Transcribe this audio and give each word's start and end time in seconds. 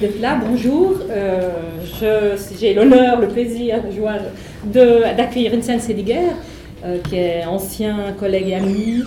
d'être 0.00 0.20
là, 0.20 0.38
bonjour. 0.40 0.96
Euh, 1.10 2.36
J'ai 2.58 2.74
l'honneur, 2.74 3.20
le 3.20 3.28
plaisir, 3.28 3.80
la 3.84 3.90
joie 3.90 4.14
d'accueillir 5.16 5.52
Vincent 5.52 5.78
Sediger, 5.78 6.30
euh, 6.84 6.98
qui 7.08 7.16
est 7.16 7.44
ancien 7.44 8.12
collègue 8.18 8.48
et 8.48 8.54
ami, 8.54 9.02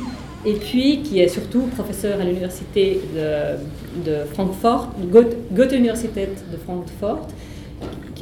et 0.45 0.53
puis 0.53 1.01
qui 1.01 1.19
est 1.19 1.27
surtout 1.27 1.61
professeur 1.75 2.19
à 2.19 2.23
l'université 2.23 2.99
de, 3.15 4.09
de, 4.09 4.17
Francfort, 4.33 4.89
Goethe-Universität 5.51 6.29
de 6.51 6.57
Francfort, 6.57 7.27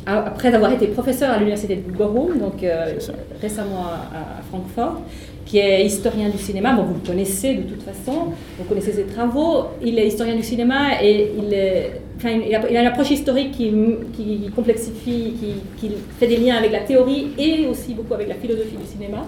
après 0.05 0.53
avoir 0.53 0.71
été 0.71 0.87
professeur 0.87 1.31
à 1.31 1.37
l'université 1.37 1.75
de 1.75 1.91
Bochum, 1.91 2.39
donc 2.39 2.63
euh, 2.63 2.93
récemment 3.41 3.85
à, 3.87 4.17
à 4.17 4.41
Francfort 4.49 5.01
qui 5.49 5.57
est 5.57 5.83
historien 5.83 6.29
du 6.29 6.37
cinéma. 6.37 6.73
Bon, 6.73 6.83
vous 6.83 6.93
le 6.93 7.07
connaissez 7.07 7.55
de 7.55 7.63
toute 7.63 7.81
façon, 7.81 8.27
vous 8.57 8.65
connaissez 8.65 8.93
ses 8.93 9.05
travaux. 9.05 9.65
Il 9.81 9.97
est 9.97 10.07
historien 10.07 10.35
du 10.35 10.43
cinéma 10.43 11.01
et 11.01 11.31
il, 11.39 11.51
est, 11.51 12.01
enfin, 12.17 12.29
il, 12.29 12.55
a, 12.55 12.81
une 12.81 12.87
approche 12.87 13.09
historique 13.09 13.51
qui, 13.51 13.73
qui 14.15 14.51
complexifie, 14.55 15.33
qui, 15.39 15.53
qui, 15.79 15.95
fait 16.19 16.27
des 16.27 16.37
liens 16.37 16.57
avec 16.57 16.71
la 16.71 16.81
théorie 16.81 17.29
et 17.39 17.65
aussi 17.65 17.95
beaucoup 17.95 18.13
avec 18.13 18.27
la 18.27 18.35
philosophie 18.35 18.77
du 18.77 18.85
cinéma, 18.85 19.25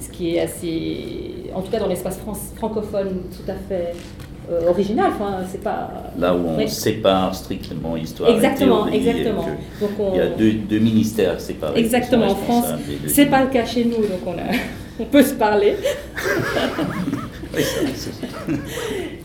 ce 0.00 0.08
qui 0.08 0.36
est 0.36 0.40
assez, 0.40 1.50
en 1.54 1.60
tout 1.60 1.70
cas 1.70 1.80
dans 1.80 1.88
l'espace 1.88 2.18
francophone, 2.56 3.24
tout 3.30 3.50
à 3.50 3.54
fait 3.68 3.92
euh, 4.50 4.70
original. 4.70 5.10
Enfin, 5.14 5.40
c'est 5.46 5.62
pas. 5.62 5.90
Là 6.18 6.34
où 6.34 6.46
on 6.46 6.66
sépare 6.66 7.34
strictement 7.34 7.94
histoire 7.94 8.30
exactement, 8.30 8.86
et 8.86 8.92
théorie. 8.92 9.08
Exactement, 9.10 9.44
on... 9.82 10.14
Il 10.14 10.16
y 10.16 10.20
a 10.22 10.28
deux, 10.28 10.52
deux 10.52 10.78
ministères 10.78 11.38
séparés. 11.38 11.78
Exactement, 11.78 12.28
en 12.28 12.36
France. 12.36 12.68
C'est 13.06 13.26
pas 13.26 13.44
le 13.44 13.50
cas 13.50 13.66
chez 13.66 13.84
nous, 13.84 13.96
donc 13.96 14.22
on 14.24 14.32
a 14.32 14.56
on 14.98 15.04
peut 15.04 15.22
se 15.22 15.34
parler. 15.34 15.76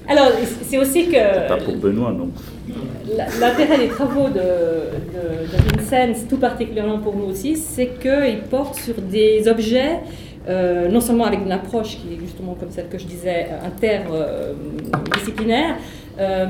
Alors, 0.07 0.31
c'est 0.63 0.77
aussi 0.77 1.07
que. 1.07 1.47
Pas 1.47 1.57
pour 1.57 1.75
Benoît, 1.75 2.11
non. 2.11 2.29
L'intérêt 3.39 3.77
des 3.77 3.89
travaux 3.89 4.29
de, 4.29 4.39
de, 4.39 5.77
Vincent, 5.77 6.25
tout 6.27 6.37
particulièrement 6.37 6.99
pour 6.99 7.15
nous 7.15 7.25
aussi, 7.25 7.55
c'est 7.55 7.89
qu'ils 7.99 8.41
portent 8.49 8.79
sur 8.79 8.95
des 8.95 9.47
objets, 9.47 9.99
euh, 10.47 10.89
non 10.89 10.99
seulement 10.99 11.25
avec 11.25 11.41
une 11.41 11.51
approche 11.51 11.97
qui 11.97 12.13
est 12.13 12.19
justement 12.19 12.55
comme 12.59 12.71
celle 12.71 12.89
que 12.89 12.97
je 12.97 13.05
disais, 13.05 13.47
interdisciplinaire, 13.65 15.75
euh, 16.19 16.45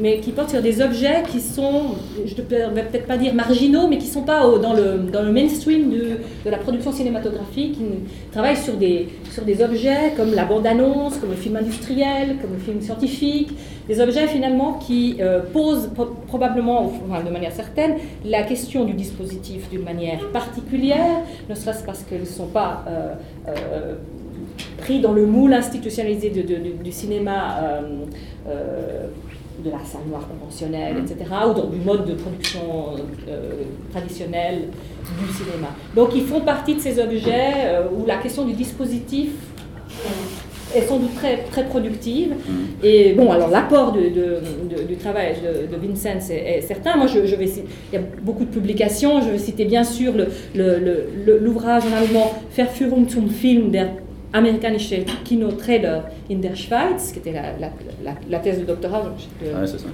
mais 0.00 0.20
qui 0.20 0.32
portent 0.32 0.50
sur 0.50 0.62
des 0.62 0.80
objets 0.80 1.22
qui 1.30 1.40
sont, 1.40 1.96
je 2.24 2.40
ne 2.40 2.74
vais 2.74 2.84
peut-être 2.84 3.06
pas 3.06 3.18
dire 3.18 3.34
marginaux, 3.34 3.88
mais 3.88 3.98
qui 3.98 4.06
ne 4.06 4.12
sont 4.12 4.22
pas 4.22 4.46
dans, 4.58 4.72
le, 4.72 5.10
dans 5.12 5.22
le 5.22 5.32
mainstream 5.32 5.90
de, 5.90 6.18
de, 6.44 6.50
la 6.50 6.58
production 6.58 6.92
cinématographique, 6.92 7.74
qui 7.74 7.84
travaillent 8.32 8.56
sur 8.56 8.74
des, 8.74 9.08
sur 9.30 9.44
des 9.44 9.62
objets 9.62 10.12
comme 10.16 10.34
la 10.34 10.44
bande-annonce, 10.44 11.18
comme 11.18 11.30
le 11.30 11.36
film 11.36 11.56
industriel, 11.56 12.36
comme 12.40 12.52
le 12.52 12.60
film 12.60 12.80
scientifique, 12.80 13.50
des 13.88 14.00
objets 14.00 14.26
finalement 14.26 14.74
qui 14.74 15.16
euh, 15.20 15.40
posent 15.52 15.90
probablement, 16.26 16.92
enfin, 17.06 17.22
de 17.22 17.30
manière 17.30 17.52
certaine, 17.52 17.96
la 18.24 18.42
question 18.42 18.84
du 18.84 18.94
dispositif 18.94 19.68
d'une 19.70 19.84
manière 19.84 20.30
particulière, 20.30 21.20
ne 21.48 21.54
serait-ce 21.54 21.84
parce 21.84 22.02
qu'ils 22.02 22.20
ne 22.20 22.24
sont 22.24 22.46
pas... 22.46 22.84
Euh, 22.88 23.94
pris 24.78 25.00
dans 25.00 25.12
le 25.12 25.26
moule 25.26 25.54
institutionnalisé 25.54 26.30
de, 26.30 26.82
du 26.82 26.92
cinéma 26.92 27.58
euh, 27.62 27.80
euh, 28.48 29.06
de 29.64 29.70
la 29.70 29.78
salle 29.84 30.02
noire 30.08 30.26
conventionnelle, 30.28 30.96
etc., 30.98 31.30
ou 31.48 31.54
dans, 31.54 31.66
du 31.66 31.78
mode 31.78 32.04
de 32.06 32.14
production 32.14 32.96
euh, 33.28 33.62
traditionnel 33.92 34.68
du 35.20 35.32
cinéma. 35.32 35.68
Donc 35.94 36.10
ils 36.14 36.24
font 36.24 36.40
partie 36.40 36.74
de 36.74 36.80
ces 36.80 36.98
objets 36.98 37.78
où 37.96 38.04
la 38.04 38.16
question 38.16 38.44
du 38.44 38.52
dispositif 38.52 39.30
est 40.74 40.86
sans 40.86 40.98
doute 40.98 41.14
très, 41.14 41.38
très 41.50 41.64
productive. 41.64 42.30
Mm. 42.30 42.84
Et 42.84 43.12
bon, 43.12 43.30
alors 43.30 43.48
l'apport 43.50 43.92
de, 43.92 44.08
du 44.86 44.96
travail 44.96 45.34
de, 45.42 45.76
Vincent 45.76 46.30
est, 46.30 46.60
certain. 46.62 46.96
Moi, 46.96 47.06
je, 47.06 47.26
je, 47.26 47.36
vais 47.36 47.46
il 47.46 47.94
y 47.94 47.96
a 47.96 48.04
beaucoup 48.22 48.44
de 48.44 48.50
publications. 48.50 49.20
Je 49.22 49.30
vais 49.30 49.38
citer 49.38 49.64
bien 49.64 49.84
sûr 49.84 50.12
l'ouvrage 50.54 51.82
en 51.84 51.96
allemand 51.96 52.32
Verführung 52.56 53.08
zum 53.08 53.28
Film 53.28 53.70
der 53.70 53.88
amerikanische 54.34 54.96
Kino-Trailer 55.24 56.10
in 56.28 56.40
der 56.40 56.56
Schweiz, 56.56 57.12
qui 57.12 57.20
était 57.20 57.32
la, 58.28 58.38
thèse 58.40 58.58
de 58.58 58.64
doctorat. 58.64 59.14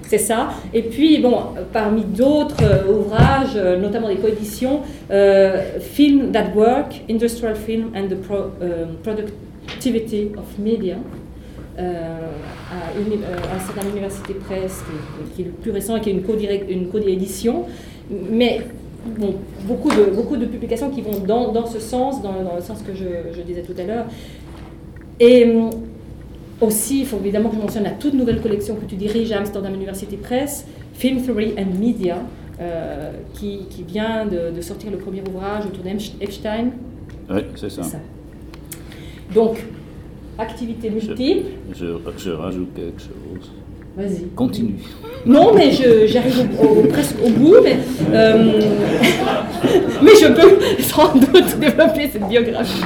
c'est 0.03 0.19
ça. 0.19 0.49
Et 0.73 0.83
puis, 0.83 1.19
bon, 1.19 1.37
parmi 1.73 2.03
d'autres 2.05 2.63
euh, 2.63 2.91
ouvrages, 2.91 3.57
euh, 3.57 3.79
notamment 3.79 4.09
des 4.09 4.17
coéditions, 4.17 4.81
euh, 5.11 5.79
Film 5.79 6.33
That 6.33 6.53
Work, 6.57 7.03
Industrial 7.11 7.55
Film 7.55 7.91
and 7.95 8.09
the 8.09 8.17
Productivity 9.67 10.33
of 10.37 10.59
Media, 10.59 10.97
à, 11.79 11.83
une, 12.99 13.23
à 13.25 13.59
certaine 13.61 13.91
université 13.91 14.35
presse, 14.35 14.83
qui, 15.35 15.43
est 15.43 15.45
le 15.47 15.51
plus 15.53 15.71
récent 15.71 15.97
et 15.97 16.01
qui 16.01 16.11
est 16.11 16.13
une 16.13 16.89
co-édition. 16.89 17.65
Mais 18.11 18.61
bon, 19.19 19.37
beaucoup, 19.67 19.91
de, 19.91 20.15
beaucoup 20.15 20.37
de 20.37 20.47
publications 20.47 20.91
qui 20.91 21.01
vont 21.01 21.19
dans, 21.27 21.53
dans 21.53 21.67
ce 21.67 21.79
sens, 21.79 22.23
dans, 22.23 22.43
dans, 22.43 22.57
le 22.57 22.63
sens 22.63 22.83
que 22.83 22.95
je, 22.95 23.35
je 23.35 23.43
disais 23.43 23.63
tout 23.63 23.75
à 23.79 23.85
l'heure. 23.85 24.07
Et 25.19 25.45
hum, 25.45 25.71
aussi, 26.61 27.01
il 27.01 27.07
faut 27.07 27.19
évidemment 27.19 27.49
que 27.49 27.57
je 27.57 27.61
mentionne 27.61 27.85
la 27.85 27.91
toute 27.91 28.15
nouvelle 28.15 28.41
collection 28.41 28.77
que 28.77 28.85
tu 28.85 28.97
diriges 28.97 29.33
à 29.33 29.39
Amsterdam 29.39 29.75
University 29.75 30.17
Press, 30.17 30.67
Film 30.93 31.23
Theory 31.23 31.55
and 31.59 31.79
Media, 31.79 32.19
euh, 32.61 33.13
qui, 33.35 33.67
qui, 33.71 33.83
vient 33.83 34.27
de, 34.27 34.55
de, 34.55 34.61
sortir 34.61 34.91
le 34.91 34.99
premier 34.99 35.23
ouvrage 35.27 35.65
autour 35.65 35.83
d'Epstein. 35.83 36.71
Oui, 37.31 37.41
c'est 37.57 37.71
ça. 37.71 37.83
ça. 37.83 37.99
Donc, 39.35 39.59
activité 40.39 40.91
multiple. 40.91 41.47
Je, 41.73 41.87
je, 41.87 42.25
je 42.25 42.31
rajoute 42.31 42.75
quelque 42.75 43.01
chose. 43.01 43.51
Vas-y. 43.97 44.29
Continue. 44.37 44.75
Non, 45.27 45.53
mais 45.53 45.71
j'arrive 45.73 46.49
presque 46.89 47.17
au 47.25 47.29
bout, 47.31 47.57
mais, 47.63 47.77
euh, 48.13 48.53
mais 50.03 50.13
je 50.21 50.29
peux 50.33 50.83
sans 50.83 51.13
doute 51.15 51.59
développer 51.59 52.09
cette 52.11 52.29
biographie. 52.29 52.83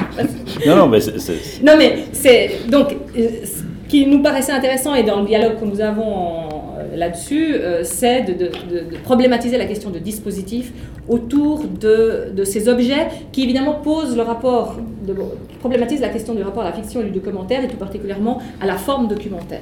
Non, 0.65 0.75
non, 0.75 0.87
mais 0.87 0.99
c'est. 0.99 1.63
Non, 1.63 1.73
mais 1.77 2.05
c'est. 2.11 2.67
Donc, 2.69 2.95
euh, 3.17 3.27
ce 3.45 3.61
qui 3.87 4.07
nous 4.07 4.21
paraissait 4.23 4.51
intéressant 4.51 4.95
et 4.95 5.03
dans 5.03 5.21
le 5.21 5.27
dialogue 5.27 5.59
que 5.59 5.65
nous 5.65 5.79
avons 5.79 6.01
euh, 6.01 6.54
là-dessus, 6.95 7.55
c'est 7.83 8.21
de, 8.23 8.33
de, 8.33 8.45
de, 8.45 8.97
problématiser 9.03 9.57
la 9.57 9.65
question 9.65 9.89
de 9.89 9.99
dispositifs 9.99 10.71
autour 11.07 11.65
de, 11.65 12.31
de, 12.35 12.43
ces 12.43 12.67
objets 12.67 13.07
qui 13.31 13.43
évidemment 13.43 13.75
posent 13.75 14.15
le 14.15 14.23
rapport, 14.23 14.79
problématisent 15.59 16.01
la 16.01 16.09
question 16.09 16.33
du 16.33 16.41
rapport 16.41 16.63
à 16.63 16.69
la 16.69 16.73
fiction 16.73 17.01
et 17.01 17.05
du 17.05 17.11
documentaire 17.11 17.63
et 17.63 17.67
tout 17.67 17.77
particulièrement 17.77 18.41
à 18.61 18.65
la 18.65 18.75
forme 18.75 19.07
documentaire. 19.07 19.61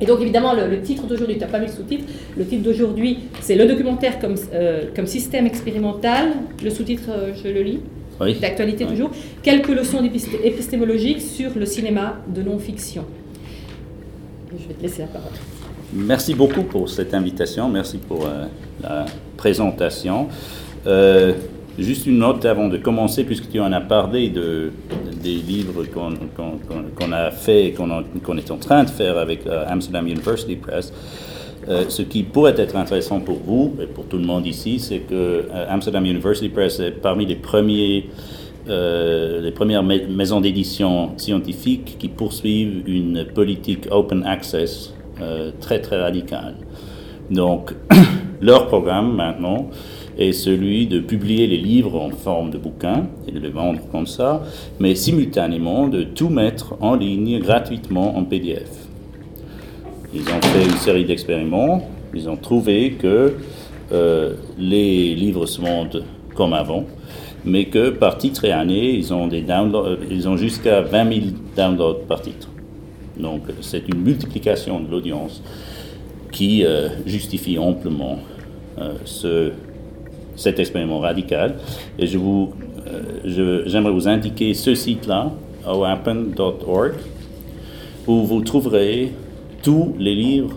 Et 0.00 0.06
donc 0.06 0.20
évidemment, 0.20 0.52
le, 0.54 0.80
titre 0.80 1.06
d'aujourd'hui, 1.06 1.36
tu 1.36 1.40
n'as 1.40 1.48
pas 1.48 1.58
mis 1.58 1.66
le 1.66 1.72
sous-titre, 1.72 2.04
le 2.36 2.44
titre 2.44 2.62
d'aujourd'hui, 2.62 3.18
c'est 3.40 3.56
le 3.56 3.66
documentaire 3.66 4.20
comme, 4.20 4.36
euh, 4.54 4.84
comme 4.94 5.06
système 5.06 5.46
expérimental. 5.46 6.34
Le 6.62 6.70
sous-titre, 6.70 7.10
euh, 7.10 7.32
je 7.34 7.48
le 7.48 7.62
lis, 7.62 7.80
oui. 8.20 8.38
d'actualité 8.38 8.86
toujours. 8.86 9.10
Quelques 9.42 9.68
leçons 9.68 10.02
épistémologiques 10.44 11.20
sur 11.20 11.50
le 11.56 11.66
cinéma 11.66 12.20
de 12.32 12.42
non-fiction. 12.42 13.04
Je 14.52 14.68
vais 14.68 14.74
te 14.74 14.82
laisser 14.82 15.02
la 15.02 15.08
parole. 15.08 15.32
Merci 15.92 16.34
beaucoup 16.34 16.62
pour 16.62 16.88
cette 16.88 17.14
invitation, 17.14 17.68
merci 17.68 17.98
pour 17.98 18.26
euh, 18.26 18.46
la 18.82 19.06
présentation. 19.36 20.28
Juste 21.78 22.06
une 22.06 22.18
note 22.18 22.44
avant 22.44 22.66
de 22.66 22.76
commencer, 22.76 23.22
puisque 23.22 23.48
tu 23.50 23.60
en 23.60 23.70
as 23.72 23.80
parlé 23.80 24.30
de, 24.30 24.72
des 25.22 25.36
livres 25.36 25.84
qu'on 25.84 27.12
a 27.12 27.30
fait 27.30 27.66
et 27.66 27.72
qu'on 27.72 28.36
est 28.36 28.50
en 28.50 28.56
train 28.56 28.82
de 28.82 28.90
faire 28.90 29.16
avec 29.16 29.46
euh, 29.46 29.64
Amsterdam 29.68 30.08
University 30.08 30.56
Press. 30.56 30.92
Euh, 31.68 31.84
ce 31.88 32.02
qui 32.02 32.24
pourrait 32.24 32.54
être 32.58 32.74
intéressant 32.74 33.20
pour 33.20 33.38
vous 33.38 33.76
et 33.80 33.86
pour 33.86 34.06
tout 34.06 34.16
le 34.18 34.24
monde 34.24 34.44
ici, 34.44 34.80
c'est 34.80 35.00
que 35.00 35.14
euh, 35.14 35.66
Amsterdam 35.68 36.04
University 36.04 36.48
Press 36.48 36.80
est 36.80 36.90
parmi 36.90 37.26
les 37.26 37.36
premières 37.36 38.12
maisons 39.84 40.40
d'édition 40.40 41.16
scientifiques 41.16 41.96
qui 41.96 42.08
poursuivent 42.08 42.82
une 42.88 43.24
politique 43.32 43.86
open 43.92 44.24
access 44.24 44.94
très 45.60 45.80
très 45.80 46.00
radicale. 46.00 46.54
Donc, 47.30 47.74
leur 48.40 48.66
programme 48.66 49.14
maintenant 49.14 49.68
est 50.18 50.32
celui 50.32 50.86
de 50.86 50.98
publier 50.98 51.46
les 51.46 51.56
livres 51.56 52.00
en 52.00 52.10
forme 52.10 52.50
de 52.50 52.58
bouquins 52.58 53.06
et 53.26 53.32
de 53.32 53.38
les 53.38 53.50
vendre 53.50 53.80
comme 53.92 54.06
ça, 54.06 54.42
mais 54.80 54.94
simultanément 54.94 55.86
de 55.86 56.02
tout 56.02 56.28
mettre 56.28 56.74
en 56.80 56.96
ligne 56.96 57.38
gratuitement 57.38 58.16
en 58.16 58.24
PDF. 58.24 58.68
Ils 60.12 60.22
ont 60.22 60.40
fait 60.42 60.64
une 60.64 60.76
série 60.78 61.04
d'expériments, 61.04 61.88
ils 62.14 62.28
ont 62.28 62.36
trouvé 62.36 62.92
que 62.92 63.34
euh, 63.92 64.34
les 64.58 65.14
livres 65.14 65.46
se 65.46 65.60
vendent 65.60 66.04
comme 66.34 66.52
avant, 66.52 66.84
mais 67.44 67.66
que 67.66 67.90
par 67.90 68.18
titre 68.18 68.44
et 68.44 68.52
année, 68.52 68.90
ils 68.90 69.12
ont, 69.14 69.28
ils 69.28 70.28
ont 70.28 70.36
jusqu'à 70.36 70.80
20 70.80 71.12
000 71.12 71.26
downloads 71.56 72.04
par 72.08 72.22
titre. 72.22 72.48
Donc 73.18 73.42
c'est 73.60 73.88
une 73.88 74.00
multiplication 74.02 74.80
de 74.80 74.90
l'audience 74.90 75.42
qui 76.30 76.64
euh, 76.64 76.88
justifie 77.06 77.58
amplement 77.58 78.18
euh, 78.78 78.94
ce 79.04 79.52
cet 80.36 80.60
expériment 80.60 81.00
radical. 81.00 81.56
Et 81.98 82.06
je 82.06 82.16
vous, 82.16 82.52
euh, 82.86 83.64
j'aimerais 83.66 83.90
vous 83.90 84.06
indiquer 84.06 84.54
ce 84.54 84.72
site-là, 84.72 85.32
oappen.org, 85.66 86.92
où 88.06 88.24
vous 88.24 88.40
trouverez 88.42 89.12
tous 89.64 89.96
les 89.98 90.14
livres 90.14 90.54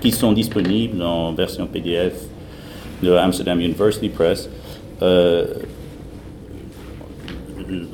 qui 0.00 0.10
sont 0.10 0.32
disponibles 0.32 1.02
en 1.02 1.34
version 1.34 1.66
PDF 1.66 2.14
de 3.02 3.12
Amsterdam 3.12 3.60
University 3.60 4.08
Press, 4.08 4.48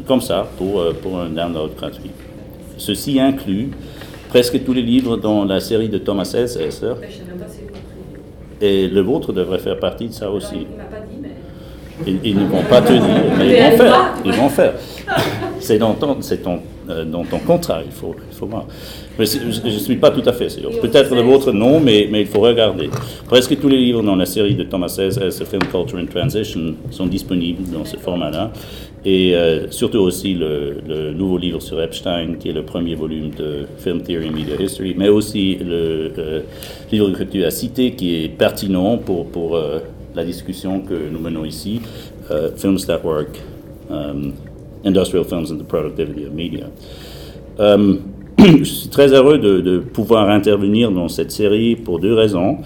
comme 0.06 0.20
ça, 0.20 0.48
pour, 0.56 0.84
pour 1.02 1.18
un 1.18 1.30
download 1.30 1.74
gratuit. 1.74 2.12
Ceci 2.76 3.18
inclut 3.18 3.70
presque 4.36 4.62
tous 4.64 4.74
les 4.74 4.82
livres 4.82 5.16
dans 5.16 5.46
la 5.46 5.60
série 5.60 5.88
de 5.88 5.96
Thomas 5.96 6.30
Elsässer. 6.34 6.92
Et 8.60 8.86
le 8.86 9.00
vôtre 9.00 9.32
devrait 9.32 9.58
faire 9.58 9.78
partie 9.78 10.08
de 10.08 10.12
ça 10.12 10.30
aussi. 10.30 10.66
Ils, 12.06 12.38
ne 12.38 12.44
vont 12.44 12.62
pas 12.64 12.82
te 12.82 12.92
dire, 12.92 13.02
mais 13.38 13.48
ils 13.48 13.62
vont 13.62 13.76
faire. 13.78 14.14
Ils 14.26 14.32
vont 14.34 14.48
faire. 14.50 14.74
C'est 15.58 15.78
dans 15.78 15.94
ton, 15.94 16.18
ton, 16.44 16.58
dans 17.06 17.24
ton 17.24 17.38
contrat, 17.38 17.80
il 17.84 17.92
faut, 17.92 18.14
il 18.30 18.36
faut 18.36 18.46
voir. 18.46 18.66
Mais 19.18 19.24
je 19.26 19.64
ne 19.64 19.78
suis 19.78 19.96
pas 19.96 20.10
tout 20.10 20.22
à 20.26 20.32
fait 20.32 20.48
sûr. 20.48 20.70
Peut-être 20.80 21.14
le 21.14 21.22
vôtre, 21.22 21.52
non, 21.52 21.80
mais, 21.80 22.08
mais 22.10 22.20
il 22.20 22.26
faut 22.26 22.40
regarder. 22.40 22.90
Presque 23.26 23.58
tous 23.58 23.68
les 23.68 23.78
livres 23.78 24.02
dans 24.02 24.16
la 24.16 24.26
série 24.26 24.54
de 24.54 24.64
Thomas 24.64 24.94
Hess, 24.98 25.42
Film 25.44 25.62
Culture 25.62 25.98
in 25.98 26.06
Transition, 26.06 26.74
sont 26.90 27.06
disponibles 27.06 27.70
dans 27.72 27.84
ce 27.84 27.96
format-là. 27.96 28.52
Et 29.04 29.34
euh, 29.34 29.70
surtout 29.70 29.98
aussi 29.98 30.34
le, 30.34 31.12
nouveau 31.16 31.38
livre 31.38 31.62
sur 31.62 31.80
Epstein, 31.80 32.34
qui 32.38 32.50
est 32.50 32.52
le 32.52 32.62
premier 32.64 32.94
volume 32.94 33.30
de 33.30 33.66
Film 33.78 34.02
Theory 34.02 34.28
and 34.28 34.32
Media 34.32 34.60
History, 34.60 34.94
mais 34.98 35.08
aussi 35.08 35.56
le 35.56 36.12
euh, 36.18 36.40
livre 36.92 37.12
que 37.12 37.22
tu 37.22 37.44
as 37.44 37.50
cité, 37.50 37.92
qui 37.92 38.24
est 38.24 38.28
pertinent 38.28 38.98
pour, 38.98 39.28
pour 39.28 39.58
la 40.14 40.24
discussion 40.24 40.80
que 40.80 40.94
nous 40.94 41.20
menons 41.20 41.44
ici, 41.44 41.80
Films 42.56 42.78
That 42.86 43.00
Work. 43.04 43.38
Industrial 44.86 45.24
Films 45.24 45.50
and 45.50 45.58
the 45.58 45.64
Productivity 45.64 46.24
of 46.24 46.32
Media. 46.32 46.66
Euh, 47.60 47.96
je 48.38 48.64
suis 48.64 48.88
très 48.88 49.12
heureux 49.12 49.38
de, 49.38 49.78
pouvoir 49.78 50.30
intervenir 50.30 50.90
dans 50.90 51.08
cette 51.08 51.32
série 51.32 51.74
pour 51.76 51.98
deux 51.98 52.14
raisons. 52.14 52.58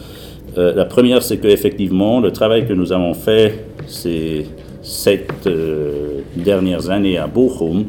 Euh, 0.58 0.74
la 0.74 0.84
première, 0.84 1.22
c'est 1.22 1.38
qu'effectivement, 1.38 2.20
le 2.20 2.32
travail 2.32 2.66
que 2.66 2.72
nous 2.72 2.92
avons 2.92 3.14
fait 3.14 3.64
ces 3.86 4.46
sept 4.82 5.46
euh, 5.46 6.20
dernières 6.36 6.90
années 6.90 7.18
à 7.18 7.26
Bochum 7.26 7.84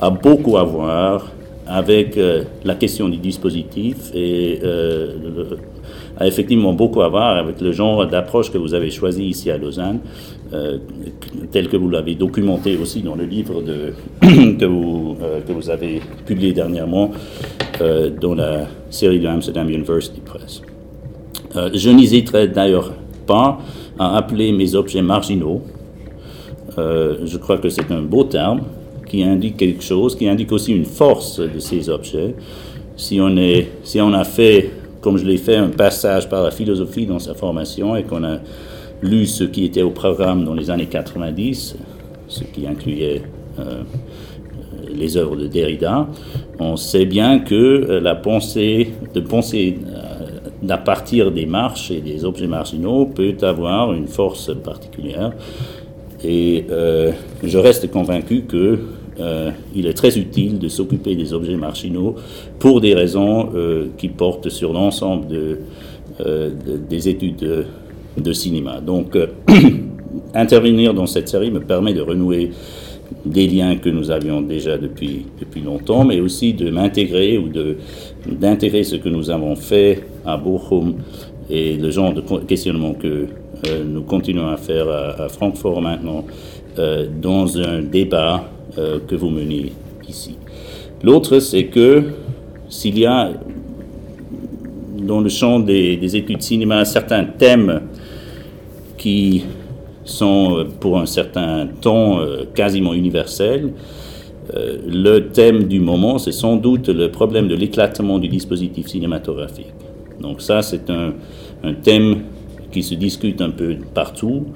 a 0.00 0.10
beaucoup 0.10 0.56
à 0.56 0.64
voir 0.64 1.30
avec 1.66 2.20
la 2.62 2.74
question 2.74 3.08
du 3.08 3.16
dispositif 3.16 4.10
et 4.14 4.60
a 6.18 6.26
effectivement 6.26 6.74
beaucoup 6.74 7.00
à 7.00 7.08
voir 7.08 7.38
avec 7.38 7.60
le 7.62 7.72
genre 7.72 8.06
d'approche 8.06 8.50
que 8.50 8.58
vous 8.58 8.74
avez 8.74 8.90
choisi 8.90 9.24
ici 9.24 9.50
à 9.50 9.56
Lausanne, 9.56 10.00
euh, 10.54 10.78
tel 11.50 11.68
que 11.68 11.76
vous 11.76 11.90
l'avez 11.90 12.14
documenté 12.14 12.76
aussi 12.76 13.02
dans 13.02 13.16
le 13.16 13.24
livre 13.24 13.62
que, 14.22 14.64
vous, 14.64 15.16
euh, 15.20 15.40
que 15.40 15.52
vous 15.52 15.68
avez 15.68 16.00
publié 16.26 16.52
dernièrement 16.52 17.10
euh, 17.80 18.10
dans 18.10 18.34
la 18.34 18.66
série 18.88 19.18
de 19.18 19.26
Amsterdam 19.26 19.68
University 19.68 20.20
Press. 20.20 20.62
je 21.74 21.90
n'hésiterai 21.90 22.48
d'ailleurs 22.48 22.92
pas 23.26 23.58
à 23.98 24.16
appeler 24.16 24.52
mes 24.52 24.74
objets 24.74 25.02
marginaux. 25.02 25.62
je 26.76 27.36
crois 27.38 27.58
que 27.58 27.68
c'est 27.68 27.90
un 27.90 28.02
beau 28.02 28.24
terme 28.24 28.62
qui 29.08 29.22
indique 29.24 29.56
quelque 29.56 29.82
chose, 29.82 30.14
qui 30.16 30.28
indique 30.28 30.52
aussi 30.52 30.72
une 30.72 30.84
force 30.84 31.40
de 31.40 31.58
ces 31.58 31.88
objets. 31.88 32.34
Si 32.96 33.20
on, 33.20 33.36
est, 33.36 33.68
si 33.82 34.00
on 34.00 34.12
a 34.12 34.24
fait, 34.24 34.70
comme 35.00 35.16
je 35.16 35.24
l'ai 35.24 35.36
fait, 35.36 35.56
un 35.56 35.70
passage 35.70 36.28
par 36.28 36.42
la 36.42 36.50
philosophie 36.50 37.06
dans 37.06 37.18
sa 37.18 37.34
formation 37.34 37.96
et 37.96 38.04
qu'on 38.04 38.22
a 38.24 38.38
lu 39.02 39.26
ce 39.26 39.44
qui 39.44 39.64
était 39.64 39.82
au 39.82 39.90
programme 39.90 40.44
dans 40.44 40.54
les 40.54 40.70
années 40.70 40.86
90, 40.86 41.76
ce 42.28 42.44
qui 42.44 42.66
incluait 42.66 43.22
euh, 43.58 43.82
les 44.92 45.16
œuvres 45.16 45.36
de 45.36 45.46
Derrida, 45.46 46.08
on 46.58 46.76
sait 46.76 47.04
bien 47.04 47.40
que 47.40 47.54
euh, 47.54 48.00
la 48.00 48.14
pensée, 48.14 48.92
de 49.12 49.20
penser 49.20 49.78
euh, 49.86 50.68
à 50.68 50.78
partir 50.78 51.30
des 51.30 51.46
marches 51.46 51.90
et 51.90 52.00
des 52.00 52.24
objets 52.24 52.46
marginaux 52.46 53.06
peut 53.06 53.36
avoir 53.42 53.92
une 53.92 54.06
force 54.06 54.50
particulière. 54.54 55.32
Et 56.26 56.64
je 57.42 57.58
reste 57.58 57.90
convaincu 57.90 58.44
que 58.48 58.78
il 59.74 59.86
est 59.86 59.92
très 59.92 60.16
utile 60.16 60.58
de 60.58 60.68
s'occuper 60.68 61.16
des 61.16 61.34
objets 61.34 61.56
marginaux 61.56 62.14
pour 62.58 62.80
des 62.80 62.94
raisons 62.94 63.50
qui 63.98 64.08
portent 64.08 64.48
sur 64.48 64.72
l'ensemble 64.72 65.26
de, 65.26 65.58
des 66.88 67.08
études 67.10 67.66
de 68.16 68.32
cinéma. 68.32 68.80
Donc, 68.80 69.16
euh, 69.16 69.26
intervenir 70.34 70.94
dans 70.94 71.06
cette 71.06 71.28
série 71.28 71.50
me 71.50 71.60
permet 71.60 71.94
de 71.94 72.00
renouer 72.00 72.50
des 73.24 73.46
liens 73.46 73.76
que 73.76 73.88
nous 73.88 74.10
avions 74.10 74.40
déjà 74.40 74.78
depuis, 74.78 75.26
depuis 75.38 75.60
longtemps, 75.60 76.04
mais 76.04 76.20
aussi 76.20 76.54
de 76.54 76.70
m'intégrer 76.70 77.38
ou 77.38 77.48
d'intégrer 78.26 78.82
ce 78.84 78.96
que 78.96 79.08
nous 79.08 79.30
avons 79.30 79.56
fait 79.56 80.04
à 80.24 80.36
Bochum 80.36 80.94
et 81.50 81.76
le 81.76 81.90
genre 81.90 82.14
de 82.14 82.22
questionnement 82.46 82.94
que 82.94 83.26
euh, 83.68 83.84
nous 83.84 84.02
continuons 84.02 84.48
à 84.48 84.56
faire 84.56 84.88
à, 84.88 85.28
Francfort 85.28 85.82
maintenant 85.82 86.24
euh, 86.78 87.06
dans 87.20 87.58
un 87.58 87.82
débat 87.82 88.44
que 89.06 89.14
vous 89.14 89.30
menez 89.30 89.70
ici. 90.08 90.34
L'autre, 91.04 91.38
c'est 91.38 91.66
que 91.66 92.02
s'il 92.68 92.98
y 92.98 93.06
a 93.06 93.30
dans 95.04 95.20
le 95.20 95.28
champ 95.28 95.60
des, 95.60 95.96
des 95.96 96.16
études 96.16 96.42
cinéma 96.42 96.84
certains 96.84 97.24
thèmes 97.24 97.82
qui 99.04 99.44
sont 100.06 100.56
euh, 100.56 100.64
pour 100.80 100.98
un 100.98 101.04
certain 101.04 101.68
temps 101.82 102.20
euh, 102.20 102.44
quasiment 102.54 102.94
universels. 102.94 103.70
Euh, 104.54 104.78
le 104.86 105.28
thème 105.28 105.64
du 105.64 105.78
moment, 105.78 106.16
c'est 106.16 106.32
sans 106.32 106.56
doute 106.56 106.88
le 106.88 107.10
problème 107.10 107.46
de 107.46 107.54
l'éclatement 107.54 108.18
du 108.18 108.28
dispositif 108.28 108.86
cinématographique. 108.86 109.74
Donc 110.22 110.40
ça, 110.40 110.62
c'est 110.62 110.88
un, 110.88 111.12
un, 111.62 111.74
thème 111.74 112.22
qui 112.72 112.82
se 112.82 112.94
discute 112.94 113.42
un 113.42 113.50
peu 113.50 113.76
partout. 113.92 114.46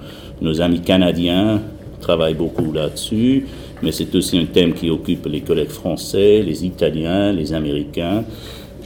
Nos 0.41 0.63
amis 0.63 0.81
canadiens 0.81 1.61
travaillent 2.01 2.33
beaucoup 2.47 2.73
là-dessus, 2.73 3.49
mais 3.83 3.93
c'est 3.93 4.15
aussi 4.15 4.39
un 4.39 4.47
thème 4.47 4.73
qui 4.73 4.89
occupe 4.89 5.27
les 5.27 5.43
collègues 5.43 5.69
français, 5.83 6.43
les 6.43 6.65
Italiens, 6.65 7.33
les 7.33 7.53
Américains 7.53 8.25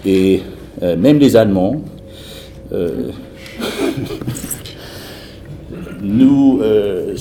et 0.05 0.41
même 0.81 1.21
les 1.21 1.37
Allemands. 1.37 1.83
Nous, 6.03 6.59
euh, 6.63 7.15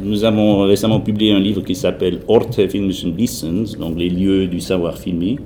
nous 0.00 0.22
avons 0.22 0.60
récemment 0.62 1.00
publié 1.00 1.32
un 1.32 1.40
livre 1.40 1.62
qui 1.62 1.74
s'appelle 1.74 2.20
Orte 2.28 2.68
filmischen 2.68 3.12
Wissens, 3.18 3.76
donc 3.76 3.98
les 3.98 4.08
lieux 4.08 4.46
du 4.46 4.60
savoir 4.60 4.96
filmique, 4.96 5.40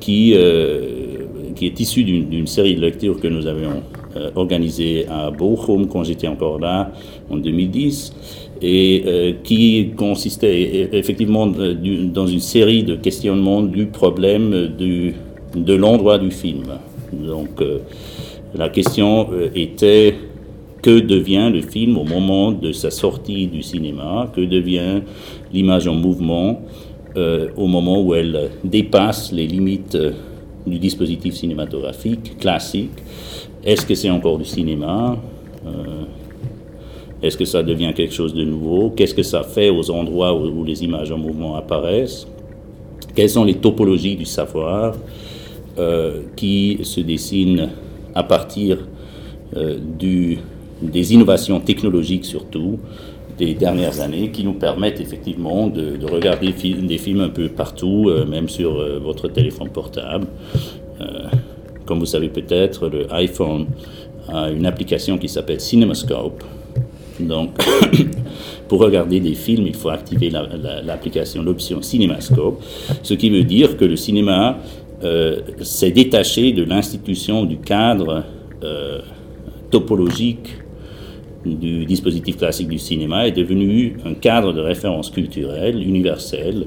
qui, 0.00 0.32
euh, 0.34 1.18
qui 1.54 1.66
est 1.66 1.78
issu 1.80 2.02
d'une 2.02 2.46
série 2.46 2.76
de 2.76 2.80
lectures 2.80 3.20
que 3.20 3.28
nous 3.28 3.46
avions 3.46 3.82
euh, 4.16 4.30
organisée 4.36 5.06
à 5.06 5.30
Bochum 5.30 5.86
quand 5.86 6.02
j'étais 6.02 6.28
encore 6.28 6.58
là 6.60 6.92
en 7.28 7.36
2010 7.36 8.14
et 8.62 9.36
qui 9.44 9.90
consistait 9.96 10.88
effectivement 10.92 11.46
dans 11.46 12.26
une 12.26 12.40
série 12.40 12.82
de 12.82 12.96
questionnements 12.96 13.62
du 13.62 13.86
problème 13.86 14.50
de 14.76 15.74
l'endroit 15.74 16.18
du 16.18 16.32
film. 16.32 16.64
Donc 17.12 17.62
la 18.56 18.68
question 18.68 19.28
était 19.54 20.14
que 20.82 21.00
devient 21.00 21.50
le 21.52 21.60
film 21.60 21.96
au 21.96 22.04
moment 22.04 22.52
de 22.52 22.72
sa 22.72 22.90
sortie 22.90 23.46
du 23.46 23.62
cinéma, 23.62 24.30
que 24.34 24.40
devient 24.40 25.02
l'image 25.52 25.88
en 25.88 25.94
mouvement 25.94 26.62
euh, 27.16 27.48
au 27.56 27.66
moment 27.66 28.00
où 28.00 28.14
elle 28.14 28.50
dépasse 28.62 29.32
les 29.32 29.46
limites 29.46 29.94
euh, 29.96 30.12
du 30.66 30.78
dispositif 30.78 31.34
cinématographique 31.34 32.38
classique? 32.38 32.92
Est-ce 33.64 33.84
que 33.84 33.94
c'est 33.94 34.10
encore 34.10 34.38
du 34.38 34.44
cinéma? 34.44 35.16
Euh, 35.66 36.04
Est-ce 37.22 37.36
que 37.36 37.44
ça 37.44 37.62
devient 37.62 37.92
quelque 37.94 38.14
chose 38.14 38.34
de 38.34 38.44
nouveau? 38.44 38.90
Qu'est-ce 38.90 39.14
que 39.14 39.24
ça 39.24 39.42
fait 39.42 39.70
aux 39.70 39.90
endroits 39.90 40.32
où, 40.34 40.62
les 40.62 40.84
images 40.84 41.10
en 41.10 41.18
mouvement 41.18 41.56
apparaissent? 41.56 42.28
Quelles 43.14 43.30
sont 43.30 43.44
les 43.44 43.54
topologies 43.54 44.16
du 44.16 44.26
savoir 44.26 44.94
qui 46.34 46.80
se 46.82 47.00
dessinent 47.00 47.70
à 48.12 48.24
partir 48.24 48.78
du 49.98 50.38
des 50.82 51.12
innovations 51.12 51.60
technologiques 51.60 52.24
surtout 52.24 52.78
des 53.38 53.54
dernières 53.54 54.00
années 54.00 54.30
qui 54.30 54.44
nous 54.44 54.54
permettent 54.54 55.00
effectivement 55.00 55.68
de, 55.68 55.96
regarder 56.04 56.52
des 56.52 56.98
films 56.98 57.20
un 57.20 57.28
peu 57.28 57.48
partout, 57.48 58.08
euh, 58.08 58.26
même 58.26 58.48
sur 58.48 58.78
euh, 58.78 58.98
votre 58.98 59.28
téléphone 59.28 59.68
portable. 59.68 60.26
Euh, 61.00 61.28
comme 61.86 62.00
vous 62.00 62.06
savez 62.06 62.28
peut-être, 62.28 62.88
le 62.88 63.06
iPhone 63.14 63.66
a 64.28 64.50
une 64.50 64.66
application 64.66 65.16
qui 65.16 65.28
s'appelle 65.28 65.60
CinemaScope. 65.60 66.42
Donc, 67.20 67.50
pour 68.68 68.80
regarder 68.80 69.20
des 69.20 69.34
films, 69.34 69.66
il 69.66 69.74
faut 69.74 69.88
activer 69.88 70.30
l'application, 70.84 71.42
l'option 71.42 71.80
CinemaScope, 71.80 72.62
ce 73.02 73.14
qui 73.14 73.30
veut 73.30 73.44
dire 73.44 73.76
que 73.76 73.84
le 73.84 73.96
cinéma 73.96 74.58
s'est 75.62 75.90
détaché 75.92 76.52
de 76.52 76.64
l'institution, 76.64 77.44
du 77.44 77.56
cadre 77.56 78.24
topologique 79.70 80.48
du 81.56 81.84
dispositif 81.86 82.36
classique 82.36 82.68
du 82.68 82.78
cinéma 82.78 83.26
est 83.26 83.32
devenu 83.32 83.96
un 84.04 84.14
cadre 84.14 84.52
de 84.52 84.60
référence 84.60 85.10
culturelle 85.10 85.82
universel 85.82 86.66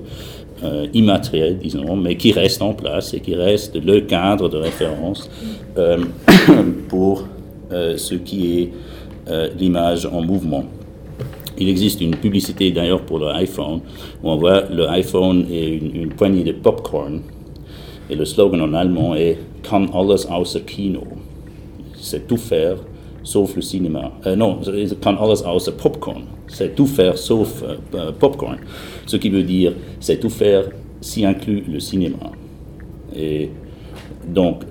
euh, 0.63 0.87
immatériel, 0.93 1.57
disons, 1.57 1.95
mais 1.95 2.15
qui 2.17 2.31
reste 2.31 2.61
en 2.61 2.73
place 2.73 3.13
et 3.13 3.19
qui 3.19 3.35
reste 3.35 3.75
le 3.83 4.01
cadre 4.01 4.47
de 4.49 4.57
référence 4.57 5.29
euh, 5.77 5.97
pour 6.87 7.27
euh, 7.71 7.97
ce 7.97 8.15
qui 8.15 8.59
est 8.59 8.69
l'image 9.57 10.07
en 10.07 10.21
mouvement. 10.21 10.65
Il 11.57 11.69
existe 11.69 12.01
une 12.01 12.15
publicité 12.15 12.71
d'ailleurs 12.71 13.01
pour 13.01 13.19
l'iPhone 13.19 13.81
où 14.23 14.29
on 14.29 14.35
voit 14.35 14.63
l'iPhone 14.69 15.45
et 15.49 15.75
une, 15.75 15.95
une, 15.95 16.09
poignée 16.09 16.43
de 16.43 16.53
popcorn 16.53 17.21
et 18.09 18.15
le 18.15 18.25
slogan 18.25 18.61
en 18.61 18.73
allemand 18.73 19.15
est 19.15 19.37
Kann 19.63 19.87
alles 19.93 20.25
außer 20.29 20.61
Kino. 20.61 21.03
C'est 21.95 22.27
tout 22.27 22.37
faire 22.37 22.77
sauf 23.23 23.55
le 23.55 23.61
cinéma. 23.61 24.11
non, 24.35 24.59
Kann 25.01 25.17
alles 25.17 25.43
Popcorn 25.77 26.23
c'est 26.51 26.75
tout 26.75 26.85
faire 26.85 27.17
sauf 27.17 27.63
euh, 27.63 27.75
euh, 27.95 28.11
popcorn. 28.11 28.57
Ce 29.05 29.17
qui 29.17 29.29
veut 29.29 29.43
dire, 29.43 29.73
c'est 29.99 30.19
tout 30.19 30.29
faire 30.29 30.65
si 30.99 31.25
inclut 31.25 31.63
le 31.67 31.79
cinéma. 31.79 32.17
Et 33.15 33.49
donc, 34.27 34.63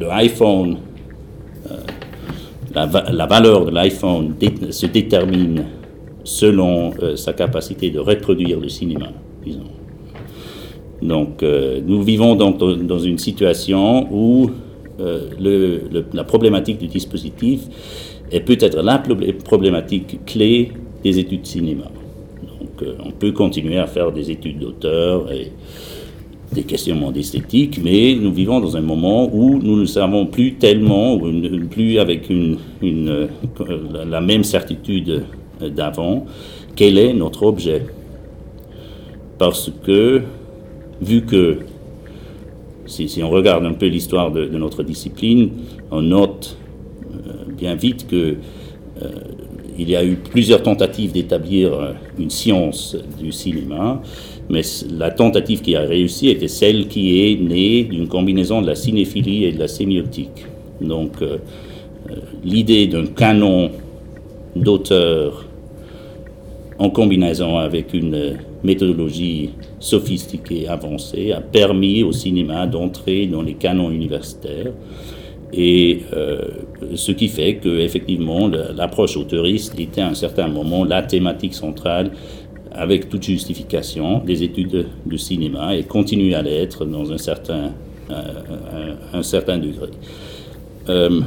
le 0.00 0.10
iPhone, 0.10 0.78
euh, 1.70 1.76
la, 2.74 3.26
valeur 3.26 3.66
de 3.66 3.70
l'iPhone 3.70 4.34
se 4.70 4.86
détermine 4.86 5.64
selon 6.24 6.92
sa 7.16 7.34
capacité 7.34 7.90
de 7.90 7.98
reproduire 8.00 8.58
le 8.58 8.68
cinéma, 8.68 9.08
disons. 9.44 9.60
Donc, 11.02 11.42
nous 11.42 12.02
vivons 12.02 12.34
dans 12.34 12.98
une 12.98 13.18
situation 13.18 14.08
où 14.10 14.50
la 14.98 16.24
problématique 16.24 16.78
du 16.78 16.86
dispositif 16.86 17.60
est 18.30 18.40
peut-être 18.40 18.80
la 18.82 19.02
problématique 19.44 20.24
clé 20.24 20.72
des 21.02 21.18
études 21.18 21.46
cinéma. 21.46 21.90
Euh, 22.82 22.94
on 23.04 23.12
peut 23.12 23.32
continuer 23.32 23.78
à 23.78 23.86
faire 23.86 24.10
des 24.10 24.30
études 24.30 24.58
d'auteur 24.58 25.30
et 25.32 25.52
des 26.52 26.62
questionnements 26.62 27.10
d'esthétique, 27.10 27.80
mais 27.82 28.16
nous 28.20 28.32
vivons 28.32 28.60
dans 28.60 28.76
un 28.76 28.80
moment 28.80 29.28
où 29.32 29.58
nous 29.58 29.76
ne 29.76 29.86
savons 29.86 30.26
plus 30.26 30.54
tellement, 30.54 31.14
ou 31.14 31.32
plus 31.70 31.98
avec 31.98 32.30
une, 32.30 32.58
la 34.06 34.20
même 34.20 34.44
certitude 34.44 35.24
d'avant, 35.60 36.26
quel 36.76 36.98
est 36.98 37.12
notre 37.12 37.44
objet. 37.44 37.86
Parce 39.38 39.70
que, 39.84 40.22
vu 41.00 41.22
que, 41.22 41.58
si, 42.86 43.22
on 43.22 43.30
regarde 43.30 43.64
un 43.64 43.72
peu 43.72 43.86
l'histoire 43.86 44.30
de, 44.30 44.46
notre 44.46 44.82
discipline, 44.82 45.50
on 45.90 46.02
note 46.02 46.56
bien 47.56 47.74
vite 47.74 48.06
que 48.06 48.36
euh, 49.02 49.08
il 49.76 49.90
y 49.90 49.96
a 49.96 50.04
eu 50.04 50.14
plusieurs 50.14 50.62
tentatives 50.62 51.12
d'établir 51.12 51.72
euh, 51.74 51.92
une 52.18 52.30
science 52.30 52.96
du 53.20 53.32
cinéma, 53.32 54.00
mais 54.48 54.60
la 54.90 55.10
tentative 55.10 55.62
qui 55.62 55.74
a 55.74 55.80
réussi 55.80 56.28
était 56.28 56.48
celle 56.48 56.86
qui 56.86 57.20
est 57.20 57.40
née 57.40 57.84
d'une 57.84 58.06
combinaison 58.06 58.62
de 58.62 58.66
la 58.66 58.76
cinéphilie 58.76 59.44
et 59.44 59.52
de 59.52 59.58
la 59.58 59.68
sémiotique. 59.68 60.46
Donc, 60.80 61.22
euh, 61.22 61.38
l'idée 62.44 62.86
d'un 62.86 63.06
canon 63.06 63.70
d'auteur 64.54 65.46
en 66.78 66.90
combinaison 66.90 67.56
avec 67.56 67.94
une 67.94 68.36
méthodologie 68.62 69.50
sophistiquée, 69.84 70.66
avancée, 70.66 71.32
a 71.32 71.40
permis 71.42 72.02
au 72.02 72.12
cinéma 72.12 72.66
d'entrer 72.66 73.26
dans 73.26 73.42
les 73.42 73.54
canons 73.54 73.90
universitaires. 73.90 74.72
Et 75.52 76.00
euh, 76.14 76.38
ce 76.94 77.12
qui 77.12 77.28
fait 77.28 77.56
qu'effectivement, 77.62 78.48
l'approche 78.48 79.16
autoriste 79.16 79.78
était 79.78 80.00
à 80.00 80.08
un 80.08 80.14
certain 80.14 80.48
moment 80.48 80.84
la 80.84 81.02
thématique 81.02 81.54
centrale, 81.54 82.10
avec 82.72 83.08
toute 83.10 83.22
justification, 83.22 84.18
des 84.18 84.42
études 84.42 84.86
de 85.06 85.16
cinéma 85.16 85.76
et 85.76 85.84
continue 85.84 86.34
à 86.34 86.42
l'être 86.42 86.84
dans 86.86 87.12
un 87.12 87.18
certain, 87.18 87.72
euh, 88.10 88.94
un, 89.12 89.22
certain 89.22 89.58
degré. 89.58 89.90
Euh, 90.88 91.20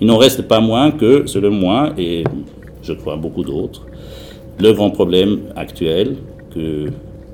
il 0.00 0.06
n'en 0.06 0.18
reste 0.18 0.42
pas 0.42 0.60
moins 0.60 0.90
que, 0.90 1.26
selon 1.26 1.52
moi, 1.52 1.94
et 1.96 2.24
je 2.82 2.92
crois 2.92 3.16
beaucoup 3.16 3.44
d'autres, 3.44 3.86
le 4.60 4.72
grand 4.72 4.90
problème 4.90 5.38
actuel 5.56 6.16
que 6.52 6.86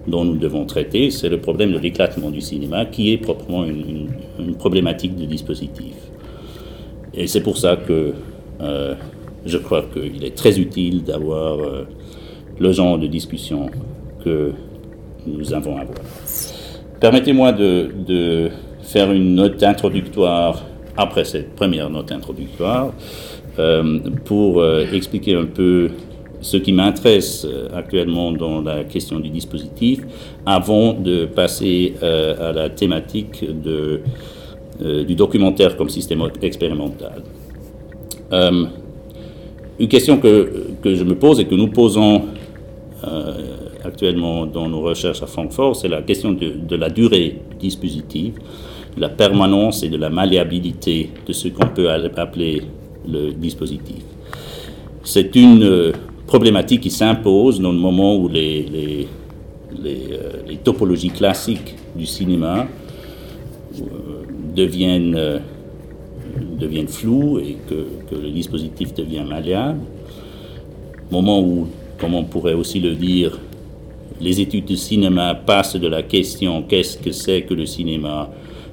dont 0.07 0.25
nous 0.25 0.37
devons 0.37 0.67
traiter, 0.67 1.11
c'est 1.11 1.29
le 1.29 1.39
problème 1.39 1.73
de 1.73 1.79
l'éclatement 1.79 2.31
du 2.31 2.41
cinéma, 2.41 2.85
qui 2.85 3.13
est 3.13 3.19
proprement 3.19 3.65
une, 3.65 4.09
problématique 4.59 5.17
de 5.17 5.25
dispositif. 5.25 5.95
Et 7.15 7.27
c'est 7.27 7.41
pour 7.41 7.57
ça 7.57 7.77
que 7.77 8.13
euh, 8.61 8.95
je 9.47 9.59
crois 9.59 9.83
qu'il 9.93 10.25
est 10.25 10.35
très 10.35 10.59
utile 10.59 11.05
d'avoir 11.05 11.61
euh, 11.61 11.87
le 12.59 12.73
genre 12.73 12.99
de 12.99 13.07
discussion 13.07 13.71
que 14.25 14.53
nous 15.27 15.53
avons 15.53 15.77
à 15.77 15.83
avoir. 15.83 15.99
Permettez-moi 17.01 17.53
de, 17.53 18.51
faire 18.83 19.13
une 19.13 19.35
note 19.37 19.63
introductoire 19.63 20.63
après 20.97 21.25
cette 21.25 21.55
première 21.55 21.89
note 21.89 22.13
introductoire 22.13 22.93
euh, 23.59 23.99
pour 24.25 24.65
expliquer 24.93 25.35
un 25.35 25.47
peu 25.47 25.91
ce 26.45 26.59
qui 26.59 26.73
m'intéresse 26.73 27.47
euh, 27.47 27.69
actuellement 27.75 28.31
dans 28.31 28.61
la 28.61 28.85
question 28.85 29.19
du 29.19 29.31
dispositif, 29.31 30.03
avant 30.45 30.93
de 30.93 31.25
passer 31.25 31.95
euh, 32.03 32.51
à 32.51 32.53
la 32.53 32.69
thématique 32.69 33.43
euh, 33.43 35.05
du 35.05 35.15
documentaire 35.15 35.75
comme 35.79 35.89
système 35.89 36.23
expérimental. 36.43 37.23
une 39.81 39.89
question 39.89 40.19
que, 40.19 40.67
que, 40.83 40.95
je 40.95 41.05
me 41.05 41.15
pose 41.15 41.41
et 41.41 41.47
que 41.47 41.55
nous 41.55 41.69
posons 41.69 42.23
actuellement 43.83 44.45
dans 44.47 44.69
nos 44.69 44.81
recherches 44.83 45.23
à 45.23 45.27
Francfort, 45.27 45.77
c'est 45.77 45.89
la 45.89 46.03
question 46.03 46.33
de, 46.33 46.49
de, 46.71 46.77
la 46.77 46.91
durée 46.91 47.39
du 47.51 47.57
dispositif, 47.69 48.35
de 48.97 49.01
la 49.01 49.09
permanence 49.09 49.83
et 49.83 49.89
de 49.89 49.97
la 49.97 50.11
malléabilité 50.11 51.11
de 51.27 51.33
ce 51.33 51.49
qu'on 51.49 51.69
peut 51.69 51.89
appeler 51.91 52.63
le 53.09 53.33
dispositif. 53.33 54.03
C'est 55.05 55.37
une 55.37 55.93
problématique 56.35 56.81
qui 56.81 56.91
s'impose 56.91 57.61
dans 57.61 57.71
le 57.71 57.79
moment 57.79 58.17
où 58.17 58.27
les, 58.27 58.63
les, 58.65 59.09
euh, 59.87 60.57
topologies 60.65 61.11
classiques 61.11 61.77
du 61.95 62.07
cinéma 62.07 62.67
euh, 63.79 63.85
deviennent, 64.53 65.15
euh, 65.15 65.39
deviennent 66.59 66.89
floues 66.89 67.39
et 67.39 67.57
que, 67.69 67.87
que, 68.11 68.21
le 68.21 68.33
dispositif 68.33 68.93
devient 68.95 69.23
malléable. 69.25 69.79
Moment 71.13 71.41
où, 71.41 71.69
comme 72.01 72.15
on 72.15 72.25
pourrait 72.25 72.55
aussi 72.55 72.81
le 72.81 72.97
dire, 72.97 73.39
les 74.21 74.41
études 74.41 74.65
de 74.65 74.75
cinéma 74.75 75.37
passent 75.37 75.77
de 75.77 75.87
la 75.87 76.03
question 76.03 76.63
qu'est-ce 76.63 76.99
que 76.99 77.13
c'est 77.13 77.43
que 77.43 77.55
le 77.55 77.65
cinéma 77.67 78.29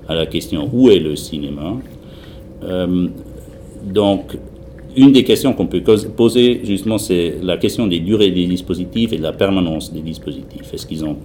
à 0.09 0.15
la 0.15 0.25
question 0.25 0.67
où 0.73 0.89
est 0.89 0.97
le 0.97 1.15
cinéma. 1.15 1.75
donc, 3.83 4.35
une 4.95 5.11
des 5.11 5.23
questions 5.23 5.53
qu'on 5.53 5.67
peut 5.67 5.81
poser, 5.81 6.61
justement, 6.63 6.97
c'est 6.97 7.35
la 7.41 7.57
question 7.57 7.87
des 7.87 7.99
durées 7.99 8.31
des 8.31 8.45
dispositifs 8.45 9.13
et 9.13 9.17
de 9.17 9.23
la 9.23 9.33
permanence 9.33 9.93
des 9.93 10.01
dispositifs. 10.01 10.73
Est-ce 10.73 10.85
qu'ils 10.85 11.05
ont 11.05 11.17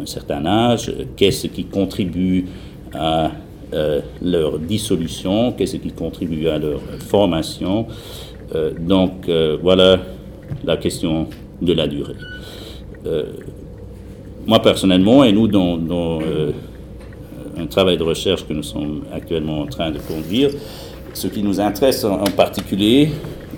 un 0.00 0.06
certain 0.06 0.44
âge? 0.46 0.92
Qu'est-ce 1.16 1.46
qui 1.48 1.64
contribue 1.64 2.46
à 2.92 3.32
euh, 3.74 4.00
leur 4.22 4.58
dissolution? 4.58 5.52
Qu'est-ce 5.52 5.76
qui 5.76 5.90
contribue 5.90 6.48
à 6.48 6.58
leur 6.58 6.80
formation? 7.00 7.86
Euh, 8.54 8.72
Donc, 8.78 9.28
euh, 9.28 9.56
voilà 9.62 10.00
la 10.64 10.76
question 10.76 11.28
de 11.62 11.72
la 11.72 11.86
durée. 11.86 12.14
moi, 14.46 14.60
personnellement, 14.62 15.24
et 15.24 15.32
nous, 15.32 15.48
dans, 15.48 15.76
dans 15.76 16.20
un 17.56 17.66
travail 17.66 17.96
de 17.96 18.02
recherche 18.02 18.46
que 18.46 18.52
nous 18.52 18.62
sommes 18.62 19.04
actuellement 19.12 19.60
en 19.60 19.66
train 19.66 19.90
de 19.90 19.98
conduire, 19.98 20.50
ce 21.16 21.28
qui 21.28 21.42
nous 21.42 21.58
intéresse 21.60 22.04
en, 22.04 22.24
particulier, 22.24 23.08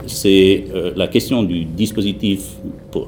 c'est 0.07 0.65
euh, 0.73 0.93
la 0.95 1.09
question 1.09 1.43
du 1.43 1.65
dispositif, 1.65 2.55
euh, 2.95 3.01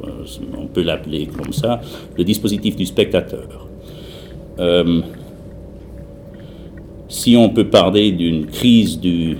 on 0.58 0.66
peut 0.66 0.82
l'appeler 0.82 1.26
comme 1.26 1.52
ça, 1.52 1.80
le 2.18 2.24
dispositif 2.24 2.74
du 2.74 2.84
spectateur. 2.84 3.68
Euh, 4.58 5.02
si 7.08 7.36
on 7.36 7.48
peut 7.50 7.68
parler 7.68 8.10
d'une 8.10 8.46
crise 8.46 8.98
du, 8.98 9.36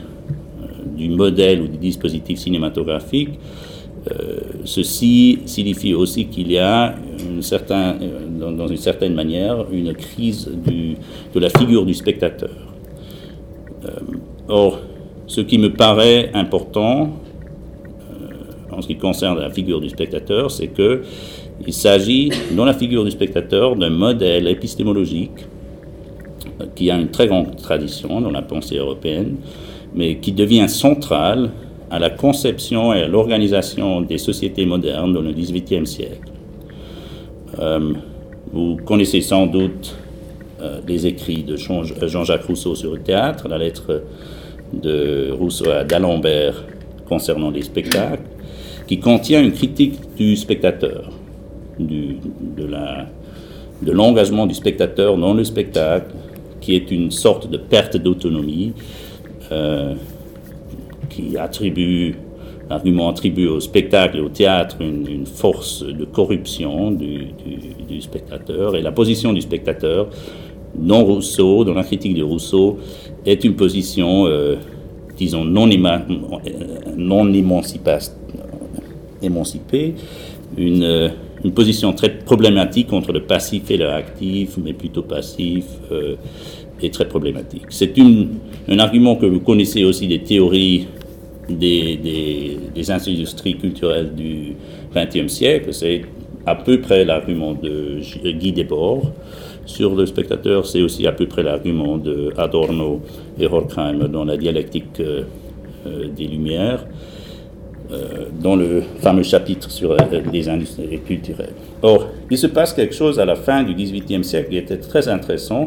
du, 0.97 1.09
modèle 1.09 1.63
ou 1.63 1.67
du 1.67 1.79
dispositif 1.79 2.39
cinématographique, 2.39 3.31
ceci 4.65 5.41
signifie 5.45 5.93
aussi 5.93 6.27
qu'il 6.27 6.51
y 6.51 6.59
a 6.59 6.95
une 7.29 7.43
certain, 7.43 7.97
dans, 8.41 8.67
une 8.67 8.77
certaine 8.79 9.15
manière 9.15 9.67
une 9.71 9.93
crise 9.93 10.51
de 11.35 11.39
la 11.41 11.51
figure 11.51 11.85
du 11.85 11.95
spectateur. 11.95 12.57
or, 14.49 14.81
ce 15.31 15.41
qui 15.41 15.59
me 15.59 15.73
paraît 15.73 16.33
important 16.35 17.11
euh, 18.11 18.77
en 18.77 18.83
ce 18.83 18.89
qui 18.89 18.97
concerne 18.97 19.39
la 19.39 19.49
figure 19.49 19.81
du 19.81 19.89
spectateur, 19.89 20.51
c'est 20.51 20.67
que 20.67 21.03
il 21.65 21.73
s'agit, 21.73 22.31
dans 22.57 22.65
la 22.65 22.75
figure 22.75 23.05
du 23.05 23.13
spectateur, 23.13 23.77
d'un 23.77 23.91
modèle 23.91 24.49
épistémologique 24.49 25.47
euh, 26.61 26.65
qui 26.75 26.91
a 26.91 26.99
une 26.99 27.11
très 27.13 27.29
grande 27.29 27.55
tradition 27.55 28.21
dans 28.21 28.33
la 28.33 28.43
pensée 28.43 28.79
européenne, 28.79 29.37
mais 29.95 30.17
qui 30.17 30.33
devient 30.33 30.69
central 30.69 31.53
à 31.93 32.01
la 32.01 32.11
conception 32.11 32.93
et 32.93 33.03
à 33.03 33.07
l'organisation 33.07 34.01
des 34.01 34.19
sociétés 34.19 34.67
modernes 34.67 35.13
dans 35.13 35.23
le 35.23 35.31
XVIIIe 35.31 35.87
siècle. 35.87 36.33
Euh, 37.61 37.93
Vous 38.53 38.79
connaissez 38.85 39.21
sans 39.21 39.47
doute 39.47 39.97
les 40.87 41.07
écrits 41.07 41.43
de 41.43 41.57
Jean-Jacques 41.57 42.45
Rousseau 42.45 42.75
sur 42.75 42.93
le 42.93 43.01
théâtre, 43.01 43.49
la 43.49 43.57
lettre 43.57 44.03
de 44.73 45.31
Rousseau 45.33 45.71
à 45.71 45.85
d'Alembert 45.85 46.65
concernant 47.09 47.51
les 47.51 47.63
spectacles, 47.63 48.23
qui 48.87 48.99
contient 49.01 49.43
une 49.43 49.53
critique 49.53 49.99
du 50.17 50.37
spectateur, 50.37 51.11
de 51.79 52.17
l'engagement 53.93 54.47
du 54.47 54.55
spectateur 54.55 55.17
dans 55.17 55.35
le 55.35 55.45
spectacle, 55.45 56.15
qui 56.61 56.75
est 56.75 56.91
une 56.91 57.11
sorte 57.11 57.51
de 57.51 57.57
perte 57.57 57.97
d'autonomie, 57.97 58.73
euh, 59.51 59.95
qui 61.09 61.37
attribue, 61.37 62.15
l'argument 62.69 63.09
attribue 63.09 63.49
au 63.49 63.59
spectacle 63.59 64.19
et 64.19 64.21
au 64.21 64.29
théâtre 64.29 64.77
une, 64.81 65.27
force 65.27 65.83
de 65.83 66.05
corruption 66.05 66.93
du, 66.93 67.33
spectateur, 68.01 68.77
et 68.77 68.83
la 68.83 68.93
position 68.93 69.33
du 69.33 69.41
spectateur, 69.41 70.09
dans 70.75 71.05
Rousseau, 71.05 71.65
dans 71.65 71.75
la 71.75 71.85
critique 71.85 72.15
de 72.15 72.23
Rousseau, 72.23 72.79
est 73.27 73.45
une 73.45 73.55
position, 73.55 74.27
euh, 74.27 74.57
disons, 75.17 75.45
non, 75.45 75.69
émancipée, 79.23 79.95
une, 80.57 80.83
euh, 80.83 81.09
une, 81.45 81.53
position 81.53 81.93
très 81.93 82.19
problématique 82.19 82.93
entre 82.93 83.13
le 83.13 83.23
passif 83.23 83.71
et 83.71 83.77
l'actif, 83.77 84.57
mais 84.63 84.73
plutôt 84.73 85.03
passif, 85.03 85.65
euh, 85.93 86.17
et 86.83 86.91
très 86.91 87.07
problématique. 87.07 87.67
C'est 87.69 87.93
un 87.99 88.79
argument 88.79 89.17
que 89.17 89.27
vous 89.27 89.41
connaissez 89.41 89.85
aussi 89.85 90.09
des 90.09 90.21
théories 90.21 90.87
des, 91.49 91.97
des, 91.97 92.59
des 92.75 92.91
industries 92.91 93.57
culturelles 93.57 94.15
du 94.15 94.55
XXe 94.95 95.33
siècle, 95.33 95.75
c'est 95.75 96.03
à 96.47 96.55
peu 96.55 96.81
près 96.81 97.05
l'argument 97.05 97.53
de 97.53 98.01
Guy 98.31 98.53
Debord 98.53 99.13
sur 99.71 99.95
le 99.95 100.05
spectateur, 100.05 100.67
c'est 100.67 100.83
aussi 100.83 101.07
à 101.07 101.13
peu 101.13 101.27
près 101.27 101.43
l'argument 101.43 101.97
de 101.97 102.33
Adorno 102.37 103.01
et 103.39 103.47
Horkheim 103.47 104.09
dans 104.09 104.25
la 104.25 104.37
dialectique 104.37 104.99
euh, 104.99 105.23
euh, 105.87 106.09
des 106.09 106.27
Lumières, 106.27 106.85
euh, 107.93 108.25
dans 108.43 108.57
le 108.57 108.83
fameux 108.99 109.23
chapitre 109.23 109.71
sur 109.71 109.97
les 110.33 110.49
industries 110.49 110.99
culturelles. 111.07 111.55
Or, 111.83 112.09
il 112.31 112.37
se 112.37 112.49
passe 112.49 112.73
quelque 112.73 112.95
chose 112.95 113.21
à 113.21 113.25
la 113.25 113.37
fin 113.37 113.63
du 113.63 113.75
XVIIIe 113.75 114.25
siècle 114.25 114.51
qui 114.51 114.57
était 114.57 114.79
très 114.79 115.09
intéressant, 115.09 115.67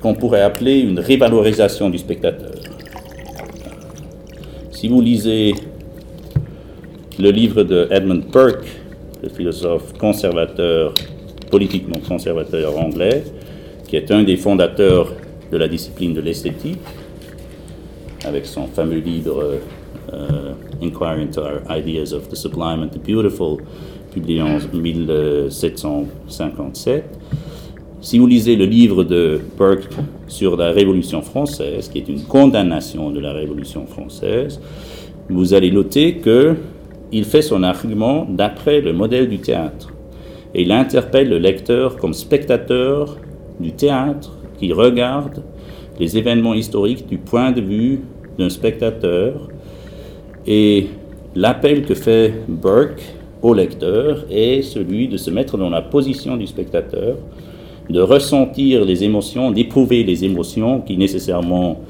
qu'on 0.00 0.14
pourrait 0.14 0.42
appeler 0.42 0.80
une 0.80 0.98
révalorisation 0.98 1.88
du 1.88 1.96
spectateur. 1.96 2.50
Si 4.72 4.88
vous 4.88 5.00
lisez 5.00 5.54
le 7.20 7.30
livre 7.30 7.62
de 7.62 7.86
Edmund 7.90 8.24
Burke, 8.32 8.66
le 9.22 9.28
philosophe 9.28 9.92
conservateur 9.96 10.92
politiquement 11.52 12.00
conservateur 12.08 12.76
anglais, 12.78 13.22
qui 13.86 13.96
est 13.96 14.10
un 14.10 14.24
des 14.24 14.38
fondateurs 14.38 15.12
de 15.52 15.58
la 15.58 15.68
discipline 15.68 16.14
de 16.14 16.22
l'esthétique, 16.22 16.78
avec 18.24 18.46
son 18.46 18.66
fameux 18.66 19.00
livre 19.00 19.58
euh, 20.14 20.54
Inquiry 20.82 21.24
into 21.24 21.42
Our 21.42 21.60
Ideas 21.68 22.14
of 22.14 22.30
the 22.30 22.36
Sublime 22.36 22.82
and 22.82 22.88
the 22.88 22.98
Beautiful, 22.98 23.58
publié 24.12 24.40
en 24.40 24.58
1757. 24.72 27.04
Si 28.00 28.18
vous 28.18 28.26
lisez 28.26 28.56
le 28.56 28.64
livre 28.64 29.04
de 29.04 29.38
Burke 29.58 29.90
sur 30.28 30.56
la 30.56 30.72
Révolution 30.72 31.20
française, 31.20 31.88
qui 31.88 31.98
est 31.98 32.08
une 32.08 32.22
condamnation 32.22 33.10
de 33.10 33.20
la 33.20 33.34
Révolution 33.34 33.86
française, 33.86 34.58
vous 35.28 35.52
allez 35.52 35.70
noter 35.70 36.14
que 36.14 36.56
il 37.12 37.26
fait 37.26 37.42
son 37.42 37.62
argument 37.62 38.26
d'après 38.28 38.80
le 38.80 38.94
modèle 38.94 39.28
du 39.28 39.38
théâtre 39.38 39.91
et 40.54 40.62
il 40.62 40.72
interpelle 40.72 41.28
le 41.28 41.38
lecteur 41.38 41.96
comme 41.96 42.12
spectateur 42.12 43.16
du 43.58 43.72
théâtre 43.72 44.36
qui 44.58 44.72
regarde 44.72 45.42
les 45.98 46.16
événements 46.16 46.54
historiques 46.54 47.06
du 47.08 47.18
point 47.18 47.52
de 47.52 47.60
vue 47.60 48.00
d'un 48.38 48.48
spectateur. 48.48 49.48
Et 50.46 50.88
l'appel 51.34 51.84
que 51.84 51.94
fait 51.94 52.34
Burke 52.48 53.02
au 53.42 53.54
lecteur 53.54 54.24
est 54.30 54.62
celui 54.62 55.08
de 55.08 55.16
se 55.16 55.30
mettre 55.30 55.58
dans 55.58 55.70
la 55.70 55.82
position 55.82 56.36
du 56.36 56.46
spectateur, 56.46 57.16
de 57.88 58.00
ressentir 58.00 58.84
les 58.84 59.04
émotions, 59.04 59.50
d'éprouver 59.50 60.04
les 60.04 60.24
émotions 60.24 60.80
qui 60.80 60.96
nécessairement 60.96 61.80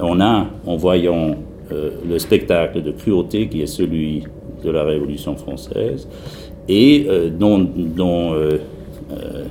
on 0.00 0.20
a 0.20 0.46
en 0.66 0.76
voyant 0.76 1.36
euh, 1.72 1.90
le 2.08 2.18
spectacle 2.18 2.82
de 2.82 2.90
cruauté 2.90 3.48
qui 3.48 3.62
est 3.62 3.66
celui 3.66 4.24
de 4.64 4.70
la 4.70 4.82
Révolution 4.84 5.36
française, 5.36 6.08
et 6.68 7.06
euh, 7.08 7.30
dont, 7.30 7.68
euh, 8.34 8.58
euh, 9.12 9.44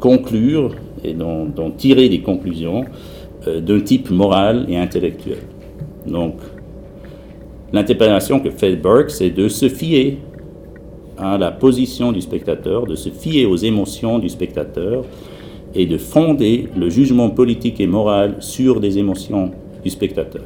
conclure 0.00 0.74
et 1.04 1.14
dont, 1.14 1.48
tirer 1.76 2.08
des 2.08 2.20
conclusions 2.20 2.84
d'un 3.44 3.80
type 3.80 4.10
moral 4.10 4.66
et 4.68 4.76
intellectuel. 4.76 5.38
Donc, 6.06 6.36
l'interprétation 7.72 8.38
que 8.38 8.50
fait 8.50 8.76
Burke, 8.76 9.10
c'est 9.10 9.30
de 9.30 9.48
se 9.48 9.68
fier 9.68 10.18
à 11.18 11.38
la 11.38 11.50
position 11.50 12.12
du 12.12 12.20
spectateur, 12.20 12.86
de 12.86 12.94
se 12.94 13.08
fier 13.08 13.46
aux 13.46 13.56
émotions 13.56 14.20
du 14.20 14.28
spectateur 14.28 15.04
et 15.74 15.86
de 15.86 15.98
fonder 15.98 16.68
le 16.76 16.88
jugement 16.88 17.30
politique 17.30 17.80
et 17.80 17.86
moral 17.88 18.36
sur 18.38 18.78
des 18.78 18.98
émotions 18.98 19.50
du 19.82 19.90
spectateur. 19.90 20.44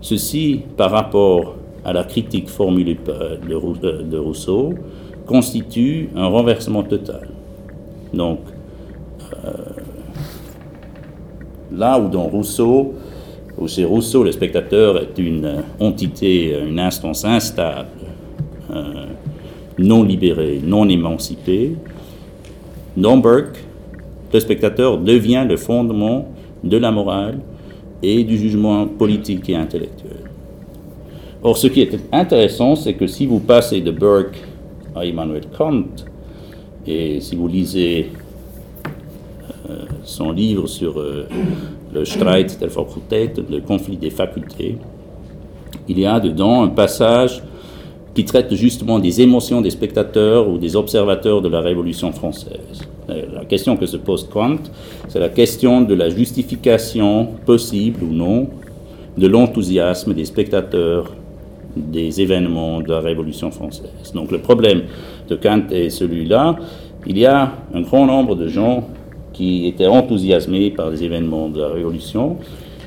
Ceci 0.00 0.60
par 0.76 0.92
rapport 0.92 1.56
à 1.84 1.92
la 1.92 2.04
critique 2.04 2.48
formulée 2.48 2.96
de, 3.04 4.02
de 4.02 4.18
Rousseau 4.18 4.74
constitue 5.26 6.08
un 6.16 6.26
renversement 6.26 6.82
total. 6.82 7.28
Donc, 8.12 8.40
euh, 9.44 9.52
là 11.72 11.98
où 11.98 12.08
dans 12.08 12.24
Rousseau, 12.24 12.94
où 13.58 13.68
chez 13.68 13.84
Rousseau, 13.84 14.24
le 14.24 14.32
spectateur 14.32 15.00
est 15.00 15.18
une 15.18 15.62
entité, 15.78 16.58
une 16.68 16.80
instance 16.80 17.24
instable, 17.24 17.88
euh, 18.70 19.06
non 19.78 20.02
libérée, 20.02 20.60
non 20.62 20.88
émancipée, 20.88 21.76
dans 22.96 23.16
Burke, 23.16 23.64
le 24.32 24.40
spectateur 24.40 24.98
devient 24.98 25.46
le 25.48 25.56
fondement 25.56 26.28
de 26.62 26.76
la 26.76 26.90
morale 26.90 27.38
et 28.02 28.24
du 28.24 28.36
jugement 28.36 28.86
politique 28.86 29.48
et 29.48 29.56
intellectuel. 29.56 30.19
Or, 31.42 31.56
ce 31.56 31.68
qui 31.68 31.80
est 31.80 31.98
intéressant, 32.12 32.76
c'est 32.76 32.92
que 32.94 33.06
si 33.06 33.24
vous 33.24 33.40
passez 33.40 33.80
de 33.80 33.90
Burke 33.90 34.36
à 34.94 35.06
Immanuel 35.06 35.44
Kant, 35.56 35.84
et 36.86 37.20
si 37.20 37.34
vous 37.34 37.48
lisez 37.48 38.10
euh, 39.70 39.84
son 40.04 40.32
livre 40.32 40.66
sur 40.66 41.00
euh, 41.00 41.26
le 41.94 42.04
Streit 42.04 42.46
der 42.58 42.68
Fakultät, 42.68 43.40
le 43.50 43.60
conflit 43.60 43.96
des 43.96 44.10
facultés, 44.10 44.76
il 45.88 45.98
y 45.98 46.04
a 46.04 46.20
dedans 46.20 46.62
un 46.62 46.68
passage 46.68 47.42
qui 48.14 48.24
traite 48.24 48.54
justement 48.54 48.98
des 48.98 49.22
émotions 49.22 49.62
des 49.62 49.70
spectateurs 49.70 50.46
ou 50.46 50.58
des 50.58 50.76
observateurs 50.76 51.40
de 51.40 51.48
la 51.48 51.60
Révolution 51.60 52.12
française. 52.12 52.82
La 53.08 53.44
question 53.44 53.76
que 53.76 53.86
se 53.86 53.96
pose 53.96 54.28
Kant, 54.28 54.58
c'est 55.08 55.18
la 55.18 55.30
question 55.30 55.80
de 55.80 55.94
la 55.94 56.10
justification 56.10 57.28
possible 57.46 58.04
ou 58.04 58.12
non 58.12 58.48
de 59.16 59.26
l'enthousiasme 59.26 60.14
des 60.14 60.24
spectateurs 60.24 61.10
des 61.76 62.20
événements 62.20 62.80
de 62.80 62.88
la 62.88 63.00
Révolution 63.00 63.50
française. 63.50 64.12
Donc 64.14 64.30
le 64.30 64.38
problème 64.38 64.82
de 65.28 65.36
Kant 65.36 65.62
est 65.70 65.90
celui-là. 65.90 66.56
Il 67.06 67.18
y 67.18 67.26
a 67.26 67.52
un 67.74 67.80
grand 67.82 68.06
nombre 68.06 68.34
de 68.36 68.48
gens 68.48 68.88
qui 69.32 69.66
étaient 69.66 69.86
enthousiasmés 69.86 70.70
par 70.70 70.90
les 70.90 71.02
événements 71.02 71.48
de 71.48 71.60
la 71.60 71.68
Révolution, 71.68 72.36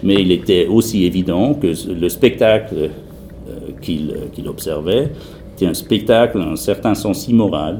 mais 0.04 0.16
il 0.16 0.32
était 0.32 0.68
aussi 0.68 1.06
évident 1.06 1.54
que 1.54 1.74
le 1.92 2.10
spectacle 2.10 2.76
euh, 2.76 3.72
qu'il 3.82 4.48
observait 4.48 5.12
était 5.56 5.66
un 5.68 5.74
spectacle, 5.74 6.40
un 6.40 6.56
certain 6.56 6.94
sens 6.94 7.28
immoral, 7.28 7.80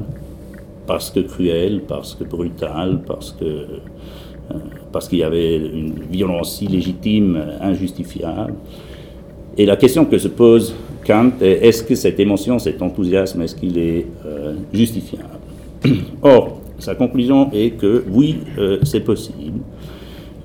parce 0.86 1.10
que 1.10 1.20
cruel, 1.20 1.82
parce 1.86 2.14
que 2.14 2.24
brutal, 2.24 3.00
parce 3.06 3.32
que 3.32 3.44
euh, 3.44 4.56
parce 4.92 5.08
qu'il 5.08 5.18
y 5.18 5.22
avait 5.22 5.56
une 5.56 5.94
violence 6.10 6.60
illégitime, 6.60 7.42
injustifiable. 7.60 8.54
Et 9.56 9.66
la 9.66 9.76
question 9.76 10.04
que 10.04 10.18
se 10.18 10.28
pose 10.28 10.74
Kant 11.06 11.32
est 11.40 11.66
est-ce 11.66 11.82
que 11.82 11.94
cette 11.94 12.18
émotion, 12.20 12.58
cet 12.58 12.82
enthousiasme, 12.82 13.42
est-ce 13.42 13.54
qu'il 13.54 13.78
est, 13.78 14.06
euh, 14.26 14.54
justifiable? 14.72 15.28
Or, 16.22 16.60
sa 16.78 16.94
conclusion 16.94 17.50
est 17.52 17.70
que 17.70 18.04
oui, 18.10 18.38
euh, 18.58 18.78
c'est 18.82 19.00
possible. 19.00 19.60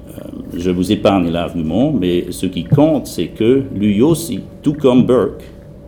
Euh, 0.09 0.21
je 0.55 0.69
vous 0.69 0.91
épargne 0.91 1.29
l'argument, 1.31 1.91
mais 1.91 2.25
ce 2.31 2.45
qui 2.45 2.63
compte, 2.63 3.07
c'est 3.07 3.27
que 3.27 3.63
lui 3.75 4.01
aussi, 4.01 4.41
tout 4.61 4.73
comme 4.73 5.05
Burke, 5.05 5.43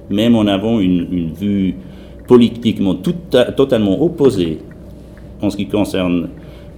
même 0.10 0.36
en 0.36 0.47
avant 0.47 0.79
une, 0.79 1.31
vue 1.34 1.75
politiquement 2.27 2.95
totalement 2.95 4.01
opposée 4.01 4.60
en 5.41 5.49
ce 5.49 5.57
qui 5.57 5.67
concerne 5.67 6.29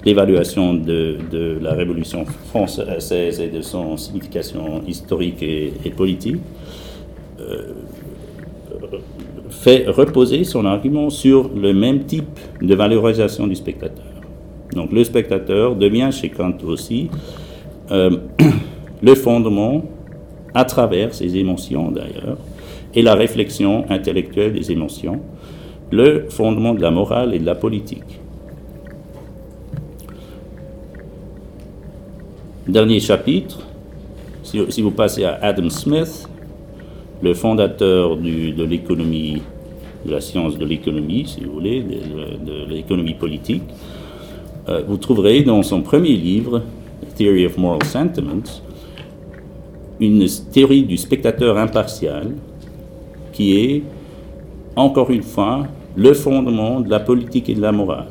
l'évaluation 0.06 0.73
de, 0.73 1.17
la 1.62 1.73
Révolution 1.73 2.25
française 2.49 3.39
et 3.39 3.47
de 3.47 3.62
son 3.62 3.97
signification 3.97 4.82
historique 4.88 5.41
et, 5.41 5.71
politique, 5.95 6.38
fait 9.49 9.86
reposer 9.88 10.43
son 10.43 10.65
argument 10.65 11.10
sur 11.10 11.49
le 11.56 11.73
même 11.73 12.03
type 12.06 12.39
de 12.62 12.75
valorisation 12.75 13.47
du 13.47 13.56
spectateur. 13.56 14.06
Donc 14.73 14.91
le 14.91 15.03
spectateur 15.03 15.75
devient 15.75 16.10
chez 16.12 16.29
Kant 16.29 16.58
aussi 16.65 17.10
euh, 17.91 18.17
le 19.01 19.15
fondement, 19.15 19.84
à 20.53 20.65
travers 20.65 21.13
ses 21.13 21.36
émotions 21.38 21.91
d'ailleurs, 21.91 22.38
et 22.93 23.01
la 23.01 23.15
réflexion 23.15 23.86
intellectuelle 23.89 24.53
des 24.53 24.71
émotions, 24.71 25.19
le 25.91 26.25
fondement 26.29 26.73
de 26.73 26.82
la 26.82 26.91
morale 26.91 27.34
et 27.34 27.39
de 27.39 27.45
la 27.45 27.56
politique. 27.56 28.19
Dernier 32.67 32.99
chapitre, 32.99 33.60
si, 34.43 34.82
vous 34.82 34.91
passez 34.91 35.25
à 35.25 35.38
Adam 35.41 35.69
Smith, 35.69 36.29
le 37.23 37.33
fondateur 37.33 38.17
de 38.17 38.63
l'économie, 38.65 39.41
de 40.05 40.12
la 40.12 40.19
science 40.19 40.57
de 40.57 40.65
l'économie, 40.65 41.25
si 41.25 41.41
vous 41.45 41.53
voulez, 41.53 41.81
de, 41.81 42.69
l'économie 42.69 43.13
politique, 43.13 43.63
euh, 44.67 44.83
vous 44.86 44.97
trouverez 44.97 45.41
dans 45.41 45.63
son 45.63 45.81
premier 45.81 46.17
livre, 46.17 46.62
Theory 47.15 47.45
of 47.45 47.57
Moral 47.57 47.83
Sentiments, 47.83 48.62
une 50.01 50.27
théorie 50.51 50.83
du 50.83 50.97
spectateur 50.97 51.57
impartial 51.57 52.31
qui 53.31 53.57
est, 53.57 53.83
encore 54.75 55.09
une 55.09 55.23
fois, 55.23 55.65
le 55.95 56.13
fondement 56.13 56.81
de 56.81 56.89
la 56.89 56.99
politique 56.99 57.49
et 57.49 57.55
de 57.55 57.62
la 57.62 57.71
morale. 57.71 58.07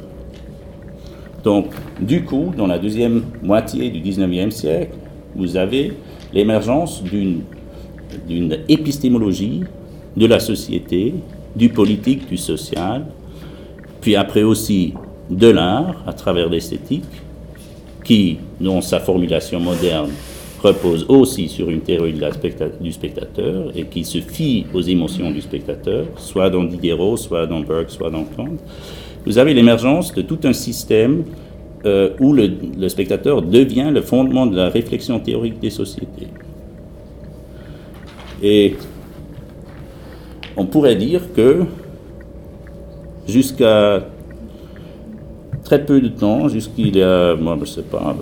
Donc, 1.45 1.67
du 2.01 2.25
coup, 2.25 2.53
dans 2.57 2.67
la 2.67 2.79
deuxième 2.79 3.25
moitié 3.43 3.91
du 3.91 4.01
19e 4.01 4.51
siècle, 4.51 4.97
vous 5.37 5.57
avez 5.59 5.93
l'émergence 6.33 7.03
d'une 7.03 7.43
épistémologie 8.69 9.63
de 10.17 10.27
la 10.27 10.41
société, 10.41 11.15
du 11.57 11.69
politique, 11.69 12.29
du 12.29 12.37
social, 12.37 13.07
puis 14.01 14.17
après 14.17 14.43
aussi 14.43 14.95
de 15.31 15.49
l'art 15.49 16.03
à 16.07 16.13
travers 16.13 16.49
l'esthétique, 16.49 17.05
qui, 18.05 18.39
dans 18.61 18.81
sa 18.81 19.01
formulation 19.01 19.61
moderne, 19.61 20.11
repose 20.63 21.07
aussi 21.09 21.49
sur 21.49 21.71
une 21.71 21.81
théorie 21.81 22.15
du 22.81 22.93
spectateur 22.93 23.73
et 23.75 23.85
qui 23.85 24.05
se 24.05 24.19
fie 24.19 24.67
aux 24.73 24.81
émotions 24.81 25.31
du 25.31 25.41
spectateur, 25.41 26.07
soit 26.17 26.51
dans 26.51 26.65
Diderot, 26.65 27.17
soit 27.17 27.47
dans 27.47 27.61
Burke, 27.61 27.91
soit 27.91 28.11
dans 28.11 28.25
Kant, 28.25 28.57
vous 29.25 29.39
avez 29.39 29.55
l'émergence 29.55 30.13
de 30.15 30.23
tout 30.23 30.39
un 30.45 30.53
système 30.53 31.25
euh, 31.85 32.11
où 32.21 32.33
le, 32.33 32.89
spectateur 32.89 33.43
devient 33.43 33.91
le 33.93 34.03
fondement 34.03 34.47
de 34.47 34.57
la 34.57 34.69
réflexion 34.69 35.19
théorique 35.21 35.61
des 35.61 35.71
sociétés. 35.71 36.29
Et 38.43 38.75
on 40.57 40.67
pourrait 40.67 40.97
dire 40.97 41.33
que 41.33 41.61
jusqu'à 43.29 44.05
très 45.65 45.85
peu 45.85 46.01
de 46.01 46.09
temps, 46.09 46.49
jusqu'il 46.49 46.97
y 46.97 47.03
a, 47.03 47.37
moi 47.37 47.55
je 47.57 47.61
ne 47.61 47.67
sais 47.67 47.83
pas, 47.83 48.17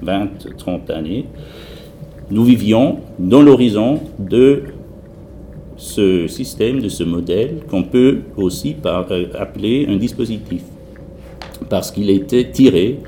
20, 0.00 0.28
30 0.56 0.90
années, 0.90 1.26
nous 2.30 2.44
vivions 2.44 3.00
dans 3.18 3.42
l'horizon 3.42 4.00
de 4.18 4.62
ce 5.76 6.26
système, 6.26 6.80
de 6.80 6.88
ce 6.88 7.04
modèle 7.04 7.60
qu'on 7.68 7.82
peut 7.82 8.20
aussi 8.36 8.76
appeler 8.84 9.86
un 9.88 9.96
dispositif, 9.96 10.62
parce 11.68 11.90
qu'il 11.90 12.08
était 12.08 12.50
tiré 12.50 13.00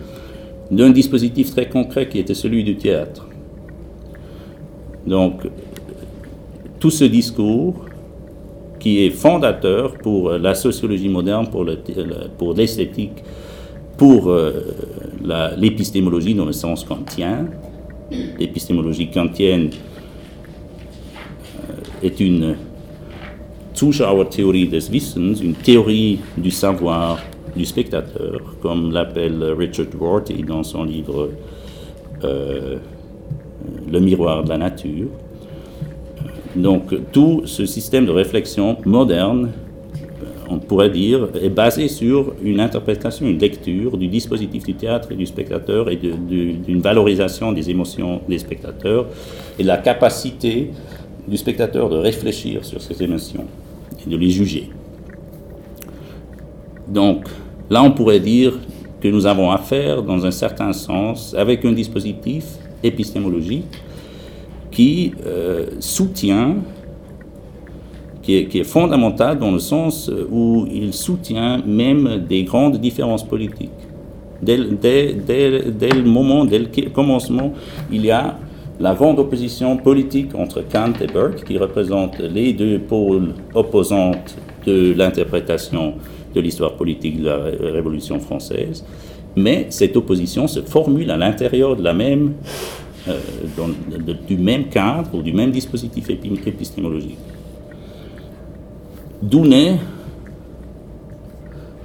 d'un 0.70 0.90
dispositif 0.90 1.50
très 1.50 1.68
concret 1.68 2.08
qui 2.08 2.18
était 2.18 2.34
celui 2.34 2.62
du 2.62 2.76
théâtre. 2.76 3.26
Donc, 5.06 5.42
tout 6.80 6.90
ce 6.90 7.04
discours 7.04 7.74
qui 8.78 9.04
est 9.04 9.10
fondateur 9.10 9.94
pour 9.94 10.32
la 10.32 10.54
sociologie 10.54 11.08
moderne, 11.08 11.48
pour 11.48 12.54
l'esthétique, 12.54 13.22
pour 13.96 14.28
euh, 14.28 14.52
l'épistémologie 15.56 16.34
dans 16.34 16.44
le 16.44 16.52
sens 16.52 16.84
kantien. 16.84 17.46
L'épistémologie 18.38 19.08
kantienne 19.08 19.70
euh, 21.70 22.06
est 22.06 22.20
une 22.20 22.56
Zuschauertheorie 23.74 24.68
des 24.68 24.90
Wissens, 24.90 25.40
une 25.42 25.54
théorie 25.54 26.20
du 26.36 26.50
savoir 26.50 27.18
du 27.56 27.64
spectateur, 27.64 28.40
comme 28.60 28.92
l'appelle 28.92 29.42
Richard 29.56 29.86
Rorty 29.98 30.42
dans 30.42 30.62
son 30.62 30.84
livre 30.84 31.30
euh, 32.22 32.78
Le 33.90 34.00
miroir 34.00 34.44
de 34.44 34.48
la 34.48 34.58
nature. 34.58 35.08
Donc 36.56 36.94
tout 37.12 37.42
ce 37.46 37.66
système 37.66 38.06
de 38.06 38.12
réflexion 38.12 38.76
moderne 38.84 39.50
on 40.48 40.58
pourrait 40.58 40.90
dire, 40.90 41.28
est 41.40 41.48
basé 41.48 41.88
sur 41.88 42.34
une 42.42 42.60
interprétation, 42.60 43.26
une 43.26 43.38
lecture 43.38 43.96
du 43.96 44.08
dispositif 44.08 44.64
du 44.64 44.74
théâtre 44.74 45.12
et 45.12 45.16
du 45.16 45.26
spectateur 45.26 45.90
et 45.90 45.96
d'une 45.96 46.80
valorisation 46.80 47.52
des 47.52 47.70
émotions 47.70 48.20
des 48.28 48.38
spectateurs 48.38 49.06
et 49.58 49.62
la 49.62 49.78
capacité 49.78 50.70
du 51.26 51.36
spectateur 51.36 51.88
de 51.88 51.96
réfléchir 51.96 52.64
sur 52.64 52.80
ces 52.82 53.02
émotions 53.02 53.46
et 54.04 54.10
de 54.10 54.16
les 54.16 54.30
juger. 54.30 54.70
Donc 56.88 57.26
là, 57.70 57.82
on 57.82 57.92
pourrait 57.92 58.20
dire 58.20 58.58
que 59.00 59.08
nous 59.08 59.26
avons 59.26 59.50
affaire, 59.50 60.02
dans 60.02 60.26
un 60.26 60.30
certain 60.30 60.72
sens, 60.72 61.34
avec 61.36 61.64
un 61.64 61.72
dispositif 61.72 62.44
épistémologique 62.84 63.66
qui 64.70 65.12
euh, 65.26 65.66
soutient 65.80 66.56
qui 68.24 68.36
est, 68.36 68.64
fondamental 68.64 69.38
dans 69.38 69.50
le 69.50 69.58
sens 69.58 70.10
où 70.30 70.66
il 70.72 70.94
soutient 70.94 71.62
même 71.66 72.24
des 72.26 72.44
grandes 72.44 72.78
différences 72.78 73.22
politiques. 73.22 73.70
Dès, 74.42 74.56
le 74.56 76.02
moment, 76.04 76.44
dès 76.46 76.58
le 76.58 76.90
commencement, 76.90 77.52
il 77.92 78.04
y 78.04 78.10
a 78.10 78.38
la 78.80 78.94
grande 78.94 79.18
opposition 79.18 79.76
politique 79.76 80.34
entre 80.34 80.62
Kant 80.62 80.94
et 81.00 81.06
Burke, 81.06 81.44
qui 81.44 81.58
représentent 81.58 82.18
les 82.18 82.52
deux 82.52 82.78
pôles 82.78 83.34
opposants 83.54 84.12
de 84.66 84.94
l'interprétation 84.96 85.94
de 86.34 86.40
l'histoire 86.40 86.74
politique 86.74 87.20
de 87.20 87.26
la 87.26 87.36
Révolution 87.72 88.18
française. 88.18 88.84
Mais 89.36 89.66
cette 89.70 89.96
opposition 89.96 90.46
se 90.46 90.60
formule 90.60 91.10
à 91.10 91.16
l'intérieur 91.16 91.76
de 91.76 91.82
la 91.82 91.92
même, 91.92 92.34
euh, 93.08 93.18
du 94.28 94.36
même 94.36 94.68
cadre 94.68 95.14
ou 95.14 95.22
du 95.22 95.32
même 95.32 95.50
dispositif 95.50 96.08
épistémologique. 96.10 97.18
D'où 99.22 99.44
naît, 99.46 99.76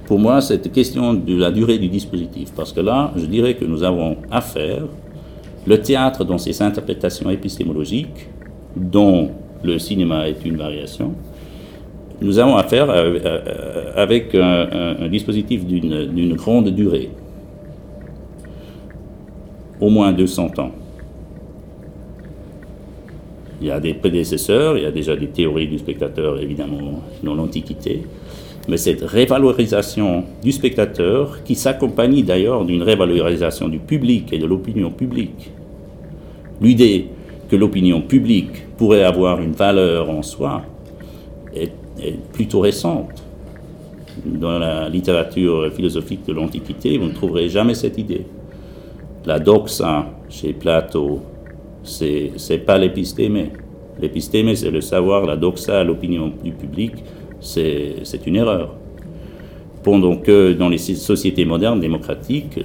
pour 0.06 0.18
moi, 0.18 0.40
cette 0.40 0.72
question 0.72 1.14
de 1.14 1.36
la 1.36 1.50
durée 1.50 1.78
du 1.78 1.88
dispositif. 1.88 2.50
Parce 2.56 2.72
que 2.72 2.80
là, 2.80 3.12
je 3.16 3.26
dirais 3.26 3.54
que 3.54 3.64
nous 3.64 3.82
avons 3.82 4.16
affaire, 4.30 4.82
le 5.66 5.80
théâtre 5.80 6.24
dans 6.24 6.38
ses 6.38 6.60
interprétations 6.62 7.30
épistémologiques, 7.30 8.28
dont 8.76 9.30
le 9.62 9.78
cinéma 9.78 10.28
est 10.28 10.44
une 10.44 10.56
variation, 10.56 11.14
nous 12.20 12.38
avons 12.38 12.56
affaire 12.56 12.90
avec 13.96 14.34
un, 14.34 15.08
dispositif 15.08 15.64
d'une 15.64 16.34
grande 16.34 16.68
durée, 16.70 17.10
au 19.80 19.88
moins 19.88 20.12
200 20.12 20.50
ans. 20.58 20.72
Il 23.60 23.66
y 23.66 23.70
a 23.70 23.78
des 23.78 23.92
prédécesseurs, 23.92 24.78
il 24.78 24.84
y 24.84 24.86
a 24.86 24.90
déjà 24.90 25.16
des 25.16 25.28
théories 25.28 25.68
du 25.68 25.78
spectateur, 25.78 26.40
évidemment, 26.40 27.02
dans 27.22 27.34
l'Antiquité. 27.34 28.02
Mais 28.68 28.76
cette 28.76 29.02
révalorisation 29.02 30.24
du 30.42 30.52
spectateur, 30.52 31.42
qui 31.44 31.54
s'accompagne 31.54 32.22
d'ailleurs 32.24 32.64
d'une 32.64 32.82
révalorisation 32.82 33.68
du 33.68 33.78
public 33.78 34.32
et 34.32 34.38
de 34.38 34.46
l'opinion 34.46 34.90
publique. 34.90 35.50
L'idée 36.62 37.08
que 37.48 37.56
l'opinion 37.56 38.00
publique 38.00 38.76
pourrait 38.76 39.04
avoir 39.04 39.40
une 39.42 39.52
valeur 39.52 40.08
en 40.08 40.22
soi 40.22 40.62
est, 41.54 41.72
plutôt 42.32 42.60
récente. 42.60 43.22
Dans 44.24 44.58
la 44.58 44.88
littérature 44.88 45.70
philosophique 45.72 46.24
de 46.26 46.32
l'Antiquité, 46.32 46.96
vous 46.96 47.06
ne 47.06 47.12
trouverez 47.12 47.48
jamais 47.48 47.74
cette 47.74 47.98
idée. 47.98 48.24
La 49.26 49.38
doxa 49.38 50.06
chez 50.30 50.54
Plato, 50.54 51.20
c'est 51.82 52.32
n'est 52.48 52.58
pas 52.58 52.78
l'épistémé. 52.78 53.50
L'épistémé, 54.00 54.56
c'est 54.56 54.70
le 54.70 54.80
savoir, 54.80 55.26
la 55.26 55.36
doxa, 55.36 55.84
l'opinion 55.84 56.32
du 56.42 56.52
public, 56.52 56.92
c'est 57.40 58.26
une 58.26 58.36
erreur. 58.36 58.74
Pendant 59.82 60.16
que 60.16 60.54
dans 60.54 60.68
les 60.70 60.78
sociétés 60.78 61.44
modernes 61.44 61.80
démocratiques, 61.80 62.58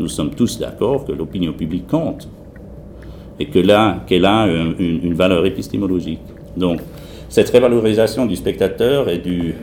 nous 0.00 0.08
sommes 0.08 0.30
tous 0.30 0.58
d'accord 0.58 1.04
que 1.04 1.12
l'opinion 1.12 1.52
publique 1.52 1.86
compte 1.86 2.28
et 3.38 3.46
qu'elle 3.46 3.70
a 3.70 4.04
une, 4.78 5.14
valeur 5.14 5.46
épistémologique. 5.46 6.20
Donc, 6.56 6.80
cette 7.28 7.50
révalorisation 7.50 8.26
du 8.26 8.34
spectateur 8.34 9.08
et, 9.08 9.18
du, 9.18 9.54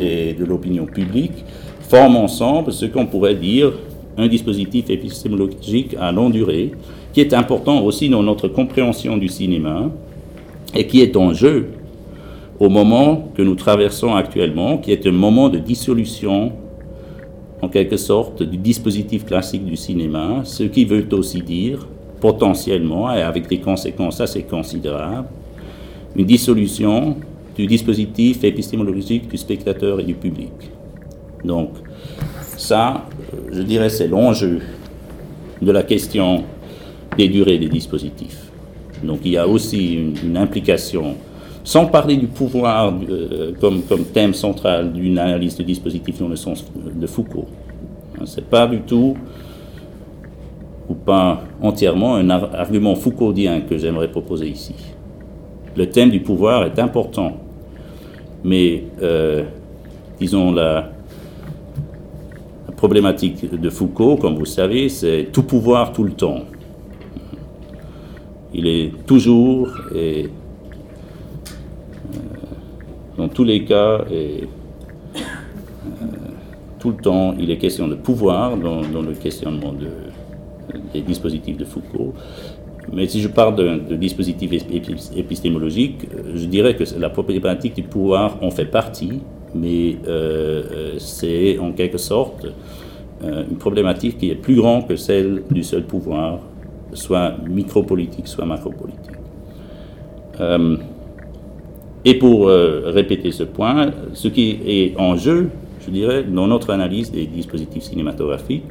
et 0.00 0.32
de 0.34 0.44
l'opinion 0.44 0.86
publique 0.86 1.44
forme 1.80 2.16
ensemble 2.16 2.72
ce 2.72 2.86
qu'on 2.86 3.06
pourrait 3.06 3.34
dire 3.34 3.72
un 4.16 4.28
dispositif 4.28 4.90
épistémologique 4.90 5.96
à 6.00 6.12
longue 6.12 6.32
durée 6.32 6.72
qui 7.12 7.20
est 7.20 7.34
important 7.34 7.82
aussi 7.82 8.08
dans 8.08 8.22
notre 8.22 8.48
compréhension 8.48 9.16
du 9.16 9.28
cinéma 9.28 9.90
et 10.74 10.86
qui 10.86 11.00
est 11.00 11.16
en 11.16 11.32
jeu 11.32 11.68
au 12.58 12.68
moment 12.68 13.28
que 13.34 13.42
nous 13.42 13.54
traversons 13.54 14.14
actuellement, 14.14 14.78
qui 14.78 14.92
est 14.92 15.06
un 15.06 15.12
moment 15.12 15.48
de 15.48 15.58
dissolution, 15.58 16.52
en 17.60 17.68
quelque 17.68 17.96
sorte, 17.96 18.42
du 18.42 18.56
dispositif 18.56 19.26
classique 19.26 19.64
du 19.64 19.76
cinéma, 19.76 20.40
ce 20.44 20.64
qui 20.64 20.84
veut 20.84 21.06
aussi 21.12 21.42
dire, 21.42 21.86
potentiellement, 22.20 23.12
et 23.14 23.22
avec 23.22 23.48
des 23.48 23.58
conséquences 23.58 24.20
assez 24.20 24.42
considérables, 24.42 25.28
une 26.14 26.24
dissolution 26.24 27.16
du 27.56 27.66
dispositif 27.66 28.44
épistémologique 28.44 29.28
du 29.28 29.36
spectateur 29.36 30.00
et 30.00 30.04
du 30.04 30.14
public. 30.14 30.52
Donc, 31.44 31.70
ça, 32.56 33.04
je 33.52 33.62
dirais, 33.62 33.88
c'est 33.88 34.08
l'enjeu 34.08 34.60
de 35.60 35.72
la 35.72 35.82
question 35.82 36.44
des 37.16 37.28
durées 37.28 37.58
des 37.58 37.68
dispositifs. 37.68 38.50
Donc, 39.02 39.20
il 39.24 39.32
y 39.32 39.36
a 39.36 39.46
aussi 39.46 40.10
une, 40.24 40.36
implication, 40.36 41.14
sans 41.64 41.86
parler 41.86 42.16
du 42.16 42.26
pouvoir 42.26 42.92
euh, 43.08 43.52
comme, 43.60 43.82
comme, 43.82 44.04
thème 44.04 44.34
central 44.34 44.92
d'une 44.92 45.18
analyse 45.18 45.56
de 45.56 45.62
dispositifs 45.62 46.18
dans 46.18 46.28
le 46.28 46.36
sens 46.36 46.64
de 46.74 47.06
Foucault. 47.06 47.46
Hein, 48.18 48.24
Ce 48.24 48.36
n'est 48.36 48.46
pas 48.46 48.66
du 48.66 48.80
tout, 48.80 49.16
ou 50.88 50.94
pas 50.94 51.42
entièrement, 51.60 52.16
un 52.16 52.30
argument 52.30 52.94
foucaultien 52.94 53.62
que 53.62 53.76
j'aimerais 53.76 54.08
proposer 54.08 54.48
ici. 54.48 54.74
Le 55.76 55.90
thème 55.90 56.10
du 56.10 56.20
pouvoir 56.20 56.64
est 56.64 56.78
important, 56.78 57.32
mais 58.44 58.84
euh, 59.02 59.42
disons 60.18 60.52
la, 60.52 60.90
problématique 62.86 63.50
de 63.50 63.68
Foucault, 63.68 64.16
comme 64.16 64.36
vous 64.36 64.44
savez, 64.44 64.88
c'est 64.88 65.30
tout 65.32 65.42
pouvoir 65.42 65.92
tout 65.92 66.04
le 66.04 66.12
temps. 66.12 66.42
Il 68.54 68.68
est 68.68 68.92
toujours 69.06 69.68
et 69.92 70.26
euh, 70.26 72.18
dans 73.18 73.26
tous 73.26 73.42
les 73.42 73.64
cas 73.64 74.04
et 74.08 74.44
euh, 75.16 75.20
tout 76.78 76.90
le 76.90 76.96
temps, 76.98 77.34
il 77.40 77.50
est 77.50 77.58
question 77.58 77.88
de 77.88 77.96
pouvoir 77.96 78.56
dans, 78.56 79.02
le 79.02 79.14
questionnement 79.14 79.74
des 80.92 81.00
dispositifs 81.00 81.56
de 81.56 81.64
Foucault. 81.64 82.14
Mais 82.92 83.08
si 83.08 83.20
je 83.20 83.26
parle 83.26 83.56
de, 83.56 83.96
dispositifs 83.96 84.52
épistémologiques, 85.16 86.06
je 86.36 86.44
dirais 86.44 86.76
que 86.76 86.84
la 87.00 87.10
problématique 87.10 87.74
du 87.74 87.82
pouvoir 87.82 88.38
en 88.42 88.52
fait 88.52 88.66
partie, 88.66 89.22
mais 89.54 89.96
euh, 90.06 90.62
euh, 90.70 90.94
c'est 90.98 91.58
en 91.58 91.72
quelque 91.72 91.98
sorte 91.98 92.46
euh, 93.24 93.44
une 93.50 93.56
problématique 93.56 94.18
qui 94.18 94.30
est 94.30 94.34
plus 94.34 94.56
grande 94.56 94.86
que 94.86 94.96
celle 94.96 95.42
du 95.50 95.62
seul 95.62 95.84
pouvoir, 95.84 96.40
soit 96.92 97.34
micropolitique, 97.48 98.28
soit 98.28 98.44
macropolitique. 98.44 99.00
et 102.04 102.14
pour 102.14 102.46
répéter 102.46 103.32
ce 103.32 103.42
point, 103.42 103.90
ce 104.12 104.28
qui 104.28 104.58
est 104.66 104.96
en 104.98 105.16
jeu, 105.16 105.48
je 105.84 105.90
dirais, 105.90 106.22
dans 106.24 106.46
notre 106.46 106.70
analyse 106.70 107.10
des 107.10 107.26
dispositifs 107.26 107.84
cinématographiques, 107.84 108.64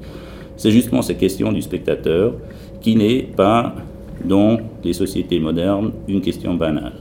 c'est 0.57 0.71
justement 0.71 1.01
cette 1.01 1.17
question 1.17 1.51
du 1.51 1.61
spectateur 1.61 2.33
qui 2.81 2.95
n'est 2.95 3.23
pas 3.23 3.75
dans 4.23 4.57
les 4.83 4.93
sociétés 4.93 5.39
modernes 5.39 5.91
une 6.07 6.21
question 6.21 6.53
banale. 6.53 6.93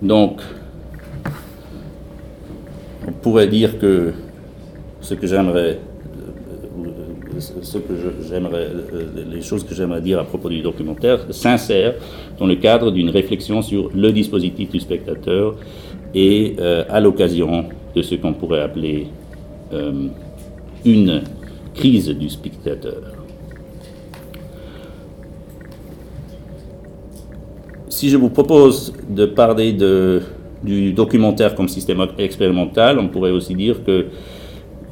Donc, 0.00 0.40
on 3.06 3.12
pourrait 3.12 3.48
dire 3.48 3.78
que 3.78 4.12
ce 5.00 5.14
que 5.14 5.26
j'aimerais, 5.26 5.78
euh, 6.78 7.40
ce 7.62 7.78
que 7.78 7.94
j'aimerais, 8.28 8.68
euh, 8.92 9.06
les 9.30 9.42
choses 9.42 9.64
que 9.64 9.74
j'aimerais 9.74 10.00
dire 10.00 10.18
à 10.18 10.24
propos 10.24 10.48
du 10.48 10.62
documentaire 10.62 11.26
s'insèrent 11.30 11.94
dans 12.38 12.46
le 12.46 12.56
cadre 12.56 12.90
d'une 12.90 13.10
réflexion 13.10 13.60
sur 13.62 13.90
le 13.94 14.12
dispositif 14.12 14.70
du 14.70 14.80
spectateur 14.80 15.56
et 16.14 16.56
euh, 16.58 16.84
à 16.88 17.00
l'occasion 17.00 17.66
de 17.94 18.02
ce 18.02 18.14
qu'on 18.14 18.32
pourrait 18.32 18.62
appeler 18.62 19.08
une 20.84 21.22
crise 21.74 22.08
du 22.10 22.28
spectateur. 22.28 23.02
Si 27.88 28.08
je 28.08 28.16
vous 28.16 28.28
propose 28.28 28.92
de 29.08 29.26
parler 29.26 29.72
de 29.72 30.22
du 30.64 30.92
documentaire 30.92 31.54
comme 31.54 31.68
système 31.68 32.04
expérimental, 32.18 32.98
on 32.98 33.08
pourrait 33.08 33.30
aussi 33.30 33.54
dire 33.54 33.84
que, 33.84 34.06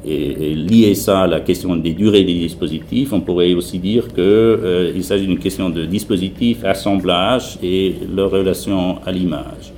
et, 0.05 0.55
lier 0.55 0.93
ça 0.95 1.21
à 1.21 1.27
la 1.27 1.39
question 1.39 1.75
des 1.75 1.93
durées 1.93 2.23
des 2.23 2.33
dispositifs, 2.33 3.13
on 3.13 3.21
pourrait 3.21 3.53
aussi 3.53 3.79
dire 3.79 4.07
qu'il 4.07 4.23
euh, 4.23 5.01
s'agit 5.01 5.27
d'une 5.27 5.39
question 5.39 5.69
de 5.69 5.85
dispositif, 5.85 6.63
assemblage 6.63 7.57
et 7.63 7.95
leur 8.13 8.31
relation 8.31 8.97
à 9.05 9.11
l'image. 9.11 9.73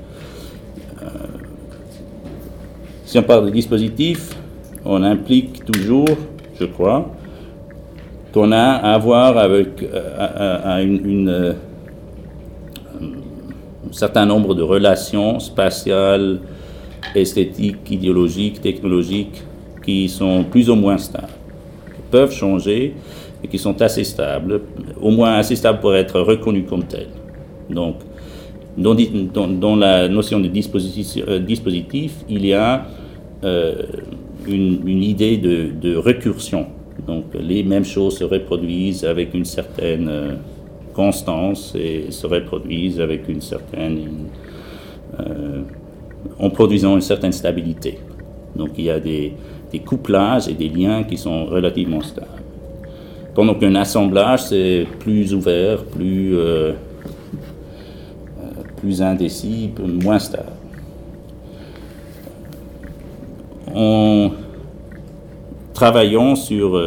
Euh, 1.01 1.07
si 3.05 3.17
on 3.17 3.23
parle 3.23 3.45
de 3.45 3.51
dispositif, 3.51 4.31
on 4.83 5.01
implique 5.03 5.63
toujours, 5.65 6.09
je 6.59 6.65
crois, 6.65 7.11
qu'on 8.33 8.51
a 8.51 8.63
à 8.63 8.97
voir 8.97 9.37
avec 9.37 9.81
euh, 9.81 10.83
une 10.83 11.55
certain 13.91 14.25
nombre 14.25 14.55
de 14.55 14.61
relations 14.63 15.39
spatiales, 15.39 16.39
esthétiques, 17.13 17.89
idéologiques, 17.89 18.61
technologiques 18.61 19.43
qui 19.83 20.09
sont 20.09 20.43
plus 20.43 20.69
ou 20.69 20.75
moins 20.75 20.97
stables, 20.97 21.27
qui 21.87 22.01
peuvent 22.09 22.31
changer 22.33 22.95
et 23.43 23.47
qui 23.47 23.57
sont 23.57 23.81
assez 23.81 24.03
stables, 24.03 24.61
au 24.99 25.11
moins 25.11 25.33
assez 25.35 25.55
stables 25.55 25.79
pour 25.79 25.95
être 25.95 26.19
reconnues 26.19 26.63
comme 26.65 26.83
telles. 26.85 27.09
Donc, 27.69 27.97
dans, 28.77 29.75
la 29.75 30.09
notion 30.09 30.39
de 30.39 30.47
dispositif, 30.47 31.23
euh, 31.27 31.39
il 32.29 32.45
y 32.45 32.53
a 32.53 32.85
euh, 33.43 33.83
une, 34.47 35.03
idée 35.03 35.37
de, 35.37 35.69
de, 35.79 35.95
récursion. 35.95 36.67
Donc, 37.05 37.25
les 37.39 37.63
mêmes 37.63 37.85
choses 37.85 38.17
se 38.17 38.23
reproduisent 38.23 39.05
avec 39.05 39.33
une 39.33 39.45
certaine 39.45 40.07
euh, 40.09 40.35
constance 40.95 41.75
et 41.75 42.09
se 42.09 42.25
reproduisent 42.25 43.01
avec 43.01 43.27
une 43.27 43.41
certaine. 43.41 44.29
Euh, 45.19 45.61
en 46.39 46.49
produisant 46.49 46.95
une 46.95 47.01
certaine 47.01 47.31
stabilité. 47.31 47.99
Donc 48.55 48.71
il 48.77 48.85
y 48.85 48.89
a 48.89 48.99
des, 48.99 49.33
couplages 49.85 50.47
et 50.47 50.53
des 50.53 50.69
liens 50.69 51.03
qui 51.03 51.17
sont 51.17 51.45
relativement 51.45 52.01
stables. 52.01 52.41
Pendant 53.35 53.53
qu'un 53.53 53.75
assemblage, 53.75 54.45
c'est 54.45 54.87
plus 54.99 55.33
ouvert, 55.35 55.83
plus, 55.83 56.35
euh, 56.35 56.71
euh, 56.71 56.73
plus 58.77 59.01
indécis, 59.01 59.71
moins 60.03 60.17
stable. 60.17 60.53
En 63.73 64.31
travaillant 65.73 66.35
sur 66.35 66.81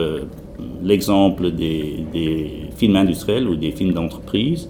l'exemple 0.83 1.51
des, 1.51 2.68
films 2.79 2.97
industriels 2.97 3.47
ou 3.49 3.57
des 3.57 3.73
films 3.73 3.93
d'entreprise, 3.93 4.69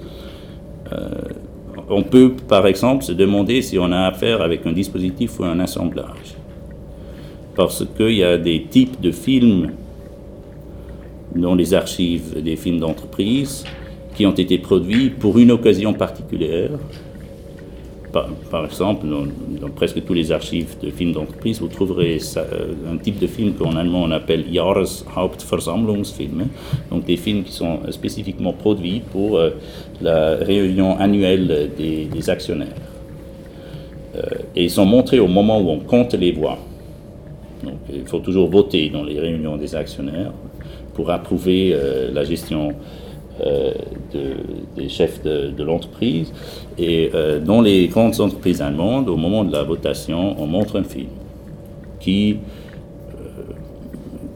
euh, 0.93 1.09
on 1.89 2.03
peut 2.03 2.33
par 2.49 2.67
exemple 2.67 3.05
se 3.05 3.13
demander 3.13 3.63
si 3.63 3.79
on 3.79 3.93
a 3.93 4.07
affaire 4.07 4.43
avec 4.43 4.67
un 4.67 4.73
dispositif 4.73 5.39
ou 5.39 5.45
un 5.45 5.61
assemblage. 5.61 6.35
Parce 7.55 7.85
qu'il 7.97 8.15
y 8.15 8.25
a 8.25 8.39
des 8.39 8.65
types 8.65 9.01
de 9.01 9.11
films 9.11 9.71
dans 11.35 11.55
les 11.55 11.75
archives 11.75 12.43
des 12.43 12.57
films 12.57 12.81
d'entreprise 12.81 13.65
qui 14.15 14.27
ont 14.27 14.33
été 14.33 14.59
produits 14.59 15.11
pour 15.11 15.39
une 15.39 15.51
occasion 15.51 15.93
particulière 15.93 16.71
par, 18.13 18.65
exemple, 18.65 19.07
dans, 19.07 19.69
presque 19.69 20.05
tous 20.05 20.15
les 20.15 20.33
archives 20.33 20.77
de 20.83 20.91
films 20.91 21.13
d'entreprise, 21.13 21.61
vous 21.61 21.69
trouverez 21.69 22.19
euh, 22.37 22.73
un 22.93 22.97
type 22.97 23.19
de 23.19 23.27
film 23.27 23.55
qu'en 23.55 23.77
allemand 23.77 24.03
on 24.03 24.11
appelle 24.11 24.45
Jahreshauptversammlungsfilme, 24.53 26.47
donc 26.91 27.05
des 27.05 27.17
films 27.17 27.45
qui 27.45 27.53
sont 27.53 27.81
spécifiquement 27.91 28.53
produits 28.53 29.03
pour 29.13 29.37
euh, 29.37 29.51
la 30.01 30.37
réunion 30.37 30.99
annuelle 30.99 31.71
des, 31.77 32.31
actionnaires. 32.31 32.69
Euh, 34.17 34.21
et 34.57 34.65
ils 34.65 34.71
sont 34.71 34.87
montrés 34.87 35.21
au 35.21 35.29
moment 35.29 35.61
où 35.61 35.71
on 35.71 35.81
compte 35.81 36.15
les 36.15 36.33
voix. 36.33 36.59
Donc 37.63 37.79
il 37.93 38.07
faut 38.07 38.21
toujours 38.21 38.49
voter 38.49 38.89
dans 38.89 39.05
les 39.05 39.19
réunions 39.19 39.57
des 39.57 39.75
actionnaires 39.75 40.33
pour 40.95 41.11
approuver 41.11 41.77
la 42.13 42.25
gestion 42.25 42.73
euh, 43.41 43.73
des 44.77 44.89
chefs 44.89 45.23
de, 45.23 45.63
l'entreprise. 45.63 46.33
Et 46.79 47.11
euh, 47.15 47.41
dans 47.41 47.61
les 47.61 47.89
grandes 47.89 48.21
entreprises 48.21 48.63
allemandes, 48.63 49.09
au 49.09 49.17
moment 49.17 49.45
de 49.45 49.53
la 49.53 49.63
votation, 49.63 50.41
on 50.41 50.47
montre 50.47 50.79
un 50.79 50.85
film 50.85 51.09
qui, 52.01 52.39
euh, 53.11 53.53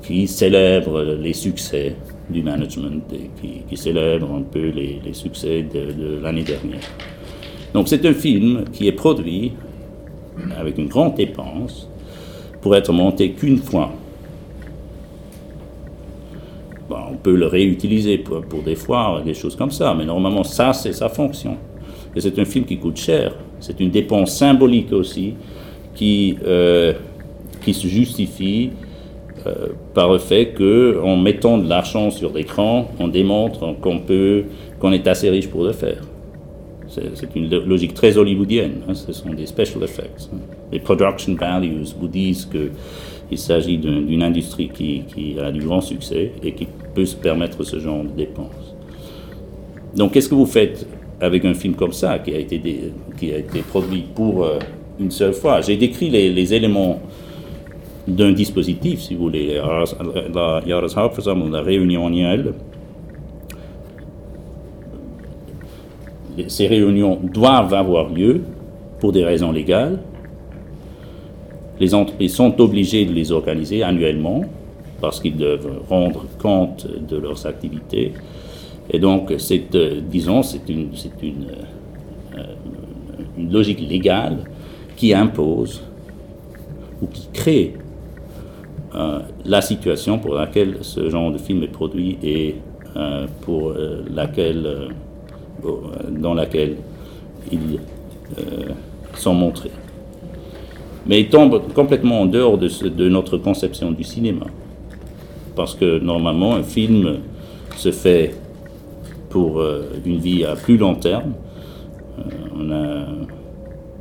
qui 0.03 0.27
célèbre 0.29 1.03
les 1.03 1.33
succès 1.33 1.97
du 2.29 2.43
management 2.43 3.03
et 3.13 3.31
qui, 3.69 3.77
célèbre 3.77 4.31
un 4.33 4.43
peu 4.43 4.69
les, 4.69 5.01
succès 5.13 5.63
de, 5.63 5.93
de 5.93 6.19
l'année 6.23 6.45
dernière. 6.45 6.81
Donc 7.75 7.89
c'est 7.89 8.05
un 8.05 8.15
film 8.15 8.65
qui 8.73 8.87
est 8.87 8.93
produit 8.93 9.53
avec 10.59 10.79
une 10.79 10.89
grande 10.89 11.15
dépense 11.15 11.89
pour 12.61 12.77
être 12.77 12.93
monté 12.93 13.33
qu'une 13.33 13.59
fois 13.59 13.93
on 16.91 17.17
peut 17.17 17.35
le 17.35 17.47
réutiliser 17.47 18.19
pour, 18.19 18.63
des 18.65 18.75
fois, 18.75 19.23
des 19.25 19.35
choses 19.35 19.57
comme 19.57 19.71
ça, 19.71 19.95
mais 19.97 20.05
normalement, 20.05 20.45
ça, 20.45 20.73
c'est 20.73 20.93
sa 20.93 21.09
fonction. 21.09 21.57
Et 22.15 22.21
c'est 22.21 22.39
un 22.39 22.45
film 22.45 22.65
qui 22.65 22.79
coûte 22.79 22.97
cher. 22.97 23.35
C'est 23.61 23.81
une 23.81 23.91
dépense 23.91 24.37
symbolique 24.37 24.93
aussi 24.93 25.35
qui, 25.95 26.37
euh, 26.45 26.93
qui 27.65 27.73
se 27.75 27.87
justifie 27.87 28.71
euh, 29.47 29.69
par 29.95 30.13
le 30.13 30.19
fait 30.19 30.53
qu'en 30.53 31.17
mettant 31.17 31.59
de 31.59 31.69
l'argent 31.69 32.11
sur 32.11 32.33
l'écran, 32.33 32.89
on 33.01 33.09
démontre 33.09 33.75
qu'on 33.81 33.99
peut, 33.99 34.45
qu'on 34.79 34.93
est 34.93 35.07
assez 35.07 35.31
riche 35.31 35.49
pour 35.49 35.65
le 35.65 35.73
faire. 35.73 36.03
C'est 37.15 37.35
une 37.35 37.49
logique 37.49 37.95
très 37.95 38.19
hollywoodienne. 38.19 38.83
Hein, 38.87 38.95
ce 38.95 39.13
sont 39.13 39.31
des 39.31 39.47
special 39.47 39.83
effects. 39.83 40.29
Les 40.71 40.79
production 40.79 41.35
values 41.35 41.85
vous 41.99 42.09
disent 42.09 42.45
qu'il 43.33 43.39
s'agit 43.39 43.79
d'une 43.79 44.23
industrie 44.23 44.69
qui, 44.69 45.37
a 45.43 45.51
du 45.51 45.61
grand 45.61 45.81
succès 45.81 46.33
et 46.43 46.53
qui 46.53 46.69
peut 46.95 47.07
se 47.07 47.17
permettre 47.17 47.65
ce 47.65 47.79
genre 47.79 48.05
de 48.05 48.11
dépenses. 48.11 48.75
Donc, 49.97 50.13
qu'est-ce 50.13 50.29
que 50.29 50.35
vous 50.35 50.45
faites 50.45 50.87
avec 51.19 51.47
un 51.47 51.55
film 51.55 51.75
comme 51.75 51.93
ça 51.95 52.19
qui 52.19 52.35
a 52.35 52.39
été, 52.39 52.61
qui 53.17 53.33
a 53.33 53.39
été 53.39 53.61
produit 53.63 54.05
pour 54.15 54.45
euh, 54.45 54.59
une 55.01 55.11
seule 55.11 55.33
fois? 55.33 55.63
J'ai 55.63 55.79
décrit 55.79 56.11
les, 56.11 56.31
les 56.31 56.53
éléments 56.53 57.01
d'un 58.07 58.33
dispositif, 58.33 59.01
si 59.01 59.15
vous 59.15 59.23
voulez, 59.23 59.59
la 60.35 60.61
Jahreshauptversammlung, 60.67 61.51
la 61.53 61.63
réunion 61.63 62.09
annuelle. 62.09 62.53
Ces 66.49 66.67
réunions 66.67 67.19
doivent 67.23 67.73
avoir 67.73 68.11
lieu 68.11 68.43
pour 69.01 69.13
des 69.13 69.25
raisons 69.25 69.53
légales. 69.53 70.01
Les 71.83 71.95
entreprises 71.95 72.37
sont 72.37 72.61
obligées 72.61 73.05
de 73.05 73.13
les 73.13 73.33
organiser 73.33 73.83
annuellement 73.83 74.43
parce 75.01 75.19
qu'ils 75.19 75.37
doivent 75.37 75.81
rendre 75.89 76.27
compte 76.41 76.87
de 76.87 77.17
leurs 77.17 77.45
activités. 77.45 78.13
Et 78.89 79.01
donc, 79.01 79.35
c'est, 79.39 79.75
euh, 79.75 80.01
disons, 80.01 80.45
c'est 80.45 80.61
euh, 80.71 80.85
une 83.37 83.53
logique 83.53 83.81
légale 83.81 84.45
qui 84.95 85.13
impose 85.13 85.83
ou 87.03 87.09
qui 87.09 87.27
crée 87.33 87.75
euh, 88.95 89.19
la 89.45 89.61
situation 89.61 90.21
pour 90.21 90.35
laquelle 90.35 90.77
ce 90.83 91.11
genre 91.11 91.33
de 91.33 91.39
film 91.39 91.65
est 91.65 91.75
produit 91.81 92.17
et 92.23 92.55
pour 93.41 93.75
laquelle, 94.15 94.89
dans 96.21 96.35
laquelle 96.35 96.77
ils 97.51 97.81
sont 99.17 99.35
montrés. 99.35 99.73
Mais 101.07 101.21
ils 101.21 101.29
tombent 101.29 101.63
complètement 101.75 102.23
en 102.23 102.27
dehors 102.27 102.59
de, 102.59 103.09
notre 103.09 103.39
conception 103.39 103.91
du 103.91 104.05
cinéma. 104.05 104.47
Parce 105.57 105.75
que 105.75 105.99
normalement, 105.99 106.55
un 106.55 106.63
film 106.63 107.19
se 107.77 107.91
fait 107.91 108.35
pour 109.29 109.63
une 110.05 110.19
vie 110.19 110.45
à 110.45 110.55
plus 110.55 110.77
long 110.77 110.95
terme. 110.95 111.33
on 112.59 112.71
a 112.71 113.07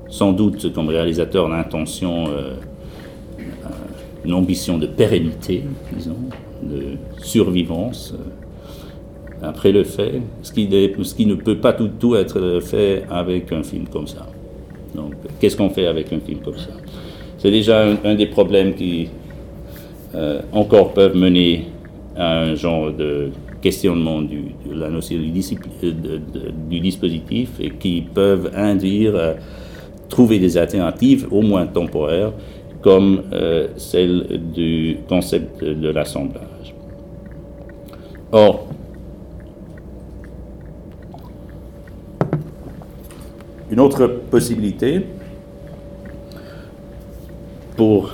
sans 0.09 0.33
doute 0.33 0.73
comme 0.73 0.89
réalisateur 0.89 1.47
l'intention 1.49 2.25
une 4.23 4.33
ambition 4.33 4.77
de 4.77 4.87
pérennité, 4.87 5.63
disons, 5.95 6.17
de 6.61 6.97
survivance 7.21 8.13
euh, 8.13 9.47
après 9.47 9.71
le 9.71 9.83
fait, 9.83 10.21
ce 10.43 10.51
qui, 10.51 10.69
ce 11.01 11.15
qui, 11.15 11.25
ne 11.25 11.33
peut 11.33 11.57
pas 11.57 11.73
tout, 11.73 11.89
tout 11.99 12.15
être 12.15 12.59
fait 12.61 13.03
avec 13.09 13.51
un 13.51 13.63
film 13.63 13.87
comme 13.87 14.05
ça. 14.07 14.27
Donc, 14.93 15.13
qu'est-ce 15.39 15.57
qu'on 15.57 15.71
fait 15.71 15.87
avec 15.87 16.13
un 16.13 16.19
film 16.19 16.39
comme 16.41 16.57
ça? 16.57 16.69
C'est 17.41 17.49
déjà 17.49 17.87
un, 18.03 18.13
des 18.13 18.27
problèmes 18.27 18.75
qui 18.75 19.09
euh, 20.13 20.41
encore 20.51 20.93
peuvent 20.93 21.15
mener 21.15 21.65
à 22.15 22.41
un 22.41 22.53
genre 22.53 22.91
de 22.91 23.31
questionnement 23.63 24.21
du, 24.21 24.53
de 24.63 24.79
la 24.79 24.89
notion 24.89 25.17
du, 25.17 25.31
dispositif 26.79 27.49
et 27.59 27.71
qui 27.71 28.01
peuvent 28.01 28.51
induire 28.55 29.15
à 29.15 29.33
trouver 30.07 30.37
des 30.37 30.55
alternatives, 30.55 31.27
au 31.31 31.41
moins 31.41 31.65
temporaires, 31.65 32.31
comme 32.83 33.23
euh, 33.33 33.69
celle 33.75 34.39
du 34.53 34.97
concept 35.09 35.63
de 35.63 35.89
l'assemblage. 35.89 36.75
Or, 38.31 38.67
une 43.71 43.79
autre 43.79 44.05
possibilité 44.29 45.01
pour 47.75 48.11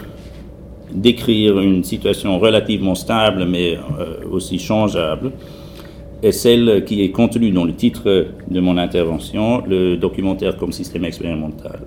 décrire 0.92 1.60
une 1.60 1.84
situation 1.84 2.40
relativement 2.40 2.96
stable 2.96 3.46
mais 3.46 3.76
euh, 3.76 4.26
aussi 4.32 4.58
changeable 4.58 5.32
est 6.24 6.32
celle 6.32 6.84
qui 6.86 7.04
est 7.04 7.12
contenue 7.12 7.52
dans 7.52 7.66
le 7.66 7.74
titre 7.74 8.28
de 8.50 8.60
mon 8.60 8.78
intervention, 8.78 9.64
le 9.68 9.98
documentaire 9.98 10.58
comme 10.58 10.72
système 10.72 11.06
expérimental. 11.06 11.82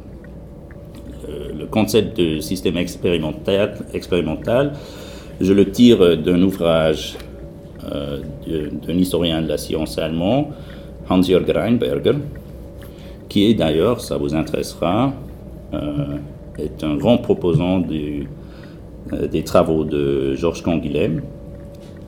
Concept 1.70 2.16
de 2.18 2.40
système 2.40 2.76
expérimental, 2.76 4.72
je 5.40 5.52
le 5.52 5.70
tire 5.70 6.16
d'un 6.18 6.42
ouvrage 6.42 7.16
euh, 7.92 8.18
d'un 8.46 8.94
historien 8.94 9.40
de 9.40 9.48
la 9.48 9.56
science 9.56 9.96
allemand, 9.96 10.50
Hans-Jörg 11.08 11.48
Reinberger, 11.48 12.18
qui 13.28 13.46
est 13.46 13.54
d'ailleurs, 13.54 14.00
ça 14.00 14.16
vous 14.16 14.34
intéressera, 14.34 15.12
euh, 15.72 16.16
est 16.58 16.84
un 16.84 16.96
grand 16.96 17.18
proposant 17.18 17.82
euh, 17.82 19.26
des 19.26 19.42
travaux 19.44 19.84
de 19.84 20.34
Georges 20.34 20.62
Canguilhem, 20.62 21.22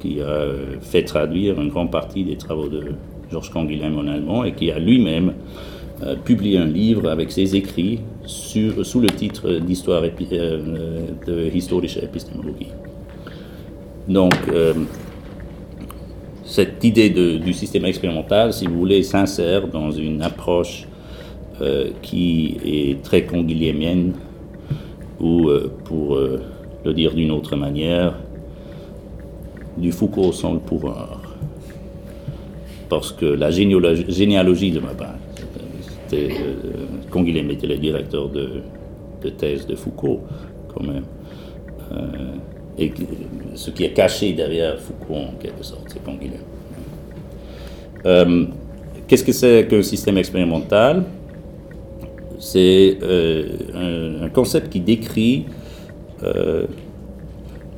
qui 0.00 0.20
a 0.20 0.46
fait 0.80 1.04
traduire 1.04 1.60
une 1.60 1.68
grande 1.68 1.90
partie 1.90 2.24
des 2.24 2.36
travaux 2.36 2.68
de 2.68 2.92
Georges 3.30 3.50
Canguilhem 3.50 3.98
en 3.98 4.06
allemand 4.08 4.44
et 4.44 4.52
qui 4.52 4.70
a 4.70 4.78
lui-même 4.78 5.32
publié 6.24 6.58
un 6.58 6.64
livre 6.66 7.08
avec 7.08 7.30
ses 7.30 7.54
écrits 7.54 8.00
sous 8.26 9.00
le 9.00 9.08
titre 9.08 9.58
d'histoire 9.58 10.02
euh, 10.02 11.06
de 11.26 11.54
historische 11.54 11.96
épistémologie. 11.98 12.68
Donc, 14.08 14.34
euh, 14.52 14.74
cette 16.44 16.82
idée 16.84 17.10
du 17.10 17.52
système 17.52 17.84
expérimental, 17.84 18.52
si 18.52 18.66
vous 18.66 18.78
voulez, 18.78 19.02
s'insère 19.02 19.68
dans 19.68 19.90
une 19.90 20.22
approche 20.22 20.86
euh, 21.60 21.90
qui 22.02 22.56
est 22.64 23.02
très 23.02 23.24
conguillémienne, 23.24 24.14
ou, 25.22 25.50
pour 25.84 26.18
le 26.84 26.92
dire 26.92 27.14
d'une 27.14 27.30
autre 27.30 27.56
manière, 27.56 28.14
du 29.76 29.92
Foucault 29.92 30.32
sans 30.32 30.54
le 30.54 30.58
pouvoir. 30.58 31.20
Parce 32.88 33.12
que 33.12 33.26
la 33.26 33.50
généalogie 33.50 34.70
de 34.70 34.80
ma 34.80 34.92
part, 34.94 35.14
c'était 36.08 36.34
Canguilhem 37.10 37.50
était 37.50 37.66
le 37.66 37.78
directeur 37.78 38.28
de, 38.28 38.62
thèse 39.38 39.66
de 39.66 39.76
Foucault, 39.76 40.20
quand 40.74 40.84
même. 40.84 41.04
Euh, 41.92 42.34
et 42.78 42.92
ce 43.54 43.70
qui 43.70 43.84
est 43.84 43.92
caché 43.92 44.32
derrière 44.32 44.78
Foucault, 44.78 45.14
en 45.14 45.32
quelque 45.40 45.62
sorte, 45.62 45.84
c'est 45.88 46.02
Canguilhem. 46.02 46.40
Euh, 48.06 48.46
Qu'est-ce 49.06 49.24
que 49.24 49.32
c'est 49.32 49.66
qu'un 49.68 49.82
système 49.82 50.16
expérimental? 50.16 51.04
C'est 52.44 52.98
euh, 53.04 54.24
un, 54.24 54.28
concept 54.30 54.68
qui 54.72 54.80
décrit 54.80 55.44
euh, 56.24 56.66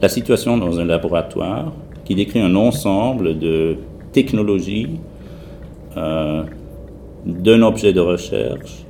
la 0.01 0.09
situation 0.09 0.57
dans 0.57 0.81
un 0.81 0.87
laboratoire, 0.87 1.71
qui 2.07 2.15
décrit 2.15 2.41
un 2.41 2.55
ensemble 2.55 3.39
de 3.39 3.77
technologies, 4.13 4.89
d'un 5.95 7.63
objet 7.63 7.93
de 7.93 8.01
recherche, 8.01 8.85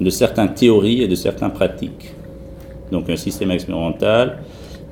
de 0.00 0.10
certaines 0.10 0.52
théories 0.52 1.02
et 1.02 1.08
de 1.08 1.14
certaines 1.14 1.52
pratiques. 1.52 2.12
Donc 2.90 3.08
un 3.08 3.16
système 3.16 3.52
expérimental 3.52 4.38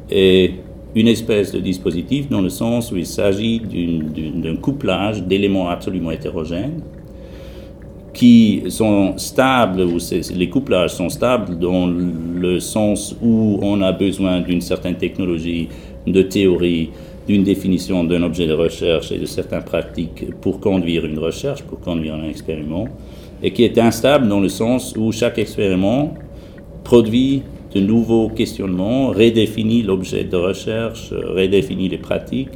est 0.08 0.54
une 0.94 1.08
espèce 1.08 1.50
de 1.50 1.58
dispositif 1.58 2.28
dans 2.30 2.40
le 2.40 2.48
sens 2.48 2.92
où 2.92 2.96
il 2.96 3.06
s'agit 3.06 3.60
d'un 3.60 4.56
couplage 4.56 5.24
d'éléments 5.24 5.68
absolument 5.68 6.12
hétérogènes 6.12 6.80
qui 8.16 8.62
sont 8.70 9.18
stables, 9.18 9.82
ou 9.82 9.98
les 10.34 10.48
couplages 10.48 10.94
sont 10.94 11.10
stables 11.10 11.58
dans 11.58 11.86
le 11.86 12.60
sens 12.60 13.14
où 13.22 13.58
on 13.60 13.82
a 13.82 13.92
besoin 13.92 14.40
d'une 14.40 14.62
certaine 14.62 14.96
technologie, 14.96 15.68
de 16.06 16.22
théorie, 16.22 16.88
d'une 17.28 17.44
définition 17.44 18.04
d'un 18.04 18.22
objet 18.22 18.46
de 18.46 18.54
recherche 18.54 19.12
et 19.12 19.18
de 19.18 19.26
certaines 19.26 19.64
pratiques 19.64 20.24
pour 20.40 20.60
conduire 20.60 21.04
une 21.04 21.18
recherche, 21.18 21.62
pour 21.62 21.78
conduire 21.80 22.14
un 22.14 22.26
expériment 22.28 22.88
et 23.42 23.52
qui 23.52 23.64
est 23.64 23.76
instable 23.78 24.28
dans 24.28 24.40
le 24.40 24.48
sens 24.48 24.94
où 24.96 25.12
chaque 25.12 25.38
expériment 25.38 26.14
produit 26.84 27.42
de 27.74 27.80
nouveaux 27.80 28.30
questionnements, 28.30 29.08
redéfinit 29.08 29.82
l'objet 29.82 30.24
de 30.24 30.36
recherche, 30.36 31.12
redéfinit 31.12 31.90
les 31.90 31.98
pratiques, 31.98 32.48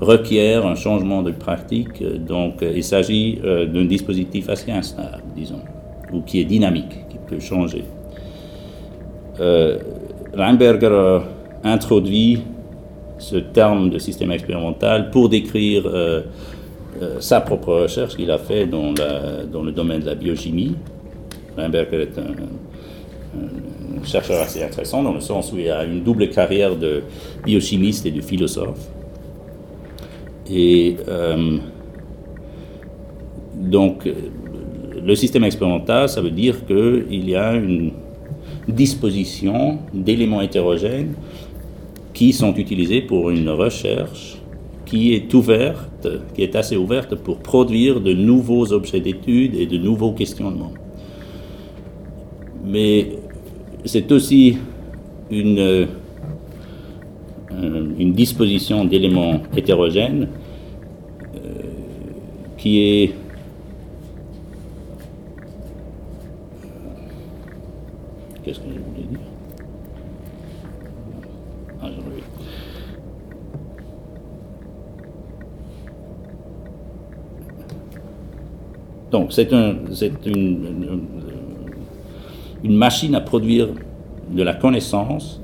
requiert 0.00 0.66
un 0.66 0.74
changement 0.74 1.22
de 1.22 1.30
pratique. 1.32 2.02
Donc 2.24 2.62
il 2.62 2.84
s'agit 2.84 3.40
euh, 3.44 3.66
d'un 3.66 3.84
dispositif 3.84 4.48
assez 4.48 4.70
instable, 4.70 5.22
disons, 5.36 5.60
ou 6.12 6.20
qui 6.20 6.40
est 6.40 6.44
dynamique, 6.44 7.06
qui 7.08 7.18
peut 7.26 7.40
changer. 7.40 7.84
Euh, 9.40 9.78
Reinberger 10.34 11.20
introduit 11.64 12.42
ce 13.18 13.36
terme 13.36 13.90
de 13.90 13.98
système 13.98 14.30
expérimental 14.30 15.10
pour 15.10 15.28
décrire 15.28 15.84
euh, 15.86 16.22
sa 17.20 17.40
propre 17.40 17.82
recherche 17.82 18.16
qu'il 18.16 18.30
a 18.30 18.38
fait 18.38 18.66
dans, 18.66 18.92
le 18.92 19.70
domaine 19.72 20.00
de 20.00 20.06
la 20.06 20.14
biochimie. 20.14 20.74
Limberg 21.56 21.92
est 21.94 22.18
un, 22.18 24.04
chercheur 24.04 24.40
assez 24.42 24.62
intéressant 24.62 25.02
dans 25.02 25.12
le 25.12 25.20
sens 25.20 25.52
où 25.52 25.58
il 25.58 25.68
a 25.70 25.84
une 25.84 26.02
double 26.02 26.28
carrière 26.28 26.76
de 26.76 27.02
biochimiste 27.44 28.06
et 28.06 28.10
de 28.10 28.20
philosophe. 28.20 28.88
Et 30.50 30.96
donc, 33.54 34.08
le 35.04 35.14
système 35.14 35.44
expérimental, 35.44 36.08
ça 36.08 36.20
veut 36.20 36.30
dire 36.30 36.64
qu'il 36.66 37.28
y 37.28 37.34
a 37.34 37.54
une 37.54 37.92
disposition 38.68 39.78
d'éléments 39.92 40.40
hétérogènes 40.40 41.14
qui 42.12 42.32
sont 42.32 42.54
utilisés 42.54 43.00
pour 43.00 43.30
une 43.30 43.48
recherche 43.48 44.38
qui 44.84 45.12
est 45.14 45.32
ouverte, 45.34 46.08
qui 46.34 46.42
est 46.42 46.56
assez 46.56 46.76
ouverte 46.76 47.14
pour 47.14 47.38
produire 47.38 48.00
de 48.00 48.12
nouveaux 48.12 48.72
objets 48.72 49.00
d'étude 49.00 49.54
et 49.54 49.66
de 49.66 49.76
nouveaux 49.76 50.12
questionnements. 50.12 50.72
Mais 52.64 53.18
c'est 53.84 54.10
aussi 54.12 54.56
une, 55.30 55.58
euh, 55.58 55.86
une 57.98 58.12
disposition 58.12 58.84
d'éléments 58.84 59.40
hétérogènes 59.56 60.28
euh, 61.34 61.38
qui 62.56 62.80
est 62.80 63.14
Qu'est-ce 68.44 68.60
que 68.60 68.66
je 68.72 68.78
voulais 68.78 69.06
dire? 69.10 69.18
Ah, 71.82 71.88
Donc, 79.10 79.32
c'est 79.34 79.52
un, 79.52 79.74
une, 80.24 81.00
une, 82.64 82.74
machine 82.76 83.14
à 83.14 83.20
produire 83.20 83.68
de 84.30 84.42
la 84.42 84.54
connaissance 84.54 85.42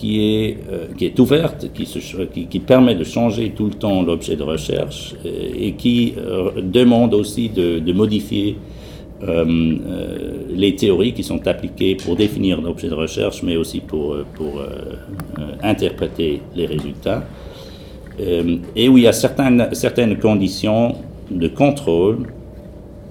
qui 0.00 0.18
est, 0.22 0.56
euh, 0.72 0.86
qui 0.96 1.04
est 1.04 1.18
ouverte, 1.20 1.66
qui, 1.74 2.58
permet 2.60 2.94
de 2.94 3.04
changer 3.04 3.50
tout 3.50 3.66
le 3.66 3.74
temps 3.74 4.02
l'objet 4.02 4.34
de 4.34 4.42
recherche 4.42 5.14
et, 5.24 5.72
qui 5.72 6.14
euh, 6.16 6.52
demande 6.62 7.12
aussi 7.12 7.50
de, 7.50 7.92
modifier 7.92 8.56
euh, 9.22 9.44
euh, 9.44 10.18
les 10.48 10.74
théories 10.74 11.12
qui 11.12 11.22
sont 11.22 11.46
appliquées 11.46 11.96
pour 11.96 12.16
définir 12.16 12.62
l'objet 12.62 12.88
de 12.88 12.94
recherche, 12.94 13.42
mais 13.42 13.56
aussi 13.56 13.80
pour, 13.80 14.14
euh, 14.14 14.24
pour 14.34 14.62
interpréter 15.62 16.40
les 16.56 16.64
résultats, 16.64 17.22
et 18.76 18.88
où 18.88 18.98
il 18.98 19.04
y 19.04 19.06
a 19.06 19.12
certaines, 19.12 19.68
certaines 19.72 20.18
conditions 20.18 20.94
de 21.30 21.48
contrôle. 21.48 22.18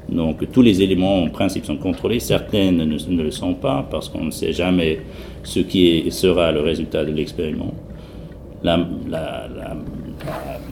Donc 0.08 0.52
tous 0.52 0.64
les 0.64 0.82
éléments 0.82 1.24
en 1.24 1.30
principe 1.30 1.66
sont 1.66 1.78
contrôlés, 1.78 2.20
certaines 2.20 2.78
ne, 2.78 2.98
ne 3.08 3.24
le 3.24 3.32
sont 3.32 3.54
pas 3.54 3.88
parce 3.90 4.10
qu'on 4.10 4.26
ne 4.26 4.32
sait 4.32 4.54
jamais 4.54 5.00
ce 5.44 5.60
qui 5.60 6.12
sera 6.12 6.52
le 6.52 6.62
résultat 6.62 7.06
de 7.06 7.12
l'expériment. 7.12 7.74
La, 8.64 8.78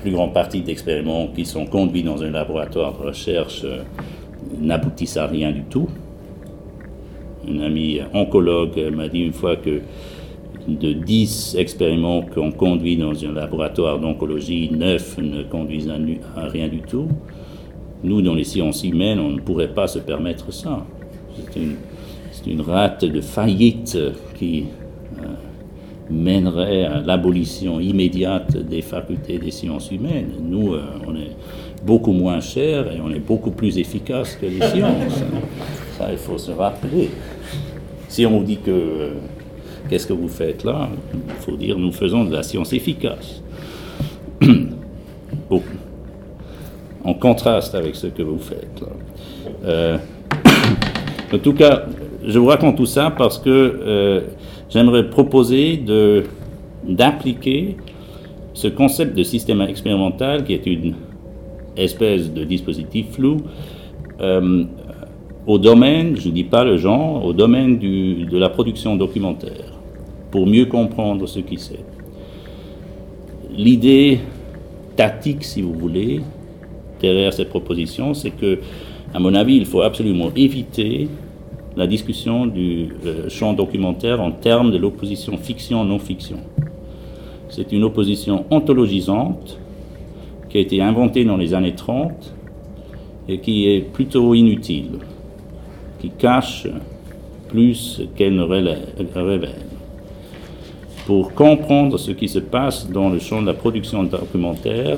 plus 0.01 0.11
grande 0.11 0.34
partie 0.34 0.61
d'expériments 0.61 1.28
qui 1.28 1.45
sont 1.45 1.65
conduits 1.65 2.03
dans 2.03 2.22
un 2.22 2.32
laboratoire 2.32 2.97
de 2.97 3.07
recherche 3.07 3.65
n'aboutissent 4.59 5.18
à 5.18 5.28
rien 5.28 5.51
du 5.51 5.63
tout. 5.63 5.88
Un 7.49 7.59
ami 7.61 7.99
oncologue 8.13 8.78
m'a 8.93 9.07
dit 9.07 9.22
une 9.22 9.34
fois 9.34 9.55
que 9.55 9.82
de 10.68 10.91
10 10.91 11.55
expériments 11.57 12.22
qu'on 12.22 12.51
conduit 12.51 12.97
dans 12.97 13.13
un 13.24 13.32
laboratoire 13.32 13.99
d'oncologie, 13.99 14.70
9 14.72 15.18
ne 15.20 15.43
conduisent 15.43 15.89
à, 15.89 16.47
rien 16.47 16.68
du 16.68 16.82
tout. 16.82 17.07
Nous, 18.03 18.22
dans 18.22 18.36
les 18.36 18.43
sciences 18.43 18.84
humaines, 18.84 19.20
on 19.20 19.30
ne 19.30 19.39
pourrait 19.39 19.74
pas 19.74 19.88
se 19.88 19.99
permettre 19.99 20.51
ça. 20.51 20.86
C'est 21.36 21.59
une, 21.59 21.76
une, 22.46 22.62
rate 22.62 23.06
de 23.06 23.22
faillite 23.22 23.98
qui 24.38 24.66
euh, 25.20 25.26
mènerait 26.10 26.86
à 26.86 27.02
l'abolition 27.02 27.80
immédiate 27.80 28.58
des 28.58 28.82
facultés 28.82 29.38
des 29.38 29.52
sciences 29.52 29.92
humaines. 29.92 30.32
Nous, 30.42 30.74
euh, 30.74 30.84
on 31.08 31.16
est 31.16 31.36
beaucoup 31.86 32.12
moins 32.12 32.40
cher 32.40 32.92
et 32.92 33.00
on 33.02 33.10
est 33.12 33.20
beaucoup 33.20 33.52
plus 33.52 33.78
efficace 33.78 34.36
que 34.36 34.46
les 34.46 34.62
sciences. 34.68 35.24
Ça, 35.98 36.12
il 36.12 36.18
faut 36.18 36.38
se 36.38 36.52
rappeler. 36.52 37.10
Si 38.08 38.26
on 38.26 38.40
vous 38.40 38.44
dit 38.44 38.58
que 38.58 38.72
euh, 38.72 39.10
qu'est-ce 39.90 40.08
que 40.08 40.14
vous 40.14 40.30
faites 40.30 40.64
là, 40.64 40.90
il 41.14 41.44
faut 41.44 41.58
dire 41.58 41.78
nous 41.78 41.92
faisons 41.92 42.24
de 42.26 42.34
la 42.34 42.44
science 42.44 42.74
efficace. 42.74 43.42
En 47.04 47.14
contraste 47.14 47.74
avec 47.74 47.96
ce 47.96 48.08
que 48.08 48.22
vous 48.22 48.40
faites 48.40 48.82
là. 48.82 50.00
En 51.34 51.38
tout 51.40 51.54
cas, 51.54 51.86
je 52.28 52.38
vous 52.39 52.47
raconte 52.47 52.75
tout 52.75 52.86
ça 52.86 53.09
parce 53.09 53.39
que 53.39 53.49
euh, 53.49 54.21
j'aimerais 54.69 55.09
proposer 55.09 55.78
de, 55.78 56.25
d'appliquer 56.88 57.78
ce 58.53 58.67
concept 58.67 59.15
de 59.15 59.23
système 59.23 59.61
expérimental 59.61 60.43
qui 60.43 60.53
est 60.53 60.65
une 60.65 60.93
espèce 61.78 62.32
de 62.34 62.43
dispositif 62.43 63.11
flou 63.13 63.38
euh, 64.19 64.65
au 65.45 65.57
domaine, 65.57 66.17
je 66.17 66.28
ne 66.28 66.34
dis 66.34 66.43
pas 66.43 66.65
le 66.65 66.75
genre, 66.75 67.23
au 67.23 67.32
domaine 67.32 67.78
du, 67.78 68.25
de 68.25 68.38
la 68.38 68.49
production 68.49 68.97
documentaire, 68.97 69.80
pour 70.30 70.45
mieux 70.45 70.65
comprendre 70.65 71.25
ce 71.25 71.39
qui 71.39 71.57
c'est. 71.57 71.80
L'idée 73.55 74.19
tactique, 74.97 75.45
si 75.45 75.61
vous 75.61 75.73
voulez, 75.73 76.19
derrière 76.99 77.32
cette 77.32 77.47
proposition, 77.47 78.13
c'est 78.13 78.32
que, 78.32 78.59
à 79.13 79.19
mon 79.19 79.34
avis, 79.36 79.55
il 79.55 79.65
faut 79.65 79.82
absolument 79.82 80.32
éviter 80.36 81.07
la 81.78 81.86
discussion 81.86 82.47
du 82.47 82.89
euh, 83.05 83.30
champ 83.30 83.53
documentaire 83.53 84.19
en 84.19 84.32
termes 84.32 84.71
de 84.71 84.78
l'opposition 84.78 85.38
fiction-non-fiction. 85.38 86.38
C'est 87.49 87.71
une 87.71 87.84
opposition 87.84 88.45
ontologisante 88.49 89.59
qui 90.49 90.57
a 90.57 90.61
été 90.61 90.82
inventé 90.82 91.23
dans 91.23 91.38
les 91.38 91.53
années 91.53 91.75
30 91.75 92.34
et 93.30 93.39
qui 93.39 93.67
est 93.67 93.82
plutôt 93.82 94.34
inutile, 94.34 94.99
qui 96.01 96.09
cache 96.09 96.67
plus 97.47 98.01
qu'elle 98.15 98.36
ne 98.36 98.43
révèle. 98.43 99.55
Pour 101.05 101.34
comprendre 101.34 101.97
ce 101.97 102.11
qui 102.11 102.28
se 102.28 102.39
passe 102.39 102.89
dans 102.89 103.09
le 103.09 103.19
champ 103.19 103.41
de 103.41 103.47
la 103.47 103.53
production 103.53 104.03
documentaire 104.03 104.97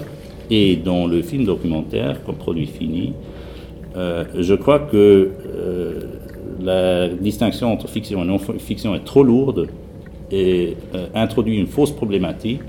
et 0.50 0.78
dans 0.78 1.08
le 1.08 1.22
film 1.22 1.44
documentaire 1.44 2.24
comme 2.24 2.36
produit 2.36 2.68
fini, 2.68 3.14
euh, 3.96 4.24
je 4.38 4.54
crois 4.54 4.80
que 4.80 5.32
euh, 5.56 5.99
la 6.60 7.08
distinction 7.08 7.72
entre 7.72 7.88
fiction 7.88 8.24
et 8.24 8.28
non-fiction 8.28 8.96
est 8.96 9.06
trop 9.06 9.24
lourde 9.24 9.70
et 10.32 10.76
euh, 10.96 11.08
introduit 11.16 11.58
une 11.58 11.68
fausse 11.68 11.92
problématique 11.92 12.62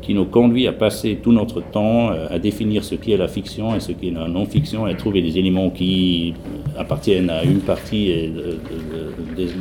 qui 0.00 0.14
nous 0.14 0.24
conduit 0.24 0.66
à 0.66 0.72
passer 0.72 1.18
tout 1.22 1.32
notre 1.32 1.60
temps 1.60 2.10
euh, 2.10 2.28
à 2.30 2.38
définir 2.38 2.84
ce 2.84 2.94
qui 2.94 3.12
est 3.12 3.16
la 3.16 3.28
fiction 3.28 3.74
et 3.74 3.80
ce 3.80 3.92
qui 3.92 4.08
est 4.08 4.10
la 4.12 4.28
non-fiction 4.28 4.86
et 4.86 4.92
à 4.92 4.94
trouver 4.94 5.22
des 5.22 5.38
éléments 5.38 5.70
qui 5.70 6.34
appartiennent 6.76 7.30
à 7.30 7.44
une 7.44 7.60
partie 7.60 8.10
et 8.10 8.32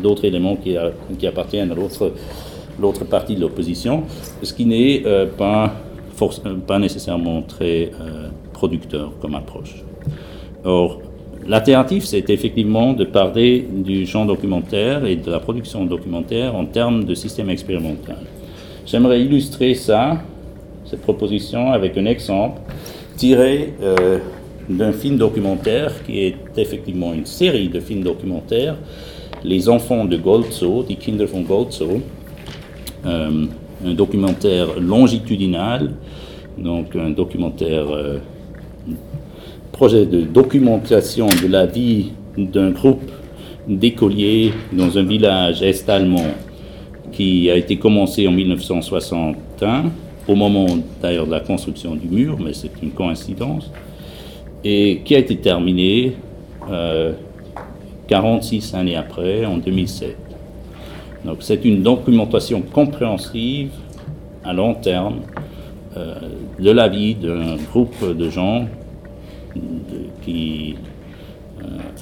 d'autres 0.01 0.25
éléments 0.25 0.55
qui, 0.55 0.75
qui, 1.19 1.27
appartiennent 1.27 1.71
à 1.71 1.75
l'autre 1.75 3.05
partie 3.05 3.35
de 3.35 3.41
l'opposition, 3.41 4.03
ce 4.41 4.53
qui 4.53 4.65
n'est 4.65 5.03
euh, 5.05 5.25
pas, 5.25 5.75
euh, 6.21 6.55
pas 6.65 6.79
nécessairement 6.79 7.41
très 7.41 7.91
producteur 8.53 9.11
comme 9.19 9.35
approche. 9.35 9.83
Or, 10.63 11.01
L'alternative, 11.47 12.03
c'est 12.03 12.29
effectivement 12.29 12.91
de 12.91 13.05
parler 13.05 13.65
du 13.71 14.05
champ 14.05 14.25
documentaire 14.25 15.05
et 15.05 15.15
de 15.15 15.31
la 15.31 15.39
production 15.39 15.85
documentaire 15.85 16.55
en 16.55 16.65
termes 16.65 17.05
de 17.05 17.15
système 17.15 17.49
expérimental. 17.49 18.17
J'aimerais 18.85 19.21
illustrer 19.21 19.73
ça 19.73 20.21
cette 20.83 21.01
proposition 21.01 21.71
avec 21.71 21.97
un 21.97 22.05
exemple 22.05 22.59
tiré 23.15 23.73
euh, 23.81 24.19
d'un 24.67 24.91
film 24.91 25.17
documentaire 25.17 26.03
qui 26.03 26.19
est 26.19 26.35
effectivement 26.57 27.13
une 27.13 27.25
série 27.25 27.69
de 27.69 27.79
films 27.79 28.03
documentaires, 28.03 28.75
Les 29.43 29.69
enfants 29.69 30.03
de 30.05 30.17
Goldso, 30.17 30.83
Die 30.83 30.97
Kinder 30.97 31.27
von 31.27 31.41
Goldso, 31.41 32.01
euh, 33.05 33.45
un 33.85 33.93
documentaire 33.93 34.79
longitudinal, 34.79 35.91
donc 36.57 36.95
un 36.95 37.11
documentaire, 37.11 37.87
euh, 37.89 38.17
projet 39.77 40.07
de 40.07 40.21
documentation 40.21 41.27
de 41.27 41.47
la 41.47 41.67
vie 41.67 42.07
d'un 42.35 42.71
groupe 42.71 43.11
d'écoliers 43.67 44.51
dans 44.73 44.97
un 44.97 45.03
village 45.03 45.61
est-allemand 45.61 46.31
qui 47.11 47.51
a 47.51 47.55
été 47.55 47.77
commencé 47.77 48.27
en 48.27 48.31
1961 48.31 49.91
au 50.27 50.33
moment 50.33 50.65
d'ailleurs 50.99 51.27
de 51.27 51.31
la 51.31 51.41
construction 51.41 51.93
du 51.93 52.07
mur, 52.07 52.39
mais 52.43 52.53
c'est 52.53 52.71
une 52.81 52.89
coïncidence, 52.89 53.71
et 54.63 55.01
qui 55.05 55.13
a 55.13 55.19
été 55.19 55.37
terminé 55.37 56.13
46 58.07 58.73
euh, 58.73 58.77
années 58.79 58.95
après, 58.95 59.45
en 59.45 59.57
2007. 59.57 60.17
Donc 61.23 61.37
c'est 61.41 61.63
une 61.63 61.83
documentation 61.83 62.61
compréhensive 62.61 63.69
à 64.43 64.53
long 64.53 64.73
terme 64.73 65.19
euh, 65.95 66.15
de 66.59 66.71
la 66.71 66.87
vie 66.87 67.13
d'un 67.13 67.57
groupe 67.71 68.17
de 68.17 68.29
gens 68.31 68.65
qui 70.23 70.75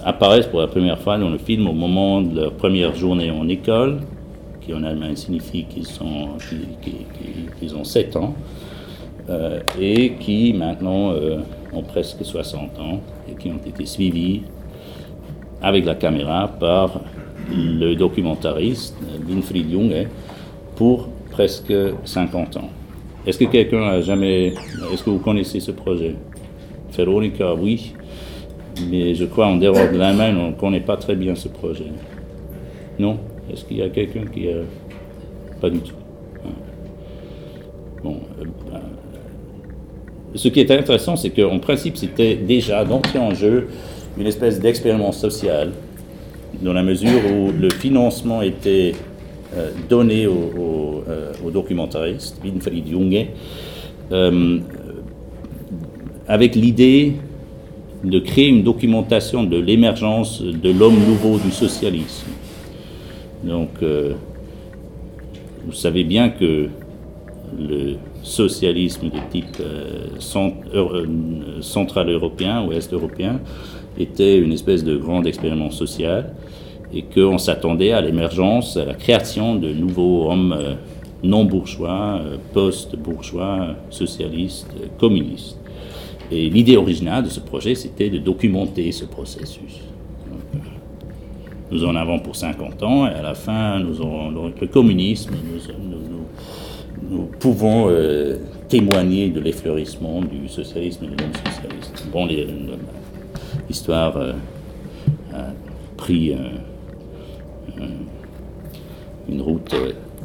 apparaissent 0.03 0.47
pour 0.47 0.60
la 0.60 0.68
première 0.68 0.99
fois 0.99 1.18
dans 1.18 1.30
le 1.30 1.38
film 1.38 1.68
au 1.68 1.74
moment 1.74 2.22
de 2.22 2.41
leur 2.41 2.53
première 2.53 2.93
journée 2.95 3.32
en 3.32 3.47
école, 3.47 4.01
qui 4.62 4.74
en 4.74 4.84
Allemagne 4.84 5.16
signifie 5.16 5.66
qu'ils 5.66 5.88
sont, 5.88 6.30
qu'ils 7.60 7.76
ont 7.76 7.84
7 7.84 8.16
ans, 8.18 8.36
et 9.80 10.14
qui 10.20 10.53
maintenant 10.53 11.14
ont 11.74 11.82
presque 11.82 12.24
60 12.24 12.80
ans 12.80 12.99
et 13.30 13.36
qui 13.36 13.49
ont 13.49 13.60
été 13.66 13.86
suivis 13.86 14.41
avec 15.62 15.86
la 15.86 15.95
caméra 15.95 16.47
par 16.47 17.01
le 17.49 17.95
documentariste 17.95 18.95
Winfried 19.28 19.72
Junge 19.72 20.08
pour 20.76 21.10
presque 21.32 21.74
50 22.03 22.58
ans. 22.58 22.70
Est-ce 23.26 23.39
que 23.39 23.45
quelqu'un 23.45 23.84
a 23.84 24.01
jamais... 24.01 24.53
Est-ce 24.93 25.03
que 25.03 25.10
vous 25.10 25.20
connaissez 25.20 25.60
ce 25.60 25.72
projet? 25.72 26.16
Véronica, 26.98 27.54
oui. 27.54 27.93
Mais 28.89 29.16
je 29.16 29.26
crois 29.26 29.48
en 29.48 29.58
dehors 29.58 29.91
de 29.91 29.98
l'Allemagne, 29.98 30.36
on 30.38 30.48
ne 30.48 30.54
connaît 30.54 30.82
pas 30.82 30.98
très 30.98 31.16
bien 31.16 31.36
ce 31.36 31.48
projet. 31.48 31.86
Non? 33.00 33.18
Est-ce 33.52 33.66
qu'il 33.66 33.78
y 33.78 33.82
a 33.82 33.89
quelqu'un 33.89 34.26
qui... 34.26 34.48
Pas 35.62 35.70
du 35.70 35.80
tout. 35.80 35.96
Bon, 38.04 38.20
euh, 38.39 38.78
ce 40.36 40.50
qui 40.50 40.60
est 40.60 40.70
intéressant, 40.70 41.16
c'est 41.16 41.30
qu'en 41.30 41.60
principe, 41.60 41.98
c'était 41.98 42.36
déjà 42.36 42.84
d'entrer 42.84 43.20
en 43.20 43.34
jeu 43.34 43.70
une 44.18 44.28
espèce 44.28 44.60
d'expériment 44.60 45.12
social, 45.12 45.72
dans 46.62 46.74
la 46.74 46.84
mesure 46.84 47.20
où 47.32 47.52
le 47.52 47.70
financement 47.70 48.41
était 48.41 48.93
euh, 49.56 49.72
donné 49.89 50.28
au, 50.28 51.04
euh, 51.08 51.32
documentariste 51.52 52.38
Winfried 52.43 52.88
Junge, 52.88 53.28
euh, 54.12 54.60
avec 56.28 56.55
l'idée 56.55 57.13
de 58.03 58.19
créer 58.19 58.47
une 58.47 58.63
documentation 58.63 59.43
de 59.43 59.57
l'émergence 59.57 60.41
de 60.41 60.71
l'homme 60.71 60.99
nouveau 61.07 61.38
du 61.39 61.51
socialisme. 61.51 62.28
Donc, 63.43 63.69
vous 65.65 65.73
savez 65.73 66.03
bien 66.03 66.30
que 66.30 66.69
le 67.57 67.95
socialisme 68.23 69.09
de 69.09 69.19
type 69.32 69.57
euh, 69.59 70.07
euh, 70.73 71.05
central 71.61 72.09
européen, 72.09 72.65
ouest 72.65 72.91
européen, 72.93 73.39
était 73.97 74.38
une 74.38 74.51
espèce 74.51 74.84
de 74.84 74.97
grand 74.97 75.23
expériment 75.23 75.71
social 75.71 76.34
et 76.93 77.03
qu'on 77.03 77.38
s'attendait 77.38 77.91
à 77.91 78.01
l'émergence, 78.01 78.78
à 78.78 78.86
la 78.86 78.93
création 78.93 79.55
de 79.55 79.69
nouveaux 79.69 80.30
hommes 80.32 80.55
euh, 80.57 80.73
non 81.23 81.45
bourgeois, 81.45 82.21
post-bourgeois, 82.53 83.76
socialistes, 83.89 84.76
communistes. 84.99 85.57
Et 86.32 86.49
l'idée 86.49 86.78
originale 86.78 87.23
de 87.23 87.30
ce 87.30 87.39
projet, 87.39 87.76
c'était 87.76 88.09
de 88.09 88.17
documenter 88.17 88.91
ce 88.91 89.05
processus. 89.05 89.82
nous 91.71 91.86
en 91.86 91.95
avons 91.95 92.19
pour 92.19 92.36
50 92.36 92.84
ans 92.84 93.07
et 93.07 93.11
à 93.11 93.21
la 93.21 93.36
fin, 93.36 93.80
nous 93.80 94.01
aurons 94.01 94.51
le 94.59 94.67
communisme, 94.67 95.32
nous, 95.32 95.59
nous 97.09 97.26
pouvons 97.39 97.88
euh, 97.89 98.38
témoigner 98.69 99.30
de 99.30 99.39
l'effleurissement 99.39 100.21
du 100.21 100.47
socialisme 100.47 101.05
et 101.05 101.07
du 101.07 101.23
non-socialisme. 101.23 102.09
Bon, 102.11 102.28
l'histoire 103.67 104.17
euh, 104.17 104.34
a 105.34 105.47
pris 105.97 106.34
euh, 106.34 107.86
une 109.30 109.41
route 109.41 109.76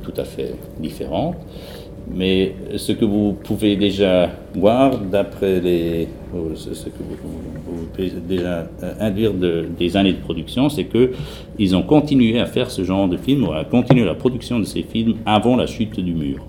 tout 0.02 0.14
à 0.16 0.24
fait 0.24 0.54
différente, 0.78 1.36
mais 2.10 2.54
ce 2.76 2.92
que 2.92 3.04
vous 3.04 3.36
pouvez 3.44 3.76
déjà 3.76 4.30
voir 4.54 4.98
d'après 4.98 5.60
les, 5.60 6.08
ce 6.54 6.84
que 6.86 6.98
vous, 6.98 7.86
pouvez 7.94 8.10
déjà 8.28 8.68
induire 9.00 9.32
des 9.32 9.96
années 9.96 10.12
de 10.12 10.20
production, 10.20 10.68
c'est 10.68 10.84
que 10.84 11.12
ils 11.58 11.76
ont 11.76 11.82
continué 11.82 12.38
à 12.40 12.46
faire 12.46 12.70
ce 12.70 12.82
genre 12.84 13.08
de 13.08 13.16
film, 13.16 13.44
ou 13.44 13.52
à 13.52 13.64
continuer 13.64 14.04
la 14.04 14.14
production 14.14 14.58
de 14.58 14.64
ces 14.64 14.82
films 14.82 15.16
avant 15.26 15.56
la 15.56 15.66
chute 15.66 16.00
du 16.00 16.14
mur. 16.14 16.44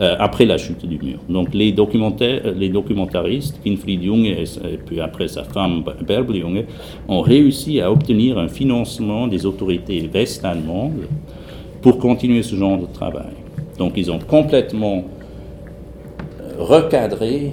Euh, 0.00 0.16
après 0.18 0.46
la 0.46 0.56
chute 0.56 0.86
du 0.86 0.98
mur. 0.98 1.18
Donc 1.28 1.52
les, 1.52 1.72
documentaires, 1.72 2.54
les 2.56 2.70
documentaristes, 2.70 3.60
Winfried 3.62 4.02
Junge 4.02 4.28
et, 4.28 4.78
puis 4.86 4.98
après 4.98 5.28
sa 5.28 5.44
femme 5.44 5.84
Bärbel 6.06 6.40
Junge, 6.40 6.64
ont 7.06 7.20
réussi 7.20 7.82
à 7.82 7.92
obtenir 7.92 8.38
un 8.38 8.48
financement 8.48 9.26
des 9.26 9.44
autorités 9.44 10.08
west-allemandes 10.14 11.02
pour 11.82 11.98
continuer 11.98 12.42
ce 12.42 12.56
genre 12.56 12.78
de 12.78 12.86
travail. 12.86 13.34
Donc 13.76 13.92
ils 13.96 14.10
ont 14.10 14.18
complètement 14.18 15.04
recadré 16.60 17.52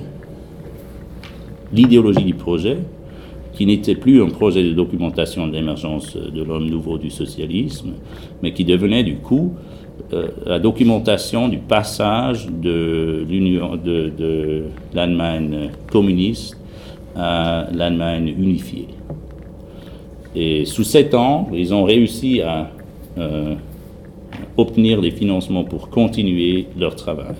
l'idéologie 1.73 2.23
du 2.23 2.33
projet, 2.33 2.77
qui 3.53 3.65
n'était 3.65 3.95
plus 3.95 4.21
un 4.21 4.29
projet 4.29 4.63
de 4.63 4.73
documentation 4.73 5.47
de 5.47 5.53
l'émergence 5.53 6.15
de 6.15 6.43
l'homme 6.43 6.69
nouveau 6.69 6.97
du 6.97 7.09
socialisme, 7.09 7.93
mais 8.43 8.53
qui 8.53 8.63
devenait 8.63 9.03
du 9.03 9.15
coup 9.15 9.53
euh, 10.13 10.27
la 10.45 10.59
documentation 10.59 11.47
du 11.47 11.57
passage 11.57 12.47
de, 12.47 13.25
l'Allemagne 14.93 15.71
communiste 15.91 16.57
à 17.15 17.67
l'Allemagne 17.73 18.27
unifiée. 18.37 18.89
Et 20.35 20.65
sous 20.65 20.83
sept 20.83 21.15
ans, 21.15 21.49
ils 21.51 21.73
ont 21.73 21.83
réussi 21.83 22.41
à 22.41 22.69
euh, 23.17 23.55
obtenir 24.55 25.01
des 25.01 25.11
financements 25.11 25.63
pour 25.63 25.89
continuer 25.89 26.67
leur 26.77 26.95
travail. 26.95 27.33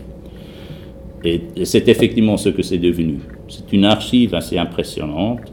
Et, 1.23 1.41
c'est 1.63 1.87
effectivement 1.87 2.37
ce 2.37 2.49
que 2.49 2.61
c'est 2.61 2.77
devenu. 2.77 3.19
C'est 3.47 3.71
une 3.73 3.85
archive 3.85 4.35
assez 4.35 4.57
impressionnante, 4.57 5.51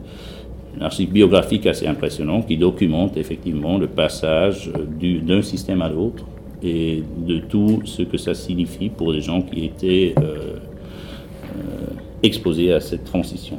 une 0.75 0.83
archive 0.83 1.11
biographique 1.11 1.65
assez 1.65 1.87
impressionnante 1.87 2.47
qui 2.47 2.57
documente 2.57 3.17
effectivement 3.17 3.77
le 3.77 3.87
passage 3.87 4.69
d'un 4.99 5.41
système 5.41 5.81
à 5.81 5.89
l'autre 5.89 6.25
et 6.63 7.03
de 7.17 7.39
tout 7.39 7.81
ce 7.85 8.01
que 8.01 8.17
ça 8.17 8.33
signifie 8.33 8.89
pour 8.89 9.11
les 9.11 9.21
gens 9.21 9.41
qui 9.41 9.65
étaient 9.65 10.13
euh, 10.19 10.23
euh, 10.23 11.87
exposés 12.23 12.73
à 12.73 12.79
cette 12.79 13.03
transition. 13.03 13.57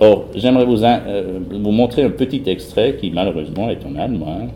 Or, 0.00 0.26
j'aimerais 0.34 0.64
vous, 0.64 0.84
euh, 0.84 1.40
vous, 1.50 1.72
montrer 1.72 2.04
un 2.04 2.10
petit 2.10 2.42
extrait 2.46 2.96
qui 3.00 3.10
malheureusement 3.10 3.68
est 3.68 3.84
en 3.84 3.96
allemand, 3.96 4.48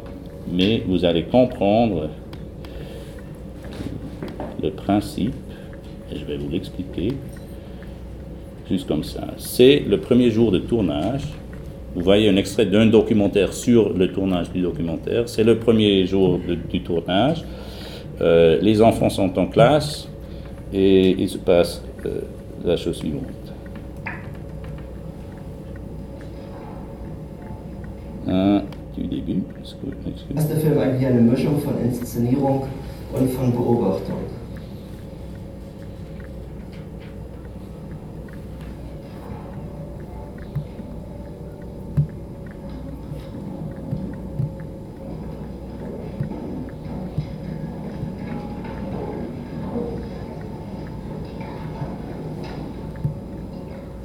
mais 0.51 0.83
vous 0.87 1.05
allez 1.05 1.25
comprendre 1.25 2.09
le 4.63 4.71
principe, 4.71 5.35
et 6.13 6.19
je 6.19 6.25
vais 6.25 6.37
vous 6.37 6.49
l'expliquer, 6.51 7.13
juste 8.69 8.87
comme 8.87 9.05
ça. 9.05 9.29
C'est 9.39 9.81
le 9.81 9.99
premier 9.99 10.31
jour 10.31 10.53
de 10.53 10.59
tournage. 10.59 11.23
Vous 11.95 12.03
voyez 12.03 12.29
un 12.29 12.37
extrait 12.37 12.67
d'un 12.67 12.87
documentaire 12.87 13.53
sur 13.53 13.93
le 13.93 14.11
tournage 14.13 14.51
du 14.51 14.63
documentaire. 14.63 15.29
C'est 15.29 15.45
le 15.45 15.59
premier 15.59 16.07
jour 16.07 16.39
du 16.71 16.81
tournage. 16.81 17.45
Euh, 18.21 18.59
les 18.61 18.81
enfants 18.81 19.11
sont 19.11 19.39
en 19.39 19.47
classe 19.47 20.09
et 20.73 21.11
il 21.11 21.29
se 21.29 21.39
passe 21.39 21.83
euh, 22.07 22.21
la 22.65 22.77
chose 22.77 22.97
suivante. 22.97 23.23
Un, 28.27 28.63
du 28.97 29.05
début. 29.05 29.43
Der 30.29 30.57
Film 30.57 30.79
eigentlich 30.79 31.07
eine 31.07 31.21
Mischung 31.21 31.59
von 31.59 31.75
Inszenierung 31.85 32.63
und 33.13 33.31
von 33.31 33.53
Beobachtung. 33.53 34.32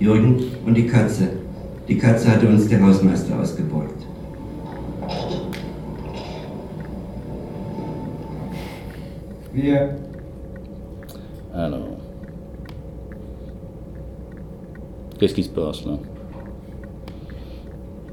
Jürgen 0.08 0.41
und 0.66 0.74
die 0.74 0.88
Katze. 0.88 1.28
Die 1.88 1.97
Katze 1.97 2.32
hatte 2.32 2.47
uns 2.47 2.68
der 2.70 2.82
Hausmeister 2.82 3.38
ausgebeugt. 3.39 4.05
Wir. 9.53 9.95
Alors. 11.53 11.97
Qu'est-ce 15.20 15.34
qui 15.34 15.43
se 15.43 15.49
passe 15.49 15.84
là 15.86 15.97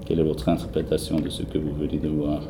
Quelle 0.07 0.20
est 0.20 0.24
votre 0.24 0.49
interprétation 0.49 1.20
de 1.20 1.28
ce 1.28 1.42
que 1.42 1.59
vous 1.59 1.74
venez 1.74 1.99
de 1.99 2.09
voir 2.09 2.40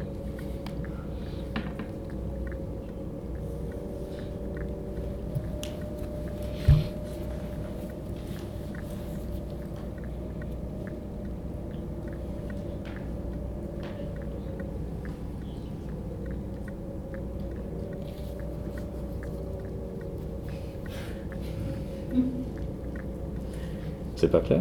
pas 24.40 24.46
clair 24.46 24.60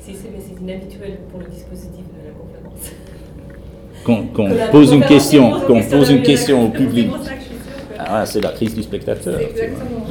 Si, 0.00 0.12
c'est- 0.14 0.28
mais 0.32 0.38
c'est 0.40 0.60
inhabituel 0.62 1.18
pour 1.30 1.40
le 1.40 1.46
dispositif 1.46 2.04
de 2.06 2.26
la 2.26 2.32
conférence. 2.32 2.92
Qu'on 4.04 4.26
qu'on 4.34 4.48
Que 4.50 4.54
la 4.58 4.66
pose 4.68 4.92
une 4.92 5.04
question, 5.04 5.60
qu'on 5.66 5.82
pose 5.82 6.10
une 6.10 6.22
question 6.22 6.64
au 6.66 6.68
public. 6.70 7.10
Ah, 7.98 8.26
c'est 8.26 8.40
la 8.40 8.50
crise 8.50 8.74
du 8.74 8.82
spectateur. 8.82 9.38
Exactement. 9.40 10.06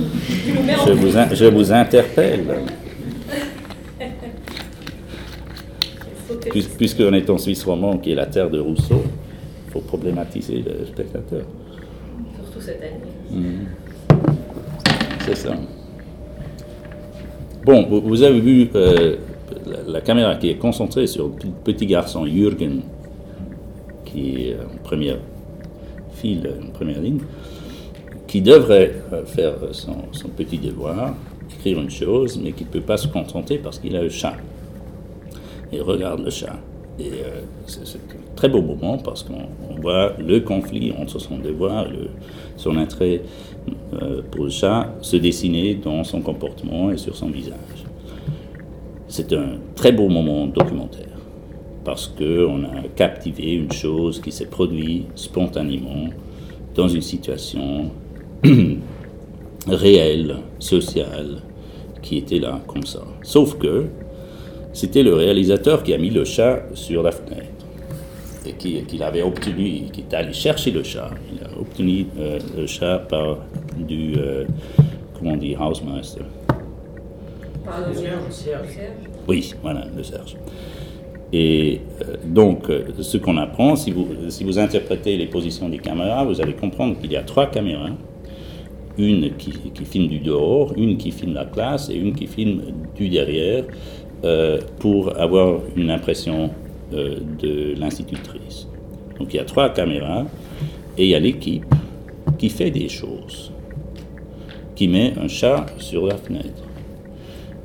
Je 0.87 0.91
vous, 0.93 1.17
in- 1.17 1.33
je 1.33 1.45
vous 1.45 1.71
interpelle. 1.73 2.45
Puis- 6.49 6.67
Puisqu'on 6.77 7.13
est 7.13 7.29
en 7.29 7.37
Suisse 7.37 7.63
romande, 7.63 8.01
qui 8.01 8.11
est 8.11 8.15
la 8.15 8.25
terre 8.25 8.49
de 8.49 8.59
Rousseau, 8.59 9.03
il 9.67 9.71
faut 9.71 9.81
problématiser 9.81 10.63
le 10.65 10.85
spectateur. 10.85 11.43
Surtout 12.35 12.61
cette 12.61 12.81
année. 12.81 13.01
Mhm. 13.29 13.67
C'est 15.25 15.35
ça. 15.37 15.51
Bon, 17.63 17.85
vous, 17.87 18.23
avez 18.23 18.39
vu 18.39 18.67
euh, 18.73 19.17
la, 19.85 20.01
caméra 20.01 20.33
qui 20.35 20.49
est 20.49 20.55
concentrée 20.55 21.05
sur 21.05 21.27
le 21.27 21.33
petit 21.63 21.85
garçon 21.85 22.25
Jürgen, 22.25 22.81
qui 24.03 24.47
est 24.47 24.55
en 24.55 24.83
première 24.83 25.19
file, 26.15 26.49
en 26.67 26.71
première 26.71 26.99
ligne, 26.99 27.19
qui 28.25 28.41
devrait 28.41 28.95
euh, 29.13 29.25
faire 29.25 29.53
son, 29.73 29.93
petit 30.35 30.57
devoir, 30.57 31.13
écrire 31.53 31.79
une 31.79 31.91
chose, 31.91 32.39
mais 32.43 32.51
qui 32.53 32.63
ne 32.63 32.69
peut 32.69 32.81
pas 32.81 32.97
se 32.97 33.07
contenter 33.07 33.59
parce 33.59 33.77
qu'il 33.77 33.95
a 33.95 34.01
le 34.01 34.09
chat. 34.09 34.37
Il 35.71 35.83
regarde 35.83 36.23
le 36.23 36.31
chat. 36.31 36.57
Et 36.97 37.11
euh, 37.11 37.41
c'est 37.67 37.81
un 37.81 38.35
très 38.35 38.49
beau 38.49 38.63
moment 38.63 38.97
parce 38.97 39.21
qu'on 39.21 39.49
on 39.69 39.79
voit 39.79 40.13
le 40.17 40.39
conflit 40.39 40.91
entre 40.99 41.19
son 41.19 41.37
devoir 41.37 41.87
le- 41.87 42.09
son 42.57 42.75
intérêt 42.77 43.21
pour 44.31 44.45
le 44.45 44.49
chat 44.49 44.95
se 45.01 45.17
dessiner 45.17 45.75
dans 45.75 46.03
son 46.03 46.21
comportement 46.21 46.91
et 46.91 46.97
sur 46.97 47.15
son 47.15 47.29
visage. 47.29 47.85
C'est 49.07 49.33
un 49.33 49.57
très 49.75 49.91
beau 49.91 50.07
moment 50.07 50.47
documentaire 50.47 51.07
parce 51.83 52.07
qu'on 52.07 52.63
a 52.63 52.83
captivé 52.95 53.53
une 53.53 53.71
chose 53.71 54.21
qui 54.21 54.31
s'est 54.31 54.45
produite 54.45 55.07
spontanément 55.15 56.09
dans 56.75 56.87
une 56.87 57.01
situation 57.01 57.91
réelle, 59.67 60.37
sociale, 60.59 61.41
qui 62.01 62.17
était 62.17 62.39
là 62.39 62.61
comme 62.67 62.85
ça. 62.85 63.03
Sauf 63.23 63.57
que 63.57 63.87
c'était 64.73 65.03
le 65.03 65.13
réalisateur 65.13 65.83
qui 65.83 65.93
a 65.93 65.97
mis 65.97 66.09
le 66.09 66.23
chat 66.23 66.63
sur 66.73 67.03
la 67.03 67.11
fenêtre 67.11 67.65
et 68.45 68.53
qui, 68.53 68.97
l'avait 68.97 69.21
obtenu, 69.21 69.83
qui 69.91 70.01
est 70.01 70.13
allé 70.13 70.33
chercher 70.33 70.71
le 70.71 70.83
chat. 70.83 71.09
Obtenu 71.61 72.07
euh, 72.19 72.39
le 72.57 72.67
chat 72.67 72.99
par 72.99 73.37
du, 73.77 74.15
euh, 74.17 74.45
comment 75.17 75.31
on 75.31 75.37
dit, 75.37 75.55
Hausmeister. 75.55 76.21
Par 77.63 77.87
le 77.87 77.93
Serge. 78.29 78.79
Oui, 79.27 79.53
voilà, 79.61 79.85
le 79.95 80.03
Serge. 80.03 80.35
Et 81.33 81.79
euh, 82.01 82.15
donc, 82.25 82.69
euh, 82.69 82.87
ce 82.99 83.17
qu'on 83.17 83.37
apprend, 83.37 83.75
si 83.75 83.91
vous, 83.91 84.07
si 84.29 84.43
vous 84.43 84.59
interprétez 84.59 85.15
les 85.15 85.27
positions 85.27 85.69
des 85.69 85.77
caméras, 85.77 86.25
vous 86.25 86.41
allez 86.41 86.53
comprendre 86.53 86.99
qu'il 86.99 87.11
y 87.11 87.15
a 87.15 87.23
trois 87.23 87.47
caméras. 87.47 87.89
Une 88.97 89.31
qui, 89.37 89.51
qui 89.51 89.85
filme 89.85 90.07
du 90.09 90.19
dehors, 90.19 90.73
une 90.75 90.97
qui 90.97 91.11
filme 91.11 91.33
la 91.33 91.45
classe 91.45 91.89
et 91.89 91.95
une 91.95 92.13
qui 92.13 92.27
filme 92.27 92.61
du 92.93 93.07
derrière 93.07 93.63
euh, 94.25 94.59
pour 94.79 95.17
avoir 95.17 95.61
une 95.77 95.89
impression 95.89 96.49
euh, 96.93 97.15
de 97.39 97.73
l'institutrice. 97.79 98.67
Donc 99.17 99.33
il 99.33 99.37
y 99.37 99.39
a 99.39 99.45
trois 99.45 99.69
caméras 99.69 100.25
et 101.01 101.05
il 101.05 101.09
y 101.09 101.15
a 101.15 101.19
l'équipe 101.19 101.65
qui 102.37 102.47
fait 102.49 102.69
des 102.69 102.87
choses, 102.87 103.51
qui 104.75 104.87
met 104.87 105.13
un 105.19 105.27
chat 105.27 105.65
sur 105.79 106.05
la 106.05 106.15
fenêtre 106.15 106.63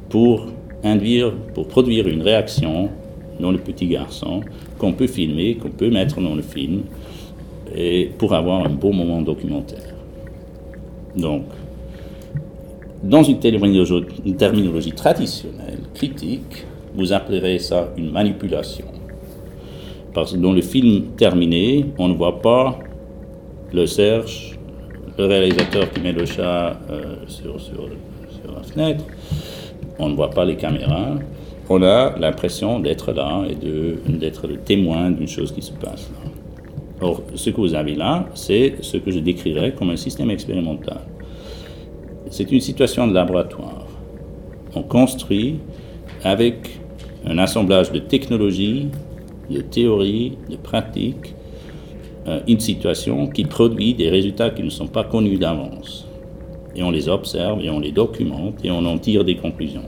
pour 0.08 0.46
induire, 0.82 1.34
pour 1.52 1.68
produire 1.68 2.08
une 2.08 2.22
réaction 2.22 2.88
dans 3.38 3.52
le 3.52 3.58
petit 3.58 3.88
garçon 3.88 4.40
qu'on 4.78 4.94
peut 4.94 5.06
filmer, 5.06 5.56
qu'on 5.56 5.68
peut 5.68 5.90
mettre 5.90 6.18
dans 6.18 6.34
le 6.34 6.40
film, 6.40 6.84
et 7.74 8.10
pour 8.16 8.32
avoir 8.32 8.64
un 8.64 8.70
beau 8.70 8.92
moment 8.92 9.20
documentaire. 9.20 9.94
Donc, 11.14 11.42
dans 13.02 13.22
une 13.22 13.38
terminologie, 13.38 14.06
une 14.24 14.36
terminologie 14.36 14.92
traditionnelle, 14.92 15.80
critique, 15.92 16.64
vous 16.94 17.12
appellerez 17.12 17.58
ça 17.58 17.90
une 17.98 18.10
manipulation. 18.10 18.86
Parce 20.14 20.32
que 20.32 20.38
dans 20.38 20.54
le 20.54 20.62
film 20.62 21.08
terminé, 21.18 21.84
on 21.98 22.08
ne 22.08 22.14
voit 22.14 22.40
pas 22.40 22.78
le 23.76 23.86
Serge, 23.86 24.58
le 25.18 25.26
réalisateur 25.26 25.90
qui 25.92 26.00
met 26.00 26.12
le 26.12 26.24
chat 26.24 26.80
euh, 26.90 27.16
sur, 27.28 27.60
sur- 27.60 27.88
la 28.54 28.62
fenêtre, 28.62 29.04
on 29.98 30.08
ne 30.08 30.14
voit 30.14 30.30
pas 30.30 30.44
les 30.46 30.56
caméras, 30.56 31.14
on 31.68 31.82
a 31.82 32.16
l'impression 32.18 32.78
d'être 32.80 33.12
là 33.12 33.42
et 33.50 33.56
d'être 34.12 34.46
le 34.46 34.56
témoin 34.56 35.10
d'une 35.10 35.28
chose 35.28 35.52
qui 35.52 35.60
se 35.60 35.72
passe. 35.72 36.08
Or, 37.02 37.22
ce 37.34 37.50
que 37.50 37.56
vous 37.60 37.74
avez 37.74 37.94
là, 37.94 38.24
c'est 38.34 38.76
ce 38.80 38.96
que 38.96 39.10
je 39.10 39.18
décrirais 39.18 39.72
comme 39.76 39.90
un 39.90 39.96
système 39.96 40.30
expérimental. 40.30 41.00
C'est 42.30 42.50
une 42.52 42.60
situation 42.60 43.06
de 43.08 43.12
laboratoire. 43.12 43.86
On 44.74 44.82
construit 44.82 45.58
avec 46.24 46.78
un 47.26 47.36
assemblage 47.38 47.90
de 47.92 47.98
technologies, 47.98 48.88
de 49.50 49.60
théories, 49.60 50.38
de 50.48 50.56
pratiques, 50.56 51.34
une 52.46 52.60
situation 52.60 53.28
qui 53.28 53.44
produit 53.44 53.94
des 53.94 54.10
résultats 54.10 54.50
qui 54.50 54.62
ne 54.62 54.70
sont 54.70 54.88
pas 54.88 55.04
connus 55.04 55.38
d'avance. 55.38 56.06
Et 56.74 56.82
on 56.82 56.90
les 56.90 57.08
observe 57.08 57.60
et 57.62 57.70
on 57.70 57.78
les 57.78 57.92
documente 57.92 58.64
et 58.64 58.70
on 58.70 58.84
en 58.84 58.98
tire 58.98 59.24
des 59.24 59.36
conclusions. 59.36 59.84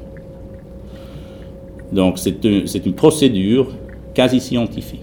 Donc 1.93 2.19
c'est 2.19 2.87
une 2.87 2.95
procédure 2.95 3.69
quasi 4.15 4.41
scientifique. 4.41 5.01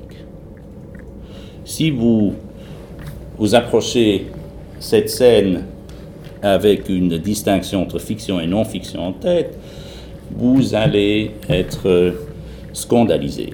Si 1.63 1.89
vous 1.89 2.33
vous 3.37 3.55
approchez 3.55 4.27
cette 4.79 5.09
scène 5.09 5.65
avec 6.41 6.89
une 6.89 7.17
distinction 7.17 7.81
entre 7.81 7.99
fiction 7.99 8.39
et 8.39 8.47
non-fiction 8.47 9.07
en 9.07 9.13
tête, 9.13 9.57
vous 10.35 10.75
allez 10.75 11.31
être 11.49 11.87
euh, 11.87 12.11
scandalisé. 12.73 13.51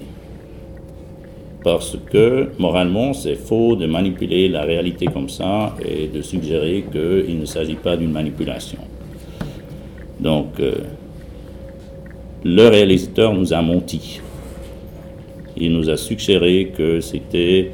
Parce 1.63 1.95
que 2.11 2.49
moralement, 2.57 3.13
c'est 3.13 3.35
faux 3.35 3.75
de 3.75 3.85
manipuler 3.85 4.49
la 4.49 4.63
réalité 4.63 5.05
comme 5.05 5.29
ça 5.29 5.75
et 5.85 6.07
de 6.07 6.21
suggérer 6.21 6.85
qu'il 6.91 7.39
ne 7.39 7.45
s'agit 7.45 7.75
pas 7.75 7.95
d'une 7.95 8.11
manipulation. 8.11 8.79
Donc, 10.19 10.59
euh, 10.59 10.73
le 12.43 12.67
réalisateur 12.67 13.33
nous 13.33 13.53
a 13.53 13.61
menti. 13.61 14.21
Il 15.55 15.73
nous 15.73 15.89
a 15.89 15.97
suggéré 15.97 16.71
que 16.75 16.99
c'était 16.99 17.71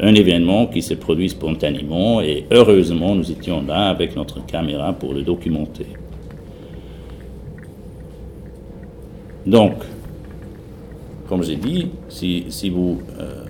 un 0.00 0.14
événement 0.14 0.66
qui 0.66 0.82
s'est 0.82 0.96
produit 0.96 1.30
spontanément 1.30 2.20
et 2.20 2.44
heureusement 2.50 3.14
nous 3.14 3.30
étions 3.30 3.62
là 3.66 3.88
avec 3.88 4.16
notre 4.16 4.44
caméra 4.44 4.92
pour 4.92 5.14
le 5.14 5.22
documenter. 5.22 5.86
Donc, 9.46 9.74
comme 11.32 11.44
j'ai 11.44 11.56
dit, 11.56 11.88
si, 12.10 12.68
vous 12.68 13.00
euh, 13.18 13.44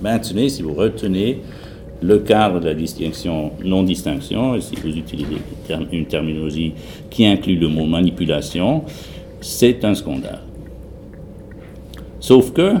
maintenez, 0.00 0.48
si 0.48 0.62
vous 0.62 0.72
retenez 0.72 1.40
le 2.00 2.20
cadre 2.20 2.60
de 2.60 2.66
la 2.66 2.74
distinction, 2.74 3.50
non-distinction, 3.64 4.54
et 4.54 4.60
si 4.60 4.76
vous 4.76 4.96
utilisez 4.96 5.38
une 5.90 6.06
terminologie 6.06 6.74
qui 7.10 7.26
inclut 7.26 7.56
le 7.56 7.66
mot 7.66 7.86
manipulation, 7.86 8.84
c'est 9.40 9.84
un 9.84 9.96
scandale. 9.96 10.42
Sauf 12.20 12.52
que 12.52 12.74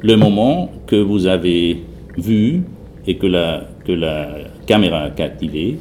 le 0.00 0.14
moment 0.14 0.70
que 0.86 0.94
vous 0.94 1.26
avez 1.26 1.82
vu 2.16 2.62
et 3.08 3.16
que 3.16 3.26
la, 3.26 3.66
que 3.84 3.90
la 3.90 4.36
caméra 4.66 5.00
a 5.00 5.10
captivé 5.10 5.78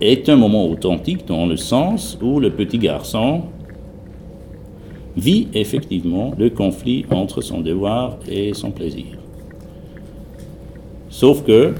est 0.00 0.28
un 0.28 0.36
moment 0.36 0.64
authentique 0.70 1.26
dans 1.26 1.46
le 1.46 1.56
sens 1.56 2.16
où 2.22 2.38
le 2.38 2.50
petit 2.50 2.78
garçon 2.78 3.42
vit 5.18 5.48
effectivement 5.54 6.32
le 6.38 6.50
conflit 6.50 7.04
entre 7.10 7.40
son 7.40 7.60
devoir 7.60 8.18
et 8.30 8.54
son 8.54 8.70
plaisir. 8.70 9.06
Sauf 11.10 11.44
que 11.44 11.74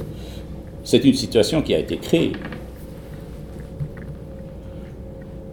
c'est 0.85 1.05
une 1.05 1.15
situation 1.15 1.63
qui 1.63 1.75
a 1.75 1.79
été 1.79 1.97
créée. 1.97 2.33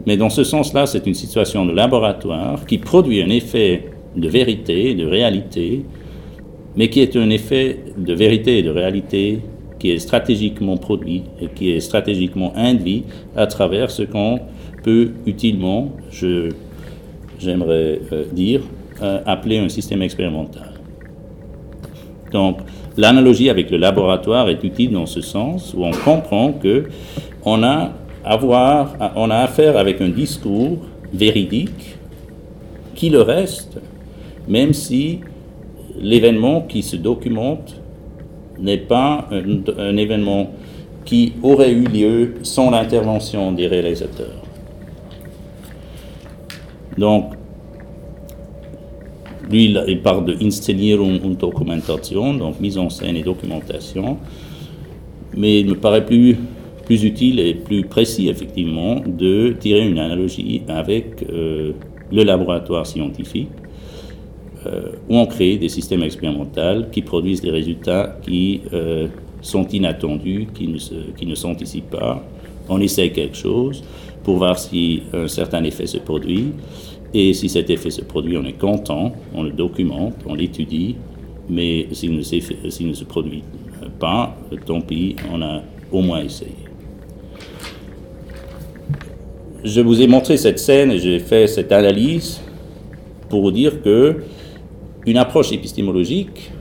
Mais 0.06 0.18
dans 0.18 0.30
ce 0.30 0.44
sens-là, 0.44 0.86
c'est 0.86 1.06
une 1.08 1.14
situation 1.14 1.66
de 1.66 1.74
laboratoire 1.74 2.66
qui 2.66 2.78
produit 2.78 3.22
un 3.22 3.30
effet 3.30 3.90
de 4.16 4.28
vérité, 4.30 4.94
de 4.94 5.06
réalité, 5.06 5.84
mais 6.76 6.90
qui 6.90 7.02
est 7.02 7.16
un 7.16 7.30
effet 7.30 7.80
de 7.98 8.14
vérité 8.14 8.60
et 8.60 8.64
de 8.64 8.70
réalité 8.70 9.40
qui 9.80 9.92
est 9.92 10.00
stratégiquement 10.00 10.78
produit 10.78 11.24
et 11.42 11.48
qui 11.48 11.72
est 11.72 11.80
stratégiquement 11.80 12.54
induit 12.56 13.04
à 13.36 13.48
travers 13.48 13.92
ce 13.92 14.04
qu'on 14.04 14.40
peut 14.84 15.12
utilement, 15.26 15.92
je, 16.12 16.50
j'aimerais 17.40 18.00
euh, 18.12 18.26
dire, 18.32 18.62
euh, 19.02 19.20
appeler 19.26 19.58
un 19.58 19.70
système 19.70 20.02
expérimental. 20.02 20.74
Donc, 22.32 22.60
l'analogie 22.98 23.50
avec 23.50 23.72
le 23.72 23.78
laboratoire 23.78 24.50
est 24.50 24.64
utile 24.64 24.92
dans 24.92 25.06
ce 25.06 25.22
sens 25.22 25.74
où 25.76 25.84
on 25.84 25.92
comprend 25.92 26.52
que 26.54 26.86
on 27.44 27.64
a 27.64 27.92
avoir, 28.24 28.96
on 29.16 29.30
a 29.30 29.38
affaire 29.38 29.78
avec 29.78 30.02
un 30.02 30.10
discours 30.10 30.80
véridique 31.14 31.96
qui 32.96 33.10
le 33.10 33.22
reste, 33.22 33.80
même 34.48 34.74
si 34.74 35.20
l'événement 36.00 36.62
qui 36.62 36.82
se 36.82 36.96
documente 36.96 37.76
n'est 38.60 38.78
pas 38.78 39.28
un, 39.32 39.98
événement 39.98 40.52
qui 41.04 41.34
aurait 41.44 41.72
eu 41.72 41.84
lieu 41.84 42.34
sans 42.42 42.72
l'intervention 42.72 43.52
des 43.52 43.68
réalisateurs. 43.68 44.45
Donc, 46.98 47.34
lui, 49.50 49.76
il 49.88 50.02
parle 50.02 50.26
de 50.26 50.43
Inszenierung 50.43 51.20
und 51.24 51.39
Dokumentation, 51.39 52.34
donc 52.34 52.60
mise 52.60 52.78
en 52.78 52.89
scène 52.89 53.16
et 53.16 53.24
documentation, 53.24 54.18
mais 55.36 55.60
il 55.60 55.68
me 55.68 55.76
paraît 55.76 56.06
plus, 56.06 56.38
plus 56.86 57.04
utile 57.04 57.39
et 57.39 57.54
plus 57.54 57.84
précis, 57.84 58.30
effectivement, 58.30 59.02
de 59.06 59.56
tirer 59.60 59.88
une 59.88 60.00
analogie 60.00 60.62
avec 60.68 61.26
euh, 61.30 61.74
le 62.12 62.24
laboratoire 62.24 62.86
scientifique, 62.88 63.50
euh, 64.66 64.93
où 65.10 65.18
on 65.18 65.26
crée 65.28 65.58
des 65.58 65.70
systèmes 65.70 66.02
expérimentaux 66.02 66.86
qui 66.91 67.02
produisent 67.02 67.41
des 67.41 67.52
résultats 67.52 68.18
qui 68.24 68.62
euh, 68.74 69.08
sont 69.41 69.68
inattendus, 69.68 70.48
qui 70.56 70.68
ne, 70.68 70.78
qui 71.16 71.28
ne 71.28 71.36
s'anticipent 71.36 71.91
pas. 71.91 72.24
On 72.68 72.80
essaie 72.80 73.12
quelque 73.12 73.38
chose 73.38 73.84
pour 74.26 74.38
voir 74.38 74.57
si 74.57 75.03
un 75.13 75.28
certain 75.28 75.63
effet 75.63 75.86
se 75.86 75.99
produit. 75.99 76.51
Et 77.13 77.34
si 77.34 77.47
cet 77.47 77.69
effet 77.69 77.91
se 77.91 78.01
produit, 78.01 78.36
on 78.38 78.43
est 78.43 78.59
content, 78.59 79.13
on 79.34 79.43
le 79.43 79.51
documente, 79.51 80.15
on 80.26 80.34
l'étudie, 80.34 80.95
mais 81.47 81.88
s'il 81.93 82.13
ne, 82.17 82.21
se 82.23 83.03
produit 83.05 83.43
pas, 83.99 84.36
tant 84.65 84.82
pis, 84.82 85.15
on 85.32 85.41
a 85.41 85.61
au 85.91 86.01
moins 86.01 86.21
essayé. 86.21 86.51
Je 89.63 89.80
vous 89.82 90.01
ai 90.01 90.07
montré 90.07 90.38
cette 90.38 90.59
scène 90.59 90.91
et 90.91 90.99
j'ai 90.99 91.19
fait 91.19 91.47
cette 91.47 91.71
analyse 91.71 92.41
pour 93.30 93.43
vous 93.43 93.51
dire 93.51 93.82
que 93.82 94.23
une 95.05 95.17
approche 95.17 95.51
épistémologique 95.51 96.51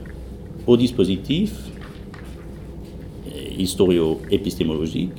au 0.65 0.77
dispositif 0.77 1.51
historio-épistémologique 3.57 5.11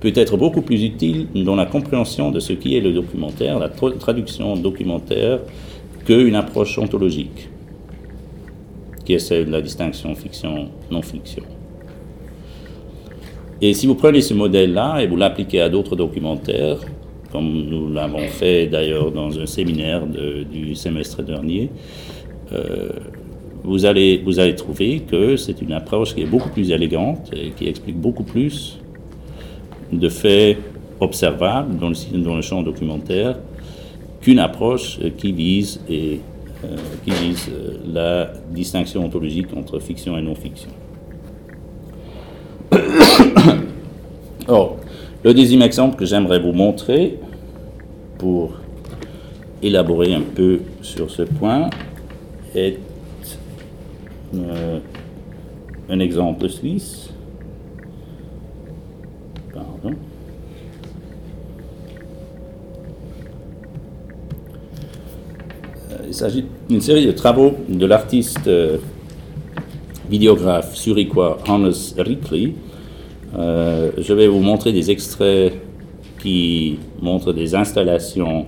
peut 0.00 0.12
être 0.14 0.36
beaucoup 0.36 0.62
plus 0.62 0.84
utile 0.84 1.28
dans 1.34 1.56
la 1.56 1.66
compréhension 1.66 2.30
de 2.30 2.40
ce 2.40 2.52
qui 2.52 2.76
est 2.76 2.80
le 2.80 2.92
documentaire, 2.92 3.58
la 3.58 3.68
traduction 3.68 4.56
documentaire, 4.56 5.40
qu'une 6.04 6.34
approche 6.34 6.78
ontologique, 6.78 7.48
qui 9.04 9.14
est 9.14 9.18
celle 9.18 9.46
de 9.46 9.52
la 9.52 9.60
distinction 9.60 10.14
fiction-non-fiction. 10.14 11.42
Et 13.62 13.72
si 13.72 13.86
vous 13.86 13.94
prenez 13.94 14.20
ce 14.20 14.34
modèle-là 14.34 15.00
et 15.00 15.06
vous 15.06 15.16
l'appliquez 15.16 15.60
à 15.62 15.68
d'autres 15.68 15.96
documentaires, 15.96 16.78
comme 17.32 17.64
nous 17.68 17.92
l'avons 17.92 18.28
fait 18.28 18.66
d'ailleurs 18.66 19.10
dans 19.10 19.38
un 19.38 19.46
séminaire 19.46 20.06
du 20.06 20.74
semestre 20.74 21.22
dernier, 21.22 21.70
euh, 22.52 22.90
vous, 23.64 23.84
allez, 23.86 24.22
vous 24.24 24.38
allez 24.38 24.54
trouver 24.54 25.00
que 25.00 25.36
c'est 25.36 25.60
une 25.62 25.72
approche 25.72 26.14
qui 26.14 26.22
est 26.22 26.26
beaucoup 26.26 26.50
plus 26.50 26.70
élégante 26.70 27.30
et 27.32 27.50
qui 27.50 27.66
explique 27.66 27.96
beaucoup 27.96 28.22
plus 28.22 28.78
de 29.92 30.08
faits 30.08 30.58
observables 31.00 31.76
dans 31.78 31.90
le, 32.36 32.42
champ 32.42 32.62
documentaire 32.62 33.38
qu'une 34.20 34.38
approche 34.38 34.98
qui 35.18 35.32
vise, 35.32 35.80
et, 35.88 36.20
euh, 36.64 36.76
qui 37.04 37.10
vise 37.10 37.48
euh, 37.50 37.76
la 37.92 38.32
distinction 38.50 39.04
ontologique 39.04 39.48
entre 39.56 39.78
fiction 39.78 40.16
et 40.16 40.22
non-fiction. 40.22 40.70
Or, 44.48 44.76
le 45.22 45.34
deuxième 45.34 45.62
exemple 45.62 45.96
que 45.96 46.04
j'aimerais 46.04 46.38
vous 46.40 46.52
montrer 46.52 47.18
pour 48.18 48.52
élaborer 49.62 50.14
un 50.14 50.22
peu 50.22 50.60
sur 50.82 51.10
ce 51.10 51.22
point 51.22 51.68
est 52.54 52.78
euh, 54.34 54.78
un 55.88 55.98
exemple 56.00 56.48
suisse 56.48 57.10
Euh, 65.90 66.04
il 66.05 66.05
s'agit 66.16 66.44
d'une 66.68 66.80
série 66.80 67.06
de 67.06 67.12
travaux 67.12 67.52
de 67.68 67.86
l'artiste 67.86 68.46
euh, 68.46 68.78
vidéographe 70.08 70.76
zurichois 70.76 71.38
Hannes 71.46 71.72
Rickli. 71.98 72.54
Euh, 73.36 73.90
je 73.98 74.12
vais 74.12 74.26
vous 74.26 74.40
montrer 74.40 74.72
des 74.72 74.90
extraits 74.90 75.52
qui 76.20 76.78
montrent 77.00 77.32
des 77.32 77.54
installations 77.54 78.46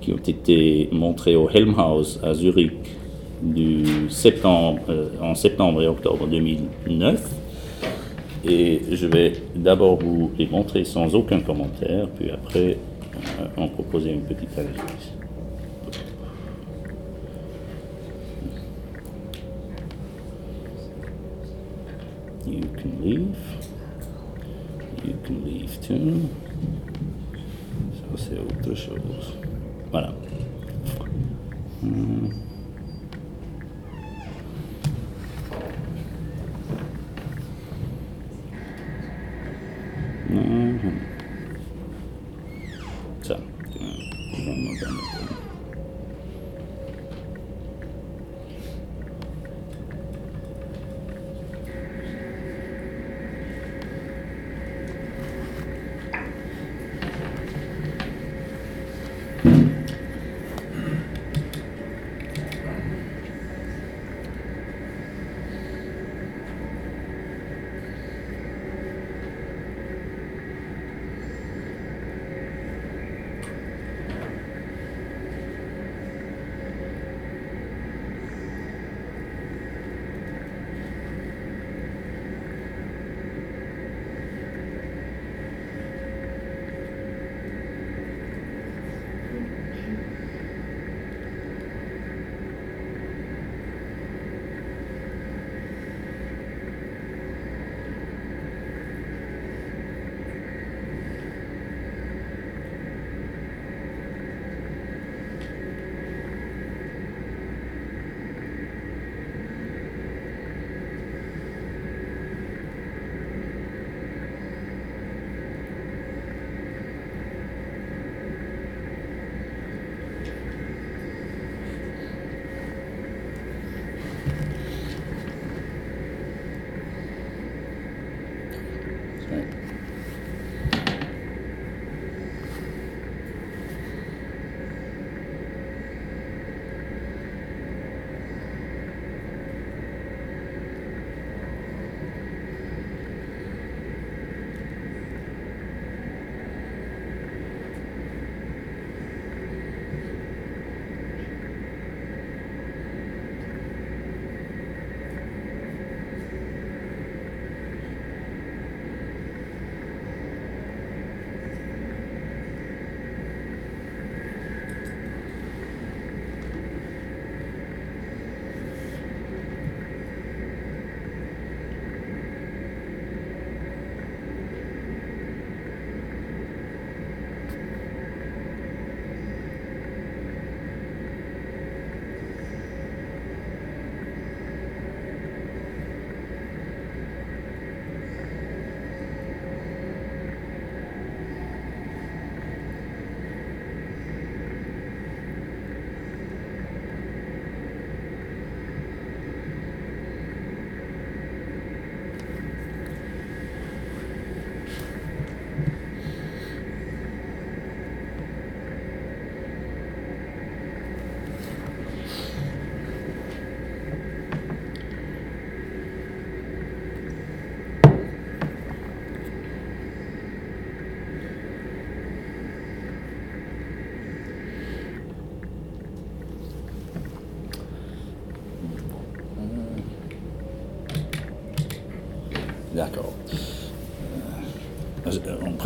qui 0.00 0.12
ont 0.12 0.18
été 0.18 0.88
montrées 0.92 1.34
au 1.34 1.50
Helmhaus 1.50 2.20
à 2.22 2.34
Zurich 2.34 2.70
en 5.20 5.34
septembre 5.34 5.82
et 5.82 5.88
octobre 5.88 6.28
2009. 6.28 7.20
Et 8.48 8.80
je 8.92 9.06
vais 9.06 9.32
d'abord 9.56 9.98
vous 9.98 10.30
les 10.38 10.46
montrer 10.46 10.84
sans 10.84 11.14
aucun 11.14 11.40
commentaire, 11.40 12.06
puis 12.16 12.30
après 12.30 12.76
euh, 13.16 13.46
en 13.56 13.66
proposer 13.66 14.12
une 14.12 14.20
petite 14.20 14.56
analyse. 14.56 15.15
You 22.46 22.62
can 22.78 23.02
leave. 23.02 23.36
You 25.04 25.18
can 25.24 25.44
leave 25.44 25.74
too. 25.86 26.28
Să 27.94 28.22
se 28.22 28.40
otrășos. 28.40 29.34
Voilà. 29.90 30.14
Mm. 31.80 32.32
Mm-hmm. 40.30 40.96
So, 43.22 43.34
uh, 43.34 43.40
one 44.46 44.64
more 44.64 45.15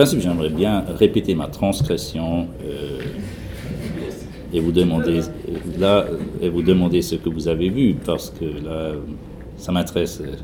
principe, 0.01 0.21
j'aimerais 0.21 0.49
bien 0.49 0.83
répéter 0.99 1.35
ma 1.35 1.47
transgression 1.47 2.47
euh, 2.65 3.01
et 4.51 4.59
vous 4.59 4.73
demander 4.73 5.21
euh, 5.21 5.53
là 5.79 6.07
et 6.41 6.49
vous 6.49 6.63
demander 6.63 7.03
ce 7.03 7.17
que 7.17 7.29
vous 7.29 7.49
avez 7.49 7.69
vu 7.69 7.95
parce 8.07 8.31
que 8.31 8.47
là, 8.47 8.93
ça 9.59 9.73
m'intéresse 9.73 10.23
euh, 10.23 10.37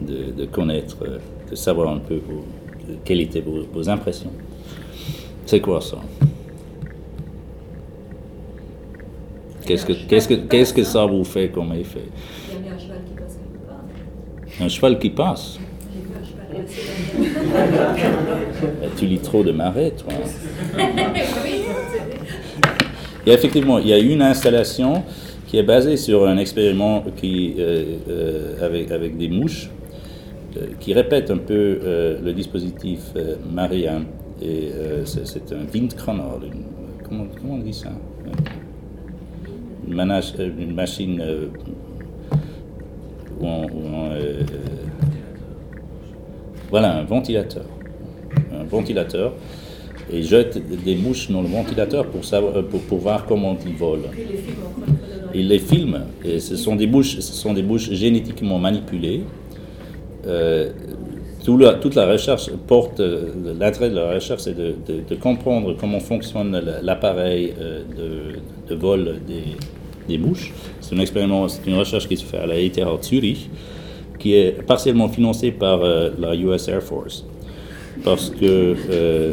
de, 0.00 0.32
de 0.32 0.46
connaître, 0.46 0.96
euh, 1.02 1.18
de 1.50 1.54
savoir 1.54 1.90
un 1.92 1.98
peu 1.98 2.14
vos- 2.14 2.46
quelles 3.04 3.20
étaient 3.20 3.42
vos, 3.42 3.62
vos 3.74 3.90
impressions. 3.90 4.32
C'est 5.44 5.60
quoi 5.60 5.82
ça? 5.82 5.98
Qu'est-ce 9.66 9.84
que, 9.84 9.92
qu'est-ce, 10.08 10.28
que, 10.28 10.34
qu'est-ce 10.34 10.72
que 10.72 10.82
ça 10.82 11.04
vous 11.04 11.24
fait 11.24 11.50
comme 11.50 11.74
effet? 11.74 12.00
Il 12.48 12.54
y 12.54 12.68
avait 12.68 12.74
un 12.74 12.78
cheval 12.78 13.02
qui 13.06 13.12
passe 13.20 13.36
quelque 13.36 13.68
part. 13.68 14.64
Un 14.64 14.68
cheval 14.68 14.98
qui 14.98 15.10
passe 15.10 15.58
J'ai 15.92 16.00
vu 16.00 16.08
un 16.18 16.24
cheval 16.24 16.64
passer 16.64 16.82
Ben, 18.80 18.90
Tu 19.02 19.42
de 19.42 19.50
marais, 19.50 19.90
toi. 19.90 20.12
A 23.26 23.32
effectivement, 23.32 23.80
il 23.80 23.88
y 23.88 23.92
a 23.92 23.98
une 23.98 24.22
installation 24.22 25.02
qui 25.48 25.58
est 25.58 25.64
basée 25.64 25.96
sur 25.96 26.24
un 26.28 26.38
expériment 26.38 27.02
qui, 27.16 27.56
euh, 27.58 27.96
euh, 28.08 28.64
avec, 28.64 28.92
avec 28.92 29.16
des 29.18 29.28
mouches 29.28 29.70
euh, 30.56 30.66
qui 30.78 30.94
répète 30.94 31.32
un 31.32 31.38
peu 31.38 31.80
le 32.22 32.32
dispositif 32.32 33.00
marien. 33.52 34.04
Et 34.40 34.70
c'est, 35.04 35.52
un 35.52 35.66
windkanal. 35.74 36.44
une- 36.44 37.02
comment, 37.04 37.24
comment 37.40 37.54
on 37.54 37.58
dit 37.58 37.74
ça? 37.74 37.90
Une, 39.88 40.74
machine 40.74 41.20
voilà, 46.70 46.98
un 46.98 47.02
ventilateur. 47.02 47.64
Un 48.62 48.64
ventilateur. 48.64 49.32
Et 50.12 50.22
jette 50.22 50.60
des 50.84 50.96
mouches 50.96 51.30
dans 51.30 51.42
le 51.42 51.48
ventilateur 51.48 52.06
pour, 52.06 52.24
savoir, 52.24 52.56
euh, 52.56 52.62
pour, 52.62 52.98
voir 52.98 53.24
comment 53.26 53.56
ils 53.66 53.74
volent. 53.74 54.10
Il 55.34 55.48
les 55.48 55.58
filme 55.58 56.00
et 56.24 56.38
ce 56.40 56.56
sont 56.56 56.76
des 56.76 56.86
bouches, 56.86 57.16
ce 57.20 57.32
sont 57.32 57.54
des 57.54 57.62
bouches 57.62 57.90
génétiquement 57.92 58.58
manipulées. 58.58 59.22
Euh, 60.26 60.70
toute 61.44 61.94
la 61.94 62.06
recherche 62.06 62.50
porte, 62.68 63.00
euh, 63.00 63.30
l'intérêt 63.58 63.90
de 63.90 63.96
la 63.96 64.12
recherche, 64.14 64.42
c'est 64.42 64.56
de, 64.56 65.14
comprendre 65.16 65.74
comment 65.78 65.98
fonctionne 65.98 66.52
la- 66.52 66.82
l'appareil 66.82 67.54
de, 68.68 68.74
vol 68.74 69.16
des, 69.26 69.44
des 70.08 70.18
mouches. 70.18 70.52
C'est 70.80 70.94
un 70.94 71.48
c'est 71.48 71.66
une 71.66 71.74
recherche 71.74 72.06
qui 72.06 72.16
se 72.16 72.24
fait 72.24 72.38
à 72.38 72.46
la 72.46 72.58
ETH 72.58 73.02
Zurich, 73.02 73.48
qui 74.18 74.34
est 74.34 74.62
partiellement 74.64 75.08
financée 75.08 75.50
par 75.52 75.80
la 76.18 76.34
US 76.36 76.68
Air 76.68 76.82
Force, 76.82 77.24
parce 78.04 78.30
que 78.30 78.74
euh, 78.90 79.32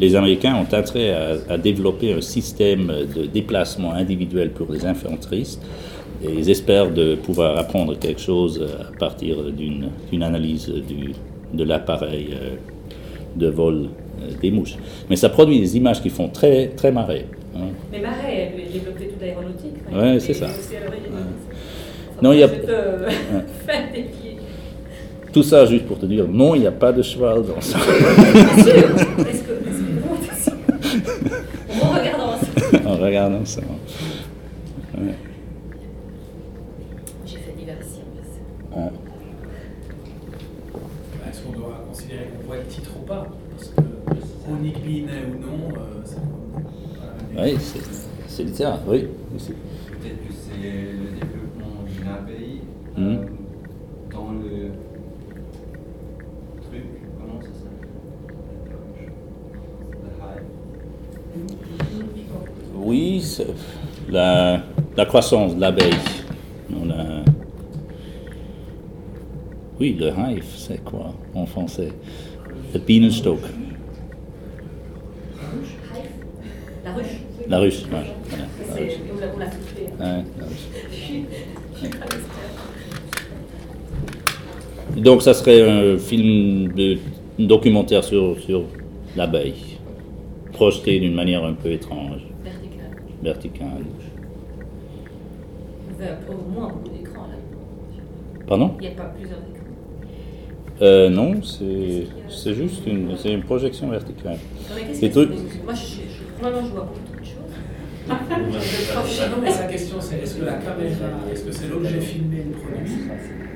les 0.00 0.14
Américains 0.16 0.54
ont 0.56 0.74
intérêt 0.74 1.10
à, 1.12 1.36
à 1.54 1.58
développer 1.58 2.12
un 2.12 2.20
système 2.20 2.92
de 3.16 3.26
déplacement 3.26 3.92
individuel 3.92 4.50
pour 4.50 4.72
les 4.72 4.84
infanteristes, 4.86 5.62
et 6.24 6.30
ils 6.32 6.50
espèrent 6.50 6.90
de 6.90 7.14
pouvoir 7.16 7.56
apprendre 7.58 7.96
quelque 7.98 8.20
chose 8.20 8.64
à 8.80 8.98
partir 8.98 9.36
d'une 9.52 10.22
analyse 10.22 10.68
du, 10.68 11.12
de 11.52 11.64
l'appareil 11.64 12.28
euh, 12.32 12.54
de 13.36 13.48
vol 13.48 13.86
euh, 14.20 14.30
des 14.42 14.50
mouches. 14.50 14.76
Mais 15.10 15.16
ça 15.16 15.28
produit 15.28 15.60
des 15.60 15.76
images 15.76 16.02
qui 16.02 16.10
font 16.10 16.28
très, 16.28 16.68
très 16.68 16.90
marrer. 16.90 17.26
hein. 17.56 17.68
Mais 17.92 18.00
Marais, 18.00 18.52
lui, 18.56 18.64
a 18.64 18.72
développé 18.72 19.06
toute 19.06 19.20
l'aéronautique. 19.20 20.16
Et 20.16 20.20
c'est 20.20 20.34
ça. 20.34 20.46
aussi 20.46 20.74
l'origine. 20.74 21.12
Enfin, 21.12 22.20
Non, 22.22 22.32
il 22.32 22.38
y 22.40 22.42
a- 22.42 22.48
des. 23.92 24.27
Tout 25.32 25.42
ça 25.42 25.66
juste 25.66 25.86
pour 25.86 25.98
te 25.98 26.06
dire, 26.06 26.26
non, 26.28 26.54
il 26.54 26.60
n'y 26.62 26.66
a 26.66 26.72
pas 26.72 26.92
de 26.92 27.02
cheval 27.02 27.42
dans 27.44 27.60
ça. 27.60 27.78
Bien 28.32 28.64
sûr. 28.64 28.74
Est-ce 28.74 28.84
que. 28.94 29.26
Est-ce 29.28 29.42
que 29.42 29.52
vraiment, 29.52 30.16
t'es 30.20 30.34
sûr 30.42 30.54
En 31.84 31.90
regardant 31.92 32.36
ça. 32.38 32.88
en 32.88 32.96
regardant 32.96 33.44
ça. 33.44 33.60
Ouais. 34.96 35.14
J'ai 37.26 37.36
fait 37.36 37.52
diversion. 37.58 38.02
Est-ce 41.28 41.42
qu'on 41.42 41.52
doit 41.52 41.84
considérer 41.88 42.28
qu'on 42.40 42.46
voit 42.46 42.56
le 42.56 42.64
titre 42.64 42.90
ou 42.98 43.04
pas? 43.06 43.26
Parce 43.56 43.68
que 43.68 43.80
Onic 44.50 44.82
Binet 44.82 45.24
ou 45.28 45.42
non, 45.42 45.68
euh, 45.76 45.78
la 47.36 47.42
même 47.44 47.54
Oui, 47.54 47.58
c'est 47.60 47.80
c'est 48.26 48.44
littéraire, 48.44 48.78
oui. 48.86 49.00
Peut-être 49.30 50.26
que 50.26 50.32
c'est 50.32 50.62
le 50.62 51.10
développement 51.20 51.84
d'un 52.04 52.22
pays. 52.24 52.60
euh, 52.98 53.16
dans 54.12 54.30
le 54.32 54.70
truc, 56.62 56.86
comment 57.20 57.40
ça 57.42 57.48
s'appelle 57.48 57.88
The 60.02 60.10
hive. 60.22 60.44
Oui, 62.88 63.20
c'est 63.20 63.46
la, 64.08 64.62
la 64.96 65.04
croissance 65.04 65.54
de 65.54 65.60
l'abeille. 65.60 65.92
A... 66.72 67.22
Oui, 69.78 69.94
le 70.00 70.06
hive, 70.06 70.46
c'est 70.56 70.82
quoi 70.82 71.12
en 71.34 71.44
français? 71.44 71.92
Le 72.72 72.80
Bienenstock. 72.80 73.40
La 76.82 76.92
ruche. 76.94 77.20
La 77.46 77.58
ruche, 77.58 77.82
voilà, 77.90 78.06
la 78.70 78.74
ruche. 78.74 78.94
On 79.12 79.38
l'a. 79.38 79.46
Ouais, 80.16 80.24
ruche. 80.40 81.86
Donc, 84.96 85.20
ça 85.20 85.34
serait 85.34 85.60
un 85.60 85.98
film 85.98 86.72
de 86.72 86.96
un 87.38 87.44
documentaire 87.44 88.02
sur, 88.02 88.40
sur 88.40 88.64
l'abeille, 89.14 89.76
projeté 90.54 90.98
d'une 91.00 91.14
manière 91.14 91.44
un 91.44 91.52
peu 91.52 91.70
étrange, 91.70 92.22
Vertical. 93.22 93.68
verticale. 93.68 93.84
Vous 95.90 96.02
avez 96.02 96.12
au 96.28 96.50
moins 96.50 96.68
beaucoup 96.68 96.88
d'écrans 96.96 97.22
là. 97.26 97.34
Pardon? 98.46 98.70
Il 98.80 98.88
n'y 98.88 98.94
a 98.94 98.96
pas 98.96 99.04
plusieurs 99.18 99.38
écrans. 99.38 100.82
euh, 100.82 101.08
Non, 101.10 101.42
c'est 101.42 102.06
c'est 102.28 102.54
juste 102.54 102.86
une, 102.86 103.16
c'est 103.16 103.32
une 103.32 103.42
projection 103.42 103.88
verticale. 103.88 104.34
Non, 104.34 104.74
mais 104.76 104.82
qu'est-ce 104.86 105.00
Des 105.00 105.08
que 105.08 105.12
trucs- 105.14 105.30
c'est 105.50 105.64
Moi, 105.64 105.74
je, 105.74 105.80
je, 105.80 106.42
vraiment, 106.42 106.64
je 106.66 106.70
vois 106.72 106.84
beaucoup 106.84 107.20
de 107.20 107.24
choses. 107.24 107.34
Non, 108.08 109.36
mais 109.42 109.50
sa 109.50 109.64
question 109.64 109.96
c'est 110.00 110.18
est-ce 110.20 110.36
que 110.36 110.44
la 110.44 110.52
caméra, 110.54 111.08
est-ce 111.32 111.44
que 111.44 111.52
c'est 111.52 111.68
l'objet 111.68 112.00
filmé 112.00 112.36
le 112.46 112.52
produit? 112.52 112.92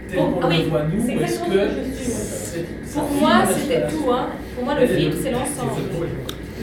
Tel 0.08 0.18
Bon, 0.18 0.32
qu'on 0.32 0.40
ah 0.42 0.48
oui, 0.50 0.58
le 0.64 0.68
voit 0.68 0.82
nous, 0.84 1.08
est-ce 1.22 1.38
que 1.40 2.94
Pour 2.98 3.10
moi, 3.20 3.46
c'était 3.46 3.86
tout. 3.88 4.10
Hein. 4.10 4.26
Pour 4.54 4.64
moi, 4.64 4.74
le 4.78 4.86
film, 4.86 5.12
c'est 5.22 5.30
l'ensemble. 5.30 5.70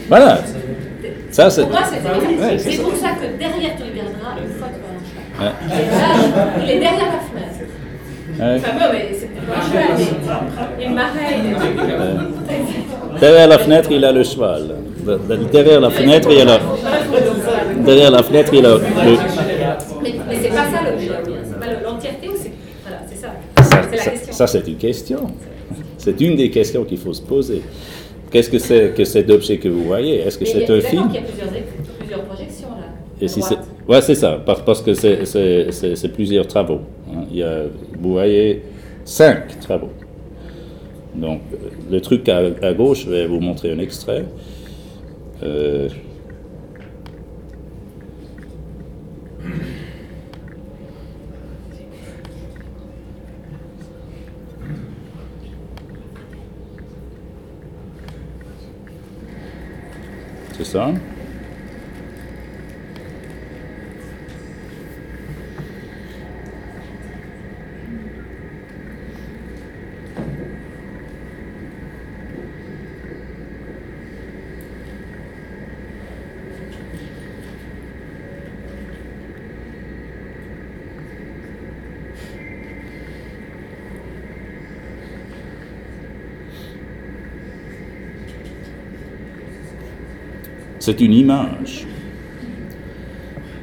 Voilà, 0.07 0.39
ça 1.31 1.49
c'est... 1.49 1.61
Pour 1.61 1.71
moi, 1.71 1.79
c'est 1.83 1.95
Ouais, 1.97 2.57
c'est 2.57 2.71
c'est 2.71 2.77
ça. 2.77 2.83
pour 2.83 2.95
ça 2.95 3.09
que 3.09 3.25
derrière, 3.39 3.71
tu 3.77 3.83
le 3.83 3.91
verras 3.93 4.35
une 4.43 4.53
fois 4.57 4.67
que 4.69 4.75
tu 4.75 4.81
vas 4.81 4.87
en 4.87 4.89
Ouais. 5.41 5.51
Et 5.71 5.73
là, 5.89 6.07
il 6.63 6.69
est 6.71 6.79
derrière 6.79 7.05
la 7.05 7.19
fenêtre. 7.19 7.59
Ouais. 8.39 8.55
Enfin, 8.57 8.71
bon, 8.77 8.85
mais 8.91 9.03
c'est 9.19 9.29
pas 9.35 9.41
un 9.55 9.57
cheval, 9.61 9.91
mais 10.77 10.83
il 10.85 10.91
m'arrête. 10.93 11.43
Derrière 13.19 13.47
la 13.47 13.57
fenêtre, 13.59 13.89
il 13.91 14.05
a 14.05 14.11
le 14.11 14.23
cheval. 14.23 14.75
De- 15.05 15.17
de- 15.35 15.43
Derrière 15.51 15.81
la 15.81 15.89
fenêtre, 15.89 16.27
il 16.31 16.37
y 16.37 16.41
a 16.41 16.45
la... 16.45 16.59
Derrière 17.85 18.11
la 18.11 18.23
fenêtre, 18.23 18.53
il 18.53 18.65
a 18.65 18.69
le... 18.75 18.81
Mais, 20.01 20.13
mais 20.27 20.35
c'est 20.41 20.49
pas 20.49 20.55
ça 20.55 20.81
l'objet. 20.89 21.09
C'est 21.45 21.59
pas 21.59 21.65
l'entièreté 21.83 22.29
ou 22.29 22.33
c'est. 22.37 22.51
Voilà, 22.83 22.99
c'est 23.09 23.17
ça. 23.17 23.27
Ça, 23.57 23.63
C'est 23.89 23.97
la 23.97 24.03
ça- 24.03 24.11
question. 24.11 24.33
ça, 24.33 24.47
c'est 24.47 24.67
une 24.67 24.77
question. 24.77 25.19
C'est 25.97 26.21
une 26.21 26.35
des 26.37 26.49
questions 26.49 26.83
qu'il 26.85 26.97
faut 26.97 27.13
se 27.13 27.21
poser. 27.21 27.61
Qu'est-ce 28.31 28.49
que 28.49 28.59
c'est 28.59 28.93
que 28.95 29.03
cet 29.05 29.29
objet 29.29 29.57
que 29.57 29.67
vous 29.69 29.83
voyez? 29.83 30.19
Est-ce 30.19 30.37
que 30.37 30.45
c'est 30.45 30.63
il 30.63 30.71
un 30.71 30.81
film? 30.81 31.07
qu'il 31.07 31.15
y 31.15 31.17
a 31.17 31.21
plusieurs, 31.21 31.49
plusieurs 31.99 32.23
projections 32.25 32.69
là. 32.69 32.85
Et 33.21 33.27
si 33.27 33.41
c'est... 33.41 33.57
Ouais, 33.87 34.01
c'est 34.01 34.15
ça, 34.15 34.41
parce, 34.45 34.81
que 34.81 34.93
c'est, 34.93 35.25
c'est- 35.25 35.71
c'est- 35.71 35.95
c'est 35.95 36.09
plusieurs 36.09 36.47
travaux. 36.47 36.81
hein. 37.11 37.23
Il 37.31 37.37
y 37.37 37.43
a, 37.43 37.63
vous 37.99 38.11
voyez 38.13 38.61
cinq 39.03 39.59
travaux. 39.59 39.89
Donc, 41.15 41.41
le 41.91 41.99
truc 42.01 42.29
à, 42.29 42.37
à 42.61 42.73
gauche, 42.73 43.05
je 43.05 43.09
vais 43.09 43.25
vous 43.25 43.39
montrer 43.39 43.71
un 43.71 43.79
extrait. 43.79 44.25
Euh, 45.43 45.89
C'est 60.61 60.77
C'est 90.89 91.01
une 91.01 91.13
image. 91.13 91.85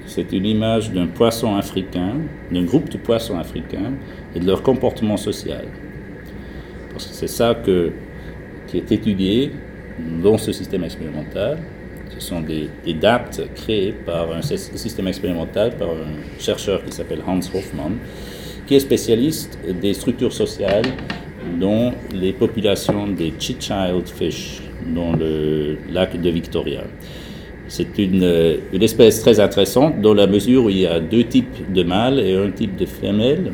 C'est 0.07 0.33
une 0.33 0.47
image 0.47 0.93
d'un 0.93 1.09
poisson 1.09 1.57
africain, 1.57 2.12
d'un 2.53 2.62
groupe 2.62 2.89
de 2.89 2.99
poissons 2.99 3.37
africains 3.37 3.95
et 4.33 4.39
de 4.39 4.47
leur 4.47 4.62
comportement 4.62 5.16
social. 5.16 5.64
Parce 6.93 7.07
que 7.09 7.14
c'est 7.14 7.27
ça 7.27 7.57
que, 7.57 7.91
qui 8.68 8.77
est 8.77 8.93
étudié 8.93 9.51
dans 10.22 10.39
ce 10.39 10.53
système 10.53 10.85
expérimental. 10.85 11.59
Ce 12.16 12.20
sont 12.20 12.43
des, 12.43 12.70
dates 12.95 13.41
créées 13.57 13.91
par 13.93 14.33
un 14.33 14.43
sy- 14.43 14.57
système 14.57 15.09
expérimental, 15.09 15.77
par 15.77 15.89
un 15.89 16.39
chercheur 16.39 16.85
qui 16.85 16.93
s'appelle 16.93 17.22
Hans 17.27 17.41
Hofmann, 17.41 17.97
qui 18.68 18.77
est 18.77 18.81
spécialiste 18.81 19.59
des 19.83 19.95
structures 19.95 20.33
sociales 20.33 20.87
dans 21.61 21.91
les 22.14 22.33
populations 22.33 23.09
des 23.09 23.33
Child 23.37 24.07
fish 24.07 24.62
dans 24.95 25.12
le 25.12 25.76
lac 25.93 26.20
de 26.20 26.30
Victoria. 26.30 26.82
C'est 27.68 27.99
une, 27.99 28.22
euh, 28.22 28.57
une 28.72 28.82
espèce 28.82 29.20
très 29.20 29.41
intéressante 29.41 30.01
dans 30.01 30.14
la 30.14 30.26
mesure 30.26 30.64
où 30.64 30.70
il 30.70 30.80
y 30.80 30.87
a 30.87 31.01
deux 31.01 31.24
types 31.24 31.72
de 31.72 31.82
mâles 31.82 32.20
et 32.20 32.34
un 32.34 32.51
type 32.51 32.76
de 32.76 32.87
femelle, 32.87 33.53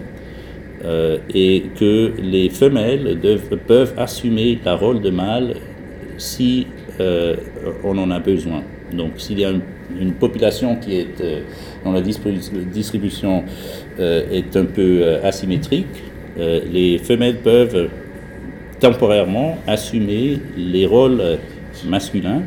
euh, 0.85 1.19
et 1.35 1.65
que 1.79 2.13
les 2.21 2.51
femelles 2.51 3.19
peuvent 3.67 3.95
assumer 3.97 4.59
la 4.65 4.75
rôle 4.75 5.01
de 5.01 5.11
mâle 5.11 5.55
si 6.19 6.67
euh, 7.01 7.37
on 7.85 7.97
en 7.97 8.11
a 8.11 8.19
besoin. 8.19 8.63
Donc 8.93 9.13
s'il 9.17 9.39
y 9.39 9.45
a 9.45 9.51
une, 9.99 10.13
population 10.13 10.77
qui 10.77 10.97
est 10.97 11.23
dont 11.85 11.93
la 11.93 12.03
distribu- 12.03 12.71
distribution 12.73 13.45
est 13.99 14.57
un 14.57 14.65
peu 14.65 15.17
asymétrique, 15.23 16.03
les 16.37 16.99
femelles 16.99 17.39
peuvent 17.39 17.89
temporairement 18.83 19.59
assumer 19.67 20.41
les 20.57 20.87
rôles 20.87 21.23
masculins, 21.87 22.43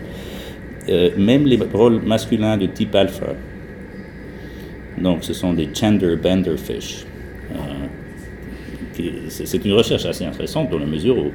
euh, 0.89 1.11
même 1.17 1.45
les 1.45 1.57
rôles 1.73 2.01
masculins 2.01 2.57
de 2.57 2.65
type 2.65 2.93
alpha. 2.93 3.27
Donc 4.97 5.23
ce 5.23 5.33
sont 5.33 5.53
des 5.53 5.69
gender 5.73 6.17
bender 6.17 6.57
fish. 6.57 7.05
Euh, 7.53 9.07
c'est 9.29 9.63
une 9.65 9.73
recherche 9.73 10.05
assez 10.05 10.25
intéressante 10.25 10.69
dans 10.69 10.79
la 10.79 10.85
mesure 10.85 11.17
où 11.17 11.31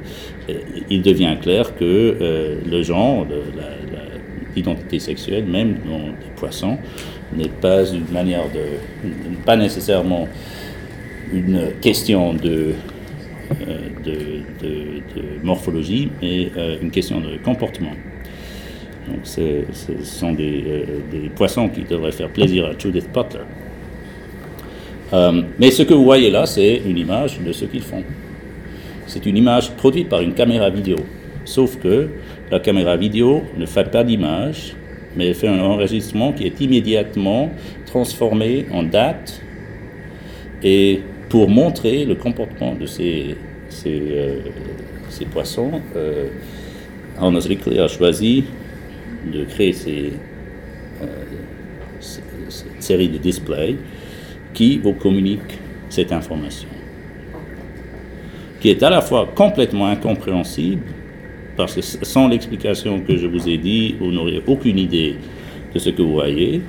euh, 0.49 0.53
il 0.89 1.01
devient 1.01 1.35
clair 1.41 1.75
que 1.75 2.57
le 2.69 2.83
genre, 2.83 3.25
l'identité 4.55 4.99
sexuelle, 4.99 5.45
même 5.45 5.77
dans 5.85 6.05
les 6.23 6.31
poissons, 6.35 6.77
n'est 7.35 7.55
pas 7.67 7.85
une 7.85 8.09
manière 8.11 8.45
de, 8.53 8.65
pas 9.45 9.55
nécessairement 9.55 10.27
une 11.33 11.71
question 11.81 12.33
de, 12.33 12.73
de, 14.05 14.11
de- 14.61 15.43
morphologie, 15.43 16.09
mais 16.21 16.51
euh, 16.57 16.77
une 16.81 16.91
question 16.91 17.19
de 17.19 17.37
comportement. 17.43 17.93
Donc 19.07 19.19
ce 19.23 19.63
sont 20.03 20.33
des, 20.33 20.63
euh, 20.67 20.85
des 21.11 21.29
poissons 21.29 21.67
qui 21.69 21.81
devraient 21.83 22.11
faire 22.11 22.29
plaisir 22.29 22.65
à 22.65 22.71
Judith 22.77 23.09
Butler. 23.13 23.41
Euh, 25.13 25.41
mais 25.59 25.71
ce 25.71 25.83
que 25.83 25.93
vous 25.93 26.03
voyez 26.03 26.29
là, 26.29 26.45
c'est 26.45 26.81
une 26.85 26.97
image 26.97 27.39
de 27.41 27.51
ce 27.51 27.65
qu'ils 27.65 27.81
font. 27.81 28.03
C'est 29.07 29.25
une 29.25 29.37
image 29.37 29.71
produite 29.71 30.07
par 30.07 30.21
une 30.21 30.33
caméra 30.33 30.69
vidéo. 30.69 30.97
Sauf 31.43 31.77
que 31.77 32.07
la 32.49 32.59
caméra 32.59 32.95
vidéo 32.95 33.43
ne 33.57 33.65
fait 33.65 33.89
pas 33.91 34.03
d'image, 34.03 34.73
mais 35.17 35.27
elle 35.27 35.35
fait 35.35 35.47
un 35.49 35.59
enregistrement 35.59 36.31
qui 36.31 36.45
est 36.45 36.61
immédiatement 36.61 37.51
transformé 37.87 38.67
en 38.71 38.83
date 38.83 39.41
et 40.63 41.01
pour 41.31 41.49
montrer 41.49 42.03
le 42.03 42.15
comportement 42.15 42.75
de 42.75 42.85
ces, 42.85 43.37
ces, 43.69 44.01
euh, 44.11 44.39
poissons, 45.31 45.81
euh, 45.95 46.27
Rickle 47.17 47.79
a 47.79 47.87
choisi 47.87 48.43
de 49.33 49.45
créer 49.45 49.71
ces, 49.71 50.11
euh, 51.01 51.05
cette 52.01 52.83
série 52.83 53.07
de 53.07 53.17
displays 53.17 53.77
qui 54.53 54.79
vous 54.79 54.91
communiquent 54.91 55.57
cette 55.87 56.11
information, 56.11 56.67
qui 58.59 58.69
est 58.69 58.83
à 58.83 58.89
la 58.89 59.01
fois 59.01 59.31
complètement 59.33 59.87
incompréhensible, 59.87 60.83
parce 61.55 61.75
que 61.75 61.81
sans 61.81 62.27
l'explication 62.27 62.99
que 62.99 63.15
je 63.15 63.27
vous 63.27 63.47
ai 63.47 63.57
dit, 63.57 63.95
vous 64.01 64.11
n'aurez 64.11 64.43
aucune 64.47 64.79
idée 64.79 65.15
de 65.73 65.79
ce 65.79 65.91
que 65.91 66.01
vous 66.01 66.13
voyez. 66.13 66.61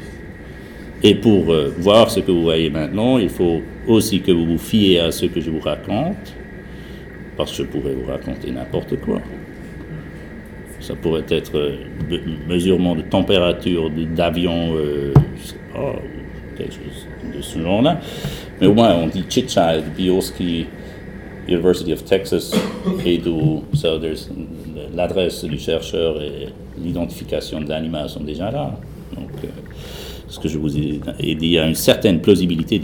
Et 1.03 1.17
pour 1.17 1.53
euh, 1.53 1.75
voir 1.79 2.09
ce 2.13 2.21
que 2.21 2.31
vous 2.31 2.43
voyez 2.43 2.71
maintenant, 2.71 3.19
il 3.19 3.29
faut 3.29 3.61
aussi 3.89 4.20
que 4.20 4.33
vous 4.33 4.47
vous 4.47 4.59
fiez 4.59 5.01
à 5.01 5.11
ce 5.11 5.26
que 5.26 5.41
je 5.41 5.51
vous 5.51 5.61
raconte, 5.61 6.35
parce 7.37 7.51
que 7.51 7.59
je 7.59 7.62
pourrais 7.68 7.95
vous 7.95 8.07
raconter 8.11 8.51
n'importe 8.51 8.97
quoi. 9.01 9.20
Ça 10.80 10.95
pourrait 10.97 11.24
être 11.28 11.57
euh, 11.57 11.76
me- 12.11 12.49
mesurement 12.49 12.95
de 12.97 13.03
température 13.03 13.89
d'avion, 13.91 14.74
euh, 14.74 15.12
je 15.37 15.47
sais 15.49 15.57
pas, 15.72 15.95
quelque 16.57 16.72
chose 16.74 17.07
de 17.37 17.41
ce 17.41 17.59
genre-là. 17.61 18.01
Mais 18.61 18.66
au 18.66 18.74
moins, 18.74 18.95
on 18.95 19.07
dit 19.07 19.24
Chitchild, 19.28 19.85
Bioski, 19.97 20.66
University 21.49 21.93
of 21.93 22.05
Texas, 22.05 22.53
et 23.05 23.18
d'où 23.18 23.62
l'adresse 24.95 25.45
du 25.45 25.59
chercheur 25.59 26.20
et 26.20 26.49
l'identification 26.78 27.61
de 27.61 27.68
l'animal 27.68 28.09
sont 28.09 28.22
déjà 28.22 28.51
là. 28.51 28.78
Donc, 29.16 29.30
euh, 29.45 29.49
ce 30.33 30.41
que 30.41 30.49
je 30.49 30.57
vous 30.57 30.78
ai, 30.78 31.35
dit 31.35 31.59
a 31.59 31.66
une 31.66 31.74
certaine 31.74 32.20
plausibilité 32.22 32.80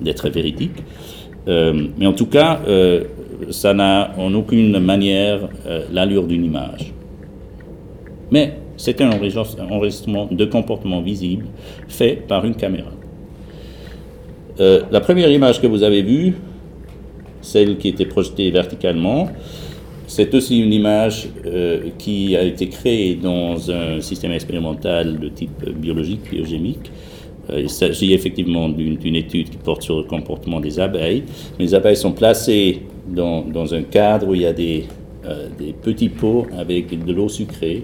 d'être 0.00 0.28
véridique. 0.28 0.78
Euh, 1.48 1.88
mais 1.98 2.06
en 2.06 2.12
tout 2.12 2.26
cas, 2.26 2.60
euh, 2.68 3.02
ça 3.50 3.74
n'a 3.74 4.14
en 4.16 4.32
aucune 4.32 4.78
manière 4.78 5.48
euh, 5.66 5.82
l'allure 5.92 6.28
d'une 6.28 6.44
image. 6.44 6.92
Mais 8.30 8.54
c'est 8.76 9.00
un 9.00 9.10
enregistre- 9.10 9.60
enregistrement 9.68 10.28
de 10.30 10.44
comportement 10.44 11.00
visible 11.02 11.46
fait 11.88 12.22
par 12.28 12.44
une 12.44 12.54
caméra. 12.54 12.90
La 14.56 15.00
première 15.00 15.32
image 15.32 15.60
que 15.60 15.66
vous 15.66 15.82
avez 15.82 16.02
vue, 16.02 16.34
celle 17.40 17.76
qui 17.76 17.88
était 17.88 18.04
projetée 18.06 18.52
verticalement, 18.52 19.28
c'est 20.14 20.32
aussi 20.32 20.60
une 20.60 20.72
image 20.72 21.28
euh, 21.44 21.88
qui 21.98 22.36
a 22.36 22.42
été 22.42 22.68
créée 22.68 23.16
dans 23.16 23.68
un 23.68 24.00
système 24.00 24.30
expérimental 24.30 25.18
de 25.18 25.28
type 25.28 25.68
biologique, 25.70 26.30
biogémique. 26.30 26.92
Euh, 27.50 27.62
il 27.62 27.68
s'agit 27.68 28.12
effectivement 28.12 28.68
d'une 28.68 29.16
étude 29.16 29.50
qui 29.50 29.56
porte 29.56 29.82
sur 29.82 29.96
le 29.96 30.04
comportement 30.04 30.60
des 30.60 30.78
abeilles. 30.78 31.24
Les 31.58 31.74
abeilles 31.74 31.96
sont 31.96 32.12
placées 32.12 32.82
dans, 33.08 33.74
un 33.74 33.82
cadre 33.82 34.28
où 34.28 34.36
il 34.36 34.42
y 34.42 34.46
a 34.46 34.52
des, 34.52 34.84
euh, 35.26 35.48
petits 35.82 36.10
pots 36.10 36.46
avec 36.56 37.04
de 37.04 37.12
l'eau 37.12 37.28
sucrée. 37.28 37.82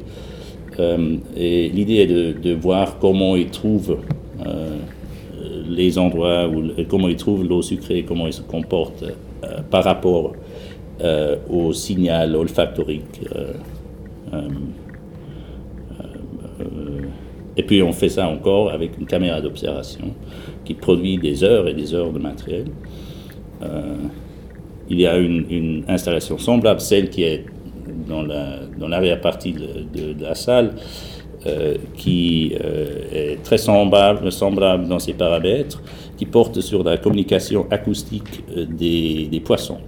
Et 1.37 1.69
l'idée 1.69 1.97
est 1.97 2.07
de, 2.07 2.33
de 2.33 2.55
voir 2.55 2.99
comment 3.01 3.37
ils 3.37 3.51
trouvent 3.51 3.99
les 5.69 5.99
endroits 5.99 6.49
où, 6.49 6.71
comment 6.89 7.09
ils 7.09 7.17
trouvent 7.17 7.47
l'eau 7.47 7.61
sucrée, 7.61 8.03
comment 8.09 8.27
ils 8.27 8.33
se 8.33 8.41
comportent 8.41 9.05
par 9.71 9.85
rapport 9.85 10.33
euh, 11.03 11.37
au 11.49 11.73
signal 11.73 12.37
olfactorique. 12.37 13.21
euh, 13.35 13.53
euh, 14.35 14.49
et 17.57 17.63
puis 17.63 17.83
on 17.83 17.93
fait 17.93 18.09
ça 18.09 18.29
encore 18.29 18.71
avec 18.71 18.99
une 18.99 19.07
caméra 19.07 19.41
d'observation 19.41 20.15
qui 20.65 20.75
produit 20.75 21.19
des 21.19 21.43
heures 21.43 21.69
et 21.69 21.75
des 21.75 21.95
heures 21.95 22.13
de 22.13 22.19
matériel. 22.19 22.67
Il 24.89 25.01
y 25.01 25.07
a 25.07 25.17
une, 25.19 25.85
installation 25.89 26.39
semblable, 26.39 26.81
celle 26.81 27.11
qui 27.11 27.23
est 27.25 27.45
dans 28.09 28.23
la- 28.23 28.61
dans 28.79 28.89
l'arrière-partie 28.89 29.53
de, 29.53 29.83
de- 29.95 30.13
de 30.15 30.23
la 30.23 30.35
salle, 30.35 30.75
qui 31.97 32.53
est 32.55 33.43
très 33.43 33.59
semblable, 33.59 34.31
semblable 34.33 34.87
dans 34.89 34.99
ses 34.99 35.13
paramètres, 35.15 35.83
qui 36.17 36.27
porte 36.27 36.61
sur 36.61 36.83
la 36.83 36.99
communication 36.99 37.67
acoustique 37.71 38.45
des 38.57 39.43
poissons. 39.45 39.79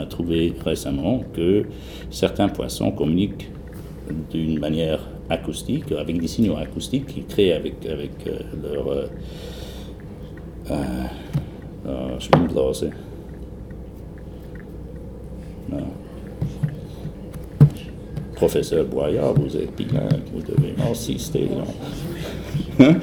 Euh, 0.00 0.02
a 0.02 0.06
trouvé 0.06 0.54
récemment 0.64 1.22
que 1.34 1.64
certains 2.10 2.48
poissons 2.48 2.90
communiquent 2.90 3.50
d'une 4.30 4.58
manière 4.58 5.00
acoustique, 5.28 5.92
avec 5.92 6.20
des 6.20 6.26
signaux 6.26 6.56
acoustiques 6.56 7.06
qu'ils 7.06 7.26
créent 7.26 7.52
avec, 7.52 7.86
avec 7.86 8.10
euh, 8.26 8.38
leur... 8.62 8.88
euh, 8.88 9.06
euh. 11.86 12.18
Non. 15.70 15.86
Professeur 18.34 18.84
Boyard, 18.86 19.34
vous 19.34 19.56
êtes 19.56 19.76
bilingue, 19.76 20.22
vous 20.34 20.42
devez 20.42 20.74
insister. 20.90 21.48
non? 21.48 22.84
Hein? 22.86 22.96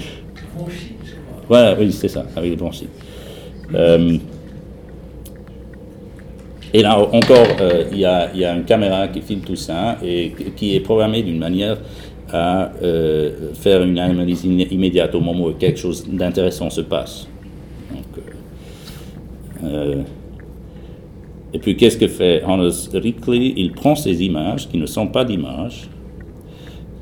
Voilà, 1.47 1.79
oui, 1.79 1.91
c'est 1.93 2.07
ça, 2.07 2.25
avec 2.35 2.49
les 2.49 2.55
bronchites. 2.57 2.89
Et 6.73 6.81
là 6.81 6.99
encore, 6.99 7.47
euh, 7.61 7.85
il 7.91 7.99
y, 7.99 8.05
a, 8.05 8.55
une 8.55 8.65
caméra 8.65 9.07
qui 9.07 9.21
filme 9.21 9.41
tout 9.41 9.55
ça 9.55 9.97
et 10.03 10.33
qui 10.55 10.75
est 10.75 10.81
programmée 10.81 11.23
d'une 11.23 11.39
manière 11.39 11.77
à 12.29 12.71
euh, 12.83 13.53
faire 13.53 13.83
une 13.83 13.97
analyse 13.97 14.43
immédiate 14.43 15.15
au 15.15 15.21
moment 15.21 15.45
où 15.45 15.53
quelque 15.53 15.79
chose 15.79 16.05
d'intéressant 16.07 16.69
se 16.69 16.81
passe. 16.81 17.27
Euh, 19.63 20.03
et 21.53 21.59
puis 21.59 21.77
qu'est-ce 21.77 21.97
que 21.97 22.07
fait 22.07 22.43
Hannes 22.43 22.69
Rickley 22.93 23.53
Il 23.55 23.71
prend 23.71 23.95
ces 23.95 24.23
images 24.23 24.67
qui 24.67 24.77
ne 24.77 24.85
sont 24.85 25.07
pas 25.07 25.23
d'images 25.23 25.89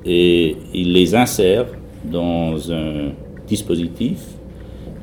et 0.06 0.56
il 0.74 0.94
les 0.94 1.16
insère 1.16 1.66
dans 2.04 2.72
un 2.72 3.12
dispositif 3.48 4.20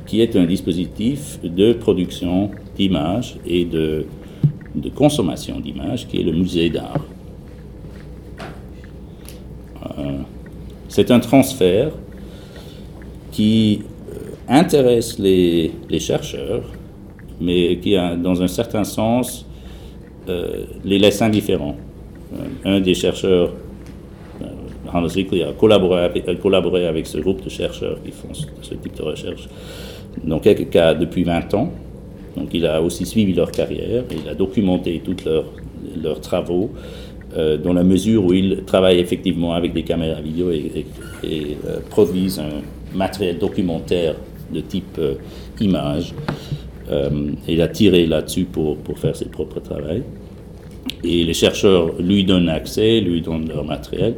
qui 0.05 0.21
est 0.21 0.35
un 0.35 0.45
dispositif 0.45 1.39
de 1.43 1.73
production 1.73 2.49
d'images 2.77 3.35
et 3.45 3.65
de, 3.65 4.05
de 4.75 4.89
consommation 4.89 5.59
d'images, 5.59 6.07
qui 6.07 6.19
est 6.19 6.23
le 6.23 6.31
musée 6.31 6.69
d'art. 6.69 6.99
Euh, 9.97 10.19
c'est 10.87 11.11
un 11.11 11.19
transfert 11.19 11.91
qui 13.31 13.81
euh, 14.11 14.17
intéresse 14.47 15.19
les, 15.19 15.71
chercheurs, 15.99 16.63
mais 17.39 17.77
qui, 17.79 17.95
a, 17.95 18.15
dans 18.15 18.41
un 18.41 18.47
certain 18.47 18.83
sens, 18.83 19.45
euh, 20.29 20.65
les 20.83 20.99
laisse 20.99 21.21
indifférents. 21.21 21.75
Un 22.65 22.79
des 22.79 22.95
chercheurs 22.95 23.51
Rickli 24.91 25.43
a 25.43 25.53
collaboré 25.53 26.03
avec, 26.85 27.07
ce 27.07 27.17
groupe 27.17 27.43
de 27.43 27.49
chercheurs 27.49 27.97
qui 28.03 28.11
font 28.11 28.33
ce, 28.33 28.45
ce 28.61 28.75
type 28.75 28.95
de 28.95 29.03
recherche 29.03 29.49
dans 30.23 30.39
quelques 30.39 30.69
cas 30.69 30.93
depuis 30.93 31.23
20 31.23 31.53
ans. 31.55 31.71
Donc 32.37 32.49
il 32.53 32.65
a 32.65 32.81
aussi 32.81 33.05
suivi 33.05 33.33
leur 33.33 33.51
carrière, 33.51 34.03
il 34.11 34.27
a 34.27 34.35
documenté 34.35 35.01
tous 35.03 35.25
leurs, 36.01 36.21
travaux, 36.21 36.71
euh, 37.35 37.57
dans 37.57 37.73
la 37.73 37.83
mesure 37.83 38.25
où 38.25 38.33
ils 38.33 38.63
travaillent 38.65 38.99
effectivement 38.99 39.53
avec 39.53 39.73
des 39.73 39.83
caméras 39.83 40.21
vidéo 40.21 40.51
et, 40.51 40.85
et, 41.23 41.57
euh, 41.65 41.79
un 42.39 42.97
matériel 42.97 43.37
documentaire 43.37 44.15
de 44.51 44.61
type 44.61 44.97
euh, 44.99 45.15
image. 45.59 46.13
il 47.47 47.61
a 47.61 47.67
tiré 47.67 48.05
là-dessus 48.05 48.45
pour, 48.45 48.77
pour 48.77 48.99
faire 48.99 49.15
ses 49.15 49.25
propres 49.25 49.59
travaux. 49.59 50.03
Et 51.03 51.23
les 51.23 51.33
chercheurs 51.33 51.93
lui 51.99 52.23
donnent 52.23 52.49
accès, 52.49 52.99
lui 52.99 53.21
donnent 53.21 53.47
leur 53.49 53.65
matériel, 53.65 54.15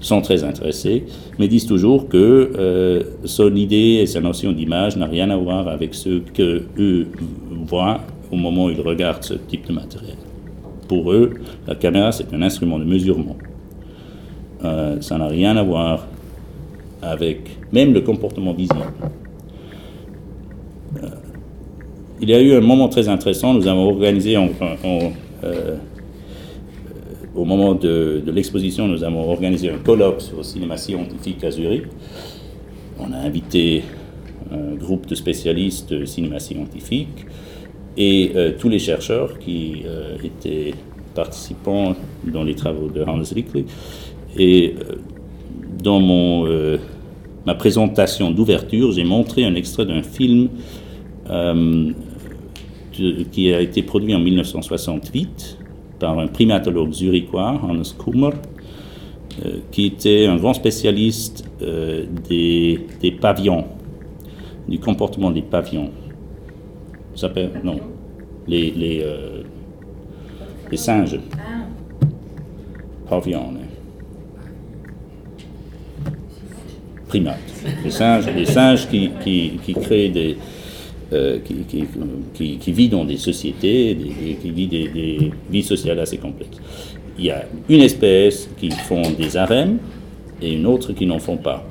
sont 0.00 0.22
très 0.22 0.44
intéressés, 0.44 1.04
mais 1.38 1.46
disent 1.46 1.66
toujours 1.66 2.08
que 2.08 2.52
euh, 2.56 3.02
son 3.24 3.54
idée 3.54 4.00
et 4.02 4.06
sa 4.06 4.20
notion 4.20 4.52
d'image 4.52 4.96
n'a 4.96 5.06
rien 5.06 5.30
à 5.30 5.36
voir 5.36 5.68
avec 5.68 5.94
ce 5.94 6.20
que 6.20 6.62
eux 6.78 7.06
voient 7.66 8.00
au 8.32 8.36
moment 8.36 8.66
où 8.66 8.70
ils 8.70 8.80
regardent 8.80 9.22
ce 9.22 9.34
type 9.34 9.66
de 9.68 9.72
matériel. 9.72 10.16
Pour 10.88 11.12
eux, 11.12 11.34
la 11.66 11.74
caméra, 11.74 12.12
c'est 12.12 12.32
un 12.32 12.42
instrument 12.42 12.78
de 12.78 12.84
mesurement. 12.84 13.36
Euh, 14.64 15.00
ça 15.00 15.18
n'a 15.18 15.26
rien 15.26 15.56
à 15.56 15.62
voir 15.62 16.06
avec 17.02 17.58
même 17.72 17.94
le 17.94 18.00
comportement 18.00 18.52
visible. 18.52 18.80
Euh, 21.02 21.06
il 22.20 22.28
y 22.28 22.34
a 22.34 22.40
eu 22.40 22.54
un 22.54 22.60
moment 22.60 22.88
très 22.88 23.08
intéressant, 23.08 23.54
nous 23.54 23.66
avons 23.66 23.88
organisé 23.88 24.36
en, 24.36 24.48
en 24.84 25.12
euh, 25.44 25.76
au 27.34 27.44
moment 27.44 27.74
de, 27.74 28.22
l'exposition, 28.26 28.88
nous 28.88 29.04
avons 29.04 29.30
organisé 29.30 29.70
un 29.70 29.78
colloque 29.78 30.20
sur 30.20 30.38
le 30.38 30.42
cinéma 30.42 30.76
scientifique 30.76 31.44
à 31.44 31.50
Zurich. 31.50 31.84
On 32.98 33.12
a 33.12 33.18
invité 33.18 33.84
un 34.50 34.74
groupe 34.74 35.06
de 35.06 35.14
spécialistes 35.14 35.92
de 35.92 36.04
cinéma 36.04 36.40
scientifique 36.40 37.26
et 37.96 38.32
euh, 38.34 38.52
tous 38.58 38.68
les 38.68 38.80
chercheurs 38.80 39.38
qui 39.38 39.82
euh, 39.86 40.16
étaient 40.24 40.74
participants 41.14 41.94
dans 42.24 42.42
les 42.42 42.54
travaux 42.54 42.88
de 42.88 43.02
Hans 43.02 43.22
Rickli. 43.22 43.64
Et 44.36 44.74
euh, 44.78 44.96
dans 45.82 46.00
mon, 46.00 46.46
ma 47.46 47.54
présentation 47.54 48.30
d'ouverture, 48.32 48.92
j'ai 48.92 49.04
montré 49.04 49.44
un 49.44 49.54
extrait 49.54 49.86
d'un 49.86 50.02
film 50.02 50.48
qui 52.92 53.52
a 53.52 53.60
été 53.60 53.82
produit 53.82 54.14
en 54.14 54.18
1968 54.18 55.58
par 56.00 56.18
un 56.18 56.26
primatologue 56.26 56.92
zurichois, 56.92 57.60
Hannes 57.62 57.84
Kummer, 58.02 58.30
euh, 59.44 59.58
qui 59.70 59.86
était 59.86 60.26
un 60.26 60.36
grand 60.36 60.54
spécialiste 60.54 61.44
euh, 61.62 62.06
des, 62.28 62.86
des, 63.00 63.12
pavillons, 63.12 63.64
du 64.66 64.80
comportement 64.80 65.30
des 65.30 65.42
pavillons. 65.42 65.90
Ça 67.14 67.28
s'appelle, 67.28 67.52
non, 67.62 67.78
les, 68.48 68.70
les, 68.70 69.02
euh, 69.04 69.42
les 70.70 70.76
singes. 70.76 71.20
Pavillons. 73.08 73.54
Primates. 77.08 77.38
Les 77.84 77.90
singes, 77.90 78.26
les 78.34 78.46
singes 78.46 78.88
qui, 78.88 79.10
qui, 79.22 79.58
qui 79.64 79.74
créent 79.74 80.08
des, 80.08 80.36
qui, 81.44 82.56
qui, 82.58 82.72
vit 82.72 82.88
dans 82.88 83.04
des 83.04 83.16
sociétés, 83.16 83.96
qui 84.40 84.50
vit 84.50 84.66
des, 84.68 85.32
vies 85.50 85.62
sociales 85.62 85.98
assez 85.98 86.18
complexes. 86.18 86.58
Il 87.18 87.24
y 87.24 87.30
a 87.30 87.44
une 87.68 87.82
espèce 87.82 88.48
qui 88.58 88.70
font 88.70 89.02
des 89.18 89.36
harems 89.36 89.78
et 90.40 90.52
une 90.52 90.66
autre 90.66 90.92
qui 90.92 91.06
n'en 91.06 91.18
font 91.18 91.36
pas. 91.36 91.64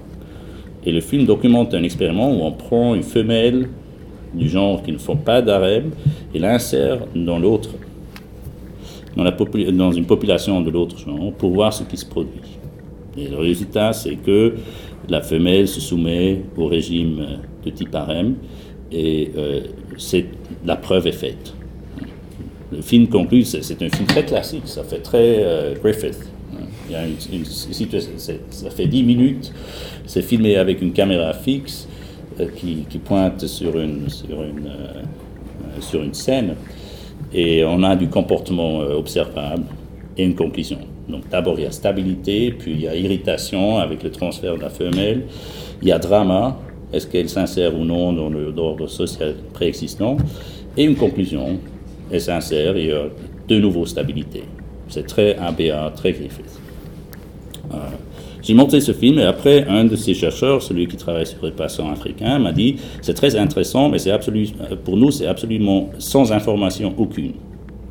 Et 0.86 0.92
le 0.92 1.02
film 1.02 1.26
documente 1.26 1.74
un 1.74 1.84
expériment 1.84 2.32
où 2.32 2.44
on 2.44 2.52
prend 2.52 2.96
une 2.96 3.04
femelle 3.04 3.70
du 4.34 4.48
genre 4.48 4.84
qui 4.84 4.92
ne 4.92 4.98
font 4.98 5.16
pas 5.16 5.42
d'harem 5.42 5.92
et 6.34 6.40
l'insère 6.40 7.00
dans 7.16 7.40
l'autre, 7.40 7.70
dans 9.16 9.92
une 9.92 10.06
population 10.06 10.62
de 10.62 10.70
l'autre 10.70 10.98
genre, 10.98 11.34
pour 11.34 11.52
voir 11.52 11.74
ce 11.74 11.84
qui 11.84 11.98
se 11.98 12.06
produit. 12.06 12.42
Et 13.18 13.28
le 13.28 13.38
résultat, 13.38 13.92
c'est 13.92 14.16
que 14.16 14.54
la 15.10 15.22
femelle 15.22 15.68
se 15.68 15.82
soumet 15.82 16.42
au 16.56 16.68
régime 16.68 17.40
de 17.66 17.70
type 17.72 17.94
harem 17.96 18.36
et 18.92 19.32
euh, 19.38 19.62
la 20.66 20.76
preuve 20.76 21.08
est 21.08 21.12
faite. 21.12 21.54
Le 22.72 22.82
film 22.82 23.08
conclut, 23.08 23.44
c'est 23.44 23.82
un 23.82 23.90
film 23.90 24.06
très 24.08 24.26
classique, 24.26 24.64
ça 24.66 24.84
fait 24.84 25.00
très 25.00 25.44
euh, 25.44 25.74
Griffith. 25.82 26.20
Il 26.88 26.94
y 26.94 26.96
a 26.96 27.06
une, 27.06 27.16
une 27.32 27.46
ça 27.46 28.70
fait 28.72 28.88
10 28.88 29.04
minutes, 29.04 29.52
c'est 30.06 30.22
filmé 30.22 30.56
avec 30.56 30.82
une 30.82 30.92
caméra 30.92 31.34
fixe 31.34 31.88
euh, 32.40 32.48
qui, 32.56 32.86
qui, 32.90 32.98
pointe 32.98 33.46
sur 33.46 33.80
une, 33.80 34.10
sur, 34.10 34.44
une, 34.44 34.72
sur 35.82 36.02
une 36.02 36.14
scène 36.14 36.56
et 37.34 37.64
on 37.64 37.84
a 37.84 37.96
du 37.96 38.08
comportement 38.08 38.80
observable 38.80 39.66
et 40.18 40.24
une 40.24 40.36
conclusion. 40.36 40.80
Donc 41.08 41.28
d'abord 41.30 41.60
il 41.60 41.64
y 41.64 41.68
a 41.68 41.72
stabilité, 41.72 42.52
puis 42.52 42.72
il 42.72 42.82
y 42.82 42.88
a 42.88 42.96
irritation 42.96 43.78
avec 43.80 44.04
le 44.04 44.12
transfert 44.12 44.56
de 44.56 44.62
la 44.62 44.70
femelle, 44.70 45.26
il 45.82 45.88
y 45.88 45.92
a 45.92 46.00
drama, 46.00 46.60
est-ce 46.92 47.08
qu'elle 47.08 47.30
s'insère 47.30 47.78
ou 47.78 47.86
non 47.86 48.14
dans 48.14 48.30
l'ordre 48.30 48.88
social 48.88 49.36
préexistant? 49.54 50.18
Et 50.76 50.84
une 50.84 50.96
conclusion, 50.96 51.60
elle 52.12 52.22
s'insère, 52.22 52.78
y 52.78 52.92
a 52.92 53.06
de 53.48 53.60
nouveau 53.60 53.86
stabilité. 53.86 54.44
C'est 54.88 55.06
très 55.06 55.36
ABA, 55.36 55.92
très 55.96 56.14
Griffith. 56.14 56.60
Euh, 57.72 57.78
J'ai 58.42 58.54
montré 58.54 58.82
ce 58.82 58.94
film 58.94 59.20
et 59.20 59.24
après, 59.24 59.66
un 59.68 59.86
de 59.86 59.96
ces 59.96 60.14
chercheurs, 60.14 60.62
celui 60.62 60.88
qui 60.88 60.98
travaille 60.98 61.26
sur 61.26 61.46
les 61.46 61.52
patients 61.52 61.92
africains, 61.92 62.40
m'a 62.40 62.54
dit 62.54 62.78
c'est 63.02 63.14
très 63.14 63.36
intéressant, 63.36 63.90
mais 63.90 64.00
c'est 64.00 64.12
absolu, 64.12 64.48
pour 64.84 64.98
nous, 64.98 65.12
c'est 65.12 65.28
absolument 65.28 65.90
sans 66.00 66.32
information 66.32 66.94
aucune. 66.98 67.34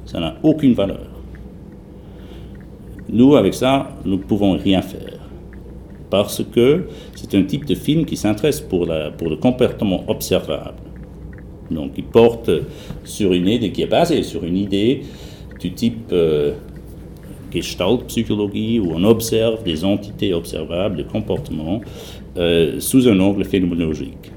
Ça 0.07 0.19
n'a 0.19 0.37
aucune 0.43 0.73
valeur. 0.73 1.07
Nous, 3.11 3.37
avec 3.37 3.55
ça, 3.55 3.91
nous 4.05 4.17
ne 4.17 4.23
pouvons 4.23 4.53
rien 4.53 4.83
faire 4.83 5.18
parce 6.11 6.43
que 6.45 6.87
c'est 7.15 7.35
un 7.35 7.43
type 7.43 7.65
de 7.67 7.75
film 7.75 8.05
qui 8.05 8.17
s'intéresse 8.17 8.61
pour, 8.61 8.87
le 8.87 9.37
comportement 9.37 10.05
observable. 10.09 10.83
Donc 11.71 11.93
il 11.97 12.05
porte 12.05 12.51
sur 13.05 13.33
une 13.33 13.49
idée 13.49 13.71
qui 13.73 13.83
est 13.83 13.87
basée 13.87 14.23
sur 14.23 14.45
une 14.45 14.57
idée 14.57 15.03
du 15.61 15.73
type 15.73 16.11
euh, 16.13 16.55
Gestalt-psychologie 17.53 18.79
où 18.79 18.93
on 18.95 19.05
observe 19.05 19.63
des 19.63 19.85
entités 19.85 20.33
observables, 20.33 20.97
des 20.97 21.05
comportements, 21.05 21.81
euh, 22.37 22.81
sous 22.81 23.09
un 23.09 23.19
angle 23.21 23.45
phénoménologique. 23.45 24.33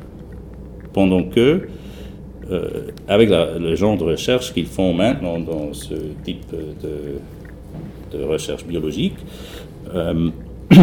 Pendant 0.93 1.23
que, 1.23 1.67
euh, 2.49 2.67
avec 3.07 3.29
le 3.29 3.75
genre 3.75 3.97
de 3.97 4.03
recherche 4.03 4.53
qu'ils 4.53 4.65
font 4.65 4.93
maintenant 4.93 5.39
dans 5.39 5.73
ce 5.73 5.93
type 6.23 6.45
de, 6.51 8.17
de 8.17 8.23
recherche 8.23 8.65
biologique, 8.65 9.15
euh, 9.93 10.29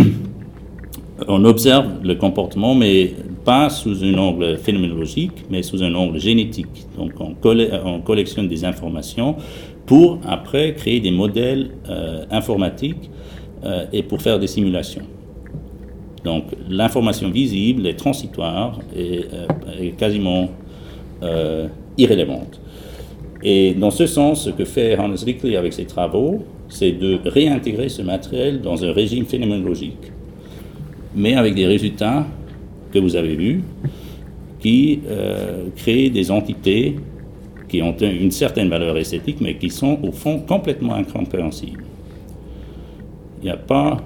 on 1.27 1.45
observe 1.45 2.05
le 2.05 2.15
comportement, 2.15 2.75
mais 2.75 3.13
pas 3.45 3.71
sous 3.71 4.05
un 4.05 4.15
angle 4.15 4.57
phénoménologique, 4.59 5.45
mais 5.51 5.63
sous 5.63 5.83
un 5.83 5.95
angle 5.95 6.19
génétique. 6.21 6.87
Donc 6.97 7.13
on, 7.19 7.35
colle 7.35 7.67
on 7.85 8.01
collectionne 8.01 8.47
des 8.47 8.65
informations 8.65 9.37
pour 9.87 10.21
après 10.27 10.75
créer 10.75 11.01
des 11.01 11.11
modèles 11.11 11.71
euh, 11.89 12.25
informatiques 12.31 13.11
euh, 13.65 13.87
et 13.93 14.03
pour 14.03 14.21
faire 14.23 14.39
des 14.39 14.47
simulations. 14.47 15.07
Donc 16.25 16.45
l'information 16.69 17.31
visible 17.31 17.87
est 17.87 17.97
transitoire 17.97 18.79
et 18.95 19.25
euh, 19.33 19.83
est 19.83 19.97
quasiment 19.97 20.51
irrélevante. 21.97 22.61
Et 23.43 23.75
dans 23.75 23.91
ce 23.91 24.07
sens, 24.07 24.45
ce 24.45 24.51
que 24.51 24.65
fait 24.65 24.97
Hannes 24.97 25.17
Rickli 25.21 25.57
avec 25.57 25.73
ses 25.73 25.85
travaux, 25.85 26.45
c'est 26.69 26.93
de 26.93 27.19
réintégrer 27.25 27.89
ce 27.89 28.03
matériel 28.03 28.61
dans 28.61 28.85
un 28.85 28.93
régime 28.93 29.25
phénoménologique 29.25 30.13
mais 31.19 31.35
avec 31.35 31.55
des 31.55 31.67
résultats 31.67 32.27
que 32.93 32.99
vous 32.99 33.17
avez 33.17 33.37
vus, 33.37 33.63
qui 34.61 35.01
euh, 35.07 35.67
créent 35.77 36.11
des 36.11 36.31
entités 36.31 36.97
qui 37.69 37.83
ont 37.83 37.95
une 37.99 38.31
certaine 38.31 38.71
valeur 38.71 38.97
esthétique, 38.97 39.39
mais 39.41 39.57
qui 39.57 39.69
sont 39.69 39.99
au 40.03 40.11
fond 40.11 40.39
complètement 40.41 40.95
incompréhensibles. 40.95 41.85
Il 43.43 43.45
n'y 43.45 43.51
a 43.51 43.59
pas 43.59 43.99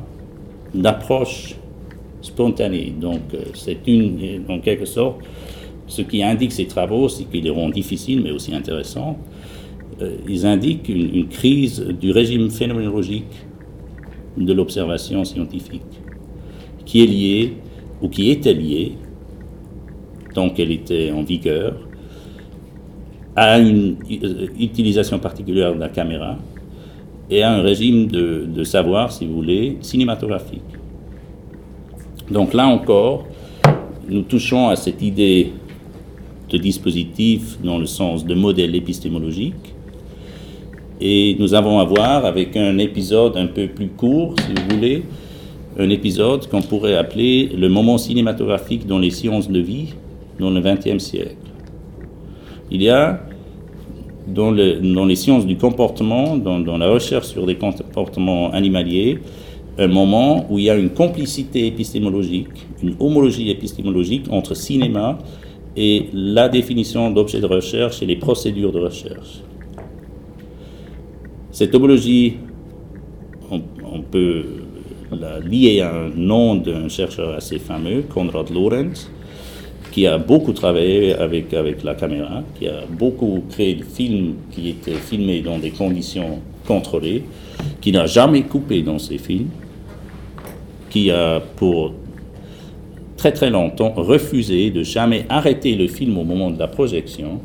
d'approche 0.75 1.55
spontanée. 2.21 2.93
Donc, 2.99 3.21
euh, 3.35 3.45
c'est 3.55 3.87
une, 3.87 4.45
en 4.49 4.59
quelque 4.59 4.85
sorte, 4.85 5.21
ce 5.87 6.03
qui 6.03 6.23
indique 6.23 6.53
ces 6.53 6.67
travaux, 6.67 7.09
c'est 7.09 7.25
qu'ils 7.25 7.47
seront 7.47 7.69
difficiles 7.69 8.23
mais 8.23 8.31
aussi 8.31 8.55
intéressants. 8.55 9.17
Euh, 10.01 10.17
ils 10.29 10.45
indiquent 10.47 10.89
une 10.89 11.29
crise 11.29 11.81
du 11.81 12.11
régime 12.11 12.51
phénoménologique 12.51 13.47
de 14.37 14.53
l'observation 14.53 15.25
scientifique, 15.25 16.02
qui 16.85 17.03
est 17.03 17.07
liée, 17.07 17.55
ou 18.01 18.09
qui 18.09 18.31
était 18.31 18.55
liée, 18.55 18.93
tant 20.35 20.51
qu'elle 20.51 20.73
était 20.73 21.11
en 21.13 21.23
vigueur, 21.23 21.75
à 23.37 23.59
une 23.59 23.97
utilisation 24.59 25.19
particulière 25.19 25.75
de 25.75 25.81
la 25.81 25.89
caméra 25.89 26.39
et 27.31 27.43
à 27.43 27.53
un 27.53 27.63
régime 27.63 28.07
de 28.09 28.65
savoir, 28.65 29.11
si 29.13 29.27
vous 29.27 29.35
voulez, 29.35 29.79
cinématographique. 29.81 30.61
Donc 32.31 32.55
là 32.55 32.67
encore, 32.67 33.27
nous 34.09 34.23
touchons 34.23 34.69
à 34.69 34.77
cette 34.77 35.01
idée 35.03 35.53
de 36.51 36.59
dispositif 36.59 37.59
dans 37.63 37.79
le 37.79 37.87
sens 37.87 38.27
de 38.27 38.35
modèle 38.35 38.75
épistémologique. 38.75 39.75
Et 41.01 41.37
nous 41.39 41.55
avons 41.55 41.81
à 41.81 41.85
voir 41.85 42.27
avec 42.27 42.57
un 42.57 42.79
épisode 42.79 43.37
un 43.37 43.47
peu 43.47 43.67
plus 43.67 43.89
court, 43.89 44.35
si 44.39 44.53
vous 44.55 44.77
voulez, 44.77 45.03
un 45.79 45.91
épisode 45.91 46.49
qu'on 46.49 46.63
pourrait 46.63 46.97
appeler 46.97 47.47
le 47.57 47.69
moment 47.69 47.99
cinématographique 47.99 48.87
dans 48.87 48.99
les 48.99 49.11
sciences 49.11 49.51
de 49.51 49.59
vie 49.61 49.95
dans 50.39 50.51
le 50.51 50.61
XXe 50.61 51.03
siècle. 51.03 51.37
Il 52.71 52.83
y 52.83 52.89
a 52.89 53.23
dans, 54.27 54.51
le- 54.51 54.81
dans 54.81 55.05
les 55.07 55.17
sciences 55.17 55.47
du 55.47 55.57
comportement, 55.57 56.37
dans, 56.37 56.79
la 56.79 56.91
recherche 56.91 57.27
sur 57.27 57.47
des 57.47 57.57
comportements 57.57 58.51
animaliers, 58.53 59.19
un 59.79 59.89
moment 59.89 60.47
où 60.51 60.59
il 60.59 60.67
y 60.67 60.71
a 60.71 60.77
une 60.77 60.91
complicité 60.91 61.67
épistémologique, 61.67 62.49
une 62.83 62.95
homologie 63.01 63.51
épistémologique 63.51 64.27
entre 64.31 64.55
cinéma 64.55 65.19
et 65.77 66.09
la 66.13 66.49
définition 66.49 67.11
d'objets 67.11 67.41
de 67.41 67.47
recherche 67.47 68.03
et 68.03 68.07
les 68.07 68.17
procédures 68.17 68.73
de 68.73 68.81
recherche. 68.81 69.41
Cette 71.51 71.75
homologie, 71.75 72.35
on 73.51 74.01
peut 74.03 74.45
la 75.21 75.39
lier 75.41 75.81
à 75.81 75.95
un 75.95 76.09
nom 76.15 76.55
d'un 76.57 76.89
chercheur 76.89 77.35
assez 77.37 77.59
fameux, 77.59 78.03
Konrad 78.03 78.51
Lorenz, 78.51 79.09
qui 79.91 80.07
a 80.07 80.17
beaucoup 80.19 80.53
travaillé 80.53 81.13
avec, 81.15 81.53
avec 81.53 81.83
la 81.83 81.95
caméra, 81.95 82.43
qui 82.59 82.67
a 82.69 82.81
beaucoup 82.89 83.45
créé 83.51 83.75
de 83.75 83.85
films 83.85 84.35
qui 84.51 84.71
étaient 84.71 84.93
filmés 84.95 85.41
dans 85.43 85.59
des 85.59 85.71
conditions 85.71 86.39
contrôlées, 86.67 87.25
qui 87.81 87.93
n'a 87.93 88.07
jamais 88.07 88.43
coupé 88.43 88.83
dans 88.83 88.99
ses 88.99 89.19
films, 89.19 89.49
qui 90.91 91.11
a 91.11 91.41
pour 91.57 91.93
très 93.17 93.33
très 93.33 93.51
longtemps 93.51 93.93
refusé 93.97 94.71
de 94.71 94.83
jamais 94.83 95.27
arrêter 95.29 95.75
le 95.75 95.87
film 95.89 96.17
au 96.19 96.25
moment 96.25 96.51
de 96.51 96.59
la 96.59 96.69
projection, 96.69 97.41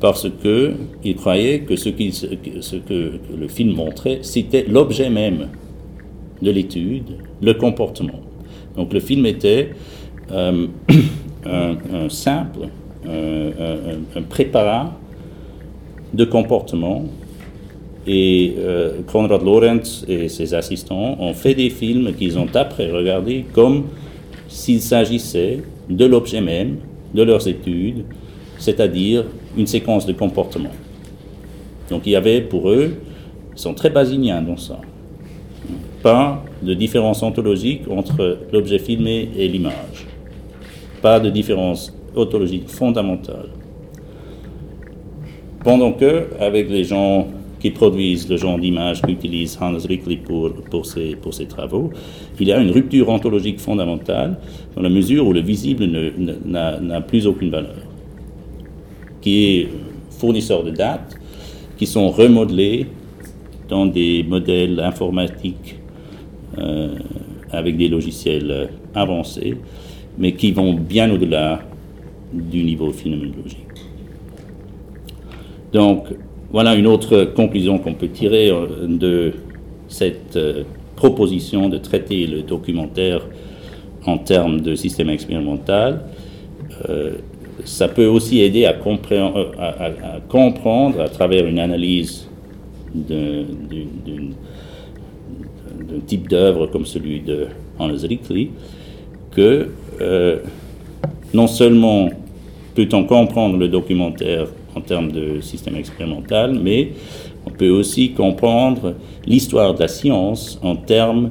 parce 0.00 0.28
que 0.42 0.74
il 1.04 1.14
croyait 1.14 1.60
que 1.60 1.76
ce, 1.76 1.88
qu'il- 1.90 2.12
ce 2.12 2.76
que 2.76 3.12
le 3.38 3.48
film 3.48 3.74
montrait, 3.76 4.18
c'était 4.22 4.64
l'objet 4.68 5.10
même 5.10 5.48
de 6.42 6.50
l'étude, 6.50 7.16
le 7.40 7.54
comportement. 7.54 8.20
Donc 8.76 8.92
le 8.92 9.00
film 9.00 9.24
était 9.26 9.70
euh, 10.30 10.66
un, 11.46 12.08
simple, 12.08 12.68
un, 13.08 13.46
un- 14.16 14.22
préparat 14.22 14.92
de 16.12 16.24
comportement. 16.24 17.04
Et 18.06 18.54
euh, 18.58 19.00
Konrad 19.06 19.42
Lorenz 19.44 20.04
et 20.08 20.28
ses 20.28 20.54
assistants 20.54 21.16
ont 21.20 21.34
fait 21.34 21.54
des 21.54 21.70
films 21.70 22.12
qu'ils 22.14 22.36
ont 22.36 22.48
après 22.54 22.90
regardés 22.90 23.44
comme 23.52 23.84
s'il 24.48 24.80
s'agissait 24.80 25.60
de 25.88 26.04
l'objet 26.04 26.40
même 26.40 26.78
de 27.14 27.22
leurs 27.22 27.46
études, 27.46 28.04
c'est-à-dire 28.58 29.24
une 29.56 29.68
séquence 29.68 30.04
de 30.04 30.12
comportement. 30.12 30.72
Donc 31.90 32.02
il 32.06 32.10
y 32.12 32.16
avait 32.16 32.40
pour 32.40 32.70
eux, 32.70 32.94
ils 33.54 33.58
sont 33.60 33.74
très 33.74 33.90
basiniens 33.90 34.42
dans 34.42 34.56
ça 34.56 34.80
pas 36.02 36.42
de 36.62 36.74
différence 36.74 37.22
ontologique 37.22 37.82
entre 37.88 38.38
l'objet 38.52 38.78
filmé 38.78 39.30
et 39.36 39.48
l'image. 39.48 40.06
Pas 41.00 41.20
de 41.20 41.30
différence 41.30 41.96
ontologique 42.16 42.68
fondamentale. 42.68 43.48
Pendant 45.64 45.92
que, 45.92 46.26
avec 46.40 46.68
les 46.68 46.84
gens 46.84 47.28
qui 47.60 47.70
produisent 47.70 48.28
le 48.28 48.36
genre 48.36 48.58
d'image 48.58 49.02
qu'utilise 49.02 49.56
Hans 49.60 49.78
Rickley 49.78 50.16
pour, 50.16 50.52
pour, 50.52 50.84
ses, 50.84 51.14
pour 51.14 51.32
ses 51.32 51.46
travaux, 51.46 51.90
il 52.40 52.48
y 52.48 52.52
a 52.52 52.58
une 52.58 52.72
rupture 52.72 53.08
ontologique 53.08 53.60
fondamentale 53.60 54.38
dans 54.74 54.82
la 54.82 54.90
mesure 54.90 55.26
où 55.28 55.32
le 55.32 55.40
visible 55.40 55.86
n'a 56.44 57.00
plus 57.00 57.28
aucune 57.28 57.50
valeur, 57.50 57.76
qui 59.20 59.44
est 59.44 59.68
fournisseur 60.10 60.64
de 60.64 60.70
dates 60.70 61.16
qui 61.76 61.86
sont 61.86 62.10
remodelés 62.10 62.86
dans 63.68 63.86
des 63.86 64.24
modèles 64.24 64.80
informatiques 64.80 65.76
euh, 66.58 66.94
avec 67.50 67.76
des 67.76 67.88
logiciels 67.88 68.68
avancés, 68.94 69.56
mais 70.18 70.32
qui 70.32 70.52
vont 70.52 70.74
bien 70.74 71.10
au-delà 71.10 71.60
du 72.32 72.62
niveau 72.64 72.90
phénoménologique. 72.92 73.58
Donc, 75.72 76.06
voilà 76.50 76.74
une 76.74 76.86
autre 76.86 77.24
conclusion 77.34 77.78
qu'on 77.78 77.94
peut 77.94 78.08
tirer 78.08 78.50
euh, 78.50 78.86
de 78.86 79.32
cette 79.88 80.36
euh, 80.36 80.62
proposition 80.96 81.68
de 81.68 81.78
traiter 81.78 82.26
le 82.26 82.42
documentaire 82.42 83.22
en 84.06 84.18
termes 84.18 84.60
de 84.60 84.74
système 84.74 85.10
expérimental. 85.10 86.02
Ça 87.64 87.86
peut 87.88 88.06
aussi 88.06 88.40
aider 88.40 88.64
à, 88.64 88.70
à- 88.70 90.20
comprendre 90.28 91.00
à 91.00 91.08
travers 91.08 91.46
une 91.46 91.58
analyse 91.58 92.28
d'une- 92.94 94.34
type 96.00 96.28
d'œuvre 96.28 96.66
comme 96.66 96.86
celui 96.86 97.20
de 97.20 97.46
Hans 97.78 97.88
Rickley, 97.88 98.50
que 99.30 99.68
euh, 100.00 100.38
non 101.34 101.46
seulement 101.46 102.08
peut-on 102.74 103.04
comprendre 103.04 103.56
le 103.58 103.68
documentaire 103.68 104.46
en 104.74 104.80
termes 104.80 105.12
de 105.12 105.40
système 105.40 105.76
expérimental, 105.76 106.58
mais 106.62 106.92
on 107.46 107.50
peut 107.50 107.68
aussi 107.68 108.12
comprendre 108.12 108.94
l'histoire 109.26 109.74
de 109.74 109.80
la 109.80 109.88
science 109.88 110.58
en 110.62 110.76
termes 110.76 111.30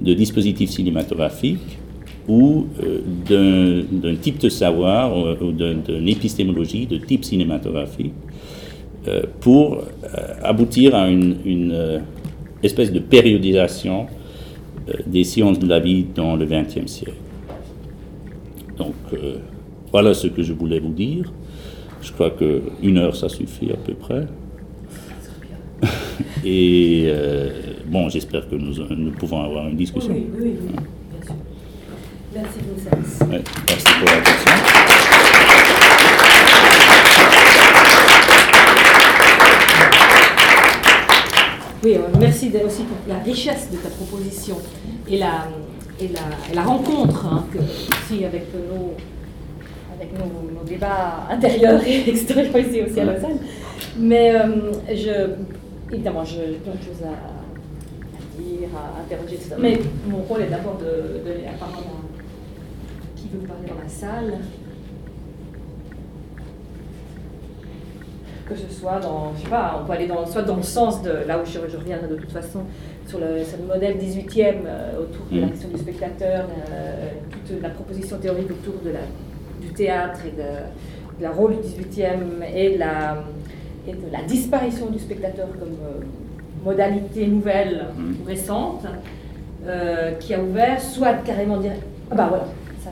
de 0.00 0.12
dispositifs 0.14 0.70
cinématographiques 0.70 1.78
ou 2.28 2.66
euh, 3.30 3.82
d'un 4.02 4.14
type 4.16 4.38
de 4.38 4.48
savoir 4.48 5.16
ou, 5.16 5.46
ou 5.46 5.52
d'un- 5.52 5.74
d'une 5.74 6.08
épistémologie 6.08 6.86
de 6.86 6.98
type 6.98 7.24
cinématographique 7.24 8.12
euh, 9.08 9.22
pour 9.40 9.78
euh, 9.78 10.34
aboutir 10.42 10.94
à 10.94 11.08
une, 11.08 11.36
euh, 11.72 11.98
espèce 12.62 12.92
de 12.92 12.98
périodisation 12.98 14.06
euh, 14.88 14.94
des 15.06 15.24
sciences 15.24 15.58
de 15.58 15.66
la 15.66 15.80
vie 15.80 16.04
dans 16.14 16.36
le 16.36 16.46
XXe 16.46 16.86
siècle. 16.86 17.14
Donc 18.76 18.94
euh, 19.12 19.36
voilà 19.90 20.14
ce 20.14 20.26
que 20.26 20.42
je 20.42 20.52
voulais 20.52 20.80
vous 20.80 20.92
dire. 20.92 21.32
Je 22.00 22.10
crois 22.12 22.30
qu'une 22.30 22.98
heure, 22.98 23.14
ça 23.14 23.28
suffit 23.28 23.70
à 23.70 23.76
peu 23.76 23.94
près. 23.94 24.26
Et 26.44 27.04
euh, 27.06 27.50
bon, 27.86 28.08
j'espère 28.08 28.48
que 28.48 28.56
nous, 28.56 28.74
nous 28.96 29.12
pouvons 29.12 29.42
avoir 29.42 29.68
une 29.68 29.76
discussion. 29.76 30.12
Oui, 30.12 30.26
oui, 30.36 30.54
oui, 30.60 30.74
bien 31.12 31.24
sûr. 31.24 31.34
Merci 32.34 32.58
Vincent. 32.90 33.30
Ouais, 33.30 33.42
merci 33.68 33.86
pour 34.00 34.06
l'attention. 34.06 34.71
Oui, 41.84 41.96
euh, 41.96 42.00
merci 42.20 42.50
de- 42.50 42.58
aussi 42.58 42.82
pour 42.84 42.96
la 43.08 43.18
richesse 43.20 43.68
de 43.70 43.76
ta 43.76 43.88
proposition 43.90 44.56
et 45.08 45.18
la, 45.18 45.48
et 46.00 46.08
la, 46.08 46.54
la 46.54 46.62
rencontre 46.62 47.26
hein, 47.26 47.44
aussi 47.58 48.24
avec 48.24 48.44
nos, 48.54 48.92
avec 49.96 50.12
nos, 50.18 50.64
débats 50.64 51.26
intérieurs 51.28 51.82
et 51.86 52.08
extérieurs 52.10 52.56
ici 52.56 52.82
aussi 52.82 53.00
à 53.00 53.04
Lausanne. 53.04 53.38
Mais 53.98 54.32
euh, 54.34 54.72
je, 54.88 55.92
évidemment, 55.94 56.24
je- 56.24 56.36
j'ai 56.36 56.58
plein 56.58 56.72
de 56.74 56.78
choses 56.84 57.02
à, 57.04 58.40
dire, 58.40 58.68
à 58.76 59.00
interroger, 59.02 59.34
etc. 59.34 59.56
Mais 59.58 59.80
mon 60.08 60.18
rôle 60.18 60.42
est 60.42 60.50
d'abord 60.50 60.78
de 60.78 60.86
la 61.44 61.52
parole 61.58 61.84
à 61.84 63.20
qui 63.20 63.28
veut 63.32 63.46
parler 63.46 63.66
dans 63.68 63.82
la 63.82 63.88
salle. 63.88 64.38
Que 68.48 68.54
ce 68.56 68.68
soit 68.72 68.98
dans, 69.00 69.32
je 69.36 69.42
sais 69.44 69.48
pas, 69.48 69.78
on 69.80 69.86
peut 69.86 69.92
aller 69.92 70.06
dans, 70.06 70.26
soit 70.26 70.42
dans 70.42 70.56
le 70.56 70.62
sens 70.62 71.02
de, 71.02 71.10
là 71.26 71.38
où 71.38 71.44
je, 71.46 71.58
je 71.70 71.76
reviendrai 71.76 72.08
de 72.08 72.16
toute 72.16 72.30
façon, 72.32 72.60
sur 73.06 73.18
le, 73.18 73.44
sur 73.44 73.58
le 73.58 73.64
modèle 73.64 73.96
18e 73.98 74.54
euh, 74.66 75.00
autour 75.02 75.24
de 75.30 75.40
la 75.40 75.46
Mm. 75.46 75.50
question 75.50 75.68
du 75.70 75.78
spectateur, 75.78 76.44
euh, 76.70 77.08
toute 77.46 77.62
la 77.62 77.70
proposition 77.70 78.18
théorique 78.18 78.50
autour 78.50 78.74
de 78.84 78.90
la, 78.90 79.00
du 79.60 79.68
théâtre 79.72 80.20
et 80.26 80.30
de, 80.30 81.18
de 81.18 81.22
la 81.22 81.30
rôle 81.30 81.52
du 81.56 81.68
18e 81.68 82.42
et 82.54 82.74
de 82.74 82.78
la, 82.78 83.22
et 83.86 83.92
de 83.92 84.12
la 84.12 84.22
disparition 84.22 84.86
du 84.86 84.98
spectateur 84.98 85.48
comme 85.58 85.76
euh, 85.84 86.04
modalité 86.64 87.26
nouvelle 87.26 87.86
Mm. 87.96 88.12
ou 88.22 88.26
récente. 88.26 88.84
euh, 89.66 90.12
qui 90.18 90.34
a 90.34 90.40
ouvert, 90.42 90.80
soit 90.80 91.14
carrément 91.24 91.56
dire 91.58 91.72
Ah 92.10 92.16
bah 92.16 92.26
voilà, 92.28 92.44
ça. 92.82 92.90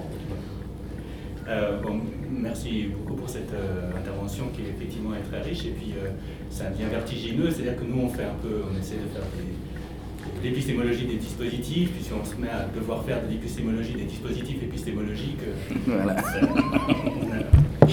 Euh, 1.48 1.80
bon, 1.82 1.98
merci 2.42 2.88
beaucoup 2.96 3.14
pour 3.14 3.28
cette 3.28 3.52
euh, 3.52 3.90
intervention 3.96 4.44
qui 4.54 4.62
effectivement 4.62 5.10
est 5.14 5.22
très 5.30 5.42
riche 5.42 5.64
et 5.66 5.70
puis 5.70 5.92
euh, 5.98 6.08
ça 6.50 6.70
devient 6.70 6.88
vertigineux, 6.90 7.50
c'est-à-dire 7.50 7.76
que 7.76 7.84
nous 7.84 8.00
on 8.02 8.08
fait 8.08 8.24
un 8.24 8.36
peu, 8.42 8.62
on 8.72 8.78
essaie 8.78 8.94
de 8.96 9.08
faire 9.12 9.22
des, 9.36 10.40
de 10.40 10.44
l'épistémologie 10.48 11.06
des 11.06 11.16
dispositifs, 11.16 11.90
puis 11.92 12.02
si 12.04 12.10
on 12.12 12.24
se 12.24 12.36
met 12.36 12.48
à 12.48 12.66
devoir 12.74 13.04
faire 13.04 13.22
de 13.26 13.30
l'épistémologie 13.30 13.94
des 13.94 14.04
dispositifs 14.04 14.62
épistémologiques, 14.62 15.38
euh, 15.46 15.74
Voilà. 15.86 16.20
ça, 16.22 16.40
on 16.42 17.30
a- 17.32 17.88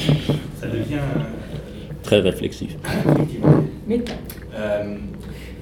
ça 0.59 0.67
devient 0.67 0.95
euh, 0.95 1.23
Très 2.03 2.19
réflexif. 2.19 2.75
effectivement 3.09 3.63
Méta. 3.87 4.13
euh, 4.55 4.97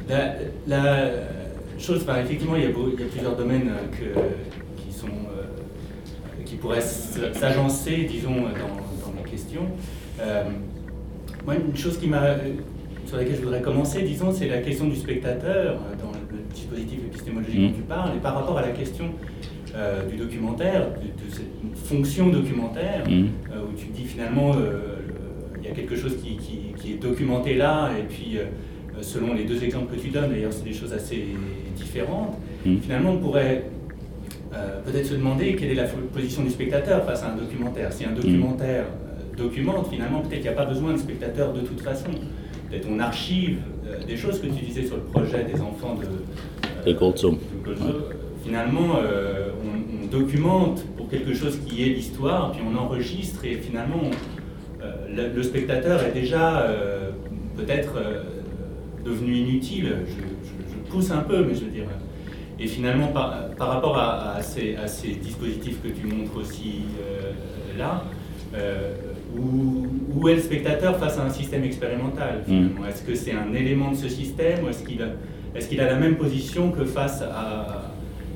la, 0.10 0.36
la 0.68 1.10
chose, 1.80 2.02
enfin, 2.04 2.20
effectivement, 2.22 2.56
il 2.56 2.64
y, 2.64 2.68
a 2.68 2.70
beau- 2.70 2.92
il 2.94 3.00
y 3.00 3.04
a 3.04 3.08
plusieurs 3.08 3.36
domaines 3.36 3.70
euh, 3.70 3.88
que- 3.98 4.82
qui 4.82 4.94
sont, 4.96 5.08
euh, 5.08 5.44
qui 6.46 6.56
pourraient 6.56 6.82
s'agencer, 6.82 8.08
disons, 8.10 8.36
dans, 8.36 8.42
dans 9.12 9.24
les 9.24 9.30
questions. 9.30 9.64
Euh, 10.22 10.44
moi, 11.46 11.56
une 11.56 11.76
chose 11.76 11.98
qui 11.98 12.10
euh, 12.14 12.38
sur 13.06 13.18
laquelle 13.18 13.36
je 13.36 13.42
voudrais 13.42 13.62
commencer, 13.62 14.02
disons, 14.04 14.32
c'est 14.32 14.48
la 14.48 14.60
question 14.60 14.88
du 14.88 14.96
spectateur 14.96 15.74
euh, 15.76 15.96
dans 16.02 16.12
le 16.12 16.38
dispositif 16.54 17.00
épistémologique 17.08 17.60
dont 17.72 17.76
tu 17.76 17.82
parles, 17.84 18.12
et 18.16 18.20
par 18.20 18.36
rapport 18.36 18.58
à 18.58 18.62
la 18.62 18.70
question 18.72 19.06
euh, 19.76 20.08
du 20.10 20.18
documentaire, 20.18 20.88
de, 20.92 21.26
de 21.26 21.32
cette 21.34 21.78
fonction 21.88 22.30
documentaire, 22.30 23.04
euh, 23.08 23.24
où 23.70 23.76
tu 23.78 23.88
dis 23.88 24.06
finalement, 24.06 24.52
euh, 24.56 24.72
le- 25.08 25.60
il 25.62 25.68
y 25.68 25.72
a 25.72 25.76
quelque 25.76 25.96
chose 25.96 26.16
qui, 26.24 26.38
qui- 26.38 26.74
qui 26.80 26.94
est 26.94 26.98
documenté 26.98 27.56
là, 27.56 27.90
et 28.00 28.04
puis 28.04 28.38
euh, 28.38 28.46
selon 29.02 29.34
les 29.34 29.44
deux 29.44 29.64
exemples 29.64 29.94
que 29.96 30.00
tu 30.00 30.10
donnes, 30.10 30.30
d'ailleurs 30.30 30.54
c'est 30.54 30.64
des 30.64 30.74
choses 30.74 30.94
assez 30.94 31.26
différentes, 31.76 32.38
Mhm. 32.66 32.80
finalement 32.82 33.12
on 33.12 33.18
pourrait 33.18 33.66
euh, 34.56 34.80
peut-être 34.86 35.06
se 35.08 35.14
demander 35.16 35.56
quelle 35.56 35.72
est 35.72 35.76
la 35.76 35.86
position 35.86 36.44
du 36.44 36.50
spectateur 36.50 37.04
face 37.06 37.24
à 37.24 37.32
un 37.32 37.36
documentaire. 37.36 37.92
Si 37.92 38.06
un 38.06 38.12
documentaire 38.14 38.86
euh, 38.86 39.38
documente, 39.38 39.90
finalement 39.92 40.20
peut-être 40.22 40.34
qu'il 40.42 40.50
n'y 40.52 40.58
a 40.58 40.64
pas 40.64 40.66
besoin 40.66 40.94
de 40.94 40.98
spectateur 40.98 41.54
de 41.54 41.62
toute 41.62 41.82
façon. 41.82 42.12
Peut-être 42.70 42.88
on 42.90 43.00
archive 43.00 43.60
euh, 43.88 44.04
des 44.06 44.16
choses 44.18 44.40
que 44.42 44.48
tu 44.48 44.64
disais 44.66 44.86
sur 44.86 44.96
le 44.96 45.04
projet 45.04 45.44
des 45.44 45.60
enfants 45.62 45.96
de, 45.96 46.06
De. 47.66 47.76
Finalement, 48.44 49.00
on, 49.64 50.04
on 50.04 50.08
documente 50.08 50.86
pour 50.96 51.10
quelque 51.10 51.34
chose 51.34 51.60
qui 51.68 51.82
est 51.84 51.88
l'histoire, 51.94 52.52
puis 52.52 52.62
on 52.64 52.78
enregistre 52.78 53.44
et 53.44 53.56
finalement 53.56 53.98
on- 54.04 54.12
le, 55.16 55.34
le 55.36 55.44
spectateur 55.44 56.04
est 56.04 56.12
déjà 56.12 56.68
peut-être 57.58 57.94
devenu 59.04 59.34
inutile. 59.36 59.96
Je, 60.08 60.12
je- 60.14 60.74
je 60.74 60.92
pousse 60.92 61.10
un 61.10 61.22
peu, 61.22 61.44
mais 61.44 61.56
je 61.56 61.62
veux 61.66 61.72
dire. 61.72 61.86
Et 62.60 62.68
finalement, 62.68 63.08
par, 63.08 63.50
par 63.58 63.68
rapport 63.70 63.98
à, 63.98 64.32
à 64.36 64.42
ces, 64.42 64.76
à 64.76 64.88
ces 64.88 65.10
dispositifs 65.16 65.82
que 65.84 65.90
tu 65.90 66.08
montres 66.08 66.38
aussi 66.38 66.84
euh, 67.02 67.32
là, 67.78 68.04
euh, 68.56 68.94
où, 69.38 69.88
où 70.16 70.30
est 70.30 70.36
le 70.36 70.42
spectateur 70.42 70.98
face 70.98 71.18
à 71.20 71.24
un 71.26 71.30
système 71.30 71.64
expérimental 71.66 72.44
finalement? 72.46 72.86
Est-ce 72.88 73.04
que 73.04 73.14
c'est 73.16 73.34
un 73.34 73.54
élément 73.54 73.92
de 73.92 73.98
ce 73.98 74.08
système 74.08 74.64
ou 74.64 74.70
est-ce 74.70 74.84
qu'il 74.84 75.02
a, 75.02 75.60
qu'il 75.60 75.82
a 75.82 75.86
la 75.86 75.96
même 75.96 76.16
position 76.16 76.72
que 76.72 76.86
face 76.86 77.22
à, 77.22 77.92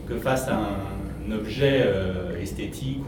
que 0.08 0.16
face 0.16 0.48
à 0.50 0.58
un 0.58 1.32
objet 1.32 1.84
euh, 1.86 2.42
esthétique 2.42 3.00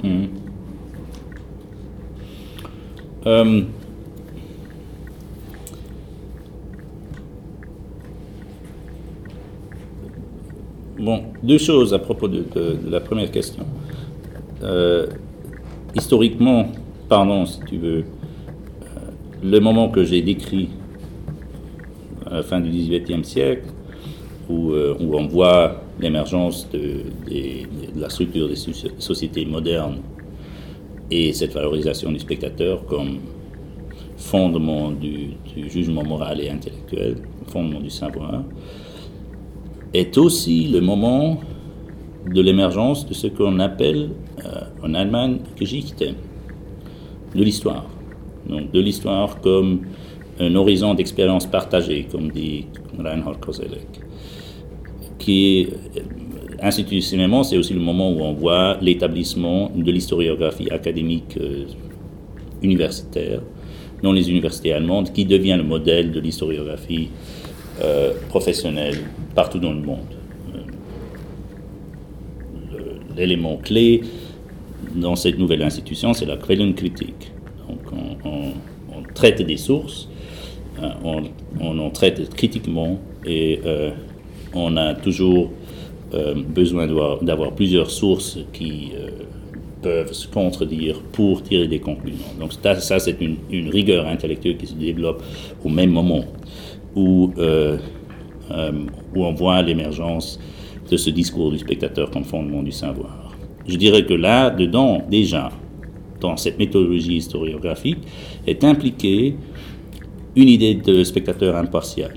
ou- 3.24 3.28
bon, 11.02 11.24
deux 11.44 11.58
choses 11.58 11.94
à 11.94 12.00
propos 12.00 12.28
de, 12.28 12.46
la 12.90 13.00
première 13.00 13.32
question. 13.32 13.66
Euh, 14.64 15.08
historiquement, 15.96 16.68
pardon, 17.10 17.46
si 17.46 17.60
tu 17.68 17.78
veux, 17.78 18.04
euh, 18.04 18.04
le 19.44 19.60
moment 19.60 19.90
que 19.90 20.04
j'ai 20.04 20.22
décrit 20.22 20.70
à 22.26 22.36
la 22.36 22.44
fin 22.44 22.60
du 22.60 22.70
XVIIIe 22.70 23.26
siècle, 23.26 23.68
où, 24.50 24.72
euh, 24.72 24.96
où 25.00 25.16
on 25.16 25.28
voit 25.28 25.82
l'émergence 26.00 26.70
de, 26.72 27.02
la 27.96 28.10
structure 28.10 28.48
des 28.48 28.56
soci- 28.56 28.92
sociétés 29.00 29.46
modernes 29.46 29.98
et 31.10 31.34
cette 31.34 31.54
valorisation 31.54 32.12
du 32.12 32.20
spectateur 32.20 32.86
comme 32.86 33.20
fondement 34.18 34.92
du 34.92 35.32
jugement 35.68 36.04
moral 36.04 36.40
et 36.42 36.50
intellectuel, 36.50 37.18
fondement 37.48 37.80
du 37.80 37.90
savoir, 37.90 38.44
est 39.94 40.18
aussi 40.18 40.68
le 40.68 40.82
moment 40.82 41.40
de 42.34 42.42
l'émergence 42.42 43.08
de 43.08 43.14
ce 43.14 43.28
qu'on 43.28 43.60
appelle 43.60 44.10
euh, 44.46 44.62
en 44.84 44.94
Allemagne 44.94 45.40
Geschichte, 45.60 46.04
de 47.36 47.44
l'histoire. 47.44 47.86
Donc 48.48 48.72
de 48.72 48.80
l'histoire 48.80 49.40
comme 49.42 49.82
un 50.40 50.56
horizon 50.56 50.94
d'expérience 50.94 51.46
partagée, 51.46 52.08
comme 52.12 52.32
dit 52.32 52.66
Reinhard 52.98 53.40
Koselleck, 53.40 53.88
qui 55.18 55.68
euh, 55.68 56.00
institutionnellement, 56.62 57.44
c'est 57.44 57.58
aussi 57.58 57.74
le 57.74 57.80
moment 57.80 58.12
où 58.12 58.22
on 58.22 58.34
voit 58.34 58.78
l'établissement 58.82 59.72
de 59.76 59.92
l'historiographie 59.92 60.70
académique 60.70 61.38
euh, 61.38 61.66
universitaire 62.62 63.42
dans 64.04 64.14
les 64.14 64.30
universités 64.30 64.74
allemandes, 64.74 65.12
qui 65.12 65.26
devient 65.26 65.56
le 65.58 65.64
modèle 65.64 66.12
de 66.12 66.20
l'historiographie 66.20 67.10
euh, 67.84 68.14
professionnelle 68.30 68.98
partout 69.34 69.58
dans 69.60 69.74
le 69.74 69.82
monde. 69.82 70.00
Euh, 72.74 72.78
L'élément 73.18 73.58
clé 73.58 74.02
dans 74.96 75.16
cette 75.16 75.38
nouvelle 75.40 75.64
institution, 75.64 76.14
c'est 76.14 76.26
la 76.26 76.38
Quellenkritik. 76.38 77.32
Donc 77.68 77.80
on, 78.26 78.52
traite 79.16 79.42
des 79.42 79.58
sources, 79.58 80.08
euh, 80.82 80.90
on, 81.60 81.80
en 81.80 81.90
traite 81.90 82.34
critiquement 82.36 83.00
et 83.26 83.60
on 84.54 84.78
a 84.78 84.94
toujours 84.94 85.52
besoin 86.48 86.88
d'avoir- 87.22 87.52
plusieurs 87.54 87.90
sources 87.92 88.40
qui 88.54 88.92
peuvent 89.82 90.14
se 90.14 90.28
contredire 90.28 91.02
pour 91.12 91.44
tirer 91.44 91.68
des 91.68 91.80
conclusions. 91.80 92.34
Donc 92.40 92.54
ça, 92.54 93.00
c'est 93.00 93.18
une 93.22 93.70
rigueur 93.70 94.08
intellectuelle 94.08 94.58
qui 94.58 94.68
se 94.68 94.74
développe 94.76 95.24
au 95.64 95.70
même 95.70 95.92
moment 95.92 96.24
où, 96.96 97.32
euh, 97.38 97.78
euh, 98.52 98.72
où 99.16 99.26
on 99.26 99.34
voit 99.34 99.62
l'émergence 99.62 100.40
de 100.90 100.98
ce 100.98 101.10
discours 101.10 101.52
du 101.52 101.60
spectateur 101.60 102.12
comme 102.12 102.24
fondement 102.24 102.64
du 102.64 102.72
savoir. 102.72 103.32
Je 103.68 103.76
dirais 103.76 104.06
que 104.06 104.14
là, 104.14 104.50
dedans, 104.50 105.02
déjà, 105.10 105.52
dans 106.20 106.38
cette 106.38 106.60
méthodologie 106.60 107.16
historiographique, 107.16 108.00
est 108.46 108.64
impliquée 108.64 109.36
une 110.36 110.50
idée 110.50 110.76
de 110.76 111.04
spectateur 111.04 111.56
impartial. 111.56 112.14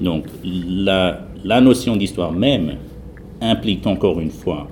Donc 0.00 0.24
la, 0.44 1.26
la 1.44 1.60
notion 1.60 1.96
d'histoire 1.96 2.32
même 2.32 2.76
implique 3.40 3.86
encore 3.86 4.20
une 4.20 4.30
fois 4.30 4.68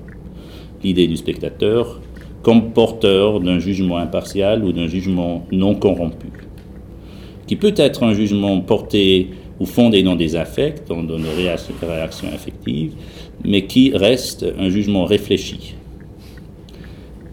l'idée 0.82 1.06
du 1.06 1.16
spectateur 1.16 2.00
comme 2.42 2.72
porteur 2.72 3.40
d'un 3.40 3.58
jugement 3.58 3.98
impartial 3.98 4.64
ou 4.64 4.72
d'un 4.72 4.86
jugement 4.86 5.44
non 5.50 5.74
corrompu, 5.74 6.28
qui 7.48 7.56
peut 7.56 7.74
être 7.76 8.04
un 8.04 8.12
jugement 8.12 8.60
porté 8.60 9.30
ou 9.58 9.66
fondé 9.66 10.04
dans 10.04 10.14
des 10.14 10.36
affects, 10.36 10.86
dans, 10.86 11.02
des 11.02 11.14
réactions, 11.82 12.28
affectives, 12.32 12.92
mais 13.44 13.64
qui 13.66 13.90
reste 13.96 14.46
un 14.58 14.68
jugement 14.68 15.04
réfléchi 15.04 15.74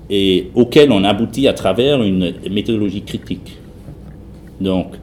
et 0.10 0.52
auquel 0.56 0.92
on 0.92 1.04
aboutit 1.04 1.48
à 1.48 1.54
travers 1.54 2.02
une 2.02 2.34
méthodologie 2.50 3.02
critique. 3.02 3.58
Donc, 4.62 4.96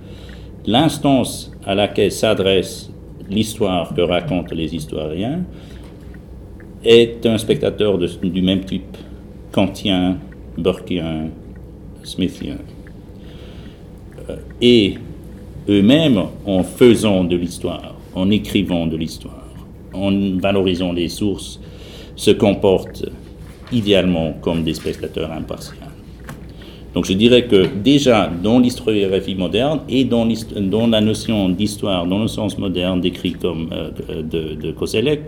l'instance 0.67 1.53
à 1.65 1.75
laquelle 1.75 2.13
s'adresse 2.13 2.91
l'histoire 3.29 3.95
que 3.95 4.01
racontent 4.01 4.55
les 4.55 4.75
historiens 4.75 5.45
est 6.85 7.27
un 7.27 7.37
spectateur 7.37 7.99
du 7.99 8.43
même 8.43 8.65
type, 8.65 8.97
kantien, 9.51 10.19
burkien, 10.57 11.31
smithien. 12.03 12.59
Euh, 14.31 14.37
Et 14.61 14.95
eux-mêmes, 15.69 16.23
en 16.47 16.63
faisant 16.63 17.25
de 17.25 17.37
l'histoire, 17.37 17.95
en 18.15 18.31
écrivant 18.31 18.87
de 18.87 18.97
l'histoire, 18.97 19.47
en 19.93 20.39
valorisant 20.39 20.93
les 20.93 21.09
sources, 21.09 21.61
se 22.17 22.31
comportent 22.31 23.07
idéalement 23.73 24.35
comme 24.41 24.65
des 24.65 24.75
spectateurs 24.75 25.33
impartials. 25.33 25.79
Donc 26.95 27.07
je 27.07 27.15
dirais 27.15 27.47
que 27.47 27.67
déjà 27.83 28.27
dans 28.27 28.59
l'historiographie 28.59 29.35
moderne 29.35 29.81
et 29.89 30.05
dans, 30.05 30.27
la 30.87 31.01
notion 31.01 31.49
d'histoire, 31.49 32.07
dans 32.07 32.19
le 32.19 32.29
sens 32.29 32.59
moderne 32.59 33.01
décrit 33.01 33.33
comme 33.33 33.71
euh, 33.73 33.91
de, 34.23 34.55
de 34.55 34.73
Koselleck, 34.73 35.21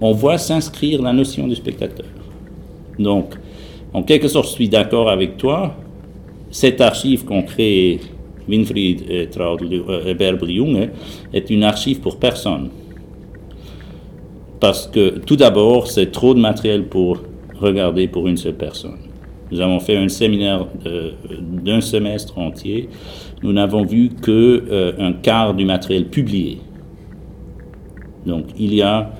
on 0.00 0.12
voit 0.12 0.38
s'inscrire 0.38 1.00
la 1.02 1.12
notion 1.12 1.48
du 1.48 1.56
spectateur. 1.56 2.06
Donc, 2.98 3.34
en 3.92 4.02
quelque 4.02 4.28
sorte, 4.28 4.48
je 4.48 4.52
suis 4.52 4.68
d'accord 4.68 5.08
avec 5.08 5.36
toi. 5.36 5.74
Cette 6.50 6.80
archive 6.80 7.24
qu'ont 7.24 7.42
créée 7.42 8.00
Winfried 8.48 9.30
Traudl- 9.30 9.82
euh, 9.88 10.06
et 10.06 10.14
Bärbel 10.14 10.50
Junge 10.50 10.88
est 11.32 11.50
une 11.50 11.64
archive 11.64 12.00
pour 12.00 12.18
personne. 12.18 12.70
Parce 14.60 14.86
que 14.86 15.18
tout 15.18 15.36
d'abord, 15.36 15.86
c'est 15.86 16.10
trop 16.10 16.34
de 16.34 16.40
matériel 16.40 16.86
pour 16.86 17.22
regarder 17.60 18.08
pour 18.08 18.26
une 18.26 18.36
seule 18.36 18.54
personne. 18.56 18.98
Nous 19.50 19.60
avons 19.60 19.80
fait 19.80 19.96
un 19.96 20.08
séminaire 20.08 20.66
de- 20.84 21.12
d'un 21.62 21.80
semestre 21.80 22.38
entier. 22.38 22.88
Nous 23.42 23.52
n'avons 23.52 23.84
vu 23.84 24.10
que 24.10 24.64
euh, 24.70 24.92
un 24.98 25.12
quart 25.12 25.54
du 25.54 25.64
matériel 25.64 26.06
publié. 26.06 26.58
Donc 28.26 28.46
il 28.58 28.74
y 28.74 28.82
a 28.82 29.10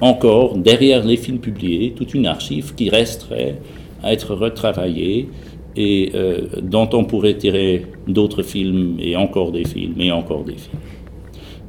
encore 0.00 0.58
derrière 0.58 1.04
les 1.04 1.16
films 1.16 1.38
publiés 1.38 1.92
toute 1.96 2.12
une 2.14 2.26
archive 2.26 2.74
qui 2.74 2.88
resterait 2.90 3.56
à 4.02 4.12
être 4.12 4.34
retravaillée 4.34 5.28
et 5.76 6.12
euh, 6.14 6.46
dont 6.62 6.88
on 6.92 7.04
pourrait 7.04 7.36
tirer 7.36 7.86
d'autres 8.06 8.42
films 8.42 8.96
et 8.98 9.16
encore 9.16 9.52
des 9.52 9.64
films 9.64 10.00
et 10.00 10.12
encore 10.12 10.44
des 10.44 10.56
films. 10.56 10.80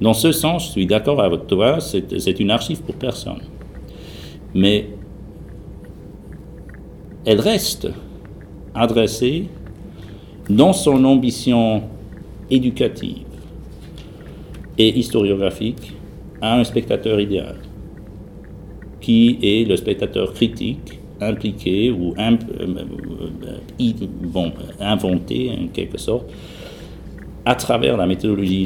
Dans 0.01 0.13
ce 0.13 0.31
sens, 0.31 0.67
je 0.67 0.71
suis 0.71 0.85
d'accord 0.85 1.21
avec 1.21 1.47
toi, 1.47 1.79
c'est 1.79 2.19
c'est 2.19 2.39
une 2.39 2.51
archive 2.51 2.81
pour 2.81 2.95
personne. 2.95 3.41
Mais 4.53 4.87
elle 7.25 7.39
reste 7.39 7.89
adressée 8.75 9.45
dans 10.49 10.73
son 10.73 11.05
ambition 11.05 11.83
éducative 12.49 13.25
et 14.77 14.97
historiographique 14.97 15.93
à 16.41 16.59
un 16.59 16.63
spectateur 16.63 17.19
idéal, 17.19 17.55
qui 18.99 19.39
est 19.41 19.67
le 19.67 19.77
spectateur 19.77 20.33
critique 20.33 20.99
impliqué 21.27 21.91
ou 21.91 22.13
imp- 22.17 22.43
euh, 22.59 22.67
euh, 23.45 23.57
i- 23.79 23.95
bon, 24.23 24.51
inventé 24.79 25.51
en 25.51 25.67
quelque 25.67 25.97
sorte 25.97 26.25
à 27.45 27.55
travers 27.55 27.97
la 27.97 28.05
méthodologie 28.05 28.61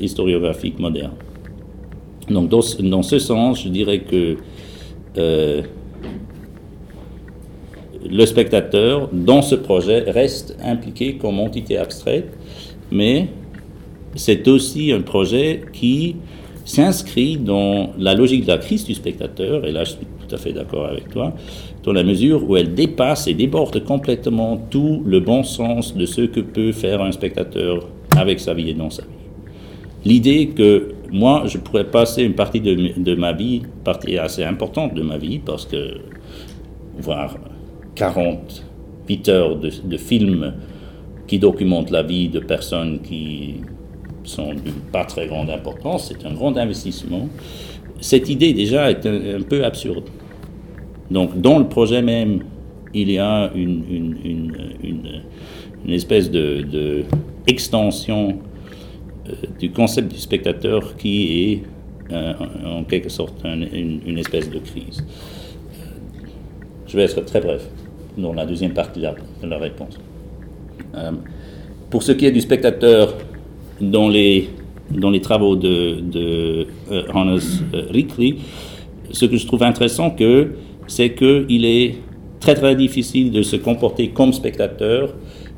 historiographique 0.00 0.78
moderne. 0.78 1.12
Donc 2.28 2.48
dans, 2.48 2.62
ce- 2.62 2.80
sens, 3.18 3.62
je 3.64 3.68
dirais 3.68 4.00
que 4.00 4.36
euh, 5.18 5.62
le 8.08 8.24
spectateur, 8.26 9.08
dans 9.12 9.42
ce 9.42 9.54
projet, 9.56 10.10
reste 10.10 10.56
impliqué 10.62 11.16
comme 11.16 11.38
entité 11.40 11.76
abstraite, 11.76 12.32
mais 12.90 13.28
c'est 14.14 14.46
aussi 14.48 14.92
un 14.92 15.02
projet 15.02 15.62
qui 15.72 16.16
s'inscrit 16.64 17.36
dans 17.36 17.90
la 17.98 18.14
logique 18.14 18.42
de 18.42 18.48
la 18.48 18.58
crise 18.58 18.84
du 18.84 18.94
spectateur, 18.94 19.66
et 19.66 19.72
suis 19.84 20.06
tout 20.30 20.36
à 20.36 20.38
fait 20.38 20.52
d'accord 20.52 20.86
avec 20.86 21.08
toi, 21.08 21.34
dans 21.82 21.92
la 21.92 22.04
mesure 22.04 22.48
où 22.48 22.56
elle 22.56 22.74
dépasse 22.74 23.26
et 23.26 23.34
déborde 23.34 23.82
complètement 23.84 24.56
tout 24.70 25.02
le 25.04 25.20
bon 25.20 25.42
sens 25.42 25.94
de 25.96 26.06
ce 26.06 26.22
que 26.22 26.40
peut 26.40 26.72
faire 26.72 27.02
un 27.02 27.12
spectateur 27.12 27.88
avec 28.16 28.38
sa 28.38 28.54
vie 28.54 28.70
et 28.70 28.74
dans 28.74 28.90
sa 28.90 29.02
vie. 29.02 29.08
L'idée 30.04 30.48
que 30.48 30.94
moi, 31.12 31.44
je 31.46 31.58
pourrais 31.58 31.84
passer 31.84 32.22
une 32.22 32.34
partie 32.34 32.60
de, 32.60 33.14
ma 33.16 33.32
vie, 33.32 33.62
partie 33.84 34.16
assez 34.16 34.44
importante 34.44 34.94
de 34.94 35.02
ma 35.02 35.18
vie, 35.18 35.40
parce 35.40 35.66
que 35.66 35.96
voir 36.98 37.36
48 37.96 39.28
heures 39.28 39.56
de, 39.56 39.70
de 39.84 39.96
films 39.96 40.54
qui 41.26 41.38
documentent 41.38 41.90
la 41.90 42.02
vie 42.02 42.28
de 42.28 42.38
personnes 42.38 43.00
qui 43.00 43.56
sont 44.22 44.54
d'une 44.54 44.74
pas 44.92 45.04
très 45.04 45.26
grande 45.26 45.50
importance, 45.50 46.08
c'est 46.08 46.26
un 46.26 46.34
grand 46.34 46.56
investissement. 46.56 47.28
Cette 48.00 48.28
idée 48.30 48.52
déjà 48.54 48.90
est 48.90 49.04
un 49.06 49.42
peu 49.42 49.64
absurde. 49.64 50.04
Donc 51.10 51.40
dans 51.40 51.58
le 51.58 51.66
projet 51.66 52.02
même, 52.02 52.40
il 52.94 53.10
y 53.10 53.18
a 53.18 53.50
une, 53.54 54.14
espèce 55.88 56.30
de, 56.30 57.04
extension 57.46 58.38
euh, 59.28 59.32
du 59.58 59.70
concept 59.70 60.12
du 60.12 60.18
spectateur 60.18 60.96
qui 60.96 61.52
est 61.52 61.62
euh, 62.12 62.32
en 62.64 62.84
quelque 62.84 63.08
sorte 63.08 63.44
un- 63.44 63.62
une, 63.62 64.18
espèce 64.18 64.50
de 64.50 64.58
crise. 64.58 65.04
Je 66.86 66.96
vais 66.96 67.04
être 67.04 67.24
très 67.24 67.40
bref 67.40 67.68
dans 68.18 68.32
la 68.32 68.44
deuxième 68.44 68.72
partie 68.72 69.00
de 69.00 69.46
la, 69.48 69.58
réponse. 69.58 69.98
Euh, 70.94 71.12
pour 71.88 72.02
ce 72.02 72.12
qui 72.12 72.26
est 72.26 72.32
du 72.32 72.40
spectateur, 72.40 73.14
dans 73.80 74.08
les, 74.08 74.50
travaux 75.22 75.56
de, 75.56 76.66
Hannes 77.14 77.38
Rikli, 77.72 78.40
ce 79.12 79.24
que 79.24 79.36
je 79.36 79.46
trouve 79.46 79.62
intéressant, 79.62 80.10
que, 80.10 80.52
c'est 80.90 81.10
qu'il 81.14 81.64
est 81.64 81.94
très 82.40 82.54
très 82.54 82.74
difficile 82.74 83.30
de 83.30 83.42
se 83.42 83.54
comporter 83.56 84.08
comme 84.08 84.32
spectateur 84.32 85.14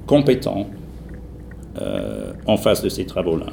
compétent 0.06 0.66
euh, 1.80 2.32
en 2.46 2.58
face 2.58 2.82
de 2.82 2.90
ces 2.90 3.06
travaux-là. 3.06 3.46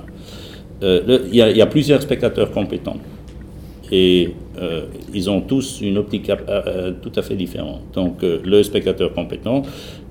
Euh, 0.83 1.19
Il 1.31 1.35
y, 1.35 1.61
a- 1.61 1.65
plusieurs 1.67 2.01
spectateurs 2.01 2.51
compétents 2.51 2.97
et 3.91 4.33
euh, 4.61 4.85
ils 5.13 5.29
ont 5.29 5.39
tous 5.41 5.79
une 5.81 5.97
optique 5.97 6.29
tout 7.01 7.11
à 7.15 7.21
fait 7.21 7.35
différente. 7.35 7.81
Donc 7.93 8.15
le 8.23 8.61
spectateur 8.63 9.13
compétent, 9.13 9.61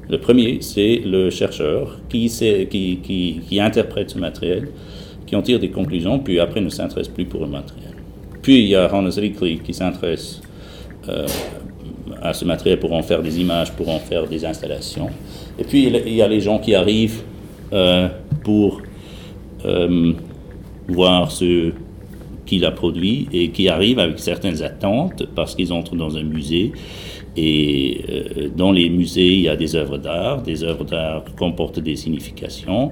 le 0.09 0.19
premier, 0.19 0.59
c'est 0.63 1.03
le 1.05 1.29
chercheur 1.29 1.99
qui, 2.09 2.29
qui, 2.71 2.97
qui, 3.03 3.41
qui 3.47 3.61
interprète 3.61 4.09
ce 4.11 4.19
matériel, 4.19 4.69
qui 5.27 5.37
en 5.37 5.43
tire 5.43 5.59
des 5.59 5.69
conclusions, 5.69 6.19
puis 6.19 6.41
après 6.41 6.63
ne 6.63 6.71
s'intéresse 6.71 7.09
plus 7.09 7.27
pour 7.27 7.43
le 7.43 7.49
matériel. 7.49 7.93
Puis 8.41 8.61
il 8.61 8.69
y 8.69 8.75
a 8.75 8.91
Hannes 8.95 9.13
Rikli 9.15 9.59
qui 9.59 9.75
s'intéresse 9.75 10.41
à 12.23 12.33
ce 12.33 12.45
matériel 12.45 12.79
pour 12.79 12.93
en 12.93 13.03
faire 13.03 13.23
des 13.23 13.41
images, 13.41 13.73
pour 13.73 13.89
en 13.89 13.99
faire 13.99 14.27
des 14.27 14.45
installations. 14.45 15.09
Et 15.59 15.65
puis 15.65 15.85
il 15.85 16.15
y 16.15 16.23
a 16.23 16.29
les 16.29 16.41
gens 16.41 16.59
qui 16.59 16.75
arrivent 16.75 17.23
euh, 17.73 18.09
pour 18.43 18.83
euh, 19.65 20.13
voir 20.89 21.31
ce 21.31 21.73
qu'il 22.47 22.65
a 22.65 22.71
produit 22.71 23.29
et 23.33 23.51
qui 23.51 23.69
arrivent 23.69 23.99
avec 23.99 24.19
certaines 24.19 24.63
attentes 24.63 25.25
parce 25.35 25.55
qu'ils 25.55 25.73
entrent 25.73 25.97
dans 25.97 26.17
un 26.17 26.23
musée. 26.23 26.73
Et 27.37 28.01
euh, 28.09 28.49
dans 28.57 28.73
les 28.73 28.89
musées, 28.89 29.35
il 29.35 29.41
y 29.43 29.49
a 29.49 29.57
des 29.57 29.77
œuvres 29.77 29.99
d'art. 29.99 30.43
Des 30.43 30.65
œuvres 30.65 30.85
d'art 30.85 31.25
comportent 31.37 31.79
des 31.79 31.95
significations. 31.95 32.91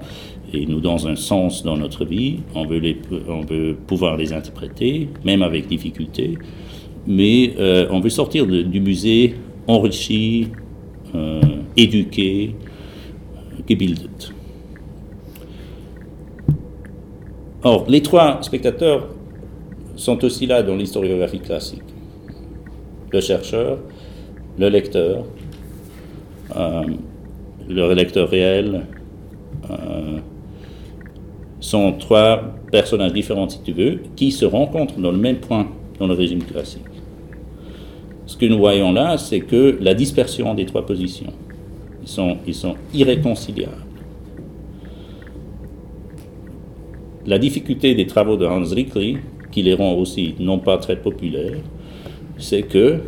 Et 0.52 0.66
nous, 0.66 0.80
dans 0.80 1.08
un 1.08 1.16
sens 1.16 1.64
dans 1.64 1.76
notre 1.76 2.04
vie, 2.04 2.36
on 2.54 2.64
veut 2.66 3.76
pouvoir 3.86 4.16
les 4.16 4.32
interpréter, 4.32 5.08
même 5.24 5.42
avec 5.42 5.66
difficulté. 5.66 6.38
Mais 7.06 7.54
euh, 7.58 7.86
on 7.90 8.00
veut 8.00 8.10
sortir 8.10 8.46
du 8.46 8.80
musée 8.80 9.34
enrichi, 9.66 10.48
euh, 11.14 11.40
éduqué, 11.76 12.54
gebildet. 13.68 14.32
Or, 17.62 17.84
les 17.88 18.02
trois 18.02 18.42
spectateurs 18.42 19.08
sont 19.96 20.22
aussi 20.24 20.46
là 20.46 20.62
dans 20.62 20.76
l'historiographie 20.76 21.40
classique. 21.40 21.82
Le 23.10 23.20
chercheur, 23.20 23.78
le 24.58 24.68
lecteur, 24.68 25.24
euh, 26.54 26.82
le 27.68 27.94
lecteur 27.94 28.28
réel, 28.28 28.82
euh, 29.70 30.18
sont 31.60 31.92
trois 31.94 32.42
personnages 32.70 33.12
différents, 33.12 33.48
si 33.48 33.60
tu 33.62 33.72
veux, 33.72 34.00
qui 34.14 34.30
se 34.30 34.44
rencontrent 34.44 34.98
dans 34.98 35.10
le 35.10 35.18
même 35.18 35.38
point 35.38 35.66
dans 35.98 36.06
le 36.06 36.14
régime 36.14 36.42
classique. 36.42 36.82
Ce 38.26 38.36
que 38.36 38.46
nous 38.46 38.58
voyons 38.58 38.92
là, 38.92 39.18
c'est 39.18 39.40
que 39.40 39.78
la 39.80 39.94
dispersion 39.94 40.54
des 40.54 40.66
trois 40.66 40.84
positions, 40.84 41.32
ils 42.02 42.08
sont, 42.08 42.36
ils 42.46 42.54
sont 42.54 42.74
irréconciliables. 42.92 43.84
La 47.24 47.38
difficulté 47.38 47.94
des 47.94 48.06
travaux 48.06 48.36
de 48.36 48.46
Hans 48.46 48.62
Rikli, 48.62 49.18
qui 49.50 49.62
les 49.62 49.74
rend 49.74 49.94
aussi 49.94 50.34
non 50.38 50.58
pas 50.58 50.78
très 50.78 50.96
populaires, 50.96 51.58
c'est 52.38 52.62
que 52.62 53.00